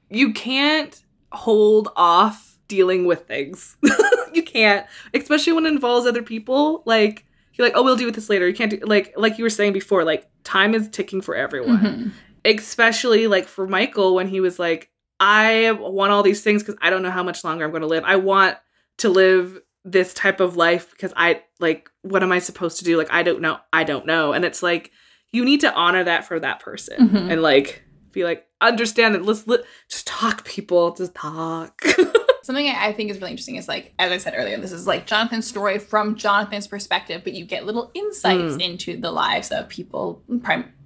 You 0.09 0.33
can't 0.33 1.01
hold 1.31 1.89
off 1.95 2.57
dealing 2.67 3.05
with 3.05 3.27
things. 3.27 3.77
You 4.33 4.43
can't 4.43 4.87
especially 5.13 5.51
when 5.51 5.65
it 5.65 5.73
involves 5.73 6.07
other 6.07 6.23
people 6.23 6.83
like 6.85 7.25
you're 7.53 7.67
like 7.67 7.75
oh 7.75 7.83
we'll 7.83 7.97
deal 7.97 8.05
with 8.05 8.15
this 8.15 8.29
later. 8.29 8.47
You 8.47 8.53
can't 8.53 8.71
do 8.71 8.79
like 8.85 9.13
like 9.17 9.37
you 9.37 9.43
were 9.43 9.49
saying 9.49 9.73
before 9.73 10.05
like 10.05 10.29
time 10.45 10.73
is 10.73 10.87
ticking 10.87 11.19
for 11.19 11.35
everyone. 11.35 11.79
Mm-hmm. 11.79 12.09
especially 12.45 13.27
like 13.27 13.45
for 13.45 13.67
michael 13.67 14.15
when 14.15 14.29
he 14.29 14.39
was 14.39 14.57
like 14.57 14.89
I 15.21 15.71
want 15.73 16.11
all 16.11 16.23
these 16.23 16.41
things 16.41 16.63
because 16.63 16.77
I 16.81 16.89
don't 16.89 17.03
know 17.03 17.11
how 17.11 17.21
much 17.21 17.43
longer 17.43 17.63
I'm 17.63 17.69
going 17.69 17.81
to 17.81 17.87
live. 17.87 18.03
I 18.03 18.15
want 18.15 18.57
to 18.97 19.09
live 19.09 19.61
this 19.85 20.15
type 20.15 20.39
of 20.39 20.57
life 20.57 20.89
because 20.89 21.13
I 21.15 21.43
like, 21.59 21.91
what 22.01 22.23
am 22.23 22.31
I 22.31 22.39
supposed 22.39 22.79
to 22.79 22.83
do? 22.83 22.97
Like, 22.97 23.11
I 23.11 23.21
don't 23.21 23.39
know. 23.39 23.59
I 23.71 23.83
don't 23.83 24.07
know. 24.07 24.33
And 24.33 24.43
it's 24.43 24.63
like, 24.63 24.91
you 25.31 25.45
need 25.45 25.61
to 25.61 25.71
honor 25.73 26.03
that 26.03 26.25
for 26.25 26.39
that 26.39 26.59
person 26.59 27.07
mm-hmm. 27.07 27.31
and 27.31 27.41
like 27.43 27.83
be 28.11 28.23
like, 28.23 28.47
understand 28.59 29.13
that. 29.13 29.23
Let's 29.23 29.45
let, 29.45 29.61
just 29.89 30.07
talk, 30.07 30.43
people. 30.43 30.95
Just 30.95 31.13
talk. 31.13 31.83
Something 32.43 32.67
I 32.69 32.91
think 32.91 33.11
is 33.11 33.17
really 33.19 33.31
interesting 33.31 33.57
is 33.57 33.67
like, 33.67 33.93
as 33.99 34.11
I 34.11 34.17
said 34.17 34.33
earlier, 34.35 34.57
this 34.57 34.71
is 34.71 34.87
like 34.87 35.05
Jonathan's 35.05 35.47
story 35.47 35.77
from 35.77 36.15
Jonathan's 36.15 36.67
perspective, 36.67 37.21
but 37.23 37.33
you 37.33 37.45
get 37.45 37.67
little 37.67 37.91
insights 37.93 38.55
mm. 38.55 38.61
into 38.61 38.99
the 38.99 39.11
lives 39.11 39.51
of 39.51 39.69
people, 39.69 40.23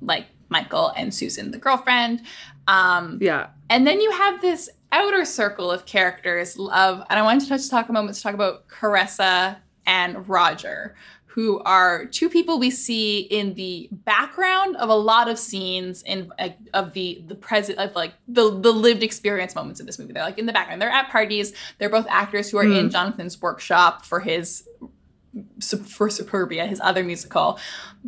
like 0.02 0.26
Michael 0.50 0.90
and 0.96 1.14
Susan, 1.14 1.52
the 1.52 1.58
girlfriend. 1.58 2.22
Um, 2.68 3.20
yeah. 3.22 3.48
And 3.70 3.86
then 3.86 4.00
you 4.02 4.12
have 4.12 4.42
this 4.42 4.70
outer 4.92 5.26
circle 5.26 5.72
of 5.72 5.86
characters 5.86 6.58
of, 6.58 7.04
and 7.10 7.20
I 7.20 7.22
wanted 7.22 7.42
to 7.42 7.50
touch 7.50 7.70
talk 7.70 7.90
a 7.90 7.94
moment 7.94 8.16
to 8.16 8.24
talk 8.24 8.34
about 8.34 8.68
Karessa 8.68 9.58
and 9.86 10.28
Roger, 10.28 10.96
who 11.26 11.60
are 11.64 12.06
two 12.06 12.30
people 12.30 12.60
we 12.60 12.72
see 12.72 13.20
in 13.20 13.56
the 13.56 13.90
background 13.92 14.78
of 14.78 14.88
a 14.88 14.96
lot 14.96 15.28
of 15.28 15.38
scenes 15.38 16.02
in 16.04 16.32
uh, 16.40 16.50
of 16.74 16.94
the 16.94 17.22
the 17.28 17.36
present 17.36 17.78
of 17.78 17.94
like 17.94 18.14
the 18.28 18.58
the 18.62 18.72
lived 18.72 19.04
experience 19.04 19.54
moments 19.54 19.82
of 19.82 19.86
this 19.86 20.00
movie. 20.00 20.14
They're 20.14 20.24
like 20.24 20.40
in 20.40 20.46
the 20.46 20.54
background. 20.54 20.82
They're 20.82 20.90
at 20.90 21.10
parties. 21.10 21.54
They're 21.78 21.90
both 21.90 22.08
actors 22.10 22.50
who 22.50 22.58
are 22.58 22.64
mm. 22.64 22.80
in 22.80 22.90
Jonathan's 22.90 23.42
workshop 23.42 24.06
for 24.06 24.22
his 24.22 24.66
for 25.60 26.08
Superbia, 26.08 26.70
his 26.70 26.80
other 26.80 27.04
musical, 27.04 27.60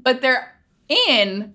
but 0.01 0.21
they're 0.21 0.55
in 0.87 1.53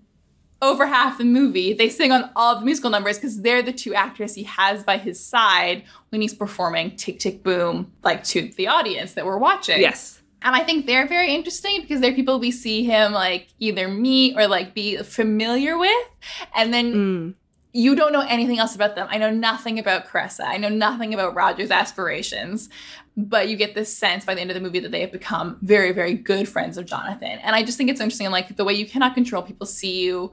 over 0.62 0.86
half 0.86 1.18
the 1.18 1.24
movie, 1.24 1.74
they 1.74 1.88
sing 1.88 2.12
on 2.12 2.30
all 2.36 2.58
the 2.58 2.64
musical 2.64 2.88
numbers 2.88 3.18
because 3.18 3.42
they're 3.42 3.62
the 3.62 3.72
two 3.72 3.94
actors 3.94 4.34
he 4.34 4.44
has 4.44 4.84
by 4.84 4.96
his 4.96 5.22
side 5.22 5.82
when 6.10 6.20
he's 6.20 6.32
performing 6.32 6.96
Tick 6.96 7.18
Tick 7.18 7.42
Boom, 7.42 7.92
like 8.04 8.22
to 8.24 8.48
the 8.56 8.68
audience 8.68 9.14
that 9.14 9.26
we're 9.26 9.38
watching. 9.38 9.80
Yes. 9.80 10.22
And 10.40 10.56
I 10.56 10.60
think 10.60 10.86
they're 10.86 11.06
very 11.06 11.34
interesting 11.34 11.80
because 11.82 12.00
they're 12.00 12.14
people 12.14 12.38
we 12.38 12.50
see 12.50 12.84
him 12.84 13.12
like 13.12 13.48
either 13.58 13.88
meet 13.88 14.36
or 14.36 14.46
like 14.46 14.74
be 14.74 14.96
familiar 14.98 15.76
with. 15.78 16.08
And 16.54 16.72
then 16.72 16.94
mm. 16.94 17.34
you 17.72 17.94
don't 17.94 18.12
know 18.12 18.24
anything 18.28 18.58
else 18.58 18.74
about 18.74 18.94
them. 18.94 19.08
I 19.10 19.18
know 19.18 19.30
nothing 19.30 19.78
about 19.78 20.08
Karessa. 20.08 20.44
I 20.44 20.56
know 20.56 20.68
nothing 20.68 21.12
about 21.12 21.34
Roger's 21.34 21.70
aspirations 21.70 22.68
but 23.16 23.48
you 23.48 23.56
get 23.56 23.74
this 23.74 23.94
sense 23.96 24.24
by 24.24 24.34
the 24.34 24.40
end 24.40 24.50
of 24.50 24.54
the 24.54 24.60
movie 24.60 24.80
that 24.80 24.90
they 24.90 25.00
have 25.00 25.12
become 25.12 25.58
very 25.62 25.92
very 25.92 26.14
good 26.14 26.48
friends 26.48 26.76
of 26.78 26.86
jonathan. 26.86 27.38
And 27.42 27.54
i 27.54 27.62
just 27.62 27.78
think 27.78 27.90
it's 27.90 28.00
interesting 28.00 28.30
like 28.30 28.56
the 28.56 28.64
way 28.64 28.74
you 28.74 28.86
cannot 28.86 29.14
control 29.14 29.42
people 29.42 29.66
see 29.66 30.02
you. 30.04 30.32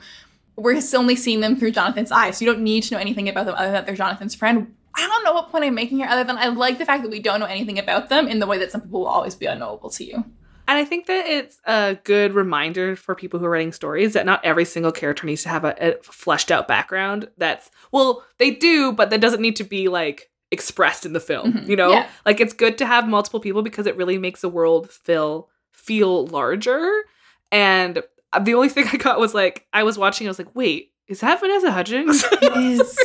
We're 0.55 0.81
only 0.95 1.15
seeing 1.15 1.39
them 1.39 1.55
through 1.55 1.71
jonathan's 1.71 2.11
eyes. 2.11 2.37
So 2.37 2.45
you 2.45 2.51
don't 2.51 2.63
need 2.63 2.83
to 2.83 2.95
know 2.95 2.99
anything 2.99 3.29
about 3.29 3.45
them 3.45 3.55
other 3.57 3.71
than 3.71 3.85
they're 3.85 3.95
jonathan's 3.95 4.35
friend. 4.35 4.75
I 4.95 5.07
don't 5.07 5.23
know 5.23 5.33
what 5.33 5.49
point 5.49 5.63
i'm 5.65 5.75
making 5.75 5.99
here 5.99 6.07
other 6.09 6.23
than 6.23 6.37
i 6.37 6.47
like 6.47 6.77
the 6.77 6.85
fact 6.85 7.03
that 7.03 7.11
we 7.11 7.19
don't 7.19 7.39
know 7.39 7.45
anything 7.45 7.79
about 7.79 8.09
them 8.09 8.27
in 8.27 8.39
the 8.39 8.47
way 8.47 8.57
that 8.57 8.71
some 8.71 8.81
people 8.81 9.01
will 9.01 9.07
always 9.07 9.35
be 9.35 9.45
unknowable 9.45 9.89
to 9.91 10.03
you. 10.03 10.25
And 10.69 10.77
I 10.77 10.85
think 10.85 11.07
that 11.07 11.25
it's 11.25 11.59
a 11.65 11.97
good 12.03 12.35
reminder 12.35 12.95
for 12.95 13.15
people 13.15 13.39
who 13.39 13.47
are 13.47 13.49
writing 13.49 13.71
stories 13.71 14.13
that 14.13 14.27
not 14.27 14.45
every 14.45 14.65
single 14.65 14.91
character 14.91 15.25
needs 15.25 15.41
to 15.41 15.49
have 15.49 15.65
a, 15.65 15.75
a 15.79 15.95
fleshed 16.03 16.51
out 16.51 16.67
background. 16.67 17.27
That's, 17.39 17.71
well, 17.91 18.23
they 18.37 18.51
do, 18.51 18.91
but 18.91 19.09
that 19.09 19.19
doesn't 19.19 19.41
need 19.41 19.55
to 19.55 19.63
be 19.63 19.87
like 19.87 20.29
expressed 20.51 21.05
in 21.05 21.13
the 21.13 21.19
film 21.19 21.53
mm-hmm. 21.53 21.69
you 21.69 21.75
know 21.75 21.91
yeah. 21.91 22.07
like 22.25 22.39
it's 22.39 22.53
good 22.53 22.77
to 22.77 22.85
have 22.85 23.07
multiple 23.07 23.39
people 23.39 23.61
because 23.61 23.85
it 23.85 23.95
really 23.95 24.17
makes 24.17 24.41
the 24.41 24.49
world 24.49 24.89
feel 24.89 25.47
feel 25.71 26.25
larger 26.27 27.03
and 27.51 28.01
the 28.41 28.53
only 28.53 28.69
thing 28.69 28.87
i 28.93 28.97
got 28.97 29.19
was 29.19 29.33
like 29.33 29.67
i 29.73 29.83
was 29.83 29.97
watching 29.97 30.27
i 30.27 30.29
was 30.29 30.39
like 30.39 30.55
wait 30.55 30.91
is 31.09 31.19
that 31.19 31.39
vanessa 31.39 31.71
hudgens 31.71 32.23
it 32.31 32.57
is. 32.57 32.97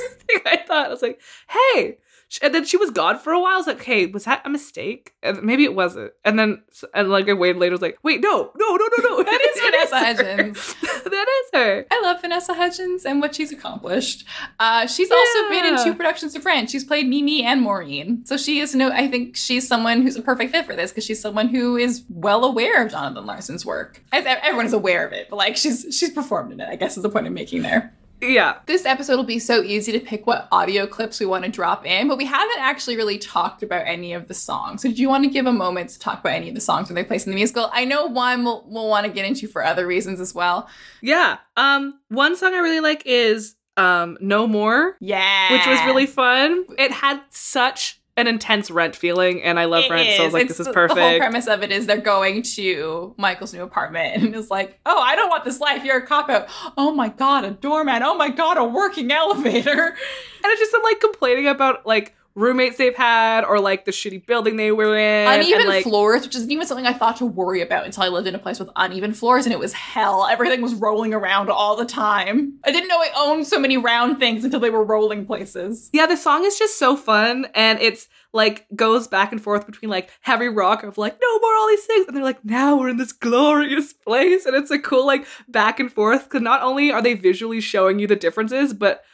i 0.46 0.56
thought 0.56 0.86
i 0.86 0.88
was 0.88 1.02
like 1.02 1.20
hey 1.48 1.98
and 2.42 2.54
then 2.54 2.64
she 2.64 2.76
was 2.76 2.90
gone 2.90 3.18
for 3.18 3.32
a 3.32 3.40
while. 3.40 3.54
I 3.54 3.56
was 3.56 3.66
like, 3.66 3.82
"Hey, 3.82 4.06
was 4.06 4.24
that 4.24 4.42
a 4.44 4.50
mistake?" 4.50 5.14
And 5.22 5.42
maybe 5.42 5.64
it 5.64 5.74
wasn't. 5.74 6.12
And 6.24 6.38
then, 6.38 6.62
and 6.92 7.10
like 7.10 7.28
a 7.28 7.36
wait 7.36 7.56
later, 7.56 7.72
I 7.72 7.76
was 7.76 7.82
like, 7.82 7.98
"Wait, 8.02 8.20
no, 8.20 8.50
no, 8.56 8.76
no, 8.76 8.88
no, 8.98 9.08
no." 9.08 9.22
that 9.22 9.40
is 9.40 9.60
Vanessa 9.60 9.98
Hudgens. 9.98 10.74
that 11.04 11.26
is 11.28 11.50
her. 11.60 11.86
I 11.90 12.00
love 12.02 12.20
Vanessa 12.20 12.54
Hudgens 12.54 13.04
and 13.04 13.20
what 13.20 13.34
she's 13.34 13.52
accomplished. 13.52 14.26
Uh, 14.58 14.86
she's 14.86 15.10
yeah. 15.10 15.16
also 15.16 15.48
been 15.50 15.66
in 15.66 15.84
two 15.84 15.94
productions 15.94 16.34
of 16.34 16.44
Rent. 16.44 16.70
She's 16.70 16.84
played 16.84 17.08
Mimi 17.08 17.44
and 17.44 17.60
Maureen, 17.60 18.24
so 18.24 18.36
she 18.36 18.58
is 18.58 18.74
no. 18.74 18.90
I 18.90 19.08
think 19.08 19.36
she's 19.36 19.68
someone 19.68 20.02
who's 20.02 20.16
a 20.16 20.22
perfect 20.22 20.52
fit 20.52 20.66
for 20.66 20.74
this 20.74 20.90
because 20.90 21.04
she's 21.04 21.20
someone 21.20 21.48
who 21.48 21.76
is 21.76 22.04
well 22.08 22.44
aware 22.44 22.84
of 22.84 22.90
Jonathan 22.90 23.26
Larson's 23.26 23.64
work. 23.64 24.02
Everyone 24.12 24.66
is 24.66 24.72
aware 24.72 25.06
of 25.06 25.12
it, 25.12 25.28
but 25.30 25.36
like 25.36 25.56
she's 25.56 25.86
she's 25.90 26.10
performed 26.10 26.52
in 26.52 26.60
it. 26.60 26.68
I 26.68 26.76
guess 26.76 26.96
is 26.96 27.02
the 27.02 27.10
point 27.10 27.26
I'm 27.26 27.34
making 27.34 27.62
there. 27.62 27.93
Yeah. 28.24 28.58
This 28.66 28.86
episode 28.86 29.16
will 29.16 29.24
be 29.24 29.38
so 29.38 29.62
easy 29.62 29.92
to 29.92 30.00
pick 30.00 30.26
what 30.26 30.48
audio 30.50 30.86
clips 30.86 31.20
we 31.20 31.26
want 31.26 31.44
to 31.44 31.50
drop 31.50 31.86
in, 31.86 32.08
but 32.08 32.18
we 32.18 32.24
haven't 32.24 32.58
actually 32.58 32.96
really 32.96 33.18
talked 33.18 33.62
about 33.62 33.86
any 33.86 34.12
of 34.12 34.28
the 34.28 34.34
songs. 34.34 34.82
So, 34.82 34.90
do 34.90 34.96
you 34.96 35.08
want 35.08 35.24
to 35.24 35.30
give 35.30 35.46
a 35.46 35.52
moment 35.52 35.90
to 35.90 35.98
talk 35.98 36.20
about 36.20 36.32
any 36.32 36.48
of 36.48 36.54
the 36.54 36.60
songs 36.60 36.88
when 36.88 36.94
they 36.94 37.04
place 37.04 37.26
in 37.26 37.32
the 37.32 37.36
musical? 37.36 37.70
I 37.72 37.84
know 37.84 38.06
one 38.06 38.44
we'll, 38.44 38.64
we'll 38.66 38.88
want 38.88 39.06
to 39.06 39.12
get 39.12 39.24
into 39.24 39.46
for 39.46 39.64
other 39.64 39.86
reasons 39.86 40.20
as 40.20 40.34
well. 40.34 40.68
Yeah. 41.02 41.38
Um, 41.56 42.00
one 42.08 42.36
song 42.36 42.54
I 42.54 42.58
really 42.58 42.80
like 42.80 43.02
is 43.06 43.56
um 43.76 44.18
No 44.20 44.46
More. 44.46 44.96
Yeah. 45.00 45.52
Which 45.52 45.66
was 45.66 45.80
really 45.86 46.06
fun. 46.06 46.64
It 46.78 46.92
had 46.92 47.20
such 47.30 48.00
an 48.16 48.28
intense 48.28 48.70
rent 48.70 48.94
feeling 48.94 49.42
and 49.42 49.58
I 49.58 49.64
love 49.64 49.84
it 49.84 49.90
rent, 49.90 50.08
is. 50.08 50.16
so 50.16 50.22
I 50.22 50.26
was 50.26 50.34
like, 50.34 50.46
it's 50.46 50.58
this 50.58 50.68
is 50.68 50.72
perfect. 50.72 50.96
The 50.96 51.02
whole 51.02 51.18
premise 51.18 51.48
of 51.48 51.62
it 51.64 51.72
is 51.72 51.86
they're 51.86 51.96
going 52.00 52.42
to 52.42 53.14
Michael's 53.18 53.52
new 53.52 53.62
apartment 53.62 54.16
and 54.22 54.34
it's 54.34 54.50
like, 54.50 54.78
oh, 54.86 55.00
I 55.00 55.16
don't 55.16 55.28
want 55.28 55.44
this 55.44 55.60
life. 55.60 55.84
You're 55.84 55.98
a 55.98 56.06
cop 56.06 56.30
out. 56.30 56.48
Oh 56.76 56.92
my 56.92 57.08
god, 57.08 57.44
a 57.44 57.50
doorman. 57.50 58.02
Oh 58.02 58.14
my 58.16 58.28
god, 58.28 58.56
a 58.56 58.64
working 58.64 59.10
elevator. 59.10 59.96
And 60.44 60.52
it's 60.52 60.60
just 60.60 60.72
them 60.72 60.82
like 60.82 61.00
complaining 61.00 61.46
about 61.46 61.86
like 61.86 62.14
roommates 62.34 62.76
they've 62.76 62.96
had 62.96 63.44
or 63.44 63.60
like 63.60 63.84
the 63.84 63.90
shitty 63.90 64.26
building 64.26 64.56
they 64.56 64.72
were 64.72 64.96
in. 64.96 65.28
Uneven 65.28 65.60
and, 65.60 65.68
like, 65.68 65.84
floors, 65.84 66.24
which 66.24 66.34
isn't 66.34 66.50
even 66.50 66.66
something 66.66 66.86
I 66.86 66.92
thought 66.92 67.16
to 67.18 67.26
worry 67.26 67.60
about 67.60 67.84
until 67.84 68.02
I 68.02 68.08
lived 68.08 68.26
in 68.26 68.34
a 68.34 68.38
place 68.38 68.58
with 68.58 68.68
uneven 68.76 69.12
floors 69.14 69.46
and 69.46 69.52
it 69.52 69.58
was 69.58 69.72
hell. 69.72 70.26
Everything 70.26 70.60
was 70.60 70.74
rolling 70.74 71.14
around 71.14 71.48
all 71.48 71.76
the 71.76 71.84
time. 71.84 72.54
I 72.64 72.72
didn't 72.72 72.88
know 72.88 72.98
I 72.98 73.10
owned 73.16 73.46
so 73.46 73.58
many 73.58 73.76
round 73.76 74.18
things 74.18 74.44
until 74.44 74.60
they 74.60 74.70
were 74.70 74.84
rolling 74.84 75.26
places. 75.26 75.90
Yeah, 75.92 76.06
the 76.06 76.16
song 76.16 76.44
is 76.44 76.58
just 76.58 76.78
so 76.78 76.96
fun 76.96 77.46
and 77.54 77.78
it's 77.80 78.08
like 78.32 78.66
goes 78.74 79.06
back 79.06 79.30
and 79.30 79.40
forth 79.40 79.64
between 79.64 79.90
like 79.90 80.10
heavy 80.20 80.48
rock 80.48 80.82
of 80.82 80.98
like 80.98 81.16
no 81.22 81.38
more 81.38 81.54
all 81.54 81.68
these 81.68 81.84
things 81.84 82.06
and 82.08 82.16
they're 82.16 82.24
like 82.24 82.44
now 82.44 82.76
we're 82.76 82.88
in 82.88 82.96
this 82.96 83.12
glorious 83.12 83.92
place 83.92 84.44
and 84.44 84.56
it's 84.56 84.72
a 84.72 84.78
cool 84.78 85.06
like 85.06 85.24
back 85.46 85.78
and 85.78 85.92
forth 85.92 86.24
because 86.24 86.42
not 86.42 86.60
only 86.60 86.90
are 86.90 87.00
they 87.00 87.14
visually 87.14 87.60
showing 87.60 88.00
you 88.00 88.08
the 88.08 88.16
differences 88.16 88.74
but 88.74 89.04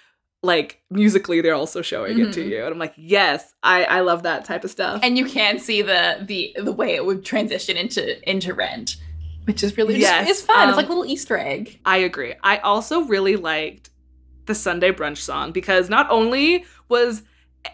like 0.42 0.80
musically 0.90 1.40
they're 1.40 1.54
also 1.54 1.82
showing 1.82 2.16
mm-hmm. 2.16 2.30
it 2.30 2.32
to 2.32 2.40
mm-hmm. 2.40 2.50
you 2.50 2.64
and 2.64 2.72
i'm 2.72 2.78
like 2.78 2.94
yes 2.96 3.54
i 3.62 3.84
i 3.84 4.00
love 4.00 4.22
that 4.22 4.44
type 4.44 4.64
of 4.64 4.70
stuff 4.70 5.00
and 5.02 5.18
you 5.18 5.26
can 5.26 5.58
see 5.58 5.82
the 5.82 6.16
the 6.22 6.54
the 6.62 6.72
way 6.72 6.94
it 6.94 7.04
would 7.04 7.24
transition 7.24 7.76
into 7.76 8.28
into 8.28 8.54
rent 8.54 8.96
which 9.44 9.62
is 9.62 9.76
really 9.76 9.98
yes. 9.98 10.26
just, 10.26 10.30
it's 10.30 10.42
fun 10.46 10.62
um, 10.62 10.68
it's 10.70 10.76
like 10.76 10.86
a 10.86 10.88
little 10.88 11.04
easter 11.04 11.36
egg 11.36 11.78
i 11.84 11.98
agree 11.98 12.34
i 12.42 12.56
also 12.58 13.02
really 13.02 13.36
liked 13.36 13.90
the 14.46 14.54
sunday 14.54 14.90
brunch 14.90 15.18
song 15.18 15.52
because 15.52 15.90
not 15.90 16.10
only 16.10 16.64
was 16.88 17.22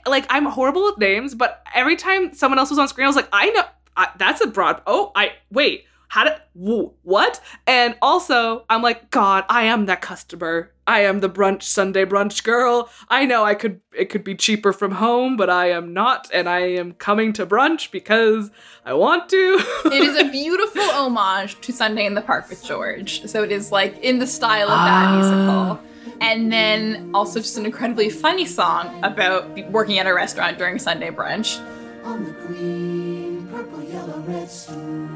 like 0.07 0.27
I'm 0.31 0.47
horrible 0.47 0.85
with 0.85 0.99
names, 0.99 1.35
but 1.35 1.63
every 1.75 1.97
time 1.97 2.33
someone 2.35 2.59
else 2.59 2.71
was 2.71 2.79
on 2.79 2.89
screen, 2.89 3.05
I 3.05 3.09
was 3.09 3.17
like, 3.17 3.29
I 3.33 3.51
know 3.51 3.63
I, 3.97 4.09
that's 4.19 4.41
a 4.41 4.47
broad. 4.47 4.83
Oh, 4.87 5.13
I 5.15 5.33
wait. 5.51 5.85
How 6.09 6.25
did 6.25 6.35
what? 6.55 7.41
And 7.67 7.97
also, 8.01 8.65
I'm 8.71 8.83
like, 8.83 9.11
God, 9.11 9.45
I 9.49 9.65
am 9.65 9.87
that 9.87 10.01
customer. 10.01 10.73
I 10.87 11.01
am 11.01 11.21
the 11.21 11.29
brunch 11.29 11.65
Sunday 11.65 12.05
brunch 12.05 12.45
girl. 12.45 12.89
I 13.09 13.27
know 13.27 13.45
I 13.45 13.55
could 13.55 13.81
it 13.93 14.07
could 14.07 14.23
be 14.23 14.37
cheaper 14.37 14.73
from 14.73 14.93
home, 14.93 15.37
but 15.37 15.51
I 15.51 15.71
am 15.71 15.93
not, 15.93 16.29
and 16.33 16.49
I 16.49 16.61
am 16.61 16.93
coming 16.93 17.33
to 17.35 17.47
brunch 17.47 17.91
because 17.91 18.51
I 18.85 18.95
want 18.95 19.29
to. 19.31 19.59
it 19.87 20.03
is 20.03 20.17
a 20.17 20.31
beautiful 20.31 20.83
homage 20.83 21.61
to 21.63 21.73
Sunday 21.73 22.07
in 22.07 22.15
the 22.15 22.23
Park 22.23 22.49
with 22.49 22.65
George. 22.65 23.27
So 23.27 23.43
it 23.43 23.51
is 23.51 23.73
like 23.73 23.99
in 23.99 24.21
the 24.21 24.27
style 24.27 24.71
of 24.71 24.79
that 24.79 25.09
uh, 25.09 25.17
musical 25.17 25.87
and 26.21 26.53
then 26.53 27.11
also 27.15 27.41
just 27.41 27.59
an 27.59 27.67
incredibly 27.67 28.09
funny 28.09 28.47
song 28.47 29.03
about 29.05 29.49
working 29.71 29.99
at 29.99 30.07
a 30.07 30.15
restaurant 30.15 30.59
during 30.59 30.79
Sunday 30.79 31.11
brunch. 31.11 31.61
On 32.05 32.25
the 32.25 32.31
green, 32.33 33.49
purple, 33.49 33.83
yellow, 33.83 34.21
red 34.21 34.49
stools 34.49 35.16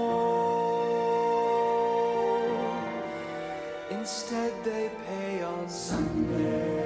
Instead, 3.91 4.53
they 4.65 4.91
pay 5.07 5.43
on 5.43 5.69
Sunday. 5.69 6.81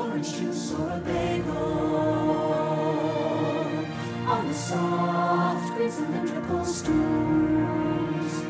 A 0.00 0.20
on 4.26 4.48
the 4.48 4.54
soft 4.54 5.78
stools. 6.66 8.42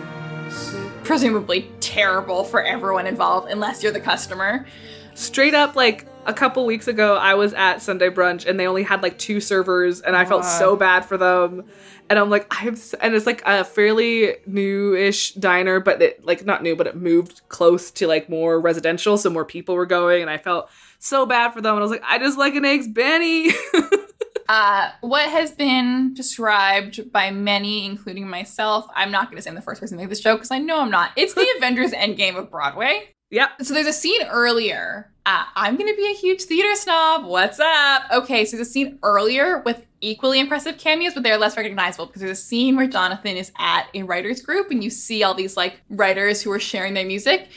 Presumably 1.04 1.70
terrible 1.98 2.44
for 2.44 2.62
everyone 2.62 3.06
involved, 3.06 3.50
unless 3.50 3.82
you're 3.82 3.92
the 3.92 4.00
customer. 4.00 4.66
Straight 5.14 5.54
up, 5.54 5.74
like 5.74 6.06
a 6.26 6.32
couple 6.32 6.64
weeks 6.64 6.86
ago, 6.86 7.16
I 7.16 7.34
was 7.34 7.52
at 7.54 7.82
Sunday 7.82 8.10
brunch 8.10 8.46
and 8.46 8.60
they 8.60 8.66
only 8.68 8.82
had 8.82 9.02
like 9.02 9.18
two 9.18 9.40
servers, 9.40 10.00
and 10.00 10.14
I 10.14 10.24
felt 10.24 10.44
so 10.44 10.76
bad 10.76 11.04
for 11.04 11.16
them. 11.16 11.64
And 12.10 12.18
I'm 12.18 12.30
like, 12.30 12.46
I'm, 12.50 12.76
so, 12.76 12.96
and 13.00 13.14
it's 13.14 13.26
like 13.26 13.42
a 13.44 13.64
fairly 13.64 14.36
new-ish 14.46 15.34
diner, 15.34 15.80
but 15.80 16.00
it 16.00 16.24
like 16.24 16.44
not 16.44 16.62
new, 16.62 16.76
but 16.76 16.86
it 16.86 16.96
moved 16.96 17.42
close 17.48 17.90
to 17.92 18.06
like 18.06 18.28
more 18.28 18.60
residential, 18.60 19.18
so 19.18 19.28
more 19.30 19.44
people 19.44 19.74
were 19.74 19.86
going, 19.86 20.22
and 20.22 20.30
I 20.30 20.38
felt 20.38 20.70
so 20.98 21.26
bad 21.26 21.50
for 21.50 21.60
them. 21.60 21.74
And 21.74 21.80
I 21.80 21.82
was 21.82 21.90
like, 21.90 22.04
I 22.04 22.18
just 22.18 22.38
like 22.38 22.54
an 22.54 22.64
eggs 22.64 22.88
Benny. 22.88 23.50
Uh, 24.48 24.90
what 25.02 25.28
has 25.28 25.50
been 25.50 26.14
described 26.14 27.12
by 27.12 27.30
many, 27.30 27.84
including 27.84 28.26
myself, 28.26 28.86
I'm 28.94 29.10
not 29.10 29.26
going 29.26 29.36
to 29.36 29.42
say 29.42 29.50
I'm 29.50 29.56
the 29.56 29.62
first 29.62 29.80
person 29.80 29.98
to 29.98 30.02
make 30.02 30.08
this 30.08 30.20
joke 30.20 30.38
because 30.38 30.50
I 30.50 30.58
know 30.58 30.80
I'm 30.80 30.90
not. 30.90 31.12
It's 31.16 31.34
the 31.34 31.46
Avengers 31.56 31.92
Endgame 31.92 32.36
of 32.36 32.50
Broadway. 32.50 33.14
Yep. 33.30 33.62
So 33.62 33.74
there's 33.74 33.86
a 33.86 33.92
scene 33.92 34.22
earlier. 34.22 35.12
Uh, 35.26 35.44
I'm 35.54 35.76
going 35.76 35.92
to 35.92 35.96
be 35.96 36.10
a 36.10 36.14
huge 36.14 36.42
theater 36.42 36.74
snob. 36.74 37.26
What's 37.26 37.60
up? 37.60 38.04
Okay, 38.10 38.46
so 38.46 38.56
there's 38.56 38.68
a 38.68 38.70
scene 38.70 38.98
earlier 39.02 39.58
with 39.66 39.84
equally 40.00 40.40
impressive 40.40 40.78
cameos, 40.78 41.12
but 41.12 41.24
they're 41.24 41.36
less 41.36 41.54
recognizable 41.54 42.06
because 42.06 42.22
there's 42.22 42.38
a 42.38 42.42
scene 42.42 42.74
where 42.74 42.86
Jonathan 42.86 43.36
is 43.36 43.52
at 43.58 43.88
a 43.92 44.02
writers 44.04 44.40
group 44.40 44.70
and 44.70 44.82
you 44.82 44.88
see 44.88 45.22
all 45.22 45.34
these 45.34 45.58
like 45.58 45.82
writers 45.90 46.40
who 46.40 46.50
are 46.50 46.60
sharing 46.60 46.94
their 46.94 47.04
music, 47.04 47.48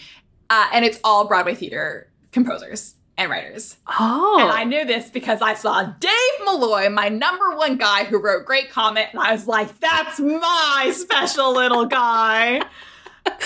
uh, 0.49 0.67
and 0.73 0.83
it's 0.83 0.99
all 1.05 1.25
Broadway 1.25 1.55
theater 1.55 2.11
composers 2.33 2.95
and 3.21 3.31
writers. 3.31 3.77
Oh. 3.87 4.37
And 4.39 4.51
I 4.51 4.63
knew 4.63 4.85
this 4.85 5.09
because 5.09 5.41
I 5.41 5.53
saw 5.53 5.83
Dave 5.83 6.45
Malloy, 6.45 6.89
my 6.89 7.09
number 7.09 7.55
one 7.55 7.77
guy 7.77 8.05
who 8.05 8.19
wrote 8.19 8.45
Great 8.45 8.69
Comet, 8.69 9.07
and 9.11 9.19
I 9.19 9.31
was 9.31 9.47
like, 9.47 9.79
that's 9.79 10.19
my 10.19 10.91
special 10.95 11.53
little 11.53 11.85
guy. 11.85 12.61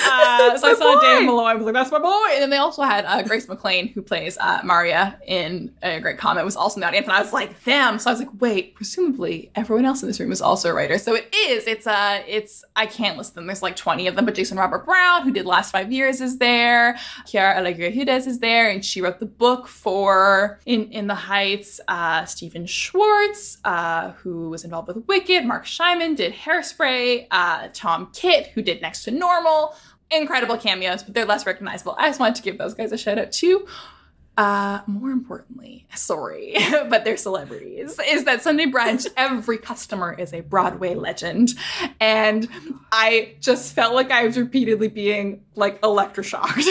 Uh, 0.07 0.57
so 0.57 0.67
I 0.67 0.73
saw 0.73 0.95
boy. 0.95 1.01
Dave 1.01 1.25
Malloy. 1.25 1.43
I 1.43 1.55
was 1.55 1.65
like, 1.65 1.73
"That's 1.73 1.91
my 1.91 1.99
boy." 1.99 2.27
And 2.33 2.41
then 2.41 2.49
they 2.49 2.57
also 2.57 2.83
had 2.83 3.05
uh, 3.05 3.21
Grace 3.23 3.47
McLean, 3.47 3.87
who 3.87 4.01
plays 4.01 4.37
uh, 4.37 4.61
Maria 4.63 5.19
in 5.25 5.71
A 5.81 5.99
Great 5.99 6.17
Comet, 6.17 6.45
was 6.45 6.55
also 6.55 6.77
in 6.77 6.81
the 6.81 6.87
audience, 6.87 7.07
and 7.07 7.15
I 7.15 7.21
was 7.21 7.33
like, 7.33 7.63
"Them." 7.63 7.99
So 7.99 8.09
I 8.09 8.13
was 8.13 8.19
like, 8.19 8.29
"Wait, 8.39 8.75
presumably 8.75 9.51
everyone 9.55 9.85
else 9.85 10.01
in 10.03 10.07
this 10.07 10.19
room 10.19 10.31
is 10.31 10.41
also 10.41 10.69
a 10.69 10.73
writer." 10.73 10.97
So 10.97 11.15
it 11.15 11.33
is. 11.33 11.67
It's 11.67 11.87
uh, 11.87 12.21
it's 12.27 12.63
I 12.75 12.85
can't 12.85 13.17
list 13.17 13.35
them. 13.35 13.47
There's 13.47 13.63
like 13.63 13.75
20 13.75 14.07
of 14.07 14.15
them, 14.15 14.25
but 14.25 14.35
Jason 14.35 14.57
Robert 14.57 14.85
Brown, 14.85 15.23
who 15.23 15.31
did 15.31 15.45
Last 15.45 15.71
Five 15.71 15.91
Years, 15.91 16.21
is 16.21 16.37
there. 16.37 16.93
Quiara 17.25 17.57
Alegre 17.57 17.91
Hudes 17.91 18.27
is 18.27 18.39
there, 18.39 18.69
and 18.69 18.83
she 18.85 19.01
wrote 19.01 19.19
the 19.19 19.25
book 19.25 19.67
for 19.67 20.59
In 20.65 20.91
in 20.91 21.07
the 21.07 21.15
Heights. 21.15 21.79
Uh, 21.87 22.25
Stephen 22.25 22.65
Schwartz, 22.65 23.57
uh, 23.65 24.11
who 24.11 24.49
was 24.49 24.63
involved 24.63 24.87
with 24.87 25.05
Wicked. 25.07 25.45
Marc 25.45 25.65
Shaiman 25.65 26.15
did 26.15 26.33
Hairspray. 26.33 27.27
Uh, 27.31 27.69
Tom 27.73 28.09
Kitt, 28.13 28.47
who 28.47 28.61
did 28.61 28.81
Next 28.81 29.03
to 29.05 29.11
Normal 29.11 29.74
incredible 30.11 30.57
cameos, 30.57 31.03
but 31.03 31.13
they're 31.13 31.25
less 31.25 31.45
recognizable. 31.45 31.95
I 31.97 32.09
just 32.09 32.19
wanted 32.19 32.35
to 32.35 32.41
give 32.41 32.57
those 32.57 32.73
guys 32.73 32.91
a 32.91 32.97
shout 32.97 33.17
out 33.17 33.31
too. 33.31 33.67
Uh, 34.37 34.81
more 34.85 35.11
importantly, 35.11 35.87
sorry, 35.95 36.55
but 36.89 37.05
they're 37.05 37.15
celebrities, 37.15 37.97
is 38.05 38.25
that 38.25 38.41
Sunday 38.41 38.65
brunch, 38.65 39.07
every 39.17 39.57
customer 39.57 40.13
is 40.13 40.33
a 40.33 40.41
Broadway 40.41 40.93
legend. 40.93 41.53
And 42.01 42.49
I 42.91 43.35
just 43.39 43.73
felt 43.73 43.95
like 43.95 44.11
I 44.11 44.25
was 44.25 44.37
repeatedly 44.37 44.89
being 44.89 45.45
like 45.55 45.79
electroshocked. 45.81 46.65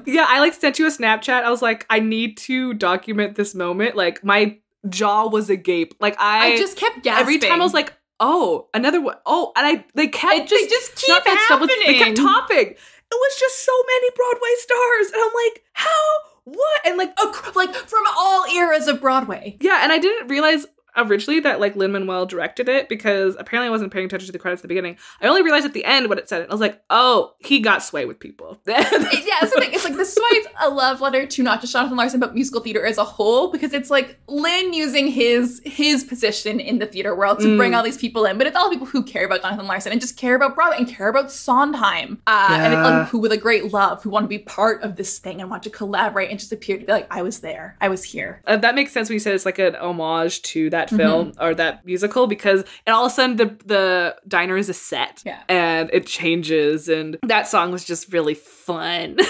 yeah, 0.06 0.24
I 0.26 0.40
like 0.40 0.54
sent 0.54 0.78
you 0.78 0.86
a 0.86 0.90
Snapchat. 0.90 1.42
I 1.42 1.50
was 1.50 1.60
like, 1.60 1.84
I 1.90 2.00
need 2.00 2.38
to 2.38 2.72
document 2.72 3.36
this 3.36 3.54
moment. 3.54 3.94
Like 3.94 4.24
my 4.24 4.56
jaw 4.88 5.28
was 5.28 5.50
agape. 5.50 5.94
Like 6.00 6.18
I, 6.18 6.52
I 6.52 6.56
just 6.56 6.78
kept 6.78 7.02
gasping. 7.02 7.20
Every 7.20 7.38
time 7.38 7.60
I 7.60 7.64
was 7.64 7.74
like, 7.74 7.92
oh, 8.20 8.68
another 8.74 9.00
one. 9.00 9.16
Oh, 9.26 9.52
and 9.56 9.66
I 9.66 9.84
they 9.94 10.08
kept 10.08 10.34
it, 10.34 10.48
just, 10.48 10.64
they 10.64 10.68
just 10.68 10.96
keep 10.96 11.24
happening. 11.24 11.76
they 11.86 11.98
kept 11.98 12.16
topping. 12.16 12.74
It 13.12 13.16
was 13.16 13.36
just 13.40 13.64
so 13.64 13.72
many 13.86 14.10
Broadway 14.14 14.54
stars, 14.58 15.06
and 15.12 15.22
I'm 15.22 15.32
like, 15.46 15.64
how? 15.72 16.06
What? 16.44 16.80
And 16.86 16.96
like, 16.96 17.12
like 17.56 17.74
from 17.74 18.04
all 18.16 18.46
eras 18.54 18.86
of 18.86 19.00
Broadway. 19.00 19.56
Yeah, 19.60 19.80
and 19.82 19.90
I 19.92 19.98
didn't 19.98 20.28
realize 20.28 20.66
originally 20.96 21.40
that 21.40 21.60
like 21.60 21.76
Lin 21.76 21.92
Manuel 21.92 22.26
directed 22.26 22.68
it 22.68 22.88
because 22.88 23.36
apparently 23.38 23.68
I 23.68 23.70
wasn't 23.70 23.92
paying 23.92 24.06
attention 24.06 24.26
to 24.26 24.32
the 24.32 24.38
credits 24.38 24.60
at 24.60 24.62
the 24.62 24.68
beginning. 24.68 24.96
I 25.20 25.26
only 25.28 25.42
realized 25.42 25.66
at 25.66 25.72
the 25.72 25.84
end 25.84 26.08
what 26.08 26.18
it 26.18 26.28
said. 26.28 26.46
I 26.48 26.52
was 26.52 26.60
like, 26.60 26.80
oh, 26.90 27.34
he 27.38 27.60
got 27.60 27.82
sway 27.82 28.04
with 28.04 28.18
people. 28.18 28.60
yeah, 28.66 28.82
that's 28.82 29.54
the 29.54 29.60
thing. 29.60 29.72
It's 29.72 29.84
like 29.84 29.96
this 29.96 30.16
is 30.16 30.46
a 30.60 30.68
love 30.68 31.00
letter 31.00 31.26
to 31.26 31.42
not 31.42 31.60
just 31.60 31.72
Jonathan 31.72 31.96
Larson 31.96 32.20
but 32.20 32.34
musical 32.34 32.60
theater 32.60 32.84
as 32.84 32.98
a 32.98 33.04
whole 33.04 33.50
because 33.50 33.72
it's 33.72 33.90
like 33.90 34.18
Lin 34.28 34.72
using 34.72 35.08
his 35.08 35.60
his 35.64 36.04
position 36.04 36.60
in 36.60 36.78
the 36.78 36.86
theater 36.86 37.14
world 37.14 37.40
to 37.40 37.46
mm. 37.46 37.56
bring 37.56 37.74
all 37.74 37.82
these 37.82 37.96
people 37.96 38.24
in, 38.26 38.38
but 38.38 38.46
it's 38.46 38.56
all 38.56 38.70
people 38.70 38.86
who 38.86 39.02
care 39.02 39.24
about 39.24 39.42
Jonathan 39.42 39.66
Larson 39.66 39.92
and 39.92 40.00
just 40.00 40.16
care 40.16 40.34
about 40.34 40.54
Broadway 40.54 40.78
and 40.78 40.88
care 40.88 41.08
about 41.08 41.30
Sondheim, 41.30 42.22
uh, 42.26 42.48
yeah. 42.50 42.64
and 42.64 42.74
like, 42.74 43.08
who 43.08 43.18
with 43.18 43.32
a 43.32 43.36
great 43.36 43.72
love 43.72 44.02
who 44.02 44.10
want 44.10 44.24
to 44.24 44.28
be 44.28 44.38
part 44.38 44.82
of 44.82 44.96
this 44.96 45.18
thing 45.18 45.40
and 45.40 45.50
want 45.50 45.62
to 45.64 45.70
collaborate 45.70 46.30
and 46.30 46.38
just 46.38 46.52
appear 46.52 46.78
to 46.78 46.84
be 46.84 46.92
like, 46.92 47.06
I 47.10 47.22
was 47.22 47.40
there, 47.40 47.76
I 47.80 47.88
was 47.88 48.04
here. 48.04 48.42
Uh, 48.46 48.56
that 48.56 48.74
makes 48.74 48.92
sense 48.92 49.08
when 49.08 49.14
you 49.14 49.20
said 49.20 49.34
it's 49.34 49.46
like 49.46 49.58
an 49.58 49.76
homage 49.76 50.42
to 50.42 50.70
that 50.70 50.79
film 50.88 51.32
mm-hmm. 51.32 51.42
or 51.42 51.54
that 51.54 51.84
musical 51.84 52.26
because 52.26 52.64
and 52.86 52.94
all 52.94 53.04
of 53.04 53.12
a 53.12 53.14
sudden 53.14 53.36
the 53.36 53.56
the 53.66 54.16
diner 54.26 54.56
is 54.56 54.68
a 54.68 54.74
set 54.74 55.22
yeah. 55.26 55.42
and 55.48 55.90
it 55.92 56.06
changes 56.06 56.88
and 56.88 57.18
that 57.26 57.48
song 57.48 57.72
was 57.72 57.84
just 57.84 58.12
really 58.12 58.34
fun. 58.34 59.16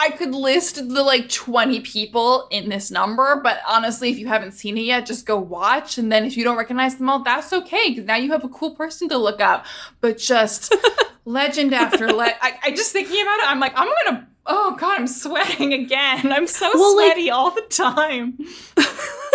I 0.00 0.10
could 0.10 0.32
list 0.32 0.76
the 0.76 1.02
like 1.02 1.28
20 1.28 1.80
people 1.80 2.46
in 2.52 2.68
this 2.68 2.90
number, 2.90 3.40
but 3.42 3.58
honestly, 3.66 4.10
if 4.10 4.18
you 4.18 4.28
haven't 4.28 4.52
seen 4.52 4.78
it 4.78 4.82
yet, 4.82 5.06
just 5.06 5.26
go 5.26 5.36
watch. 5.36 5.98
And 5.98 6.10
then 6.10 6.24
if 6.24 6.36
you 6.36 6.44
don't 6.44 6.56
recognize 6.56 6.96
them 6.96 7.10
all, 7.10 7.24
that's 7.24 7.52
okay, 7.52 7.90
because 7.90 8.04
now 8.04 8.14
you 8.14 8.30
have 8.30 8.44
a 8.44 8.48
cool 8.48 8.76
person 8.76 9.08
to 9.08 9.18
look 9.18 9.40
up. 9.40 9.66
But 10.00 10.18
just 10.18 10.72
legend 11.24 11.74
after 11.74 12.12
legend. 12.12 12.38
I, 12.40 12.58
I 12.64 12.70
just 12.70 12.92
thinking 12.92 13.20
about 13.20 13.40
it, 13.40 13.50
I'm 13.50 13.58
like, 13.58 13.72
I'm 13.74 13.88
gonna, 14.04 14.28
oh 14.46 14.76
God, 14.78 15.00
I'm 15.00 15.08
sweating 15.08 15.72
again. 15.72 16.32
I'm 16.32 16.46
so 16.46 16.70
well, 16.74 16.92
sweaty 16.94 17.30
like, 17.30 17.34
all 17.34 17.50
the 17.50 17.62
time. 17.62 18.38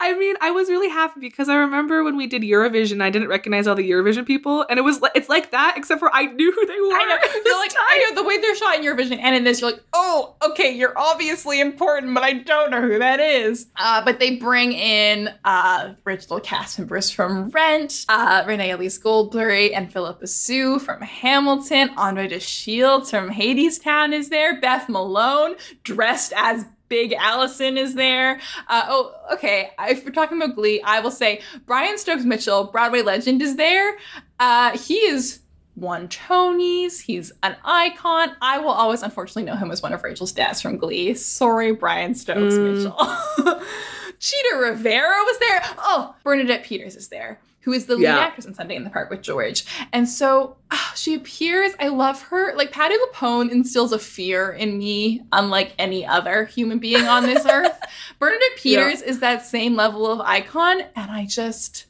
I 0.00 0.16
mean, 0.16 0.36
I 0.40 0.50
was 0.50 0.68
really 0.68 0.88
happy 0.88 1.20
because 1.20 1.48
I 1.48 1.56
remember 1.56 2.04
when 2.04 2.16
we 2.16 2.26
did 2.26 2.42
Eurovision, 2.42 3.02
I 3.02 3.10
didn't 3.10 3.28
recognize 3.28 3.66
all 3.66 3.74
the 3.74 3.88
Eurovision 3.88 4.26
people, 4.26 4.66
and 4.68 4.78
it 4.78 4.82
was 4.82 5.00
like 5.00 5.12
it's 5.14 5.28
like 5.28 5.50
that, 5.50 5.74
except 5.76 5.98
for 5.98 6.14
I 6.14 6.26
knew 6.26 6.52
who 6.52 6.66
they 6.66 6.80
were. 6.80 6.94
I 6.94 7.04
know. 7.04 7.40
You're 7.44 7.58
like, 7.58 7.72
I 7.76 8.06
know 8.08 8.22
the 8.22 8.28
way 8.28 8.38
they're 8.38 8.56
shot 8.56 8.76
in 8.76 8.84
Eurovision, 8.84 9.18
and 9.20 9.34
in 9.34 9.44
this, 9.44 9.60
you're 9.60 9.70
like, 9.70 9.82
oh, 9.92 10.34
okay, 10.42 10.72
you're 10.72 10.96
obviously 10.96 11.60
important, 11.60 12.14
but 12.14 12.22
I 12.22 12.34
don't 12.34 12.70
know 12.70 12.80
who 12.80 12.98
that 12.98 13.20
is. 13.20 13.66
Uh, 13.76 14.04
but 14.04 14.18
they 14.18 14.36
bring 14.36 14.72
in 14.72 15.30
uh, 15.44 15.94
original 16.06 16.40
cast 16.40 16.78
members 16.78 17.10
from 17.10 17.50
Rent, 17.50 18.04
uh, 18.08 18.44
Renee 18.46 18.70
Elise 18.70 18.98
Goldsberry, 18.98 19.72
and 19.74 19.92
Phillipa 19.92 20.26
Soo 20.26 20.78
from 20.78 21.00
Hamilton. 21.02 21.90
Andre 21.96 22.28
de 22.28 22.40
Shields 22.40 23.10
from 23.10 23.30
Hadestown 23.30 24.12
is 24.12 24.28
there. 24.28 24.60
Beth 24.60 24.88
Malone 24.88 25.56
dressed 25.82 26.32
as 26.36 26.66
Big 26.88 27.12
Allison 27.12 27.76
is 27.76 27.94
there. 27.94 28.40
Uh, 28.68 28.86
oh, 28.88 29.14
okay. 29.32 29.70
If 29.80 30.04
we're 30.04 30.12
talking 30.12 30.40
about 30.40 30.54
Glee, 30.54 30.80
I 30.82 31.00
will 31.00 31.10
say 31.10 31.40
Brian 31.66 31.98
Stokes 31.98 32.24
Mitchell, 32.24 32.64
Broadway 32.64 33.02
legend, 33.02 33.42
is 33.42 33.56
there. 33.56 33.96
Uh, 34.38 34.76
he 34.78 34.96
is 34.96 35.40
won 35.74 36.08
Tonys. 36.08 37.00
He's 37.00 37.32
an 37.42 37.56
icon. 37.64 38.30
I 38.40 38.58
will 38.58 38.70
always, 38.70 39.02
unfortunately, 39.02 39.44
know 39.44 39.56
him 39.56 39.70
as 39.70 39.82
one 39.82 39.92
of 39.92 40.02
Rachel's 40.02 40.32
dads 40.32 40.60
from 40.60 40.78
Glee. 40.78 41.14
Sorry, 41.14 41.72
Brian 41.72 42.14
Stokes 42.14 42.54
mm. 42.54 42.74
Mitchell. 42.74 43.62
Chita 44.18 44.56
Rivera 44.58 45.18
was 45.24 45.38
there. 45.38 45.62
Oh, 45.78 46.14
Bernadette 46.24 46.64
Peters 46.64 46.96
is 46.96 47.08
there 47.08 47.38
who 47.66 47.72
is 47.72 47.86
the 47.86 47.96
lead 47.96 48.04
Yeah. 48.04 48.18
actress 48.18 48.46
in 48.46 48.54
Sunday 48.54 48.76
in 48.76 48.84
the 48.84 48.90
Park 48.90 49.10
with 49.10 49.20
George. 49.22 49.64
And 49.92 50.08
so 50.08 50.56
ah, 50.70 50.92
she 50.96 51.14
appears. 51.14 51.72
I 51.80 51.88
love 51.88 52.22
her. 52.22 52.54
Like 52.56 52.70
Patti 52.70 52.94
LuPone 52.94 53.50
instills 53.50 53.92
a 53.92 53.98
fear 53.98 54.52
in 54.52 54.78
me, 54.78 55.22
unlike 55.32 55.74
any 55.78 56.06
other 56.06 56.44
human 56.44 56.78
being 56.78 57.04
on 57.06 57.24
this 57.24 57.44
earth. 57.50 57.76
Bernadette 58.20 58.56
Peters 58.56 59.02
is 59.02 59.18
that 59.18 59.44
same 59.44 59.74
level 59.74 60.06
of 60.10 60.20
icon, 60.20 60.80
and 60.94 61.10
I 61.10 61.26
just. 61.26 61.86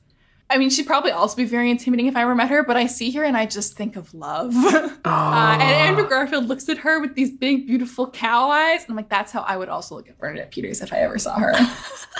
I 0.48 0.58
mean, 0.58 0.70
she'd 0.70 0.86
probably 0.86 1.10
also 1.10 1.36
be 1.36 1.44
very 1.44 1.70
intimidating 1.72 2.06
if 2.06 2.16
I 2.16 2.22
ever 2.22 2.34
met 2.34 2.48
her, 2.50 2.62
but 2.62 2.76
I 2.76 2.86
see 2.86 3.10
her 3.10 3.24
and 3.24 3.36
I 3.36 3.46
just 3.46 3.76
think 3.76 3.96
of 3.96 4.14
love. 4.14 4.54
Uh, 5.04 5.52
and 5.52 5.62
Andrew 5.62 6.08
Garfield 6.08 6.46
looks 6.48 6.68
at 6.68 6.78
her 6.78 7.00
with 7.00 7.14
these 7.14 7.30
big, 7.30 7.66
beautiful 7.66 8.10
cow 8.10 8.48
eyes. 8.50 8.82
And 8.82 8.90
I'm 8.90 8.96
like, 8.96 9.08
that's 9.08 9.30
how 9.30 9.42
I 9.42 9.56
would 9.56 9.68
also 9.68 9.94
look 9.94 10.08
at 10.08 10.18
Bernadette 10.18 10.50
Peters 10.50 10.80
if 10.80 10.92
I 10.92 10.96
ever 10.98 11.16
saw 11.18 11.36
her. 11.38 11.52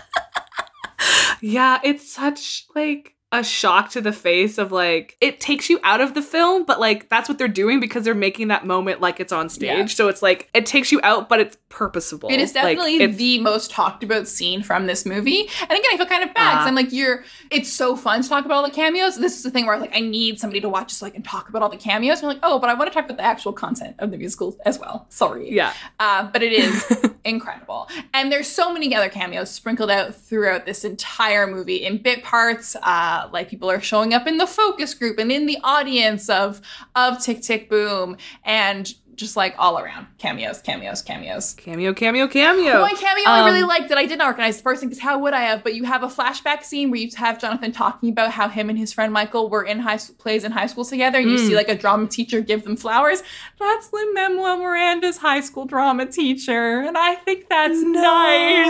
Yeah, 1.43 1.81
it's 1.85 2.11
such 2.13 2.67
like 2.75 3.15
a 3.39 3.45
shock 3.45 3.91
to 3.91 4.01
the 4.01 4.12
face 4.12 4.59
of 4.59 4.72
like 4.72 5.16
it 5.20 5.41
takes 5.41 5.68
you 5.70 5.78
out 5.82 6.01
of 6.01 6.14
the 6.14 6.22
film, 6.22 6.64
but 6.64 6.80
like 6.80 7.09
that's 7.09 7.28
what 7.28 7.39
they're 7.39 7.49
doing 7.49 7.80
because 7.80 8.05
they're 8.05 8.14
making 8.14 8.49
that 8.49 8.66
moment 8.66 9.01
like 9.01 9.20
it's 9.20 9.32
on 9.32 9.49
stage. 9.49 9.78
Yeah. 9.78 9.87
So 9.87 10.09
it's 10.09 10.22
like 10.22 10.49
it 10.55 10.66
takes 10.66 10.91
you 10.93 11.01
out, 11.03 11.28
but 11.28 11.41
it's 11.41 11.57
purposeful. 11.68 12.28
It 12.30 12.41
is 12.41 12.53
definitely 12.53 12.97
it's- 12.97 13.16
the 13.16 13.39
most 13.41 13.70
talked 13.70 14.03
about 14.03 14.26
scene 14.28 14.62
from 14.62 14.87
this 14.87 15.05
movie. 15.07 15.49
And 15.61 15.70
again, 15.70 15.84
I 15.93 15.97
feel 15.97 16.07
kind 16.07 16.22
of 16.22 16.32
bad 16.34 16.53
because 16.53 16.64
Ah. 16.64 16.68
I'm 16.68 16.74
like, 16.74 16.93
you're. 16.93 17.24
It's 17.51 17.70
so 17.72 17.97
fun 17.97 18.22
to 18.22 18.28
talk 18.28 18.45
about 18.45 18.57
all 18.57 18.64
the 18.64 18.70
cameos. 18.70 19.16
This 19.18 19.37
is 19.37 19.43
the 19.43 19.51
thing 19.51 19.66
where 19.66 19.78
like 19.78 19.95
I 19.95 20.01
need 20.01 20.41
somebody 20.41 20.61
to 20.61 20.68
watch 20.68 20.93
so 20.93 21.07
I 21.07 21.11
can 21.11 21.22
talk 21.22 21.49
about 21.49 21.62
all 21.62 21.68
the 21.68 21.76
cameos. 21.76 22.18
And 22.20 22.28
I'm 22.30 22.37
like, 22.37 22.45
oh, 22.45 22.59
but 22.59 22.70
I 22.70 22.74
want 22.74 22.91
to 22.91 22.95
talk 22.95 23.05
about 23.05 23.18
the 23.18 23.24
actual 23.24 23.53
content 23.53 23.97
of 23.99 24.11
the 24.11 24.16
musical 24.18 24.57
as 24.64 24.78
well. 24.78 25.07
Sorry. 25.11 25.53
yeah. 25.53 25.72
Uh, 26.01 26.28
but 26.32 26.43
it 26.43 26.53
is 26.53 27.11
incredible. 27.24 27.89
And 28.14 28.32
there's 28.32 28.47
so 28.49 28.72
many 28.72 28.95
other 28.95 29.09
cameos 29.09 29.51
sprinkled 29.51 29.91
out 29.91 30.14
throughout 30.14 30.66
this 30.66 30.84
entire 30.84 31.47
movie 31.47 31.84
in 31.84 31.99
bit 32.03 32.22
parts. 32.24 32.76
Uh, 32.82 33.26
like 33.33 33.49
people 33.49 33.70
are 33.70 33.81
showing 33.81 34.12
up 34.14 34.27
in 34.27 34.39
the 34.39 34.47
focus 34.47 34.95
group 34.95 35.18
and 35.18 35.31
in 35.33 35.47
the 35.47 35.59
audience 35.64 36.29
of 36.29 36.61
of 36.95 37.22
Tick 37.22 37.43
Tick 37.43 37.68
Boom 37.70 38.16
and 38.45 38.93
just 39.14 39.35
like 39.35 39.55
all 39.57 39.79
around 39.79 40.07
cameos, 40.18 40.61
cameos, 40.61 41.01
cameos. 41.01 41.55
Cameo, 41.55 41.95
cameo, 41.95 42.29
cameo. 42.29 42.83
One 42.83 42.95
cameo 42.97 43.24
I 43.27 43.47
really 43.47 43.62
Um, 43.62 43.68
liked 43.68 43.89
that 43.89 43.97
I 43.97 44.05
didn't 44.05 44.27
recognize 44.27 44.59
the 44.59 44.62
person 44.62 44.91
because 44.91 45.03
how 45.03 45.18
would 45.20 45.33
I 45.33 45.41
have? 45.41 45.64
But 45.64 45.74
you 45.74 45.85
have 45.85 46.03
a 46.03 46.07
flashback 46.09 46.62
scene 46.64 46.91
where 46.91 47.01
you 47.01 47.09
have 47.16 47.41
Jonathan 47.41 47.72
talking 47.72 48.11
about 48.11 48.33
how 48.33 48.51
him 48.51 48.68
and 48.68 48.79
his 48.79 48.93
friend 48.93 49.14
Michael 49.14 49.49
were 49.49 49.64
in 49.64 49.79
high 49.79 49.97
school 49.97 50.16
plays 50.18 50.45
in 50.45 50.53
high 50.53 50.66
school 50.66 50.85
together, 50.85 51.18
and 51.18 51.31
you 51.31 51.39
Mm. 51.39 51.47
see 51.47 51.57
like 51.57 51.70
a 51.70 51.74
drama 51.74 52.09
teacher 52.09 52.43
give 52.43 52.64
them 52.64 52.77
flowers. 52.77 53.22
That's 53.59 53.91
Lin 53.91 54.12
Manuel 54.12 54.59
Miranda's 54.59 55.16
high 55.16 55.41
school 55.41 55.64
drama 55.64 56.05
teacher, 56.05 56.81
and 56.81 56.99
I 56.99 57.14
think 57.14 57.49
that's 57.49 57.81
nice. 57.81 58.68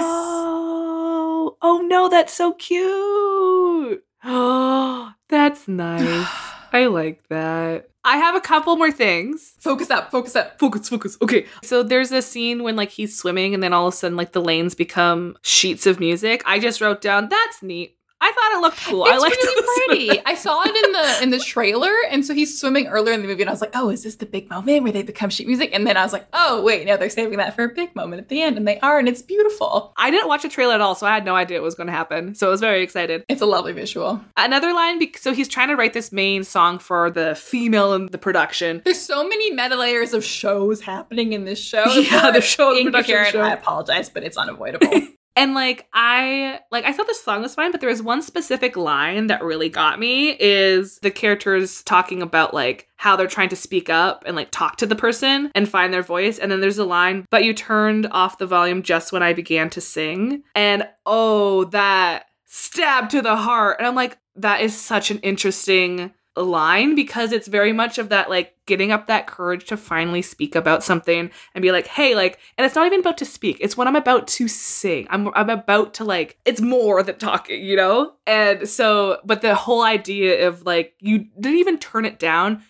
Oh 1.61 1.83
no, 1.89 2.09
that's 2.09 2.33
so 2.33 2.53
cute. 2.53 4.05
Oh, 4.27 5.13
that's 5.29 5.69
nice. 5.69 6.29
I 6.73 6.87
like 6.87 7.23
that. 7.29 7.89
I 8.05 8.19
have 8.19 8.37
a 8.37 8.41
couple 8.41 8.77
more 8.77 8.93
things. 8.93 9.55
Focus 9.61 9.91
up, 9.91 10.11
focus 10.11 10.37
up. 10.37 10.59
Focus, 10.61 10.89
focus. 10.89 11.17
Okay. 11.23 11.47
So 11.63 11.83
there's 11.83 12.13
a 12.13 12.23
scene 12.23 12.63
when 12.63 12.77
like 12.77 12.91
he's 12.91 13.17
swimming 13.17 13.55
and 13.55 13.63
then 13.63 13.73
all 13.73 13.89
of 13.89 13.95
a 13.95 13.97
sudden 13.97 14.17
like 14.17 14.33
the 14.33 14.41
lanes 14.41 14.75
become 14.75 15.37
sheets 15.43 15.87
of 15.87 15.99
music. 15.99 16.43
I 16.45 16.59
just 16.59 16.81
wrote 16.81 17.01
down 17.01 17.29
that's 17.29 17.63
neat. 17.63 17.97
I 18.27 18.33
thought 18.33 18.59
it 18.59 18.61
looked 18.61 18.85
cool. 18.85 19.05
I 19.05 19.13
It's 19.15 19.23
liked 19.23 19.37
really 19.37 20.07
pretty. 20.09 20.23
I 20.27 20.35
saw 20.35 20.63
it 20.67 20.85
in 20.85 20.93
the 20.93 21.23
in 21.23 21.31
the 21.31 21.39
trailer, 21.39 21.93
and 22.11 22.25
so 22.27 22.35
he's 22.35 22.59
swimming 22.61 22.89
earlier 22.89 23.15
in 23.15 23.23
the 23.23 23.29
movie, 23.29 23.43
and 23.43 23.49
I 23.49 23.53
was 23.53 23.61
like, 23.61 23.71
"Oh, 23.75 23.89
is 23.91 24.03
this 24.03 24.17
the 24.17 24.27
big 24.27 24.51
moment 24.51 24.83
where 24.83 24.91
they 24.93 25.03
become 25.05 25.31
sheet 25.31 25.47
music?" 25.47 25.71
And 25.73 25.87
then 25.87 25.97
I 25.97 26.03
was 26.03 26.13
like, 26.13 26.27
"Oh, 26.33 26.63
wait, 26.63 26.87
no, 26.87 26.97
they're 26.97 27.09
saving 27.09 27.39
that 27.39 27.55
for 27.55 27.65
a 27.65 27.69
big 27.69 27.95
moment 27.95 28.21
at 28.21 28.29
the 28.29 28.43
end," 28.43 28.57
and 28.57 28.67
they 28.67 28.81
are, 28.81 28.99
and 28.99 29.09
it's 29.09 29.23
beautiful. 29.23 29.93
I 29.97 30.11
didn't 30.11 30.27
watch 30.27 30.43
the 30.43 30.49
trailer 30.49 30.75
at 30.75 30.81
all, 30.81 30.95
so 30.97 31.07
I 31.07 31.15
had 31.15 31.25
no 31.25 31.37
idea 31.37 31.59
it 31.59 31.63
was 31.63 31.77
going 31.77 31.87
to 31.87 31.93
happen. 31.93 32.35
So 32.35 32.49
I 32.49 32.51
was 32.51 32.61
very 32.61 32.83
excited. 32.83 33.25
It's 33.29 33.43
a 33.43 33.47
lovely 33.47 33.73
visual. 33.73 34.21
Another 34.37 34.73
line, 34.73 35.01
so 35.17 35.33
he's 35.33 35.49
trying 35.49 35.69
to 35.69 35.77
write 35.77 35.93
this 35.93 36.11
main 36.11 36.43
song 36.43 36.79
for 36.81 37.11
the 37.11 37.37
female 37.37 37.95
in 37.95 38.07
the 38.07 38.19
production. 38.19 38.83
There's 38.85 39.01
so 39.01 39.23
many 39.23 39.53
meta 39.53 39.77
layers 39.77 40.13
of 40.15 40.25
shows 40.25 40.81
happening 40.81 41.33
in 41.33 41.45
this 41.45 41.61
show. 41.61 41.85
Yeah, 42.07 42.31
the 42.31 42.41
show, 42.41 42.75
the 42.75 42.85
production 42.91 43.25
show. 43.31 43.41
I 43.41 43.53
apologize, 43.53 44.09
but 44.09 44.23
it's 44.23 44.37
unavoidable. 44.37 44.91
And 45.37 45.53
like 45.55 45.87
I 45.93 46.61
like 46.73 46.85
I 46.85 46.93
thought 46.93 47.07
the 47.07 47.15
song 47.15 47.43
was 47.43 47.55
fine, 47.55 47.71
but 47.71 47.81
there 47.81 47.91
was 47.91 48.03
one 48.03 48.23
specific 48.23 48.77
line 48.77 49.27
that 49.27 49.45
really 49.45 49.69
got 49.69 50.01
me 50.01 50.31
is 50.41 50.99
the 51.01 51.11
characters 51.11 51.83
talking 51.83 52.23
about 52.23 52.55
like 52.55 52.89
how 52.97 53.15
they're 53.15 53.27
trying 53.27 53.51
to 53.51 53.57
speak 53.57 53.91
up 53.91 54.25
and 54.27 54.35
like 54.35 54.51
talk 54.51 54.77
to 54.79 54.87
the 54.87 54.97
person 54.97 55.53
and 55.55 55.69
find 55.69 55.93
their 55.93 56.03
voice. 56.03 56.39
And 56.39 56.51
then 56.51 56.61
there's 56.61 56.79
a 56.79 56.85
line, 56.85 57.27
but 57.31 57.45
you 57.45 57.53
turned 57.53 58.07
off 58.11 58.39
the 58.39 58.47
volume 58.47 58.83
just 58.83 59.13
when 59.13 59.23
I 59.23 59.35
began 59.35 59.69
to 59.71 59.81
sing. 59.81 60.43
And 60.55 60.89
oh, 61.05 61.65
that 61.65 62.25
stab 62.47 63.11
to 63.11 63.21
the 63.21 63.37
heart. 63.37 63.77
And 63.79 63.87
I'm 63.87 63.95
like, 63.95 64.17
that 64.37 64.63
is 64.63 64.75
such 64.75 65.11
an 65.11 65.19
interesting 65.19 66.13
line 66.43 66.95
because 66.95 67.33
it's 67.33 67.49
very 67.49 67.73
much 67.73 67.99
of 67.99 68.11
that 68.11 68.29
like 68.29 68.55
getting 68.67 68.93
up 68.93 69.07
that 69.07 69.27
courage 69.27 69.65
to 69.67 69.77
finally 69.77 70.23
speak 70.23 70.55
about 70.55 70.83
something 70.83 71.31
and 71.55 71.63
be 71.63 71.73
like 71.73 71.87
hey 71.87 72.15
like 72.15 72.39
and 72.59 72.65
it's 72.65 72.75
not 72.75 72.87
even 72.87 73.01
about 73.01 73.19
to 73.19 73.25
speak. 73.25 73.59
It's 73.61 73.77
when 73.77 73.89
i'm 73.89 73.97
about 73.97 74.27
to 74.29 74.49
sing. 74.49 75.07
I'm 75.11 75.29
i'm 75.35 75.51
about 75.51 75.95
to 75.95 76.05
like 76.05 76.39
it's 76.45 76.61
more 76.61 77.03
than 77.03 77.19
talking 77.19 77.63
you 77.65 77.77
know? 77.77 78.13
And 78.27 78.69
so 78.69 79.21
but 79.25 79.41
the 79.41 79.55
whole 79.55 79.83
idea 79.83 80.49
of 80.49 80.65
like 80.65 80.95
you 81.01 81.27
didn't 81.41 81.59
even 81.59 81.79
turn 81.79 82.05
it 82.05 82.19
down 82.19 82.63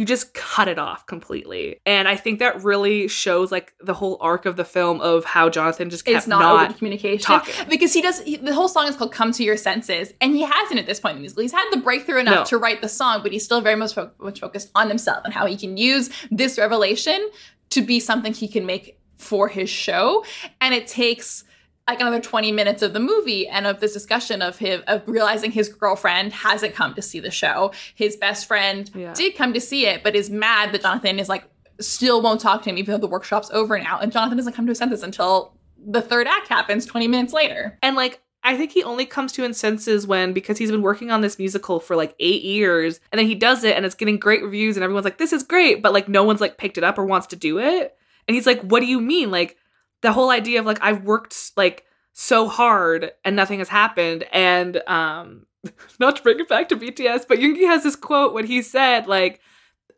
you 0.00 0.06
just 0.06 0.32
cut 0.32 0.66
it 0.66 0.78
off 0.78 1.04
completely 1.06 1.78
and 1.84 2.08
i 2.08 2.16
think 2.16 2.38
that 2.38 2.62
really 2.64 3.06
shows 3.06 3.52
like 3.52 3.74
the 3.80 3.92
whole 3.92 4.16
arc 4.20 4.46
of 4.46 4.56
the 4.56 4.64
film 4.64 4.98
of 5.02 5.26
how 5.26 5.50
jonathan 5.50 5.90
just 5.90 6.06
kept 6.06 6.16
it's 6.16 6.26
not, 6.26 6.40
not, 6.40 6.78
communication 6.78 7.18
talking. 7.22 7.54
because 7.68 7.92
he 7.92 8.00
does. 8.00 8.20
He, 8.22 8.36
the 8.36 8.54
whole 8.54 8.68
song 8.68 8.88
is 8.88 8.96
called 8.96 9.12
"Come 9.12 9.30
to 9.32 9.44
Your 9.44 9.58
Senses," 9.58 10.12
and 10.22 10.34
he 10.34 10.42
hasn't 10.42 10.78
at 10.80 10.86
this 10.86 11.00
point 11.00 11.12
in 11.12 11.16
the 11.18 11.20
musical. 11.20 11.42
He's 11.42 11.52
had 11.52 11.68
the 11.70 11.76
breakthrough 11.78 12.20
enough 12.20 12.34
No. 12.34 12.44
to 12.46 12.58
write 12.58 12.80
the 12.80 12.88
song, 12.88 13.20
but 13.22 13.30
he's 13.32 13.44
still 13.44 13.60
very 13.60 13.76
much, 13.76 13.94
fo- 13.94 14.10
much 14.18 14.40
focused 14.40 14.70
on 14.74 14.88
himself 14.88 15.22
and 15.24 15.34
how 15.34 15.44
he 15.46 15.56
can 15.56 15.76
use 15.76 16.08
this 16.30 16.56
revelation 16.58 17.28
to 17.70 17.82
be 17.82 18.00
something 18.00 18.32
he 18.32 18.48
can 18.48 18.64
make 18.64 18.98
for 19.16 19.48
his 19.48 19.68
show. 19.68 20.24
And 20.62 20.74
it 20.74 20.86
takes 20.86 21.44
like 21.90 22.00
another 22.00 22.20
20 22.20 22.52
minutes 22.52 22.82
of 22.82 22.92
the 22.92 23.00
movie 23.00 23.46
and 23.48 23.66
of 23.66 23.80
this 23.80 23.92
discussion 23.92 24.42
of 24.42 24.58
him 24.58 24.82
of 24.86 25.02
realizing 25.06 25.50
his 25.50 25.68
girlfriend 25.68 26.32
hasn't 26.32 26.74
come 26.74 26.94
to 26.94 27.02
see 27.02 27.20
the 27.20 27.30
show. 27.30 27.72
His 27.94 28.16
best 28.16 28.46
friend 28.46 28.90
Yeah. 28.94 29.12
did 29.12 29.36
come 29.36 29.52
to 29.54 29.60
see 29.60 29.86
it, 29.86 30.02
but 30.02 30.14
is 30.16 30.30
mad 30.30 30.72
that 30.72 30.82
Jonathan 30.82 31.18
is 31.18 31.28
like 31.28 31.44
still 31.80 32.20
won't 32.22 32.40
talk 32.40 32.62
to 32.62 32.70
him 32.70 32.78
even 32.78 32.92
though 32.92 32.98
the 32.98 33.06
workshop's 33.08 33.50
over 33.52 33.78
now. 33.78 33.98
And 33.98 34.12
Jonathan 34.12 34.36
doesn't 34.36 34.52
come 34.52 34.66
to 34.66 34.70
his 34.70 34.78
senses 34.78 35.02
until 35.02 35.54
the 35.82 36.02
third 36.02 36.26
act 36.26 36.48
happens 36.48 36.84
20 36.86 37.08
minutes 37.08 37.32
later. 37.32 37.78
And 37.82 37.96
like 37.96 38.20
I 38.42 38.56
think 38.56 38.72
he 38.72 38.82
only 38.82 39.04
comes 39.04 39.32
to 39.32 39.42
his 39.42 39.58
senses 39.58 40.06
when 40.06 40.32
because 40.32 40.56
he's 40.56 40.70
been 40.70 40.80
working 40.82 41.10
on 41.10 41.20
this 41.20 41.38
musical 41.38 41.78
for 41.78 41.94
like 41.94 42.14
eight 42.20 42.42
years, 42.42 42.98
and 43.12 43.18
then 43.18 43.26
he 43.26 43.34
does 43.34 43.64
it, 43.64 43.76
and 43.76 43.84
it's 43.84 43.94
getting 43.94 44.16
great 44.18 44.42
reviews, 44.42 44.78
and 44.78 44.82
everyone's 44.84 45.04
like, 45.04 45.18
"This 45.18 45.34
is 45.34 45.42
great," 45.42 45.82
but 45.82 45.92
like 45.92 46.08
no 46.08 46.24
one's 46.24 46.40
like 46.40 46.56
picked 46.56 46.78
it 46.78 46.84
up 46.84 46.98
or 46.98 47.04
wants 47.04 47.26
to 47.28 47.36
do 47.36 47.58
it. 47.58 47.94
And 48.26 48.34
he's 48.34 48.46
like, 48.46 48.62
"What 48.62 48.80
do 48.80 48.86
you 48.86 48.98
mean? 48.98 49.30
Like 49.30 49.58
the 50.02 50.12
whole 50.12 50.30
idea 50.30 50.60
of 50.60 50.66
like 50.66 50.78
I've 50.82 51.04
worked 51.04 51.52
like 51.56 51.84
so 52.12 52.48
hard 52.48 53.12
and 53.24 53.36
nothing 53.36 53.58
has 53.58 53.68
happened." 53.68 54.24
And 54.32 54.82
um, 54.88 55.46
not 56.00 56.16
to 56.16 56.22
bring 56.22 56.40
it 56.40 56.48
back 56.48 56.68
to 56.70 56.76
BTS, 56.76 57.26
but 57.28 57.38
Yoongi 57.38 57.66
has 57.66 57.82
this 57.82 57.96
quote 57.96 58.32
when 58.34 58.46
he 58.46 58.62
said 58.62 59.06
like 59.06 59.40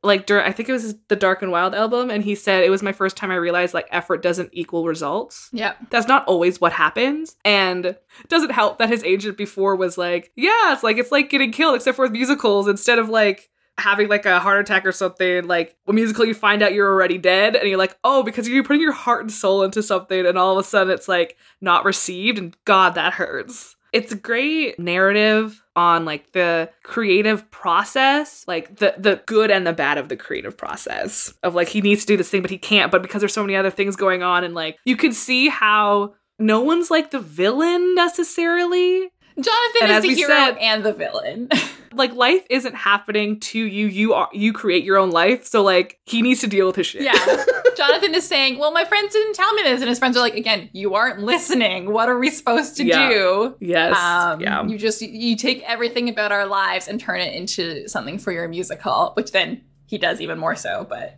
like 0.05 0.27
during 0.27 0.45
I 0.45 0.51
think 0.51 0.69
it 0.69 0.73
was 0.73 0.97
the 1.07 1.15
Dark 1.15 1.43
and 1.43 1.53
Wild 1.53 1.77
album, 1.77 2.11
and 2.11 2.25
he 2.25 2.35
said 2.35 2.65
it 2.65 2.71
was 2.71 2.83
my 2.83 2.91
first 2.91 3.17
time 3.17 3.31
I 3.31 3.37
realized 3.37 3.73
like 3.73 3.87
effort 3.93 4.21
doesn't 4.21 4.51
equal 4.53 4.85
results 4.89 5.49
Yeah. 5.53 5.75
that's 5.91 6.09
not 6.09 6.25
always 6.27 6.61
what 6.61 6.73
happens 6.73 7.37
and 7.45 7.87
it 7.87 8.03
doesn't 8.29 8.51
help 8.51 8.79
that 8.79 8.89
his 8.89 9.05
agent 9.05 9.37
before 9.39 9.77
was 9.77 9.97
like 9.97 10.33
yeah 10.35 10.73
it's 10.73 10.83
like 10.83 10.97
it's 10.99 11.13
like 11.13 11.31
getting 11.31 11.53
killed 11.53 11.77
except 11.77 11.95
for 11.95 12.03
with 12.03 12.11
musicals 12.11 12.67
instead 12.67 12.99
of 12.99 13.09
like 13.11 13.49
having 13.79 14.09
like 14.09 14.27
a 14.27 14.39
heart 14.39 14.61
attack 14.61 14.85
or 14.87 14.93
something 14.93 15.47
like 15.47 15.75
a 15.89 15.93
musical 15.93 16.25
you 16.25 16.35
find 16.35 16.63
out 16.63 16.73
you're 16.75 16.89
already 16.93 17.19
dead 17.19 17.57
and 17.57 17.69
you're 17.69 17.79
like 17.79 17.97
oh 18.05 18.23
because 18.23 18.49
you're 18.49 18.63
putting 18.63 18.83
your 18.83 18.93
heart 18.93 19.23
and 19.23 19.33
soul 19.33 19.63
into 19.63 19.83
something 19.83 20.27
and 20.27 20.37
all 20.39 20.53
of 20.59 20.65
a 20.65 20.69
sudden 20.69 20.93
it's 20.93 21.09
like 21.09 21.37
not 21.61 21.85
received 21.85 22.39
and 22.39 22.57
god 22.65 22.95
that 22.95 23.15
hurts 23.15 23.75
it's 23.93 24.13
a 24.13 24.17
great 24.17 24.79
narrative 24.79 25.63
on 25.75 26.05
like 26.05 26.33
the 26.33 26.71
creative 26.83 27.51
process 27.51 28.45
like 28.47 28.77
the 28.77 28.95
the 28.99 29.21
good 29.27 29.51
and 29.51 29.67
the 29.67 29.73
bad 29.73 29.97
of 29.99 30.09
the 30.11 30.17
creative 30.17 30.57
process 30.57 31.33
of 31.43 31.55
like 31.55 31.69
he 31.69 31.81
needs 31.81 32.03
to 32.03 32.07
do 32.09 32.17
this 32.17 32.29
thing 32.31 32.43
but 32.43 32.51
he 32.51 32.59
can't 32.59 32.93
but 32.93 33.03
because 33.03 33.21
there's 33.21 33.33
so 33.35 33.43
many 33.43 33.57
other 33.57 33.71
things 33.71 33.97
going 33.97 34.23
on 34.23 34.45
and 34.45 34.55
like 34.55 34.77
you 34.85 34.97
can 34.97 35.13
see 35.13 35.49
how 35.49 36.15
no 36.39 36.61
one's 36.61 36.91
like 36.91 37.11
the 37.11 37.21
villain 37.21 37.95
necessarily 37.95 39.09
Jonathan 39.37 39.83
And 39.83 39.93
is 39.93 40.03
the 40.03 40.15
hero 40.15 40.29
said- 40.29 40.59
and 40.59 40.85
the 40.85 40.93
villain. 40.93 41.49
like 41.95 42.13
life 42.15 42.45
isn't 42.51 42.75
happening 42.75 43.39
to 43.41 43.59
you 43.59 43.87
you 43.87 44.13
are 44.15 44.29
you 44.33 44.53
create 44.53 44.85
your 44.85 44.97
own 44.99 45.11
life 45.11 45.45
so 45.47 45.63
like 45.63 45.99
he 46.05 46.23
needs 46.23 46.41
to 46.41 46.47
deal 46.47 46.67
with 46.67 46.77
his 46.77 46.87
shit 46.87 47.03
yeah. 47.03 47.13
Jonathan 47.75 48.15
is 48.15 48.29
saying, 48.29 48.59
Well, 48.59 48.71
my 48.71 48.85
friends 48.85 49.15
didn't 49.15 49.35
tell 49.35 49.53
me 49.55 49.63
this. 49.63 49.81
And 49.81 49.89
his 49.89 49.99
friends 49.99 50.15
are 50.17 50.21
like, 50.21 50.35
Again, 50.35 50.69
you 50.75 50.95
aren't 50.95 51.21
listening. 51.21 51.91
What 51.91 52.09
are 52.11 52.19
we 52.19 52.29
supposed 52.29 52.77
to 52.77 52.85
Yeah. 52.85 53.09
do? 53.09 53.57
yes 53.61 53.97
Um, 53.99 54.41
yeah 54.43 54.63
You 54.67 54.77
just 54.77 55.01
you 55.01 55.37
take 55.37 55.63
everything 55.63 56.11
about 56.11 56.33
our 56.33 56.47
lives 56.47 56.87
and 56.87 57.01
turn 57.01 57.21
it 57.21 57.35
into 57.35 57.89
something 57.89 58.19
for 58.19 58.31
your 58.31 58.47
musical, 58.47 59.13
which 59.15 59.33
then 59.33 59.63
he 59.87 59.97
does 59.97 60.21
even 60.21 60.39
more 60.39 60.55
so, 60.55 60.87
but 60.89 61.17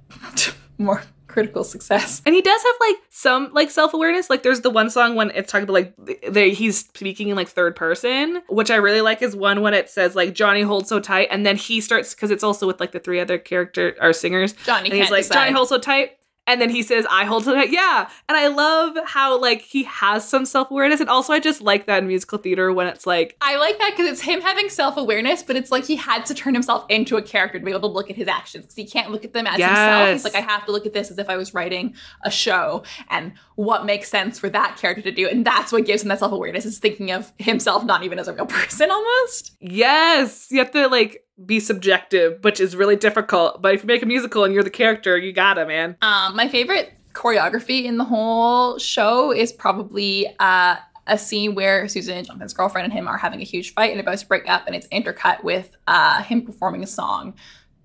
more 0.78 1.02
critical 1.34 1.64
success. 1.64 2.22
And 2.24 2.34
he 2.34 2.40
does 2.40 2.62
have 2.62 2.74
like 2.80 2.96
some 3.10 3.50
like 3.52 3.70
self-awareness. 3.70 4.30
Like 4.30 4.44
there's 4.44 4.60
the 4.60 4.70
one 4.70 4.88
song 4.88 5.16
when 5.16 5.30
it's 5.32 5.50
talking 5.50 5.68
about 5.68 5.92
like 6.32 6.54
he's 6.54 6.78
speaking 6.78 7.28
in 7.28 7.36
like 7.36 7.48
third 7.48 7.74
person, 7.74 8.40
which 8.48 8.70
I 8.70 8.76
really 8.76 9.00
like 9.00 9.20
is 9.20 9.34
one 9.34 9.60
when 9.60 9.74
it 9.74 9.90
says 9.90 10.14
like 10.14 10.32
Johnny 10.32 10.62
holds 10.62 10.88
so 10.88 11.00
tight 11.00 11.28
and 11.30 11.44
then 11.44 11.56
he 11.56 11.80
starts 11.80 12.14
cuz 12.14 12.30
it's 12.30 12.44
also 12.44 12.66
with 12.66 12.78
like 12.78 12.92
the 12.92 13.00
three 13.00 13.18
other 13.20 13.36
character 13.36 13.96
or 14.00 14.12
singers. 14.12 14.54
Johnny 14.64 14.88
and 14.90 14.98
he's 14.98 15.10
like 15.10 15.24
decide. 15.24 15.34
Johnny 15.34 15.52
holds 15.52 15.70
so 15.70 15.78
tight 15.78 16.12
and 16.46 16.60
then 16.60 16.68
he 16.70 16.82
says, 16.82 17.06
I 17.10 17.24
hold 17.24 17.48
it. 17.48 17.70
Yeah. 17.70 18.08
And 18.28 18.36
I 18.36 18.48
love 18.48 18.96
how, 19.06 19.40
like, 19.40 19.62
he 19.62 19.84
has 19.84 20.28
some 20.28 20.44
self 20.44 20.70
awareness. 20.70 21.00
And 21.00 21.08
also, 21.08 21.32
I 21.32 21.40
just 21.40 21.60
like 21.62 21.86
that 21.86 22.02
in 22.02 22.08
musical 22.08 22.38
theater 22.38 22.72
when 22.72 22.86
it's 22.86 23.06
like, 23.06 23.36
I 23.40 23.56
like 23.56 23.78
that 23.78 23.92
because 23.96 24.10
it's 24.10 24.20
him 24.20 24.40
having 24.42 24.68
self 24.68 24.96
awareness, 24.96 25.42
but 25.42 25.56
it's 25.56 25.70
like 25.70 25.84
he 25.86 25.96
had 25.96 26.26
to 26.26 26.34
turn 26.34 26.52
himself 26.54 26.84
into 26.88 27.16
a 27.16 27.22
character 27.22 27.58
to 27.58 27.64
be 27.64 27.70
able 27.70 27.80
to 27.80 27.86
look 27.86 28.10
at 28.10 28.16
his 28.16 28.28
actions 28.28 28.64
because 28.66 28.76
he 28.76 28.86
can't 28.86 29.10
look 29.10 29.24
at 29.24 29.32
them 29.32 29.46
as 29.46 29.58
Yes. 29.58 29.68
himself. 29.70 30.08
He's 30.10 30.24
like, 30.24 30.34
I 30.34 30.40
have 30.52 30.66
to 30.66 30.72
look 30.72 30.84
at 30.86 30.92
this 30.92 31.10
as 31.10 31.18
if 31.18 31.30
I 31.30 31.36
was 31.36 31.54
writing 31.54 31.94
a 32.22 32.30
show 32.30 32.82
and 33.08 33.32
what 33.56 33.86
makes 33.86 34.08
sense 34.10 34.38
for 34.38 34.48
that 34.50 34.76
character 34.76 35.02
to 35.02 35.12
do. 35.12 35.26
And 35.28 35.44
that's 35.46 35.72
what 35.72 35.86
gives 35.86 36.02
him 36.02 36.08
that 36.08 36.18
self 36.18 36.32
awareness 36.32 36.66
is 36.66 36.78
thinking 36.78 37.10
of 37.10 37.32
himself 37.38 37.84
not 37.84 38.02
even 38.04 38.18
as 38.18 38.28
a 38.28 38.34
real 38.34 38.46
person 38.46 38.90
almost. 38.90 39.56
yes, 39.60 40.48
you 40.50 40.58
have 40.58 40.70
to, 40.72 40.88
like, 40.88 41.23
be 41.44 41.60
subjective, 41.60 42.42
which 42.42 42.60
is 42.60 42.76
really 42.76 42.96
difficult. 42.96 43.60
But 43.60 43.74
if 43.74 43.82
you 43.82 43.86
make 43.86 44.02
a 44.02 44.06
musical 44.06 44.44
and 44.44 44.54
you're 44.54 44.62
the 44.62 44.70
character, 44.70 45.16
you 45.18 45.32
gotta, 45.32 45.66
man. 45.66 45.96
Um, 46.02 46.36
my 46.36 46.48
favorite 46.48 46.92
choreography 47.12 47.84
in 47.84 47.96
the 47.96 48.04
whole 48.04 48.78
show 48.78 49.32
is 49.32 49.52
probably 49.52 50.26
uh, 50.38 50.76
a 51.06 51.18
scene 51.18 51.54
where 51.54 51.86
Susan, 51.88 52.18
and 52.18 52.26
Jonathan's 52.26 52.52
girlfriend, 52.52 52.84
and 52.84 52.92
him 52.92 53.08
are 53.08 53.16
having 53.16 53.40
a 53.40 53.44
huge 53.44 53.74
fight 53.74 53.90
and 53.90 54.00
about 54.00 54.18
to 54.18 54.26
break 54.26 54.48
up, 54.48 54.66
and 54.66 54.74
it's 54.74 54.86
intercut 54.88 55.42
with 55.44 55.76
uh, 55.86 56.22
him 56.22 56.42
performing 56.42 56.82
a 56.82 56.86
song 56.86 57.34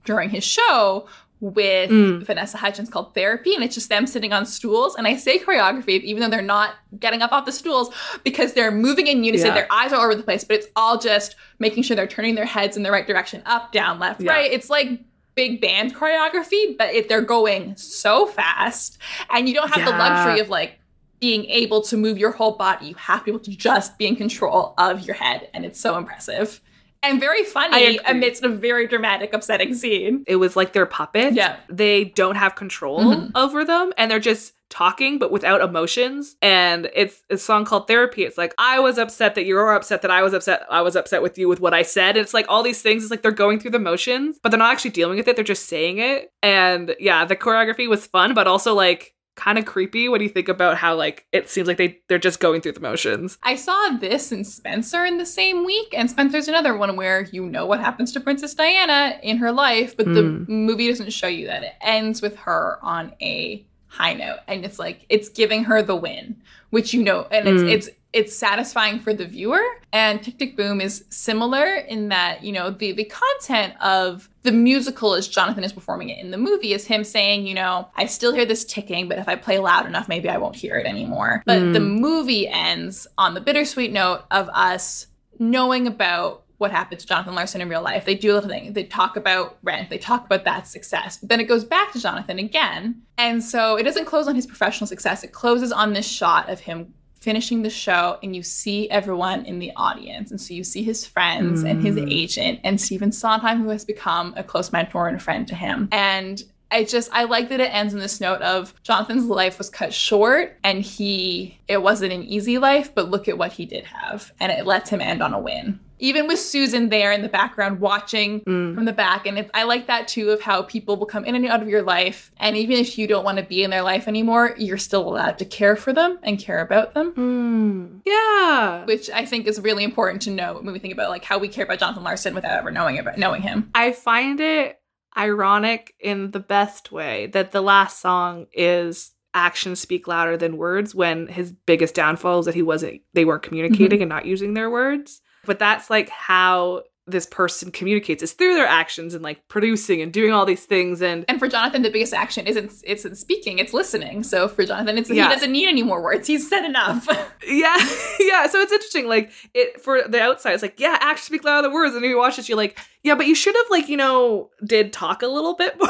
during 0.05 0.29
his 0.29 0.43
show 0.43 1.07
with 1.41 1.89
Mm. 1.89 2.23
Vanessa 2.25 2.57
Hudgens 2.57 2.89
called 2.89 3.13
Therapy, 3.15 3.55
and 3.55 3.63
it's 3.63 3.73
just 3.73 3.87
them 3.87 4.05
sitting 4.05 4.33
on 4.33 4.45
stools. 4.45 4.95
And 4.95 5.07
I 5.07 5.15
say 5.15 5.39
choreography, 5.39 6.01
even 6.01 6.21
though 6.21 6.29
they're 6.29 6.41
not 6.41 6.75
getting 6.99 7.21
up 7.21 7.31
off 7.31 7.45
the 7.45 7.51
stools, 7.53 7.89
because 8.23 8.53
they're 8.53 8.71
moving 8.71 9.07
in 9.07 9.23
unison, 9.23 9.47
Yeah. 9.47 9.53
their 9.53 9.71
eyes 9.71 9.93
are 9.93 9.95
all 9.97 10.03
over 10.03 10.15
the 10.15 10.23
place, 10.23 10.43
but 10.43 10.57
it's 10.57 10.67
all 10.75 10.97
just 10.97 11.35
making 11.57 11.83
sure 11.83 11.95
they're 11.95 12.07
turning 12.07 12.35
their 12.35 12.45
heads 12.45 12.75
in 12.75 12.83
the 12.83 12.91
right 12.91 13.07
direction, 13.07 13.41
up, 13.45 13.71
down, 13.71 13.99
left, 13.99 14.19
Yeah. 14.21 14.31
right. 14.31 14.51
It's 14.51 14.69
like 14.69 14.99
big 15.35 15.61
band 15.61 15.95
choreography, 15.95 16.77
but 16.77 16.93
if 16.93 17.07
they're 17.07 17.21
going 17.21 17.75
so 17.77 18.25
fast, 18.25 18.97
and 19.29 19.47
you 19.47 19.55
don't 19.55 19.73
have 19.73 19.85
the 19.85 19.97
luxury 19.97 20.41
of 20.41 20.49
like 20.49 20.77
being 21.21 21.45
able 21.45 21.81
to 21.83 21.95
move 21.95 22.17
your 22.17 22.31
whole 22.31 22.51
body, 22.53 22.87
you 22.87 22.95
have 22.95 23.19
to 23.19 23.25
be 23.25 23.31
able 23.31 23.39
to 23.43 23.51
just 23.51 23.97
be 23.97 24.07
in 24.07 24.17
control 24.17 24.73
of 24.77 25.05
your 25.05 25.15
head, 25.15 25.47
and 25.53 25.63
it's 25.63 25.79
so 25.79 25.97
impressive. 25.97 26.59
And 27.01 27.19
very 27.19 27.43
funny 27.45 27.97
amidst 28.05 28.43
a 28.43 28.49
very 28.49 28.87
dramatic, 28.87 29.33
upsetting 29.33 29.73
scene. 29.73 30.23
It 30.27 30.35
was 30.35 30.55
like 30.55 30.73
they're 30.73 30.85
puppets. 30.85 31.35
Yeah. 31.35 31.55
They 31.69 32.03
don't 32.05 32.35
have 32.35 32.55
control 32.55 32.99
Mhm. 32.99 33.31
over 33.35 33.63
them 33.63 33.93
and 33.97 34.11
they're 34.11 34.19
just 34.19 34.53
talking 34.69 35.17
but 35.17 35.31
without 35.31 35.61
emotions. 35.61 36.35
And 36.41 36.89
it's 36.93 37.23
a 37.29 37.37
song 37.37 37.63
called 37.65 37.87
Therapy. 37.87 38.23
It's 38.23 38.37
like, 38.37 38.53
I 38.57 38.79
was 38.79 38.97
upset 38.97 39.33
that 39.35 39.45
you 39.45 39.55
were 39.55 39.73
upset 39.73 40.01
that 40.03 40.11
I 40.11 40.21
was 40.21 40.33
upset. 40.33 40.63
I 40.69 40.81
was 40.81 40.95
upset 40.95 41.21
with 41.21 41.37
you 41.37 41.47
with 41.47 41.59
what 41.61 41.73
I 41.73 41.81
said. 41.83 42.17
And 42.17 42.23
it's 42.23 42.33
like 42.33 42.45
all 42.49 42.61
these 42.63 42.81
things. 42.81 43.03
It's 43.03 43.11
like 43.11 43.21
they're 43.21 43.31
going 43.31 43.59
through 43.59 43.71
the 43.71 43.79
motions, 43.79 44.37
but 44.43 44.49
they're 44.49 44.59
not 44.59 44.71
actually 44.71 44.91
dealing 44.91 45.17
with 45.17 45.27
it. 45.27 45.35
They're 45.37 45.43
just 45.45 45.67
saying 45.67 45.99
it. 45.99 46.31
And 46.43 46.95
yeah, 46.99 47.23
the 47.25 47.35
choreography 47.35 47.87
was 47.89 48.05
fun, 48.05 48.33
but 48.33 48.45
also 48.45 48.75
like 48.75 49.15
kind 49.39 49.57
of 49.57 49.65
creepy 49.65 50.09
when 50.09 50.21
you 50.21 50.27
think 50.29 50.49
about 50.49 50.77
how 50.77 50.95
like 50.95 51.25
it 51.31 51.49
seems 51.49 51.67
like 51.67 51.77
they 51.77 51.99
they're 52.09 52.19
just 52.19 52.39
going 52.39 52.59
through 52.61 52.73
the 52.73 52.79
motions. 52.81 53.37
I 53.43 53.55
saw 53.55 53.89
this 53.99 54.31
and 54.31 54.45
Spencer 54.45 55.05
in 55.05 55.17
the 55.17 55.25
same 55.25 55.65
week, 55.65 55.93
and 55.97 56.09
Spencer's 56.09 56.47
another 56.47 56.75
one 56.75 56.95
where 56.95 57.21
you 57.31 57.45
know 57.45 57.65
what 57.65 57.79
happens 57.79 58.11
to 58.13 58.19
Princess 58.19 58.53
Diana 58.53 59.17
in 59.23 59.37
her 59.37 59.51
life, 59.51 59.95
but 59.95 60.05
the 60.07 60.21
Mm. 60.23 60.47
movie 60.49 60.87
doesn't 60.89 61.11
show 61.13 61.27
you 61.27 61.47
that. 61.47 61.63
It 61.63 61.73
ends 61.81 62.21
with 62.21 62.35
her 62.39 62.77
on 62.81 63.13
a 63.21 63.65
high 63.87 64.13
note, 64.13 64.39
and 64.47 64.65
it's 64.65 64.77
like 64.77 65.05
it's 65.09 65.29
giving 65.29 65.63
her 65.63 65.81
the 65.81 65.95
win, 65.95 66.35
which 66.69 66.93
you 66.93 67.01
know, 67.03 67.25
and 67.31 67.47
it's 67.47 67.63
Mm. 67.63 67.71
it's 67.71 67.89
it's 68.11 68.35
satisfying 68.35 68.99
for 68.99 69.13
the 69.13 69.25
viewer. 69.25 69.61
And 69.93 70.21
Tick 70.23 70.39
Tick 70.39 70.57
Boom 70.57 70.81
is 70.81 71.05
similar 71.09 71.75
in 71.75 72.09
that 72.09 72.43
you 72.43 72.51
know 72.51 72.71
the 72.71 72.91
the 72.91 73.03
content 73.05 73.73
of 73.81 74.29
the 74.43 74.51
musical 74.51 75.13
as 75.13 75.27
Jonathan 75.27 75.63
is 75.63 75.73
performing 75.73 76.09
it 76.09 76.17
in 76.19 76.31
the 76.31 76.37
movie 76.37 76.73
is 76.73 76.85
him 76.87 77.03
saying, 77.03 77.45
you 77.45 77.53
know, 77.53 77.87
I 77.95 78.05
still 78.05 78.33
hear 78.33 78.45
this 78.45 78.63
ticking, 78.65 79.07
but 79.09 79.19
if 79.19 79.27
I 79.27 79.35
play 79.35 79.59
loud 79.59 79.85
enough, 79.85 80.07
maybe 80.07 80.29
I 80.29 80.37
won't 80.37 80.55
hear 80.55 80.77
it 80.77 80.85
anymore. 80.87 81.43
But 81.45 81.59
Mm. 81.59 81.73
the 81.73 81.79
movie 81.81 82.47
ends 82.47 83.05
on 83.17 83.33
the 83.33 83.41
bittersweet 83.41 83.91
note 83.91 84.21
of 84.31 84.47
us 84.49 85.07
knowing 85.39 85.87
about 85.87 86.43
what 86.57 86.71
happened 86.71 86.99
to 86.99 87.07
Jonathan 87.07 87.35
Larson 87.35 87.61
in 87.61 87.69
real 87.69 87.81
life. 87.81 88.03
They 88.05 88.15
do 88.15 88.31
a 88.31 88.35
little 88.35 88.49
thing. 88.49 88.73
They 88.73 88.83
talk 88.83 89.15
about 89.15 89.57
rent. 89.63 89.89
They 89.89 89.97
talk 89.97 90.25
about 90.25 90.43
that 90.43 90.67
success. 90.67 91.15
But 91.17 91.29
then 91.29 91.39
it 91.39 91.45
goes 91.45 91.63
back 91.63 91.93
to 91.93 92.01
Jonathan 92.01 92.37
again. 92.37 93.01
And 93.17 93.41
so 93.41 93.77
it 93.77 93.83
doesn't 93.83 94.05
close 94.05 94.27
on 94.27 94.35
his 94.35 94.45
professional 94.45 94.85
success. 94.87 95.23
It 95.23 95.31
closes 95.31 95.71
on 95.71 95.93
this 95.93 96.05
shot 96.07 96.49
of 96.49 96.59
him 96.61 96.93
finishing 97.19 97.63
the 97.63 97.69
show 97.69 98.17
and 98.23 98.35
you 98.35 98.43
see 98.43 98.89
everyone 98.89 99.45
in 99.45 99.59
the 99.59 99.71
audience. 99.75 100.31
And 100.31 100.39
so 100.39 100.53
you 100.53 100.63
see 100.63 100.83
his 100.83 101.05
friends 101.05 101.63
and 101.63 101.83
his 101.83 101.95
Mm. 101.95 102.11
agent 102.11 102.59
and 102.63 102.79
Stephen 102.79 103.11
Sondheim, 103.11 103.61
who 103.61 103.69
has 103.69 103.83
become 103.85 104.33
a 104.37 104.43
close 104.43 104.71
mentor 104.71 105.07
and 105.07 105.17
a 105.17 105.19
friend 105.19 105.47
to 105.49 105.55
him. 105.55 105.89
And 105.91 106.41
I 106.71 106.83
just 106.83 107.09
I 107.11 107.23
like 107.23 107.49
that 107.49 107.59
it 107.59 107.73
ends 107.73 107.93
in 107.95 107.99
this 107.99 108.21
note 108.21 108.41
of 108.41 108.73
Jonathan's 108.83 109.25
life 109.25 109.57
was 109.57 109.69
cut 109.69 109.91
short 109.93 110.57
and 110.63 110.81
he 110.81 111.57
it 111.67 111.81
wasn't 111.81 112.13
an 112.13 112.23
easy 112.23 112.57
life, 112.59 112.93
but 112.93 113.09
look 113.09 113.27
at 113.27 113.37
what 113.37 113.53
he 113.53 113.65
did 113.65 113.85
have. 113.85 114.31
And 114.39 114.51
it 114.51 114.65
lets 114.65 114.89
him 114.91 115.01
end 115.01 115.21
on 115.23 115.33
a 115.33 115.39
win. 115.39 115.79
Even 115.99 116.27
with 116.27 116.39
Susan 116.39 116.89
there 116.89 117.11
in 117.11 117.21
the 117.21 117.29
background 117.29 117.79
watching 117.79 118.41
Mm. 118.41 118.73
from 118.75 118.85
the 118.85 118.93
back. 118.93 119.27
And 119.27 119.37
it, 119.37 119.49
I 119.53 119.63
like 119.63 119.87
that 119.87 120.07
too 120.07 120.29
of 120.31 120.41
how 120.41 120.61
people 120.63 120.95
will 120.97 121.05
come 121.05 121.25
in 121.25 121.35
and 121.35 121.45
out 121.45 121.61
of 121.61 121.67
your 121.67 121.81
life. 121.81 122.31
And 122.37 122.55
even 122.57 122.77
if 122.77 122.97
you 122.97 123.05
don't 123.07 123.23
want 123.25 123.37
to 123.37 123.43
be 123.43 123.63
in 123.63 123.69
their 123.69 123.81
life 123.83 124.07
anymore, 124.07 124.55
you're 124.57 124.77
still 124.77 125.07
allowed 125.07 125.37
to 125.39 125.45
care 125.45 125.75
for 125.75 125.91
them 125.93 126.17
and 126.23 126.39
care 126.39 126.59
about 126.61 126.93
them. 126.93 127.11
Mm. 127.13 128.01
Yeah. 128.05 128.85
Which 128.85 129.09
I 129.09 129.25
think 129.25 129.45
is 129.47 129.59
really 129.59 129.83
important 129.83 130.21
to 130.23 130.31
know 130.31 130.59
when 130.61 130.73
we 130.73 130.79
think 130.79 130.93
about 130.93 131.09
like 131.09 131.23
how 131.25 131.37
we 131.37 131.47
care 131.47 131.65
about 131.65 131.79
Jonathan 131.79 132.03
Larson 132.03 132.33
without 132.33 132.57
ever 132.57 132.71
knowing 132.71 132.97
about 132.97 133.17
knowing 133.17 133.41
him. 133.41 133.69
I 133.75 133.91
find 133.91 134.39
it 134.39 134.79
ironic 135.17 135.93
in 135.99 136.31
the 136.31 136.39
best 136.39 136.91
way 136.91 137.27
that 137.27 137.51
the 137.51 137.61
last 137.61 137.99
song 137.99 138.47
is 138.53 139.11
actions 139.33 139.79
speak 139.79 140.07
louder 140.07 140.37
than 140.37 140.57
words 140.57 140.95
when 140.95 141.27
his 141.27 141.51
biggest 141.51 141.93
downfall 141.93 142.39
is 142.39 142.45
that 142.47 142.55
he 142.55 142.61
wasn't 142.63 143.01
they 143.13 143.25
weren't 143.25 143.43
communicating 143.43 144.01
and 144.01 144.09
not 144.09 144.25
using 144.25 144.53
their 144.53 144.69
words. 144.69 145.21
But 145.45 145.59
that's 145.59 145.89
like 145.89 146.09
how 146.09 146.83
this 147.07 147.25
person 147.25 147.71
communicates 147.71 148.21
is 148.21 148.33
through 148.33 148.53
their 148.53 148.67
actions 148.67 149.15
and 149.15 149.23
like 149.23 149.47
producing 149.47 149.99
and 149.99 150.13
doing 150.13 150.31
all 150.31 150.45
these 150.45 150.65
things 150.65 151.01
and 151.01 151.25
And 151.27 151.39
for 151.39 151.47
Jonathan, 151.47 151.81
the 151.81 151.89
biggest 151.89 152.13
action 152.13 152.45
isn't 152.45 152.71
isn't 152.83 153.15
speaking; 153.15 153.57
it's 153.57 153.73
listening. 153.73 154.21
So 154.21 154.47
for 154.47 154.63
Jonathan, 154.63 154.97
it's 154.99 155.09
Yeah. 155.09 155.27
he 155.27 155.33
doesn't 155.33 155.51
need 155.51 155.67
any 155.67 155.81
more 155.81 156.03
words. 156.03 156.27
He's 156.27 156.47
said 156.47 156.65
enough. 156.65 157.07
yeah 157.47 157.77
yeah 158.19 158.45
so 158.47 158.59
it's 158.59 158.71
interesting 158.71 159.07
like 159.07 159.31
it 159.55 159.81
for 159.81 160.03
the 160.07 160.21
outside 160.21 160.51
it's 160.53 160.61
like 160.61 160.79
yeah 160.79 160.97
actions 161.01 161.25
speak 161.25 161.43
louder 161.43 161.63
than 161.63 161.73
words 161.73 161.95
and 161.95 162.03
then 162.03 162.09
you 162.11 162.17
watch 162.17 162.35
this 162.35 162.47
you're 162.49 162.57
like 162.57 162.77
yeah 163.01 163.15
but 163.15 163.25
you 163.25 163.33
should 163.33 163.55
have 163.55 163.65
like 163.71 163.87
you 163.89 163.97
know 163.97 164.49
did 164.65 164.91
talk 164.93 165.23
a 165.23 165.27
little 165.27 165.55
bit 165.55 165.75
more 165.81 165.89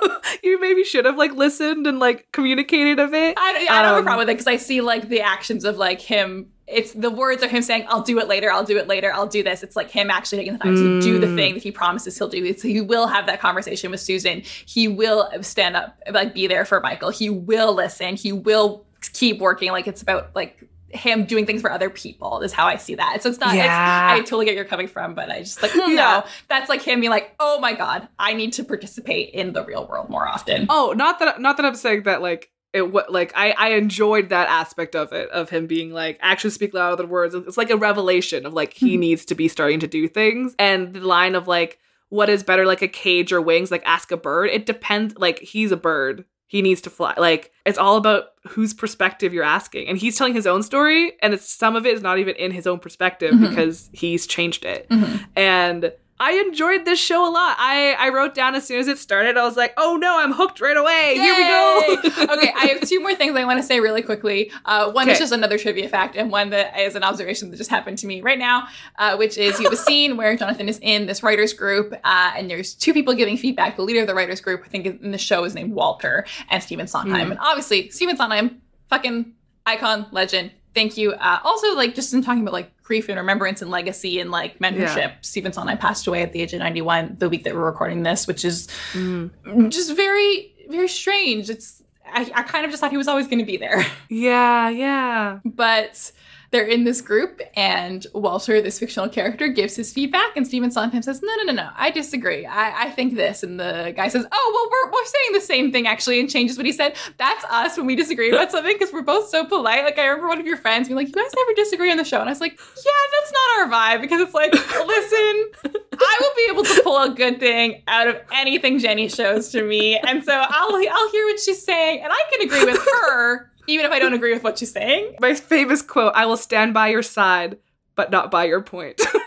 you 0.42 0.60
maybe 0.60 0.84
should 0.84 1.04
have 1.04 1.16
like 1.16 1.32
listened 1.32 1.86
and 1.86 1.98
like 1.98 2.26
communicated 2.32 2.98
a 2.98 3.06
bit 3.08 3.34
I, 3.38 3.52
don't- 3.52 3.70
I 3.70 3.82
don't 3.82 3.84
have 3.84 3.94
a 3.94 3.98
Um, 3.98 4.04
problem 4.04 4.18
with 4.26 4.30
it 4.30 4.34
because 4.34 4.46
I 4.46 4.56
see 4.56 4.80
like 4.80 5.08
the 5.08 5.20
actions 5.20 5.64
of 5.64 5.76
like 5.76 6.00
him. 6.00 6.48
It's 6.68 6.92
the 6.92 7.10
words 7.10 7.44
are 7.44 7.48
him 7.48 7.62
saying, 7.62 7.86
"I'll 7.88 8.02
do 8.02 8.18
it 8.18 8.26
later. 8.26 8.50
I'll 8.50 8.64
do 8.64 8.76
it 8.76 8.88
later. 8.88 9.12
I'll 9.12 9.28
do 9.28 9.44
this." 9.44 9.62
It's 9.62 9.76
like 9.76 9.88
him 9.88 10.10
actually 10.10 10.38
taking 10.38 10.54
the 10.54 10.58
time 10.58 10.74
to 10.74 11.00
do 11.00 11.20
the 11.20 11.28
Mm. 11.28 11.36
thing 11.36 11.54
that 11.54 11.62
he 11.62 11.70
promises 11.70 12.18
he'll 12.18 12.28
do. 12.28 12.44
It's, 12.44 12.60
he 12.62 12.80
will 12.80 13.06
have 13.06 13.26
that 13.26 13.40
conversation 13.40 13.92
with 13.92 14.00
Susan. 14.00 14.42
He 14.66 14.88
will 14.88 15.30
stand 15.42 15.76
up, 15.76 15.96
like 16.10 16.34
be 16.34 16.48
there 16.48 16.64
for 16.64 16.80
Michael. 16.80 17.10
He 17.10 17.30
will 17.30 17.72
listen. 17.72 18.16
He 18.16 18.32
will 18.32 18.84
keep 19.12 19.38
working. 19.38 19.70
Like 19.70 19.86
it's 19.86 20.02
about 20.02 20.34
like 20.34 20.58
him 20.90 21.24
doing 21.24 21.46
things 21.46 21.60
for 21.60 21.70
other 21.70 21.90
people. 21.90 22.40
Is 22.42 22.52
how 22.52 22.66
I 22.66 22.76
see 22.76 22.94
that. 22.94 23.22
So 23.22 23.28
it's 23.30 23.38
not. 23.40 23.54
Yeah. 23.54 24.12
It's, 24.14 24.20
I 24.20 24.24
totally 24.24 24.44
get 24.44 24.52
where 24.52 24.56
you're 24.58 24.64
coming 24.64 24.88
from, 24.88 25.14
but 25.14 25.30
I 25.30 25.40
just 25.40 25.62
like 25.62 25.74
Yeah. 25.76 25.86
no. 25.86 26.24
That's 26.48 26.68
like 26.68 26.82
him 26.82 27.00
being 27.00 27.10
like, 27.10 27.34
"Oh 27.40 27.58
my 27.60 27.72
god, 27.74 28.08
I 28.18 28.34
need 28.34 28.52
to 28.54 28.64
participate 28.64 29.30
in 29.34 29.52
the 29.52 29.64
real 29.64 29.86
world 29.86 30.08
more 30.10 30.26
often." 30.28 30.66
oh 30.70 30.94
not 30.96 31.18
that 31.18 31.40
not 31.40 31.56
that 31.56 31.66
i'm 31.66 31.74
saying 31.74 32.04
that 32.04 32.22
like 32.22 32.50
it 32.72 32.92
what 32.92 33.10
like 33.12 33.32
I 33.36 33.52
I 33.52 33.68
enjoyed 33.70 34.28
that 34.30 34.48
aspect 34.48 34.94
of 34.94 35.12
it 35.12 35.28
of 35.30 35.48
him 35.50 35.66
being 35.66 35.92
like 35.92 36.18
actions 36.20 36.54
speak 36.54 36.74
louder 36.74 36.96
than 36.96 37.08
words. 37.08 37.34
It's 37.34 37.56
like 37.56 37.70
a 37.70 37.76
revelation 37.76 38.44
of 38.46 38.52
like 38.52 38.74
he 38.74 38.96
Mhm. 38.96 39.00
needs 39.00 39.24
to 39.26 39.34
be 39.34 39.48
starting 39.48 39.80
to 39.80 39.86
do 39.86 40.06
things, 40.08 40.54
and 40.58 40.92
the 40.94 41.00
line 41.00 41.34
of 41.34 41.48
like 41.48 41.78
what 42.10 42.28
is 42.28 42.42
better 42.44 42.64
like 42.66 42.82
a 42.82 42.88
cage 42.88 43.32
or 43.32 43.40
wings 43.40 43.70
like 43.70 43.82
ask 43.86 44.12
a 44.12 44.16
bird. 44.16 44.50
It 44.50 44.66
depends. 44.66 45.16
Like 45.16 45.38
he's 45.40 45.72
a 45.72 45.76
bird. 45.76 46.24
He 46.48 46.62
needs 46.62 46.80
to 46.82 46.90
fly. 46.90 47.14
Like 47.18 47.52
it's 47.64 47.78
all 47.78 47.96
about 47.96 48.26
whose 48.48 48.72
perspective 48.74 49.32
you're 49.34 49.42
asking, 49.44 49.88
and 49.88 49.98
he's 49.98 50.16
telling 50.16 50.34
his 50.34 50.46
own 50.46 50.62
story, 50.62 51.12
and 51.22 51.34
it's 51.34 51.48
some 51.48 51.74
of 51.76 51.84
it 51.86 51.94
is 51.94 52.02
not 52.02 52.18
even 52.18 52.34
in 52.36 52.50
his 52.52 52.66
own 52.66 52.78
perspective 52.78 53.32
Mhm. 53.34 53.48
because 53.50 53.90
he's 53.92 54.26
changed 54.26 54.64
it 54.64 54.88
Mhm. 54.88 55.26
and 55.34 55.92
I 56.18 56.32
enjoyed 56.46 56.84
this 56.84 56.98
show 56.98 57.28
a 57.28 57.30
lot. 57.30 57.56
I, 57.58 57.92
I 57.98 58.08
wrote 58.08 58.34
down 58.34 58.54
as 58.54 58.66
soon 58.66 58.80
as 58.80 58.88
it 58.88 58.98
started, 58.98 59.36
I 59.36 59.44
was 59.44 59.56
like, 59.56 59.74
oh 59.76 59.96
no, 59.96 60.18
I'm 60.18 60.32
hooked 60.32 60.60
right 60.60 60.76
away. 60.76 61.14
Yay! 61.14 61.22
Here 61.22 61.34
we 61.34 61.42
go. 61.42 62.32
okay, 62.34 62.52
I 62.56 62.66
have 62.68 62.88
two 62.88 63.00
more 63.00 63.14
things 63.14 63.36
I 63.36 63.44
want 63.44 63.58
to 63.58 63.62
say 63.62 63.80
really 63.80 64.02
quickly. 64.02 64.50
Uh, 64.64 64.90
one 64.92 65.04
okay. 65.04 65.12
is 65.12 65.18
just 65.18 65.32
another 65.32 65.58
trivia 65.58 65.88
fact, 65.88 66.16
and 66.16 66.30
one 66.30 66.50
that 66.50 66.78
is 66.78 66.94
an 66.94 67.02
observation 67.02 67.50
that 67.50 67.56
just 67.56 67.70
happened 67.70 67.98
to 67.98 68.06
me 68.06 68.22
right 68.22 68.38
now, 68.38 68.66
uh, 68.98 69.16
which 69.16 69.36
is 69.36 69.58
you 69.58 69.64
have 69.64 69.72
a 69.72 69.76
scene 69.76 70.16
where 70.16 70.34
Jonathan 70.36 70.68
is 70.68 70.78
in 70.80 71.06
this 71.06 71.22
writers 71.22 71.52
group, 71.52 71.92
uh, 72.04 72.32
and 72.36 72.50
there's 72.50 72.74
two 72.74 72.94
people 72.94 73.14
giving 73.14 73.36
feedback. 73.36 73.76
The 73.76 73.82
leader 73.82 74.00
of 74.00 74.06
the 74.06 74.14
writers 74.14 74.40
group, 74.40 74.62
I 74.64 74.68
think 74.68 74.86
in 74.86 75.10
the 75.10 75.18
show, 75.18 75.44
is 75.44 75.54
named 75.54 75.74
Walter, 75.74 76.26
and 76.48 76.62
Stephen 76.62 76.86
Sondheim. 76.86 77.28
Mm. 77.28 77.30
And 77.32 77.40
obviously, 77.40 77.90
Stephen 77.90 78.16
Sondheim, 78.16 78.62
fucking 78.88 79.34
icon, 79.66 80.06
legend, 80.12 80.52
thank 80.76 80.96
you. 80.96 81.12
Uh, 81.14 81.40
also, 81.42 81.74
like 81.74 81.96
just 81.96 82.14
in 82.14 82.22
talking 82.22 82.42
about 82.42 82.52
like 82.52 82.70
grief 82.82 83.08
and 83.08 83.18
remembrance 83.18 83.62
and 83.62 83.70
legacy 83.70 84.20
and 84.20 84.30
like 84.30 84.60
mentorship, 84.60 84.96
yeah. 84.96 85.14
Stephen 85.22 85.52
Sondheim 85.52 85.78
passed 85.78 86.06
away 86.06 86.22
at 86.22 86.32
the 86.32 86.40
age 86.40 86.52
of 86.52 86.60
91 86.60 87.16
the 87.18 87.28
week 87.28 87.42
that 87.42 87.54
we're 87.54 87.64
recording 87.64 88.04
this, 88.04 88.28
which 88.28 88.44
is 88.44 88.68
mm. 88.92 89.30
just 89.70 89.96
very, 89.96 90.54
very 90.68 90.86
strange. 90.86 91.50
It's 91.50 91.82
I, 92.06 92.30
I 92.34 92.42
kind 92.44 92.64
of 92.64 92.70
just 92.70 92.80
thought 92.80 92.92
he 92.92 92.96
was 92.96 93.08
always 93.08 93.26
going 93.26 93.40
to 93.40 93.44
be 93.44 93.56
there. 93.56 93.84
Yeah, 94.08 94.68
yeah. 94.68 95.40
But 95.44 96.12
they're 96.56 96.64
in 96.64 96.84
this 96.84 97.02
group, 97.02 97.42
and 97.54 98.06
Walter, 98.14 98.62
this 98.62 98.78
fictional 98.78 99.10
character, 99.10 99.46
gives 99.46 99.76
his 99.76 99.92
feedback, 99.92 100.34
and 100.38 100.46
Stephen 100.46 100.70
Sondheim 100.70 101.02
says, 101.02 101.20
"No, 101.22 101.34
no, 101.36 101.42
no, 101.42 101.52
no, 101.52 101.68
I 101.76 101.90
disagree. 101.90 102.46
I, 102.46 102.84
I 102.84 102.90
think 102.92 103.14
this." 103.14 103.42
And 103.42 103.60
the 103.60 103.92
guy 103.94 104.08
says, 104.08 104.24
"Oh, 104.32 104.52
well, 104.54 104.70
we're, 104.70 104.90
we're 104.90 105.04
saying 105.04 105.32
the 105.34 105.40
same 105.42 105.70
thing 105.70 105.86
actually," 105.86 106.18
and 106.18 106.30
changes 106.30 106.56
what 106.56 106.64
he 106.64 106.72
said. 106.72 106.96
That's 107.18 107.44
us 107.50 107.76
when 107.76 107.84
we 107.84 107.94
disagree 107.94 108.30
about 108.30 108.50
something 108.52 108.74
because 108.74 108.90
we're 108.90 109.02
both 109.02 109.28
so 109.28 109.44
polite. 109.44 109.84
Like 109.84 109.98
I 109.98 110.06
remember 110.06 110.28
one 110.28 110.40
of 110.40 110.46
your 110.46 110.56
friends 110.56 110.88
being 110.88 110.96
like, 110.96 111.08
"You 111.08 111.12
guys 111.12 111.30
never 111.36 111.52
disagree 111.54 111.90
on 111.90 111.98
the 111.98 112.04
show," 112.04 112.20
and 112.20 112.28
I 112.30 112.32
was 112.32 112.40
like, 112.40 112.58
"Yeah, 112.58 113.02
that's 113.20 113.32
not 113.32 113.58
our 113.58 113.98
vibe," 113.98 114.00
because 114.00 114.22
it's 114.22 114.32
like, 114.32 114.52
listen, 114.86 115.82
I 115.92 116.18
will 116.20 116.34
be 116.36 116.48
able 116.50 116.64
to 116.64 116.80
pull 116.82 117.02
a 117.02 117.10
good 117.10 117.38
thing 117.38 117.82
out 117.86 118.08
of 118.08 118.16
anything 118.32 118.78
Jenny 118.78 119.10
shows 119.10 119.50
to 119.50 119.62
me, 119.62 119.98
and 119.98 120.24
so 120.24 120.32
I'll 120.32 120.74
I'll 120.74 121.10
hear 121.10 121.26
what 121.26 121.38
she's 121.38 121.62
saying, 121.62 122.00
and 122.02 122.10
I 122.10 122.22
can 122.32 122.46
agree 122.46 122.64
with 122.64 122.78
her 122.78 123.50
even 123.66 123.86
if 123.86 123.92
I 123.92 123.98
don't 123.98 124.14
agree 124.14 124.32
with 124.32 124.44
what 124.44 124.58
she's 124.58 124.72
saying. 124.72 125.16
My 125.20 125.34
famous 125.34 125.82
quote 125.82 126.12
I 126.14 126.26
will 126.26 126.36
stand 126.36 126.74
by 126.74 126.88
your 126.88 127.02
side, 127.02 127.58
but 127.94 128.10
not 128.10 128.30
by 128.30 128.44
your 128.44 128.62
point. 128.62 129.00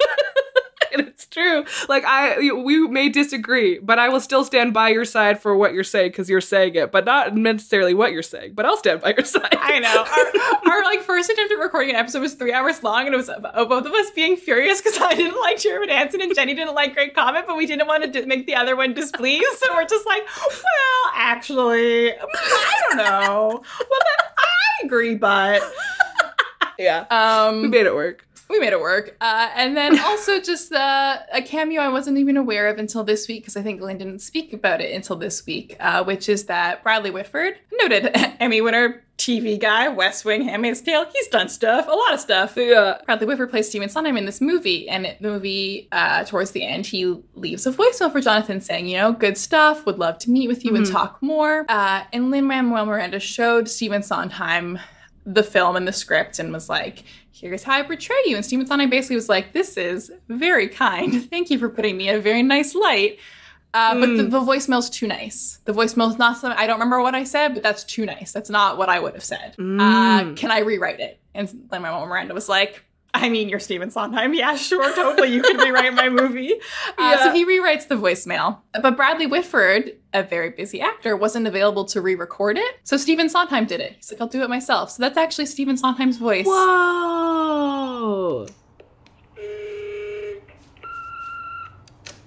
true. 1.29 1.65
Like 1.87 2.03
I, 2.05 2.51
we 2.51 2.87
may 2.87 3.09
disagree, 3.09 3.79
but 3.79 3.99
I 3.99 4.09
will 4.09 4.19
still 4.19 4.43
stand 4.43 4.73
by 4.73 4.89
your 4.89 5.05
side 5.05 5.41
for 5.41 5.55
what 5.55 5.73
you're 5.73 5.83
saying 5.83 6.09
because 6.09 6.29
you're 6.29 6.41
saying 6.41 6.75
it, 6.75 6.91
but 6.91 7.05
not 7.05 7.35
necessarily 7.35 7.93
what 7.93 8.11
you're 8.11 8.23
saying. 8.23 8.53
But 8.53 8.65
I'll 8.65 8.77
stand 8.77 9.01
by 9.01 9.13
your 9.17 9.25
side. 9.25 9.49
I 9.51 9.79
know. 9.79 10.05
Our, 10.65 10.71
our 10.71 10.83
like 10.83 11.01
first 11.01 11.29
attempt 11.29 11.51
at 11.51 11.55
recording 11.55 11.91
an 11.91 11.95
episode 11.95 12.21
was 12.21 12.33
three 12.33 12.53
hours 12.53 12.83
long, 12.83 13.05
and 13.05 13.13
it 13.13 13.17
was 13.17 13.27
both 13.27 13.85
of 13.85 13.93
us 13.93 14.11
being 14.11 14.35
furious 14.35 14.81
because 14.81 14.99
I 14.99 15.15
didn't 15.15 15.39
like 15.39 15.59
Sherman 15.59 15.89
Hanson 15.89 16.21
and 16.21 16.33
Jenny 16.33 16.53
didn't 16.53 16.75
like 16.75 16.93
Great 16.93 17.13
Comet, 17.15 17.45
but 17.47 17.57
we 17.57 17.65
didn't 17.65 17.87
want 17.87 18.11
to 18.11 18.25
make 18.25 18.45
the 18.45 18.55
other 18.55 18.75
one 18.75 18.93
displeased. 18.93 19.45
So 19.57 19.73
we're 19.73 19.85
just 19.85 20.05
like, 20.05 20.23
well, 20.37 21.13
actually, 21.15 22.13
I 22.13 22.81
don't 22.89 22.97
know. 22.97 23.47
Well, 23.49 23.63
then 23.89 24.25
I 24.37 24.85
agree, 24.85 25.15
but 25.15 25.61
yeah, 26.79 27.05
um, 27.09 27.61
we 27.63 27.67
made 27.67 27.85
it 27.85 27.93
work 27.93 28.25
we 28.49 28.59
made 28.59 28.73
it 28.73 28.79
work. 28.79 29.15
Uh, 29.21 29.49
and 29.55 29.77
then 29.77 29.99
also 30.05 30.39
just 30.41 30.71
uh, 30.71 31.19
a 31.31 31.41
cameo 31.41 31.81
I 31.81 31.89
wasn't 31.89 32.17
even 32.17 32.37
aware 32.37 32.67
of 32.67 32.77
until 32.77 33.03
this 33.03 33.27
week 33.27 33.43
because 33.43 33.55
I 33.55 33.61
think 33.61 33.81
Lin 33.81 33.97
didn't 33.97 34.19
speak 34.19 34.53
about 34.53 34.81
it 34.81 34.93
until 34.93 35.15
this 35.15 35.45
week, 35.45 35.75
uh, 35.79 36.03
which 36.03 36.27
is 36.27 36.45
that 36.45 36.83
Bradley 36.83 37.11
Whitford, 37.11 37.55
noted 37.71 38.11
Emmy 38.39 38.61
winner, 38.61 39.03
TV 39.17 39.59
guy, 39.59 39.89
West 39.89 40.23
Wing, 40.23 40.43
Handmaid's 40.43 40.79
Tale, 40.79 41.05
he's 41.13 41.27
done 41.27 41.49
stuff, 41.49 41.87
a 41.87 41.91
lot 41.91 42.13
of 42.13 42.21
stuff. 42.21 42.55
Yeah. 42.55 42.99
Bradley 43.05 43.27
Whitford 43.27 43.49
plays 43.49 43.67
Stephen 43.67 43.89
Sondheim 43.89 44.15
in 44.15 44.25
this 44.25 44.39
movie, 44.39 44.87
and 44.87 45.05
the 45.05 45.15
movie, 45.19 45.89
uh, 45.91 46.23
towards 46.23 46.51
the 46.51 46.65
end, 46.65 46.85
he 46.85 47.21
leaves 47.35 47.67
a 47.67 47.71
voicemail 47.71 48.11
for 48.11 48.21
Jonathan 48.21 48.61
saying, 48.61 48.87
you 48.87 48.97
know, 48.97 49.11
good 49.11 49.37
stuff, 49.37 49.85
would 49.85 49.99
love 49.99 50.17
to 50.19 50.31
meet 50.31 50.47
with 50.47 50.63
you 50.63 50.71
mm-hmm. 50.71 50.83
and 50.83 50.91
talk 50.91 51.21
more. 51.21 51.65
Uh, 51.67 52.03
and 52.13 52.31
Lin-Manuel 52.31 52.85
Miranda 52.85 53.19
showed 53.19 53.67
Stephen 53.67 54.01
Sondheim 54.01 54.79
the 55.33 55.43
film 55.43 55.75
and 55.75 55.87
the 55.87 55.93
script 55.93 56.39
and 56.39 56.51
was 56.51 56.69
like, 56.69 57.03
here's 57.31 57.63
how 57.63 57.73
I 57.73 57.83
portray 57.83 58.17
you. 58.25 58.35
And 58.35 58.43
Stephen 58.43 58.65
Sondheim 58.65 58.89
basically 58.89 59.15
was 59.15 59.29
like, 59.29 59.53
this 59.53 59.77
is 59.77 60.11
very 60.27 60.67
kind. 60.67 61.23
Thank 61.29 61.49
you 61.49 61.59
for 61.59 61.69
putting 61.69 61.97
me 61.97 62.09
in 62.09 62.15
a 62.15 62.19
very 62.19 62.41
nice 62.41 62.73
light. 62.73 63.19
Uh, 63.73 63.93
mm. 63.93 63.99
But 63.99 64.07
the, 64.17 64.23
hmm. 64.23 64.29
the, 64.29 64.41
voicemail's 64.41 64.89
too 64.89 65.07
nice. 65.07 65.59
The 65.65 65.73
voicemail's 65.73 66.17
not 66.17 66.37
something, 66.37 66.57
I 66.57 66.65
don't 66.65 66.77
remember 66.77 67.01
what 67.01 67.13
I 67.13 67.23
said, 67.23 67.53
but 67.53 67.61
that's 67.61 67.83
too 67.83 68.05
nice. 68.05 68.31
That's 68.31 68.49
not 68.49 68.79
what 68.79 68.89
I 68.89 68.99
would 68.99 69.13
have 69.13 69.23
said. 69.23 69.55
Mm. 69.57 69.79
Uh, 69.79 70.35
can 70.35 70.49
I 70.49 70.59
rewrite 70.59 70.99
it? 70.99 71.19
And 71.35 71.47
then 71.69 71.83
my 71.83 71.91
mom 71.91 72.09
Miranda 72.09 72.33
was 72.33 72.49
like, 72.49 72.83
I 73.13 73.29
mean, 73.29 73.49
you're 73.49 73.59
Stephen 73.59 73.89
Sondheim. 73.89 74.33
Yeah, 74.33 74.55
sure, 74.55 74.93
totally. 74.93 75.33
You 75.33 75.41
can 75.41 75.57
rewrite 75.57 75.93
my 75.93 76.09
movie. 76.09 76.53
Uh, 76.97 77.15
yeah. 77.15 77.23
So 77.23 77.33
he 77.33 77.45
rewrites 77.45 77.87
the 77.87 77.95
voicemail. 77.95 78.57
But 78.73 78.97
Bradley 78.97 79.25
Whitford, 79.25 79.95
a 80.13 80.23
very 80.23 80.49
busy 80.49 80.81
actor, 80.81 81.15
wasn't 81.15 81.47
available 81.47 81.85
to 81.85 82.01
re 82.01 82.15
record 82.15 82.57
it. 82.57 82.75
So 82.83 82.97
Stephen 82.97 83.29
Sondheim 83.29 83.65
did 83.65 83.79
it. 83.79 83.93
He's 83.93 84.11
like, 84.11 84.19
I'll 84.19 84.27
do 84.27 84.41
it 84.41 84.49
myself. 84.49 84.91
So 84.91 85.03
that's 85.03 85.17
actually 85.17 85.45
Stephen 85.45 85.77
Sondheim's 85.77 86.17
voice. 86.17 86.45
Whoa. 86.45 88.47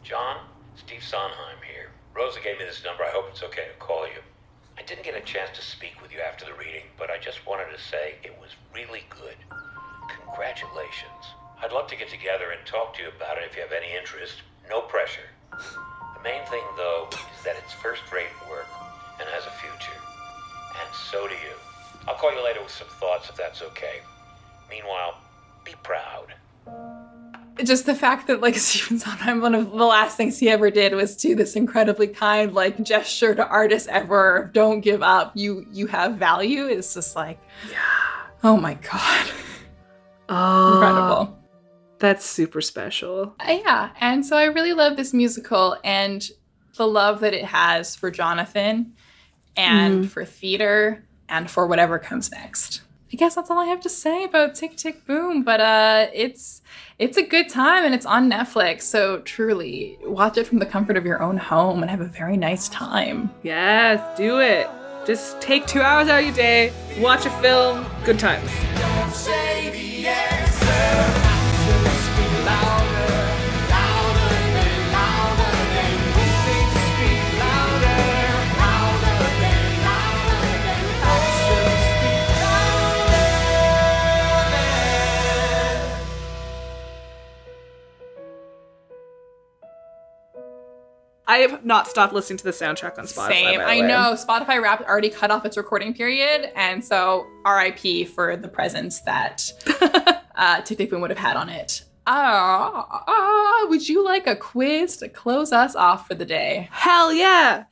John, 0.02 0.38
Steve 0.76 1.02
Sondheim 1.02 1.58
here. 1.70 1.90
Rosa 2.14 2.40
gave 2.42 2.58
me 2.58 2.64
this 2.64 2.82
number. 2.84 3.04
I 3.04 3.10
hope 3.10 3.26
it's 3.30 3.42
okay 3.42 3.66
to 3.72 3.78
call 3.78 4.06
you. 4.06 4.20
I 4.78 4.82
didn't 4.82 5.04
get 5.04 5.14
a 5.14 5.20
chance 5.20 5.50
to 5.56 5.62
speak 5.62 6.00
with 6.00 6.12
you 6.12 6.20
after 6.20 6.44
the 6.44 6.54
reading, 6.54 6.84
but 6.98 7.10
I 7.10 7.18
just 7.18 7.46
wanted 7.46 7.74
to 7.76 7.82
say 7.82 8.14
it 8.22 8.34
was 8.40 8.50
really 8.74 9.04
good. 9.10 9.36
Congratulations. 10.26 11.34
I'd 11.62 11.72
love 11.72 11.88
to 11.88 11.96
get 11.96 12.08
together 12.08 12.50
and 12.50 12.66
talk 12.66 12.94
to 12.96 13.02
you 13.02 13.08
about 13.16 13.38
it 13.38 13.44
if 13.48 13.56
you 13.56 13.62
have 13.62 13.72
any 13.72 13.96
interest. 13.96 14.42
No 14.68 14.80
pressure. 14.80 15.28
The 15.50 16.22
main 16.24 16.44
thing, 16.46 16.62
though, 16.76 17.08
is 17.12 17.44
that 17.44 17.56
it's 17.56 17.72
first 17.72 18.02
rate 18.12 18.32
work 18.50 18.66
and 19.20 19.28
has 19.28 19.46
a 19.46 19.54
future. 19.60 20.00
And 20.80 20.94
so 21.10 21.28
do 21.28 21.34
you. 21.34 21.54
I'll 22.08 22.16
call 22.16 22.34
you 22.34 22.42
later 22.44 22.62
with 22.62 22.72
some 22.72 22.88
thoughts 22.98 23.28
if 23.28 23.36
that's 23.36 23.62
okay. 23.62 24.00
Meanwhile, 24.68 25.18
be 25.64 25.74
proud. 25.82 26.34
Just 27.62 27.86
the 27.86 27.94
fact 27.94 28.26
that 28.26 28.40
like 28.40 28.56
Stephen 28.56 28.98
Sondheim, 28.98 29.40
one 29.40 29.54
of 29.54 29.70
the 29.70 29.84
last 29.84 30.16
things 30.16 30.38
he 30.38 30.48
ever 30.48 30.70
did 30.70 30.94
was 30.94 31.16
do 31.16 31.34
this 31.34 31.54
incredibly 31.54 32.08
kind 32.08 32.54
like 32.54 32.82
gesture 32.82 33.34
to 33.34 33.46
artists 33.46 33.88
ever. 33.88 34.50
Don't 34.54 34.80
give 34.80 35.02
up. 35.02 35.32
You 35.36 35.66
you 35.70 35.86
have 35.88 36.16
value. 36.16 36.66
Is 36.66 36.94
just 36.94 37.14
like, 37.14 37.38
yeah. 37.70 37.78
Oh 38.42 38.56
my 38.56 38.74
god. 38.74 39.30
Oh, 40.32 40.72
incredible. 40.72 41.38
That's 41.98 42.24
super 42.24 42.60
special. 42.60 43.34
Uh, 43.38 43.60
yeah. 43.64 43.90
And 44.00 44.26
so 44.26 44.36
I 44.36 44.44
really 44.44 44.72
love 44.72 44.96
this 44.96 45.12
musical 45.12 45.76
and 45.84 46.28
the 46.76 46.86
love 46.86 47.20
that 47.20 47.34
it 47.34 47.44
has 47.44 47.94
for 47.94 48.10
Jonathan 48.10 48.94
and 49.56 50.04
mm. 50.04 50.08
for 50.08 50.24
theater 50.24 51.04
and 51.28 51.50
for 51.50 51.66
whatever 51.66 51.98
comes 51.98 52.30
next. 52.32 52.80
I 53.12 53.16
guess 53.16 53.34
that's 53.34 53.50
all 53.50 53.58
I 53.58 53.66
have 53.66 53.82
to 53.82 53.90
say 53.90 54.24
about 54.24 54.54
Tick 54.54 54.74
Tick 54.76 55.06
Boom, 55.06 55.42
but 55.42 55.60
uh 55.60 56.06
it's 56.14 56.62
it's 56.98 57.18
a 57.18 57.22
good 57.22 57.50
time 57.50 57.84
and 57.84 57.94
it's 57.94 58.06
on 58.06 58.30
Netflix. 58.30 58.82
So 58.82 59.20
truly 59.20 59.98
watch 60.02 60.38
it 60.38 60.46
from 60.46 60.60
the 60.60 60.66
comfort 60.66 60.96
of 60.96 61.04
your 61.04 61.22
own 61.22 61.36
home 61.36 61.82
and 61.82 61.90
have 61.90 62.00
a 62.00 62.06
very 62.06 62.38
nice 62.38 62.70
time. 62.70 63.30
Yes, 63.42 64.16
do 64.16 64.40
it. 64.40 64.66
Just 65.04 65.40
take 65.40 65.66
2 65.66 65.80
hours 65.80 66.08
out 66.08 66.20
of 66.20 66.26
your 66.26 66.34
day, 66.34 66.72
watch 66.98 67.26
a 67.26 67.30
film, 67.40 67.84
good 68.04 68.20
times. 68.20 68.50
I 91.26 91.38
have 91.38 91.64
not 91.64 91.88
stopped 91.88 92.12
listening 92.12 92.38
to 92.38 92.44
the 92.44 92.50
soundtrack 92.50 92.98
on 92.98 93.04
Spotify. 93.04 93.28
Same. 93.28 93.60
I 93.60 93.80
know 93.80 94.14
Spotify 94.14 94.60
Wrapped 94.60 94.82
already 94.82 95.08
cut 95.08 95.30
off 95.30 95.46
its 95.46 95.56
recording 95.56 95.94
period, 95.94 96.50
and 96.56 96.84
so 96.84 97.26
RIP 97.46 98.08
for 98.08 98.36
the 98.36 98.48
presence 98.48 99.00
that 99.02 99.52
uh, 100.34 100.60
Tick 100.62 100.78
Tick 100.78 100.90
Boom 100.90 101.00
would 101.00 101.10
have 101.10 101.18
had 101.18 101.36
on 101.36 101.48
it. 101.48 101.84
Ah, 102.06 103.04
uh, 103.06 103.64
uh, 103.64 103.68
would 103.68 103.88
you 103.88 104.04
like 104.04 104.26
a 104.26 104.34
quiz 104.34 104.96
to 104.96 105.08
close 105.08 105.52
us 105.52 105.76
off 105.76 106.08
for 106.08 106.14
the 106.14 106.24
day? 106.24 106.68
Hell 106.72 107.12
yeah! 107.12 107.64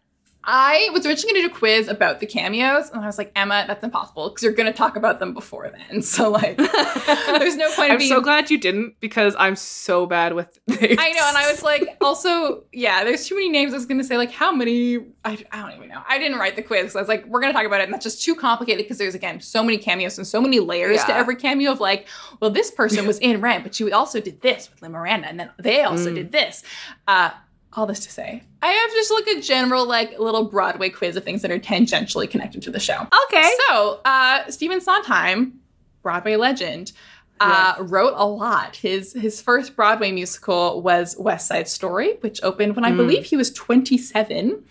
I 0.42 0.88
was 0.92 1.04
originally 1.04 1.34
going 1.34 1.42
to 1.44 1.48
do 1.50 1.54
a 1.54 1.58
quiz 1.58 1.86
about 1.88 2.20
the 2.20 2.26
cameos, 2.26 2.88
and 2.90 3.02
I 3.02 3.06
was 3.06 3.18
like, 3.18 3.30
Emma, 3.36 3.64
that's 3.66 3.84
impossible 3.84 4.30
because 4.30 4.42
you're 4.42 4.54
going 4.54 4.72
to 4.72 4.76
talk 4.76 4.96
about 4.96 5.18
them 5.20 5.34
before 5.34 5.70
then. 5.70 6.00
So 6.10 6.30
like, 6.30 6.56
there's 6.56 7.56
no 7.56 7.70
point. 7.72 7.92
I'm 7.92 7.98
being- 7.98 8.08
so 8.08 8.20
glad 8.22 8.50
you 8.50 8.58
didn't 8.58 8.98
because 9.00 9.36
I'm 9.38 9.54
so 9.54 10.06
bad 10.06 10.32
with 10.34 10.58
names. 10.66 10.96
I 10.98 11.12
know, 11.12 11.24
and 11.28 11.36
I 11.36 11.50
was 11.50 11.62
like, 11.62 11.96
also, 12.00 12.64
yeah, 12.72 13.04
there's 13.04 13.26
too 13.26 13.34
many 13.34 13.50
names. 13.50 13.72
I 13.72 13.76
was 13.76 13.86
going 13.86 13.98
to 13.98 14.04
say 14.04 14.16
like, 14.16 14.30
how 14.32 14.50
many? 14.50 14.96
I, 15.24 15.38
I 15.52 15.60
don't 15.62 15.76
even 15.76 15.88
know. 15.90 16.02
I 16.08 16.18
didn't 16.18 16.38
write 16.38 16.56
the 16.56 16.62
quiz. 16.62 16.92
So 16.92 16.98
I 16.98 17.02
was 17.02 17.08
like, 17.08 17.26
we're 17.26 17.40
going 17.40 17.52
to 17.52 17.56
talk 17.56 17.66
about 17.66 17.80
it, 17.80 17.84
and 17.84 17.92
that's 17.92 18.04
just 18.04 18.22
too 18.24 18.34
complicated 18.34 18.84
because 18.84 18.96
there's 18.98 19.14
again 19.14 19.40
so 19.42 19.62
many 19.62 19.76
cameos 19.76 20.16
and 20.16 20.26
so 20.26 20.40
many 20.40 20.58
layers 20.58 21.04
to 21.04 21.14
every 21.14 21.36
cameo 21.36 21.70
of 21.72 21.80
like, 21.80 22.08
well, 22.40 22.50
this 22.50 22.70
person 22.70 23.06
was 23.06 23.18
in 23.18 23.40
Rent, 23.42 23.62
but 23.62 23.74
she 23.74 23.92
also 23.92 24.20
did 24.20 24.40
this 24.40 24.70
with 24.70 24.80
Lin 24.80 24.92
Miranda, 24.92 25.28
and 25.28 25.38
then 25.38 25.50
they 25.58 25.82
also 25.82 26.10
Mm. 26.10 26.14
did 26.14 26.32
this. 26.32 26.62
Uh, 27.06 27.30
all 27.74 27.86
this 27.86 28.00
to 28.00 28.10
say, 28.10 28.42
I 28.62 28.68
have 28.68 28.90
just 28.92 29.12
like 29.12 29.26
a 29.36 29.40
general 29.40 29.86
like 29.86 30.18
little 30.18 30.44
Broadway 30.44 30.90
quiz 30.90 31.16
of 31.16 31.24
things 31.24 31.42
that 31.42 31.50
are 31.50 31.58
tangentially 31.58 32.28
connected 32.28 32.62
to 32.62 32.70
the 32.70 32.80
show. 32.80 33.06
Okay. 33.26 33.48
So, 33.68 34.00
uh, 34.04 34.48
Stephen 34.50 34.80
Sondheim, 34.80 35.60
Broadway 36.02 36.36
legend, 36.36 36.92
uh, 37.40 37.74
wrote 37.80 38.12
a 38.16 38.26
lot. 38.26 38.76
His 38.76 39.14
his 39.14 39.40
first 39.40 39.74
Broadway 39.76 40.12
musical 40.12 40.82
was 40.82 41.16
West 41.18 41.46
Side 41.46 41.68
Story, 41.68 42.18
which 42.20 42.38
opened 42.42 42.76
when 42.76 42.84
I 42.84 42.90
Mm. 42.92 42.96
believe 42.98 43.24
he 43.24 43.36
was 43.36 43.50
27. 43.52 44.62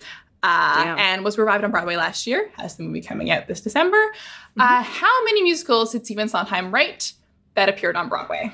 Uh, 0.42 0.94
and 0.98 1.22
was 1.22 1.36
revived 1.36 1.64
on 1.64 1.70
Broadway 1.70 1.96
last 1.96 2.26
year. 2.26 2.50
Has 2.56 2.76
the 2.76 2.82
movie 2.82 3.02
coming 3.02 3.30
out 3.30 3.46
this 3.46 3.60
December. 3.60 3.98
Mm-hmm. 3.98 4.60
Uh, 4.62 4.82
how 4.82 5.24
many 5.24 5.42
musicals 5.42 5.92
did 5.92 6.04
Stephen 6.06 6.28
Sondheim 6.28 6.72
write 6.72 7.12
that 7.56 7.68
appeared 7.68 7.94
on 7.96 8.08
Broadway? 8.08 8.52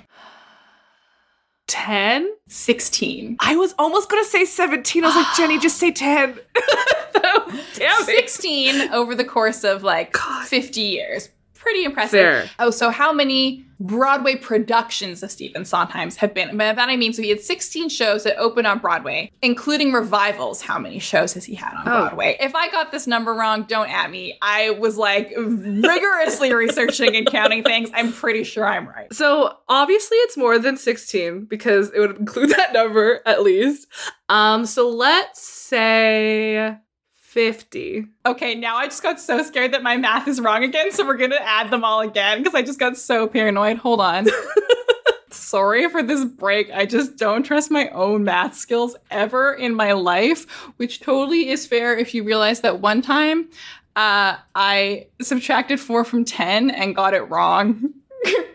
10? 1.66 2.32
16. 2.48 3.36
I 3.40 3.56
was 3.56 3.74
almost 3.78 4.08
going 4.08 4.22
to 4.22 4.28
say 4.28 4.44
17. 4.44 5.04
I 5.04 5.06
was 5.08 5.16
like, 5.16 5.36
Jenny, 5.36 5.58
just 5.58 5.78
say 5.78 5.90
10. 5.90 6.38
Damn 7.14 7.50
it. 7.78 8.04
16 8.30 8.92
over 8.92 9.14
the 9.14 9.24
course 9.24 9.64
of 9.64 9.82
like 9.82 10.12
God. 10.12 10.46
50 10.46 10.80
years. 10.80 11.28
Pretty 11.54 11.84
impressive. 11.84 12.20
Fair. 12.20 12.50
Oh, 12.58 12.70
so 12.70 12.90
how 12.90 13.12
many 13.12 13.65
Broadway 13.78 14.36
productions 14.36 15.22
of 15.22 15.30
Stephen 15.30 15.64
Sondheim's 15.64 16.16
have 16.16 16.32
been? 16.32 16.56
By 16.56 16.72
that 16.72 16.88
I 16.88 16.96
mean, 16.96 17.12
so 17.12 17.22
he 17.22 17.28
had 17.30 17.40
16 17.40 17.88
shows 17.90 18.24
that 18.24 18.36
opened 18.38 18.66
on 18.66 18.78
Broadway, 18.78 19.30
including 19.42 19.92
revivals. 19.92 20.62
How 20.62 20.78
many 20.78 20.98
shows 20.98 21.34
has 21.34 21.44
he 21.44 21.54
had 21.54 21.74
on 21.74 21.82
Oh. 21.88 22.00
Broadway? 22.08 22.36
If 22.40 22.54
I 22.54 22.70
got 22.70 22.90
this 22.92 23.06
number 23.06 23.34
wrong, 23.34 23.64
don't 23.64 23.90
at 23.90 24.10
me. 24.10 24.38
I 24.40 24.70
was 24.70 24.96
like 24.96 25.32
rigorously 25.36 26.52
researching 26.54 27.14
and 27.16 27.26
counting 27.26 27.62
things. 27.62 27.90
I'm 27.94 28.12
pretty 28.12 28.44
sure 28.44 28.66
I'm 28.66 28.88
right. 28.88 29.12
So 29.12 29.52
obviously 29.68 30.16
it's 30.18 30.36
more 30.36 30.58
than 30.58 30.76
16 30.76 31.44
because 31.44 31.90
it 31.92 32.00
would 32.00 32.16
include 32.16 32.50
that 32.50 32.72
number 32.72 33.20
at 33.26 33.42
least. 33.42 33.86
Um, 34.28 34.66
so 34.66 34.88
let's 34.88 35.42
say 35.42 36.76
50. 37.36 38.06
Okay, 38.24 38.54
now 38.54 38.76
I 38.76 38.86
just 38.86 39.02
got 39.02 39.20
so 39.20 39.42
scared 39.42 39.74
that 39.74 39.82
my 39.82 39.98
math 39.98 40.26
is 40.26 40.40
wrong 40.40 40.64
again, 40.64 40.90
so 40.90 41.06
we're 41.06 41.18
gonna 41.18 41.36
add 41.38 41.70
them 41.70 41.84
all 41.84 42.00
again 42.00 42.38
because 42.38 42.54
I 42.54 42.62
just 42.62 42.78
got 42.78 42.96
so 42.96 43.26
paranoid. 43.26 43.76
Hold 43.76 44.00
on. 44.00 44.26
Sorry 45.30 45.86
for 45.90 46.02
this 46.02 46.24
break. 46.24 46.70
I 46.72 46.86
just 46.86 47.18
don't 47.18 47.42
trust 47.42 47.70
my 47.70 47.90
own 47.90 48.24
math 48.24 48.54
skills 48.54 48.96
ever 49.10 49.52
in 49.52 49.74
my 49.74 49.92
life, 49.92 50.50
which 50.78 51.00
totally 51.00 51.50
is 51.50 51.66
fair 51.66 51.94
if 51.94 52.14
you 52.14 52.24
realize 52.24 52.62
that 52.62 52.80
one 52.80 53.02
time 53.02 53.50
uh, 53.96 54.36
I 54.54 55.08
subtracted 55.20 55.78
four 55.78 56.04
from 56.04 56.24
10 56.24 56.70
and 56.70 56.96
got 56.96 57.12
it 57.12 57.28
wrong. 57.28 57.92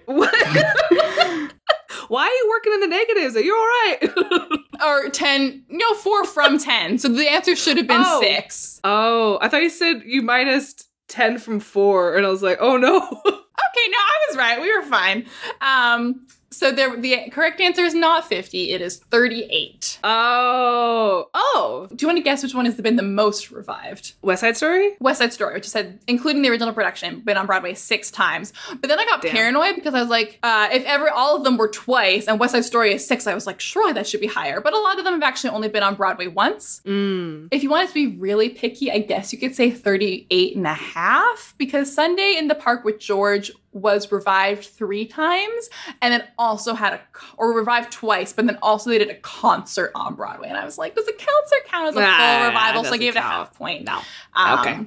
What? 0.05 0.33
Why 2.07 2.23
are 2.23 2.29
you 2.29 2.47
working 2.49 2.73
in 2.73 2.79
the 2.81 2.87
negatives? 2.87 3.35
Are 3.35 3.41
you 3.41 3.55
all 3.55 3.65
right? 3.65 4.59
or 5.05 5.09
10, 5.09 5.63
no, 5.69 5.93
four 5.95 6.25
from 6.25 6.57
10. 6.57 6.97
So 6.99 7.07
the 7.09 7.29
answer 7.31 7.55
should 7.55 7.77
have 7.77 7.87
been 7.87 8.03
Oh. 8.05 8.19
six. 8.21 8.79
oh, 8.83 9.37
I 9.41 9.47
thought 9.47 9.61
you 9.63 9.69
said 9.69 10.03
you 10.05 10.21
minus 10.21 10.75
10 11.07 11.37
from 11.39 11.59
4 11.59 12.15
and 12.17 12.25
I 12.25 12.29
was 12.29 12.41
like, 12.43 12.57
"Oh 12.61 12.77
no." 12.77 12.99
Okay, 13.73 13.89
no, 13.91 13.97
I 13.97 14.25
was 14.27 14.37
right. 14.37 14.61
We 14.61 14.75
were 14.75 14.83
fine. 14.83 15.25
Um, 15.61 16.25
so 16.51 16.71
there, 16.71 16.95
the 16.97 17.29
correct 17.31 17.61
answer 17.61 17.81
is 17.83 17.93
not 17.95 18.27
50. 18.27 18.71
It 18.71 18.81
is 18.81 18.97
38. 18.97 19.99
oh. 20.03 21.29
Oh. 21.33 21.87
Do 21.89 22.03
you 22.03 22.07
want 22.07 22.17
to 22.17 22.23
guess 22.23 22.43
which 22.43 22.53
one 22.53 22.65
has 22.65 22.75
been 22.75 22.97
the 22.97 23.03
most 23.03 23.51
revived? 23.51 24.13
West 24.21 24.41
Side 24.41 24.57
Story? 24.57 24.91
West 24.99 25.19
Side 25.19 25.31
Story, 25.33 25.53
which 25.53 25.65
I 25.65 25.69
said, 25.69 25.99
including 26.07 26.41
the 26.41 26.49
original 26.49 26.73
production, 26.73 27.21
been 27.21 27.37
on 27.37 27.45
Broadway 27.45 27.73
six 27.73 28.11
times. 28.11 28.51
But 28.69 28.89
then 28.89 28.99
I 28.99 29.05
got 29.05 29.21
Damn. 29.21 29.31
paranoid 29.31 29.75
because 29.75 29.93
I 29.93 30.01
was 30.01 30.09
like, 30.09 30.39
uh, 30.43 30.69
if 30.71 30.83
ever 30.85 31.09
all 31.09 31.37
of 31.37 31.43
them 31.43 31.57
were 31.57 31.69
twice 31.69 32.27
and 32.27 32.39
West 32.39 32.51
Side 32.53 32.65
Story 32.65 32.93
is 32.93 33.05
six, 33.07 33.27
I 33.27 33.33
was 33.33 33.47
like, 33.47 33.59
surely 33.59 33.93
that 33.93 34.05
should 34.07 34.21
be 34.21 34.27
higher. 34.27 34.59
But 34.61 34.73
a 34.73 34.79
lot 34.79 34.99
of 34.99 35.05
them 35.05 35.13
have 35.13 35.23
actually 35.23 35.51
only 35.51 35.69
been 35.69 35.83
on 35.83 35.95
Broadway 35.95 36.27
once. 36.27 36.81
Mm. 36.85 37.47
If 37.51 37.63
you 37.63 37.69
wanted 37.69 37.87
to 37.89 37.93
be 37.93 38.07
really 38.17 38.49
picky, 38.49 38.91
I 38.91 38.99
guess 38.99 39.31
you 39.31 39.39
could 39.39 39.55
say 39.55 39.71
38 39.71 40.55
and 40.57 40.67
a 40.67 40.73
half 40.73 41.55
because 41.57 41.93
Sunday 41.93 42.35
in 42.37 42.47
the 42.47 42.55
Park 42.55 42.83
with 42.83 42.99
George 42.99 43.51
was 43.73 44.11
revived 44.11 44.65
three 44.65 45.05
times 45.05 45.69
and 46.01 46.13
then 46.13 46.23
also 46.37 46.73
had 46.73 46.93
a, 46.93 47.01
or 47.37 47.53
revived 47.53 47.91
twice, 47.91 48.33
but 48.33 48.45
then 48.45 48.57
also 48.61 48.89
they 48.89 48.97
did 48.97 49.09
a 49.09 49.15
concert 49.15 49.91
on 49.95 50.15
Broadway. 50.15 50.49
And 50.49 50.57
I 50.57 50.65
was 50.65 50.77
like, 50.77 50.93
does 50.95 51.07
a 51.07 51.13
concert 51.13 51.65
count 51.67 51.87
as 51.87 51.95
a 51.95 51.99
Nah, 52.01 52.17
full 52.39 52.47
revival? 52.47 52.83
So 52.83 52.93
I 52.93 52.97
gave 52.97 53.15
it 53.15 53.19
a 53.19 53.21
half 53.21 53.53
point. 53.53 53.85
No. 53.85 53.99
Um, 54.33 54.59
Okay. 54.59 54.79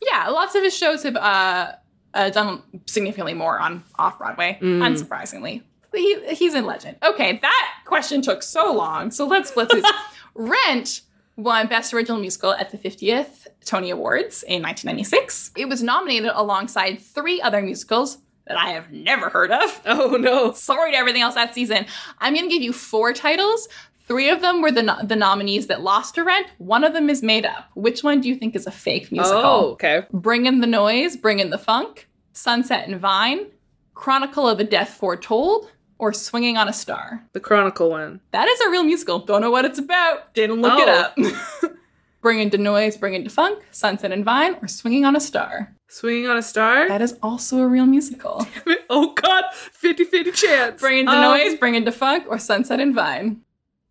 Yeah, 0.00 0.28
lots 0.28 0.54
of 0.54 0.62
his 0.62 0.76
shows 0.76 1.02
have 1.02 1.16
uh, 1.16 1.72
uh, 2.14 2.30
done 2.30 2.62
significantly 2.86 3.34
more 3.34 3.58
on 3.58 3.82
off 3.98 4.18
Broadway, 4.18 4.56
Mm. 4.62 4.82
unsurprisingly. 4.96 5.62
He, 5.92 6.34
he's 6.36 6.54
a 6.54 6.60
legend. 6.60 6.98
Okay, 7.02 7.38
that 7.42 7.70
question 7.86 8.22
took 8.22 8.42
so 8.44 8.72
long. 8.72 9.10
So 9.10 9.26
let's 9.26 9.50
this. 9.72 9.84
Rent 10.34 11.00
won 11.36 11.66
Best 11.66 11.92
Original 11.94 12.20
Musical 12.20 12.52
at 12.52 12.70
the 12.70 12.78
50th 12.78 13.46
Tony 13.64 13.90
Awards 13.90 14.42
in 14.44 14.62
1996. 14.62 15.52
It 15.56 15.68
was 15.68 15.82
nominated 15.82 16.30
alongside 16.34 17.00
three 17.00 17.40
other 17.40 17.60
musicals 17.62 18.18
that 18.48 18.56
I 18.58 18.70
have 18.70 18.90
never 18.90 19.28
heard 19.28 19.50
of. 19.50 19.80
Oh 19.86 20.16
no. 20.16 20.52
Sorry 20.52 20.90
to 20.92 20.96
everything 20.96 21.22
else 21.22 21.34
that 21.34 21.54
season. 21.54 21.86
I'm 22.18 22.34
going 22.34 22.48
to 22.48 22.52
give 22.54 22.62
you 22.62 22.72
four 22.72 23.12
titles. 23.12 23.68
Three 24.06 24.30
of 24.30 24.40
them 24.40 24.62
were 24.62 24.70
the, 24.72 24.82
no- 24.82 25.02
the 25.04 25.16
nominees 25.16 25.66
that 25.66 25.82
lost 25.82 26.14
to 26.14 26.24
Rent. 26.24 26.46
One 26.58 26.82
of 26.82 26.94
them 26.94 27.10
is 27.10 27.22
made 27.22 27.44
up. 27.44 27.68
Which 27.74 28.02
one 28.02 28.20
do 28.22 28.28
you 28.28 28.36
think 28.36 28.56
is 28.56 28.66
a 28.66 28.70
fake 28.70 29.12
musical? 29.12 29.40
Oh, 29.44 29.70
okay. 29.72 30.02
Bring 30.12 30.46
in 30.46 30.60
the 30.60 30.66
Noise, 30.66 31.16
Bring 31.16 31.40
in 31.40 31.50
the 31.50 31.58
Funk, 31.58 32.08
Sunset 32.32 32.88
and 32.88 32.98
Vine, 33.00 33.48
Chronicle 33.94 34.48
of 34.48 34.60
a 34.60 34.64
Death 34.64 34.90
Foretold, 34.94 35.70
or 35.98 36.12
Swinging 36.14 36.56
on 36.56 36.68
a 36.68 36.72
Star. 36.72 37.22
The 37.34 37.40
Chronicle 37.40 37.90
one. 37.90 38.20
That 38.30 38.48
is 38.48 38.60
a 38.60 38.70
real 38.70 38.84
musical. 38.84 39.18
Don't 39.18 39.42
know 39.42 39.50
what 39.50 39.66
it's 39.66 39.78
about. 39.78 40.32
Didn't 40.32 40.62
look 40.62 40.78
it 40.78 40.88
Oh. 40.88 41.66
up. 41.66 41.72
Bring 42.22 42.40
in 42.40 42.48
the 42.50 42.58
Noise, 42.58 42.96
Bring 42.96 43.14
in 43.14 43.24
the 43.24 43.30
Funk, 43.30 43.62
Sunset 43.72 44.10
and 44.12 44.24
Vine, 44.24 44.56
or 44.62 44.68
Swinging 44.68 45.04
on 45.04 45.16
a 45.16 45.20
Star. 45.20 45.74
Swinging 45.88 46.26
on 46.28 46.36
a 46.36 46.42
Star? 46.42 46.86
That 46.88 47.00
is 47.02 47.16
also 47.22 47.60
a 47.60 47.66
real 47.66 47.86
musical. 47.86 48.46
oh 48.90 49.14
god, 49.14 49.44
50-50 49.82 50.34
chance. 50.34 50.80
Bring 50.80 50.98
into 51.00 51.12
Um, 51.12 51.22
Noise, 51.22 51.56
Bring 51.58 51.74
in 51.74 51.84
the 51.84 51.92
Funk, 51.92 52.24
or 52.28 52.38
Sunset 52.38 52.78
and 52.80 52.94
Vine. 52.94 53.40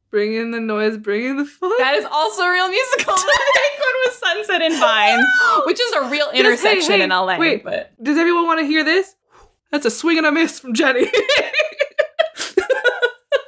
Bring 0.09 0.35
in 0.35 0.51
the 0.51 0.61
noise, 0.61 0.95
bring 0.97 1.25
in 1.25 1.35
the 1.35 1.43
fun. 1.43 1.69
That 1.79 1.95
is 1.95 2.05
also 2.09 2.43
a 2.43 2.51
real 2.51 2.69
musical. 2.69 3.13
the 3.17 3.21
fake 3.55 3.79
one 3.79 3.95
was 4.05 4.17
Sunset 4.17 4.61
and 4.61 4.79
Vine, 4.79 5.19
which 5.65 5.79
is 5.81 5.91
a 5.93 6.09
real 6.09 6.31
hey, 6.31 6.39
intersection 6.39 6.93
hey, 6.93 7.03
in 7.03 7.09
LA. 7.09 7.37
wait. 7.37 7.63
But 7.63 7.91
Does 8.01 8.17
everyone 8.17 8.45
want 8.45 8.59
to 8.61 8.65
hear 8.65 8.85
this? 8.85 9.15
That's 9.71 9.85
a 9.85 9.91
swing 9.91 10.17
and 10.17 10.25
a 10.25 10.31
miss 10.31 10.59
from 10.61 10.73
Jenny. 10.73 11.11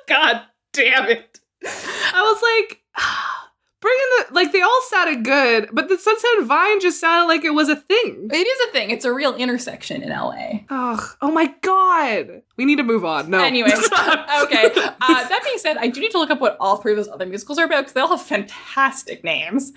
God 0.07 0.41
damn 0.73 1.05
it. 1.07 1.39
I 1.65 2.21
was 2.23 2.41
like, 2.41 2.81
bring 3.89 3.99
in 3.99 4.27
the, 4.27 4.33
like, 4.35 4.51
they 4.51 4.61
all 4.61 4.81
sounded 4.89 5.23
good, 5.23 5.69
but 5.71 5.89
the 5.89 5.97
Sunset 5.97 6.29
and 6.37 6.47
Vine 6.47 6.79
just 6.79 6.99
sounded 6.99 7.27
like 7.27 7.43
it 7.43 7.51
was 7.53 7.69
a 7.69 7.75
thing. 7.75 8.29
it 8.31 8.47
is 8.47 8.69
a 8.69 8.71
thing. 8.71 8.91
It's 8.91 9.05
a 9.05 9.13
real 9.13 9.35
intersection 9.35 10.01
in 10.01 10.09
LA. 10.09 10.61
Oh, 10.69 11.13
oh 11.21 11.31
my 11.31 11.53
God. 11.61 12.41
We 12.57 12.65
need 12.65 12.77
to 12.77 12.83
move 12.83 13.05
on. 13.05 13.29
No. 13.29 13.39
Anyways, 13.43 13.73
okay. 13.91 13.91
Uh, 13.95 15.27
that 15.27 15.41
being 15.43 15.57
said, 15.57 15.77
I 15.77 15.87
do 15.87 15.99
need 16.01 16.11
to 16.11 16.19
look 16.19 16.29
up 16.29 16.41
what 16.41 16.57
all 16.59 16.77
three 16.77 16.91
of 16.91 16.97
those 16.97 17.07
other 17.07 17.25
musicals 17.25 17.57
are 17.57 17.65
about 17.65 17.81
because 17.81 17.93
they 17.93 18.01
all 18.01 18.09
have 18.09 18.21
fantastic 18.21 19.23
names. 19.23 19.71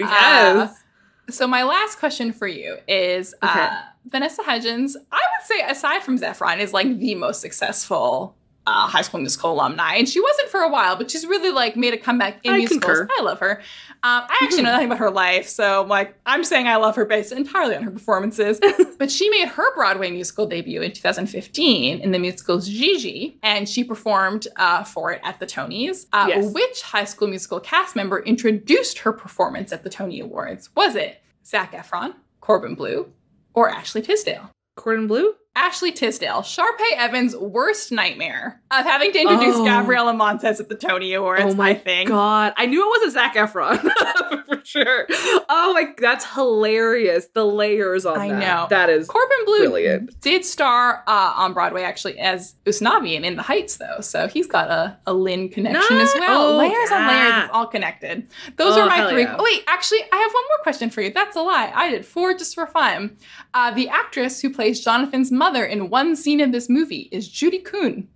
yes. 0.00 0.82
So 1.30 1.46
my 1.46 1.62
last 1.62 1.98
question 1.98 2.32
for 2.32 2.46
you 2.46 2.78
is 2.88 3.34
uh, 3.42 3.82
Vanessa 4.06 4.42
Hudgens. 4.42 4.96
I 5.12 5.20
would 5.38 5.46
say, 5.46 5.60
aside 5.68 6.02
from 6.02 6.16
Zac 6.16 6.38
Efron, 6.38 6.58
is 6.58 6.72
like 6.72 6.98
the 6.98 7.14
most 7.16 7.40
successful 7.42 8.34
uh, 8.68 8.86
High 8.86 9.02
School 9.02 9.20
Musical 9.20 9.52
alumni, 9.52 9.94
and 9.94 10.08
she 10.08 10.20
wasn't 10.20 10.48
for 10.50 10.60
a 10.60 10.68
while, 10.68 10.96
but 10.96 11.10
she's 11.10 11.24
really 11.26 11.50
like 11.50 11.76
made 11.76 11.94
a 11.94 11.98
comeback 11.98 12.40
in 12.44 12.52
I 12.52 12.58
musicals. 12.58 12.98
concur. 12.98 13.08
I 13.18 13.22
love 13.22 13.38
her. 13.40 13.60
Um, 14.02 14.22
I 14.28 14.38
actually 14.42 14.62
know 14.62 14.70
nothing 14.72 14.86
about 14.86 14.98
her 14.98 15.10
life, 15.10 15.48
so 15.48 15.84
like 15.88 16.14
I'm 16.26 16.44
saying 16.44 16.68
I 16.68 16.76
love 16.76 16.94
her 16.96 17.04
based 17.04 17.32
entirely 17.32 17.74
on 17.74 17.82
her 17.82 17.90
performances. 17.90 18.60
but 18.98 19.10
she 19.10 19.28
made 19.30 19.48
her 19.48 19.74
Broadway 19.74 20.10
musical 20.10 20.46
debut 20.46 20.82
in 20.82 20.92
2015 20.92 22.00
in 22.00 22.10
the 22.12 22.18
musical 22.18 22.60
Gigi, 22.60 23.38
and 23.42 23.68
she 23.68 23.82
performed 23.84 24.46
uh, 24.56 24.84
for 24.84 25.12
it 25.12 25.20
at 25.24 25.40
the 25.40 25.46
Tonys. 25.46 26.06
Uh, 26.12 26.26
Yes. 26.28 26.52
Which 26.52 26.82
High 26.82 27.04
School 27.04 27.28
Musical 27.28 27.58
cast 27.58 27.96
member 27.96 28.20
introduced 28.20 28.98
her 28.98 29.12
performance 29.12 29.72
at 29.72 29.82
the 29.82 29.88
Tony 29.90 30.20
Awards? 30.20 30.68
Was 30.76 30.94
it 30.94 31.22
Zac 31.44 31.72
Efron, 31.72 32.14
Corbin 32.40 32.74
Bleu, 32.74 33.10
or 33.54 33.70
Ashley 33.70 34.02
Tisdale? 34.02 34.50
Corbin 34.76 35.06
Bleu? 35.06 35.32
Ashley 35.58 35.90
Tisdale, 35.92 36.42
Sharpay 36.42 36.92
Evans' 36.96 37.36
worst 37.36 37.90
nightmare 37.90 38.60
of 38.70 38.84
having 38.84 39.12
to 39.12 39.20
introduce 39.20 39.56
Oh. 39.56 39.64
Gabriella 39.64 40.12
Montez 40.14 40.60
at 40.60 40.68
the 40.68 40.74
Tony 40.76 41.12
Awards. 41.14 41.42
oh 41.44 41.54
my 41.54 41.70
I 41.70 41.74
think. 41.74 42.08
god! 42.08 42.54
I 42.56 42.66
knew 42.66 42.84
it 42.86 42.88
wasn't 42.88 43.12
Zac 43.14 43.34
Efron 43.34 43.80
for 44.46 44.64
sure. 44.64 45.06
Oh 45.48 45.72
my, 45.74 45.92
that's 45.98 46.24
hilarious. 46.34 47.26
The 47.34 47.44
layers 47.44 48.06
on 48.06 48.18
I 48.18 48.28
that. 48.28 48.38
know. 48.38 48.66
That 48.70 48.88
is 48.88 49.08
Corbin 49.08 49.36
Bleu 49.46 49.58
Brilliant. 49.58 50.20
did 50.20 50.44
star 50.44 51.02
uh, 51.08 51.32
on 51.36 51.52
Broadway 51.54 51.82
actually 51.82 52.18
as 52.18 52.54
Usnavi 52.64 53.14
in 53.14 53.24
In 53.24 53.34
the 53.36 53.42
Heights, 53.42 53.76
though, 53.78 54.00
so 54.00 54.28
he's 54.28 54.46
got 54.46 54.70
a, 54.70 54.96
a 55.06 55.12
Lin 55.12 55.48
connection 55.48 55.96
as 55.96 56.12
well. 56.18 56.52
Oh, 56.54 56.58
layers 56.58 56.90
on 56.92 57.06
layers, 57.08 57.44
it's 57.44 57.52
all 57.52 57.66
connected. 57.66 58.26
Those 58.56 58.76
Oh, 58.76 58.82
are 58.82 58.86
my 58.86 59.10
three. 59.10 59.22
yeah. 59.22 59.36
Oh, 59.38 59.42
wait, 59.42 59.64
actually, 59.66 60.02
I 60.12 60.16
have 60.16 60.32
one 60.32 60.44
more 60.50 60.62
question 60.62 60.88
for 60.90 61.00
you. 61.02 61.10
That's 61.12 61.34
a 61.36 61.40
lie. 61.42 61.72
I 61.74 61.90
did 61.90 62.06
four 62.06 62.32
just 62.34 62.54
for 62.54 62.66
fun. 62.66 63.16
Uh, 63.54 63.72
the 63.72 63.88
actress 63.88 64.40
who 64.40 64.50
plays 64.52 64.84
Jonathan's 64.84 65.32
mother 65.32 65.47
in 65.56 65.90
one 65.90 66.14
scene 66.16 66.40
of 66.40 66.52
this 66.52 66.68
movie 66.68 67.08
is 67.10 67.28
Judy 67.28 67.58
Kuhn, 67.58 68.08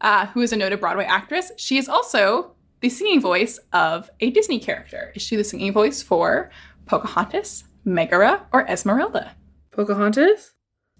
uh, 0.00 0.26
who 0.26 0.40
is 0.40 0.52
a 0.52 0.56
noted 0.56 0.80
Broadway 0.80 1.04
actress. 1.04 1.52
She 1.56 1.78
is 1.78 1.88
also 1.88 2.52
the 2.80 2.88
singing 2.88 3.20
voice 3.20 3.58
of 3.72 4.10
a 4.20 4.30
Disney 4.30 4.58
character. 4.58 5.12
Is 5.14 5.22
she 5.22 5.36
the 5.36 5.44
singing 5.44 5.72
voice 5.72 6.02
for 6.02 6.50
Pocahontas, 6.86 7.64
Megara, 7.84 8.46
or 8.52 8.68
Esmeralda? 8.68 9.34
Pocahontas. 9.70 10.52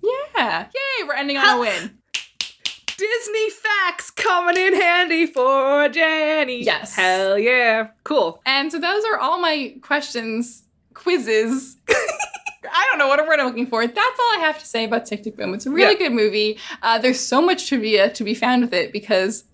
Yeah. 0.03 0.67
Yay, 0.67 1.07
we're 1.07 1.15
ending 1.15 1.37
on 1.37 1.57
a 1.57 1.61
win. 1.61 1.99
Disney 2.97 3.51
facts 3.51 4.11
coming 4.11 4.57
in 4.57 4.75
handy 4.75 5.27
for 5.27 5.89
Jenny. 5.89 6.65
Yes. 6.65 6.97
Hell 6.97 7.39
yeah. 7.39 7.89
Cool. 8.05 8.41
And 8.45 8.73
so 8.73 8.79
those 8.79 9.05
are 9.05 9.19
all 9.19 9.41
my 9.41 9.77
questions, 9.83 10.65
quizzes. 10.95 11.77
I 12.81 12.87
don't 12.91 12.99
know 12.99 13.09
what 13.09 13.27
word 13.27 13.41
I'm 13.41 13.47
looking 13.47 13.67
for. 13.67 13.87
That's 13.87 13.99
all 14.21 14.37
I 14.37 14.41
have 14.43 14.59
to 14.61 14.67
say 14.67 14.85
about 14.85 15.07
Tick 15.07 15.23
Tick 15.25 15.37
Boom. 15.37 15.55
It's 15.55 15.67
a 15.67 15.71
really 15.71 15.95
Yeah. 15.95 15.99
good 16.09 16.13
movie. 16.13 16.59
Uh, 16.83 16.99
there's 16.99 17.21
so 17.21 17.43
much 17.43 17.69
trivia 17.69 18.11
to 18.11 18.25
be 18.25 18.35
found 18.35 18.63
with 18.63 18.73
it 18.73 18.93
because 18.93 19.45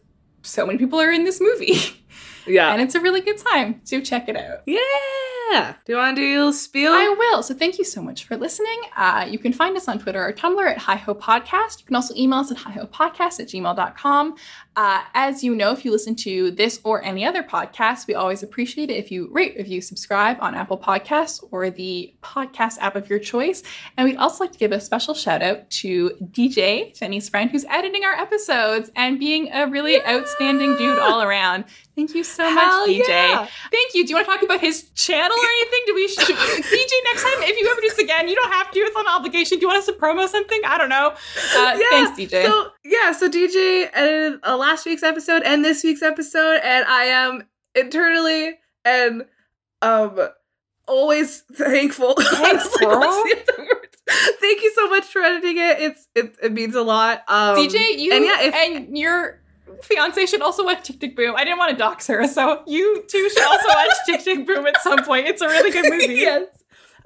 so 0.43 0.66
many 0.66 0.79
people 0.79 1.01
are 1.01 1.11
in 1.11 1.25
this 1.25 1.41
movie. 1.41 1.79
Yeah. 2.47 2.70
and 2.75 2.83
it's 2.83 2.95
a 2.95 3.01
really 3.01 3.22
good 3.22 3.39
time. 3.39 3.81
So 3.85 4.03
check 4.03 4.29
it 4.29 4.37
out. 4.37 4.59
yeah. 4.66 5.75
Do 5.87 5.93
you 5.95 5.97
want 5.97 6.14
to 6.16 6.20
do 6.20 6.27
your 6.27 6.53
spiel? 6.53 6.93
I 6.93 7.09
will. 7.18 7.43
So 7.43 7.55
thank 7.55 7.79
you 7.79 7.85
so 7.85 8.03
much 8.03 8.25
for 8.25 8.37
listening. 8.37 8.79
Uh, 8.95 9.27
you 9.31 9.39
can 9.39 9.51
find 9.55 9.75
us 9.79 9.89
on 9.89 9.99
Twitter 9.99 10.22
or 10.22 10.31
Tumblr 10.31 10.62
at 10.70 10.77
Hi 10.77 10.97
Ho 10.97 11.14
Podcast. 11.14 11.81
You 11.81 11.87
can 11.87 11.97
also 11.97 12.14
email 12.14 12.41
us 12.41 12.51
at 12.51 12.59
hihopodcast 12.59 13.41
at 13.41 13.49
gmail.com. 13.49 14.35
Uh, 14.77 15.03
as 15.14 15.45
you 15.45 15.55
know, 15.55 15.70
if 15.70 15.85
you 15.85 15.93
listen 15.93 16.16
to 16.16 16.51
this 16.51 16.81
or 16.83 17.03
any 17.05 17.25
other 17.25 17.43
podcast, 17.43 18.07
we 18.09 18.14
always 18.14 18.43
appreciate 18.43 18.91
it 18.91 18.95
if 18.97 19.11
you 19.11 19.29
rate, 19.31 19.55
review, 19.57 19.81
subscribe 19.81 20.37
on 20.41 20.55
Apple 20.55 20.77
Podcasts 20.79 21.43
or 21.53 21.70
the 21.70 22.12
podcast 22.22 22.79
app 22.79 22.97
of 22.97 23.09
your 23.09 23.18
choice. 23.20 23.62
And 23.97 24.09
we'd 24.09 24.16
also 24.16 24.43
like 24.43 24.53
to 24.53 24.59
give 24.59 24.72
a 24.72 24.81
special 24.81 25.14
shout 25.14 25.43
out 25.43 25.70
to 25.70 26.11
DJ, 26.33 26.99
Jenny's 26.99 27.29
friend, 27.29 27.51
who's 27.51 27.64
editing 27.66 28.05
our 28.05 28.14
episodes 28.14 28.91
and 28.97 29.18
being 29.18 29.53
a 29.53 29.68
really 29.68 30.05
outstanding 30.05 30.77
dude 30.77 30.99
all 30.99 31.22
around. 31.22 31.64
Thank 31.95 32.12
you 32.16 32.25
so 32.25 32.43
Hell 32.43 32.89
much, 32.89 32.91
DJ. 32.97 33.09
yeah. 33.09 33.47
Thank 33.70 33.95
you. 33.95 34.05
Do 34.05 34.11
you 34.11 34.16
want 34.16 34.27
to 34.27 34.33
talk 34.33 34.43
about 34.43 34.61
his 34.61 34.91
channel 34.97 35.37
or 35.37 35.47
anything? 35.47 35.81
Do 35.87 35.95
we 35.95 36.09
should, 36.09 36.25
DJ 36.37 36.93
next 37.05 37.22
time? 37.22 37.43
If 37.45 37.57
you 37.57 37.70
ever 37.70 37.81
do 37.81 37.89
this 37.89 37.99
again, 37.99 38.27
you 38.27 38.35
don't 38.35 38.51
have 38.51 38.72
to. 38.72 38.81
It's 38.81 38.97
an 38.99 39.07
obligation. 39.07 39.59
Do 39.59 39.62
you 39.62 39.68
want 39.68 39.79
us 39.79 39.87
to 39.87 39.93
promo 39.93 40.27
something? 40.27 40.61
I 40.66 40.77
don't 40.77 40.89
know. 40.89 41.14
Uh, 41.57 41.79
Thanks, 41.91 42.18
DJ. 42.18 42.45
So 42.47 42.70
yeah, 42.85 43.12
so 43.12 43.31
DJ 43.31 43.89
edited 43.93 44.41
uh, 44.43 44.57
last 44.65 44.87
week's 44.87 45.03
episode 45.03 45.43
and 45.43 45.62
this 45.65 45.85
week's 45.85 46.03
episode, 46.03 46.61
and 46.65 46.85
I 46.87 47.05
am 47.05 47.45
internally 47.75 48.55
and 48.85 49.25
um 49.83 50.19
always 50.87 51.41
thankful. 51.53 52.15
Thanks, 52.15 52.41
Honestly, 52.41 52.87
girl. 52.87 53.01
what's 53.01 53.47
the 53.47 53.53
other 53.53 53.62
word? 53.65 53.97
Thank 54.41 54.62
you 54.62 54.73
so 54.75 54.89
much 54.89 55.05
for 55.05 55.21
editing 55.23 55.59
it. 55.59 55.79
It's 55.81 56.09
it, 56.15 56.37
it 56.43 56.53
means 56.53 56.75
a 56.75 56.83
lot. 56.83 57.25
Um, 57.29 57.57
DJ, 57.57 57.99
you 57.99 58.12
and 58.15 58.25
yeah, 58.25 58.41
if- 58.43 58.55
and 58.55 58.97
your 58.97 59.41
fiance 59.83 60.27
should 60.27 60.41
also 60.43 60.65
watch 60.65 60.87
Tick 60.87 61.01
Tick 61.01 61.17
Boom. 61.17 61.35
I 61.37 61.45
didn't 61.45 61.59
want 61.59 61.73
to 61.73 61.77
dox 61.77 62.07
her, 62.07 62.27
so 62.27 62.62
you 62.67 63.05
two 63.09 63.29
should 63.31 63.43
also 63.45 63.69
watch 63.69 63.93
Tick 64.07 64.21
Tick 64.25 64.47
Boom 64.47 64.67
at 64.67 64.81
some 64.83 65.05
point. 65.05 65.27
It's 65.27 65.43
a 65.43 65.47
really 65.49 65.71
good 65.71 65.91
movie. 65.91 66.15
yes. 66.21 66.47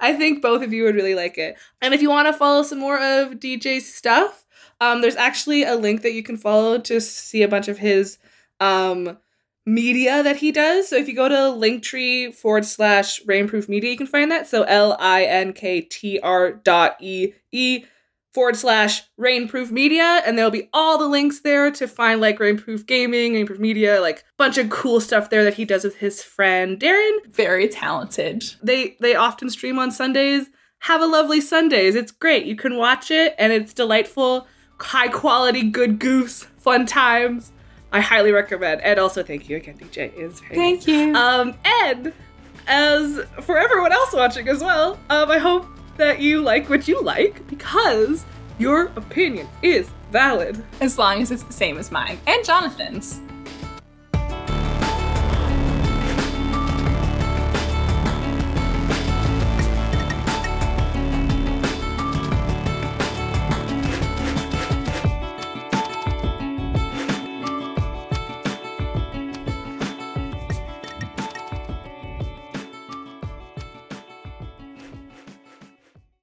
I 0.01 0.13
think 0.13 0.41
both 0.41 0.61
of 0.63 0.71
you 0.71 0.83
would 0.83 0.95
really 0.95 1.13
like 1.15 1.37
it. 1.37 1.57
And 1.81 1.93
if 1.93 2.01
you 2.01 2.09
want 2.09 2.27
to 2.27 2.33
follow 2.33 2.63
some 2.63 2.79
more 2.79 2.97
of 2.97 3.33
DJ's 3.33 3.93
stuff, 3.93 4.45
um, 4.81 5.01
there's 5.01 5.15
actually 5.15 5.63
a 5.63 5.75
link 5.75 6.01
that 6.01 6.13
you 6.13 6.23
can 6.23 6.37
follow 6.37 6.77
to 6.79 6.99
see 7.01 7.43
a 7.43 7.47
bunch 7.47 7.67
of 7.67 7.77
his 7.77 8.17
um, 8.59 9.17
media 9.65 10.23
that 10.23 10.37
he 10.37 10.51
does. 10.51 10.87
So 10.87 10.95
if 10.95 11.07
you 11.07 11.15
go 11.15 11.29
to 11.29 11.35
linktree 11.35 12.33
forward 12.33 12.65
slash 12.65 13.21
rainproof 13.23 13.69
media, 13.69 13.91
you 13.91 13.97
can 13.97 14.07
find 14.07 14.31
that. 14.31 14.47
So 14.47 14.63
L 14.63 14.95
I 14.99 15.23
N 15.23 15.53
K 15.53 15.81
T 15.81 16.19
R 16.21 16.51
dot 16.51 16.97
E 16.99 17.33
E 17.51 17.85
forward 18.33 18.55
slash 18.55 19.03
rainproof 19.19 19.71
media. 19.71 20.21
And 20.25 20.37
there'll 20.37 20.51
be 20.51 20.69
all 20.71 20.97
the 20.97 21.07
links 21.07 21.41
there 21.41 21.71
to 21.71 21.87
find 21.87 22.21
like 22.21 22.39
rainproof 22.39 22.85
gaming, 22.85 23.33
rainproof 23.33 23.59
media, 23.59 24.01
like 24.01 24.23
bunch 24.37 24.57
of 24.57 24.69
cool 24.69 24.99
stuff 25.01 25.29
there 25.29 25.43
that 25.43 25.55
he 25.55 25.65
does 25.65 25.83
with 25.83 25.97
his 25.97 26.23
friend 26.23 26.79
Darren 26.79 27.25
Very 27.27 27.67
talented. 27.67 28.43
they 28.63 28.95
they 28.99 29.15
often 29.15 29.49
stream 29.49 29.77
on 29.79 29.91
Sundays. 29.91 30.49
Have 30.83 31.01
a 31.01 31.05
lovely 31.07 31.41
Sundays. 31.41 31.95
It's 31.95 32.11
great. 32.11 32.45
You 32.45 32.55
can 32.55 32.77
watch 32.77 33.11
it 33.11 33.35
and 33.37 33.51
it's 33.51 33.73
delightful, 33.73 34.47
high 34.79 35.07
quality, 35.09 35.63
good 35.63 35.99
goofs, 35.99 36.45
fun 36.57 36.85
times. 36.85 37.51
I 37.91 38.01
highly 38.01 38.31
recommend. 38.31 38.81
And 38.81 38.99
also 38.99 39.23
thank 39.23 39.49
you 39.49 39.57
again, 39.57 39.77
DJ. 39.77 40.13
Is 40.15 40.39
very 40.41 40.55
Thank 40.55 40.87
you. 40.87 41.15
um, 41.15 41.55
and 41.65 42.13
as 42.67 43.19
for 43.41 43.57
everyone 43.57 43.91
else 43.91 44.13
watching 44.13 44.47
as 44.47 44.61
well, 44.61 44.99
um, 45.09 45.31
I 45.31 45.37
hope 45.39 45.65
that 45.97 46.21
you 46.21 46.41
like 46.41 46.69
what 46.69 46.87
you 46.87 47.01
like 47.01 47.45
because 47.47 48.25
your 48.59 48.85
opinion 48.95 49.47
is 49.63 49.89
valid. 50.11 50.63
as 50.81 50.97
long 50.97 51.21
as 51.21 51.31
it's 51.31 51.43
the 51.43 51.53
same 51.53 51.77
as 51.77 51.91
mine 51.91 52.19
and 52.27 52.43
Jonathan's. 52.45 53.19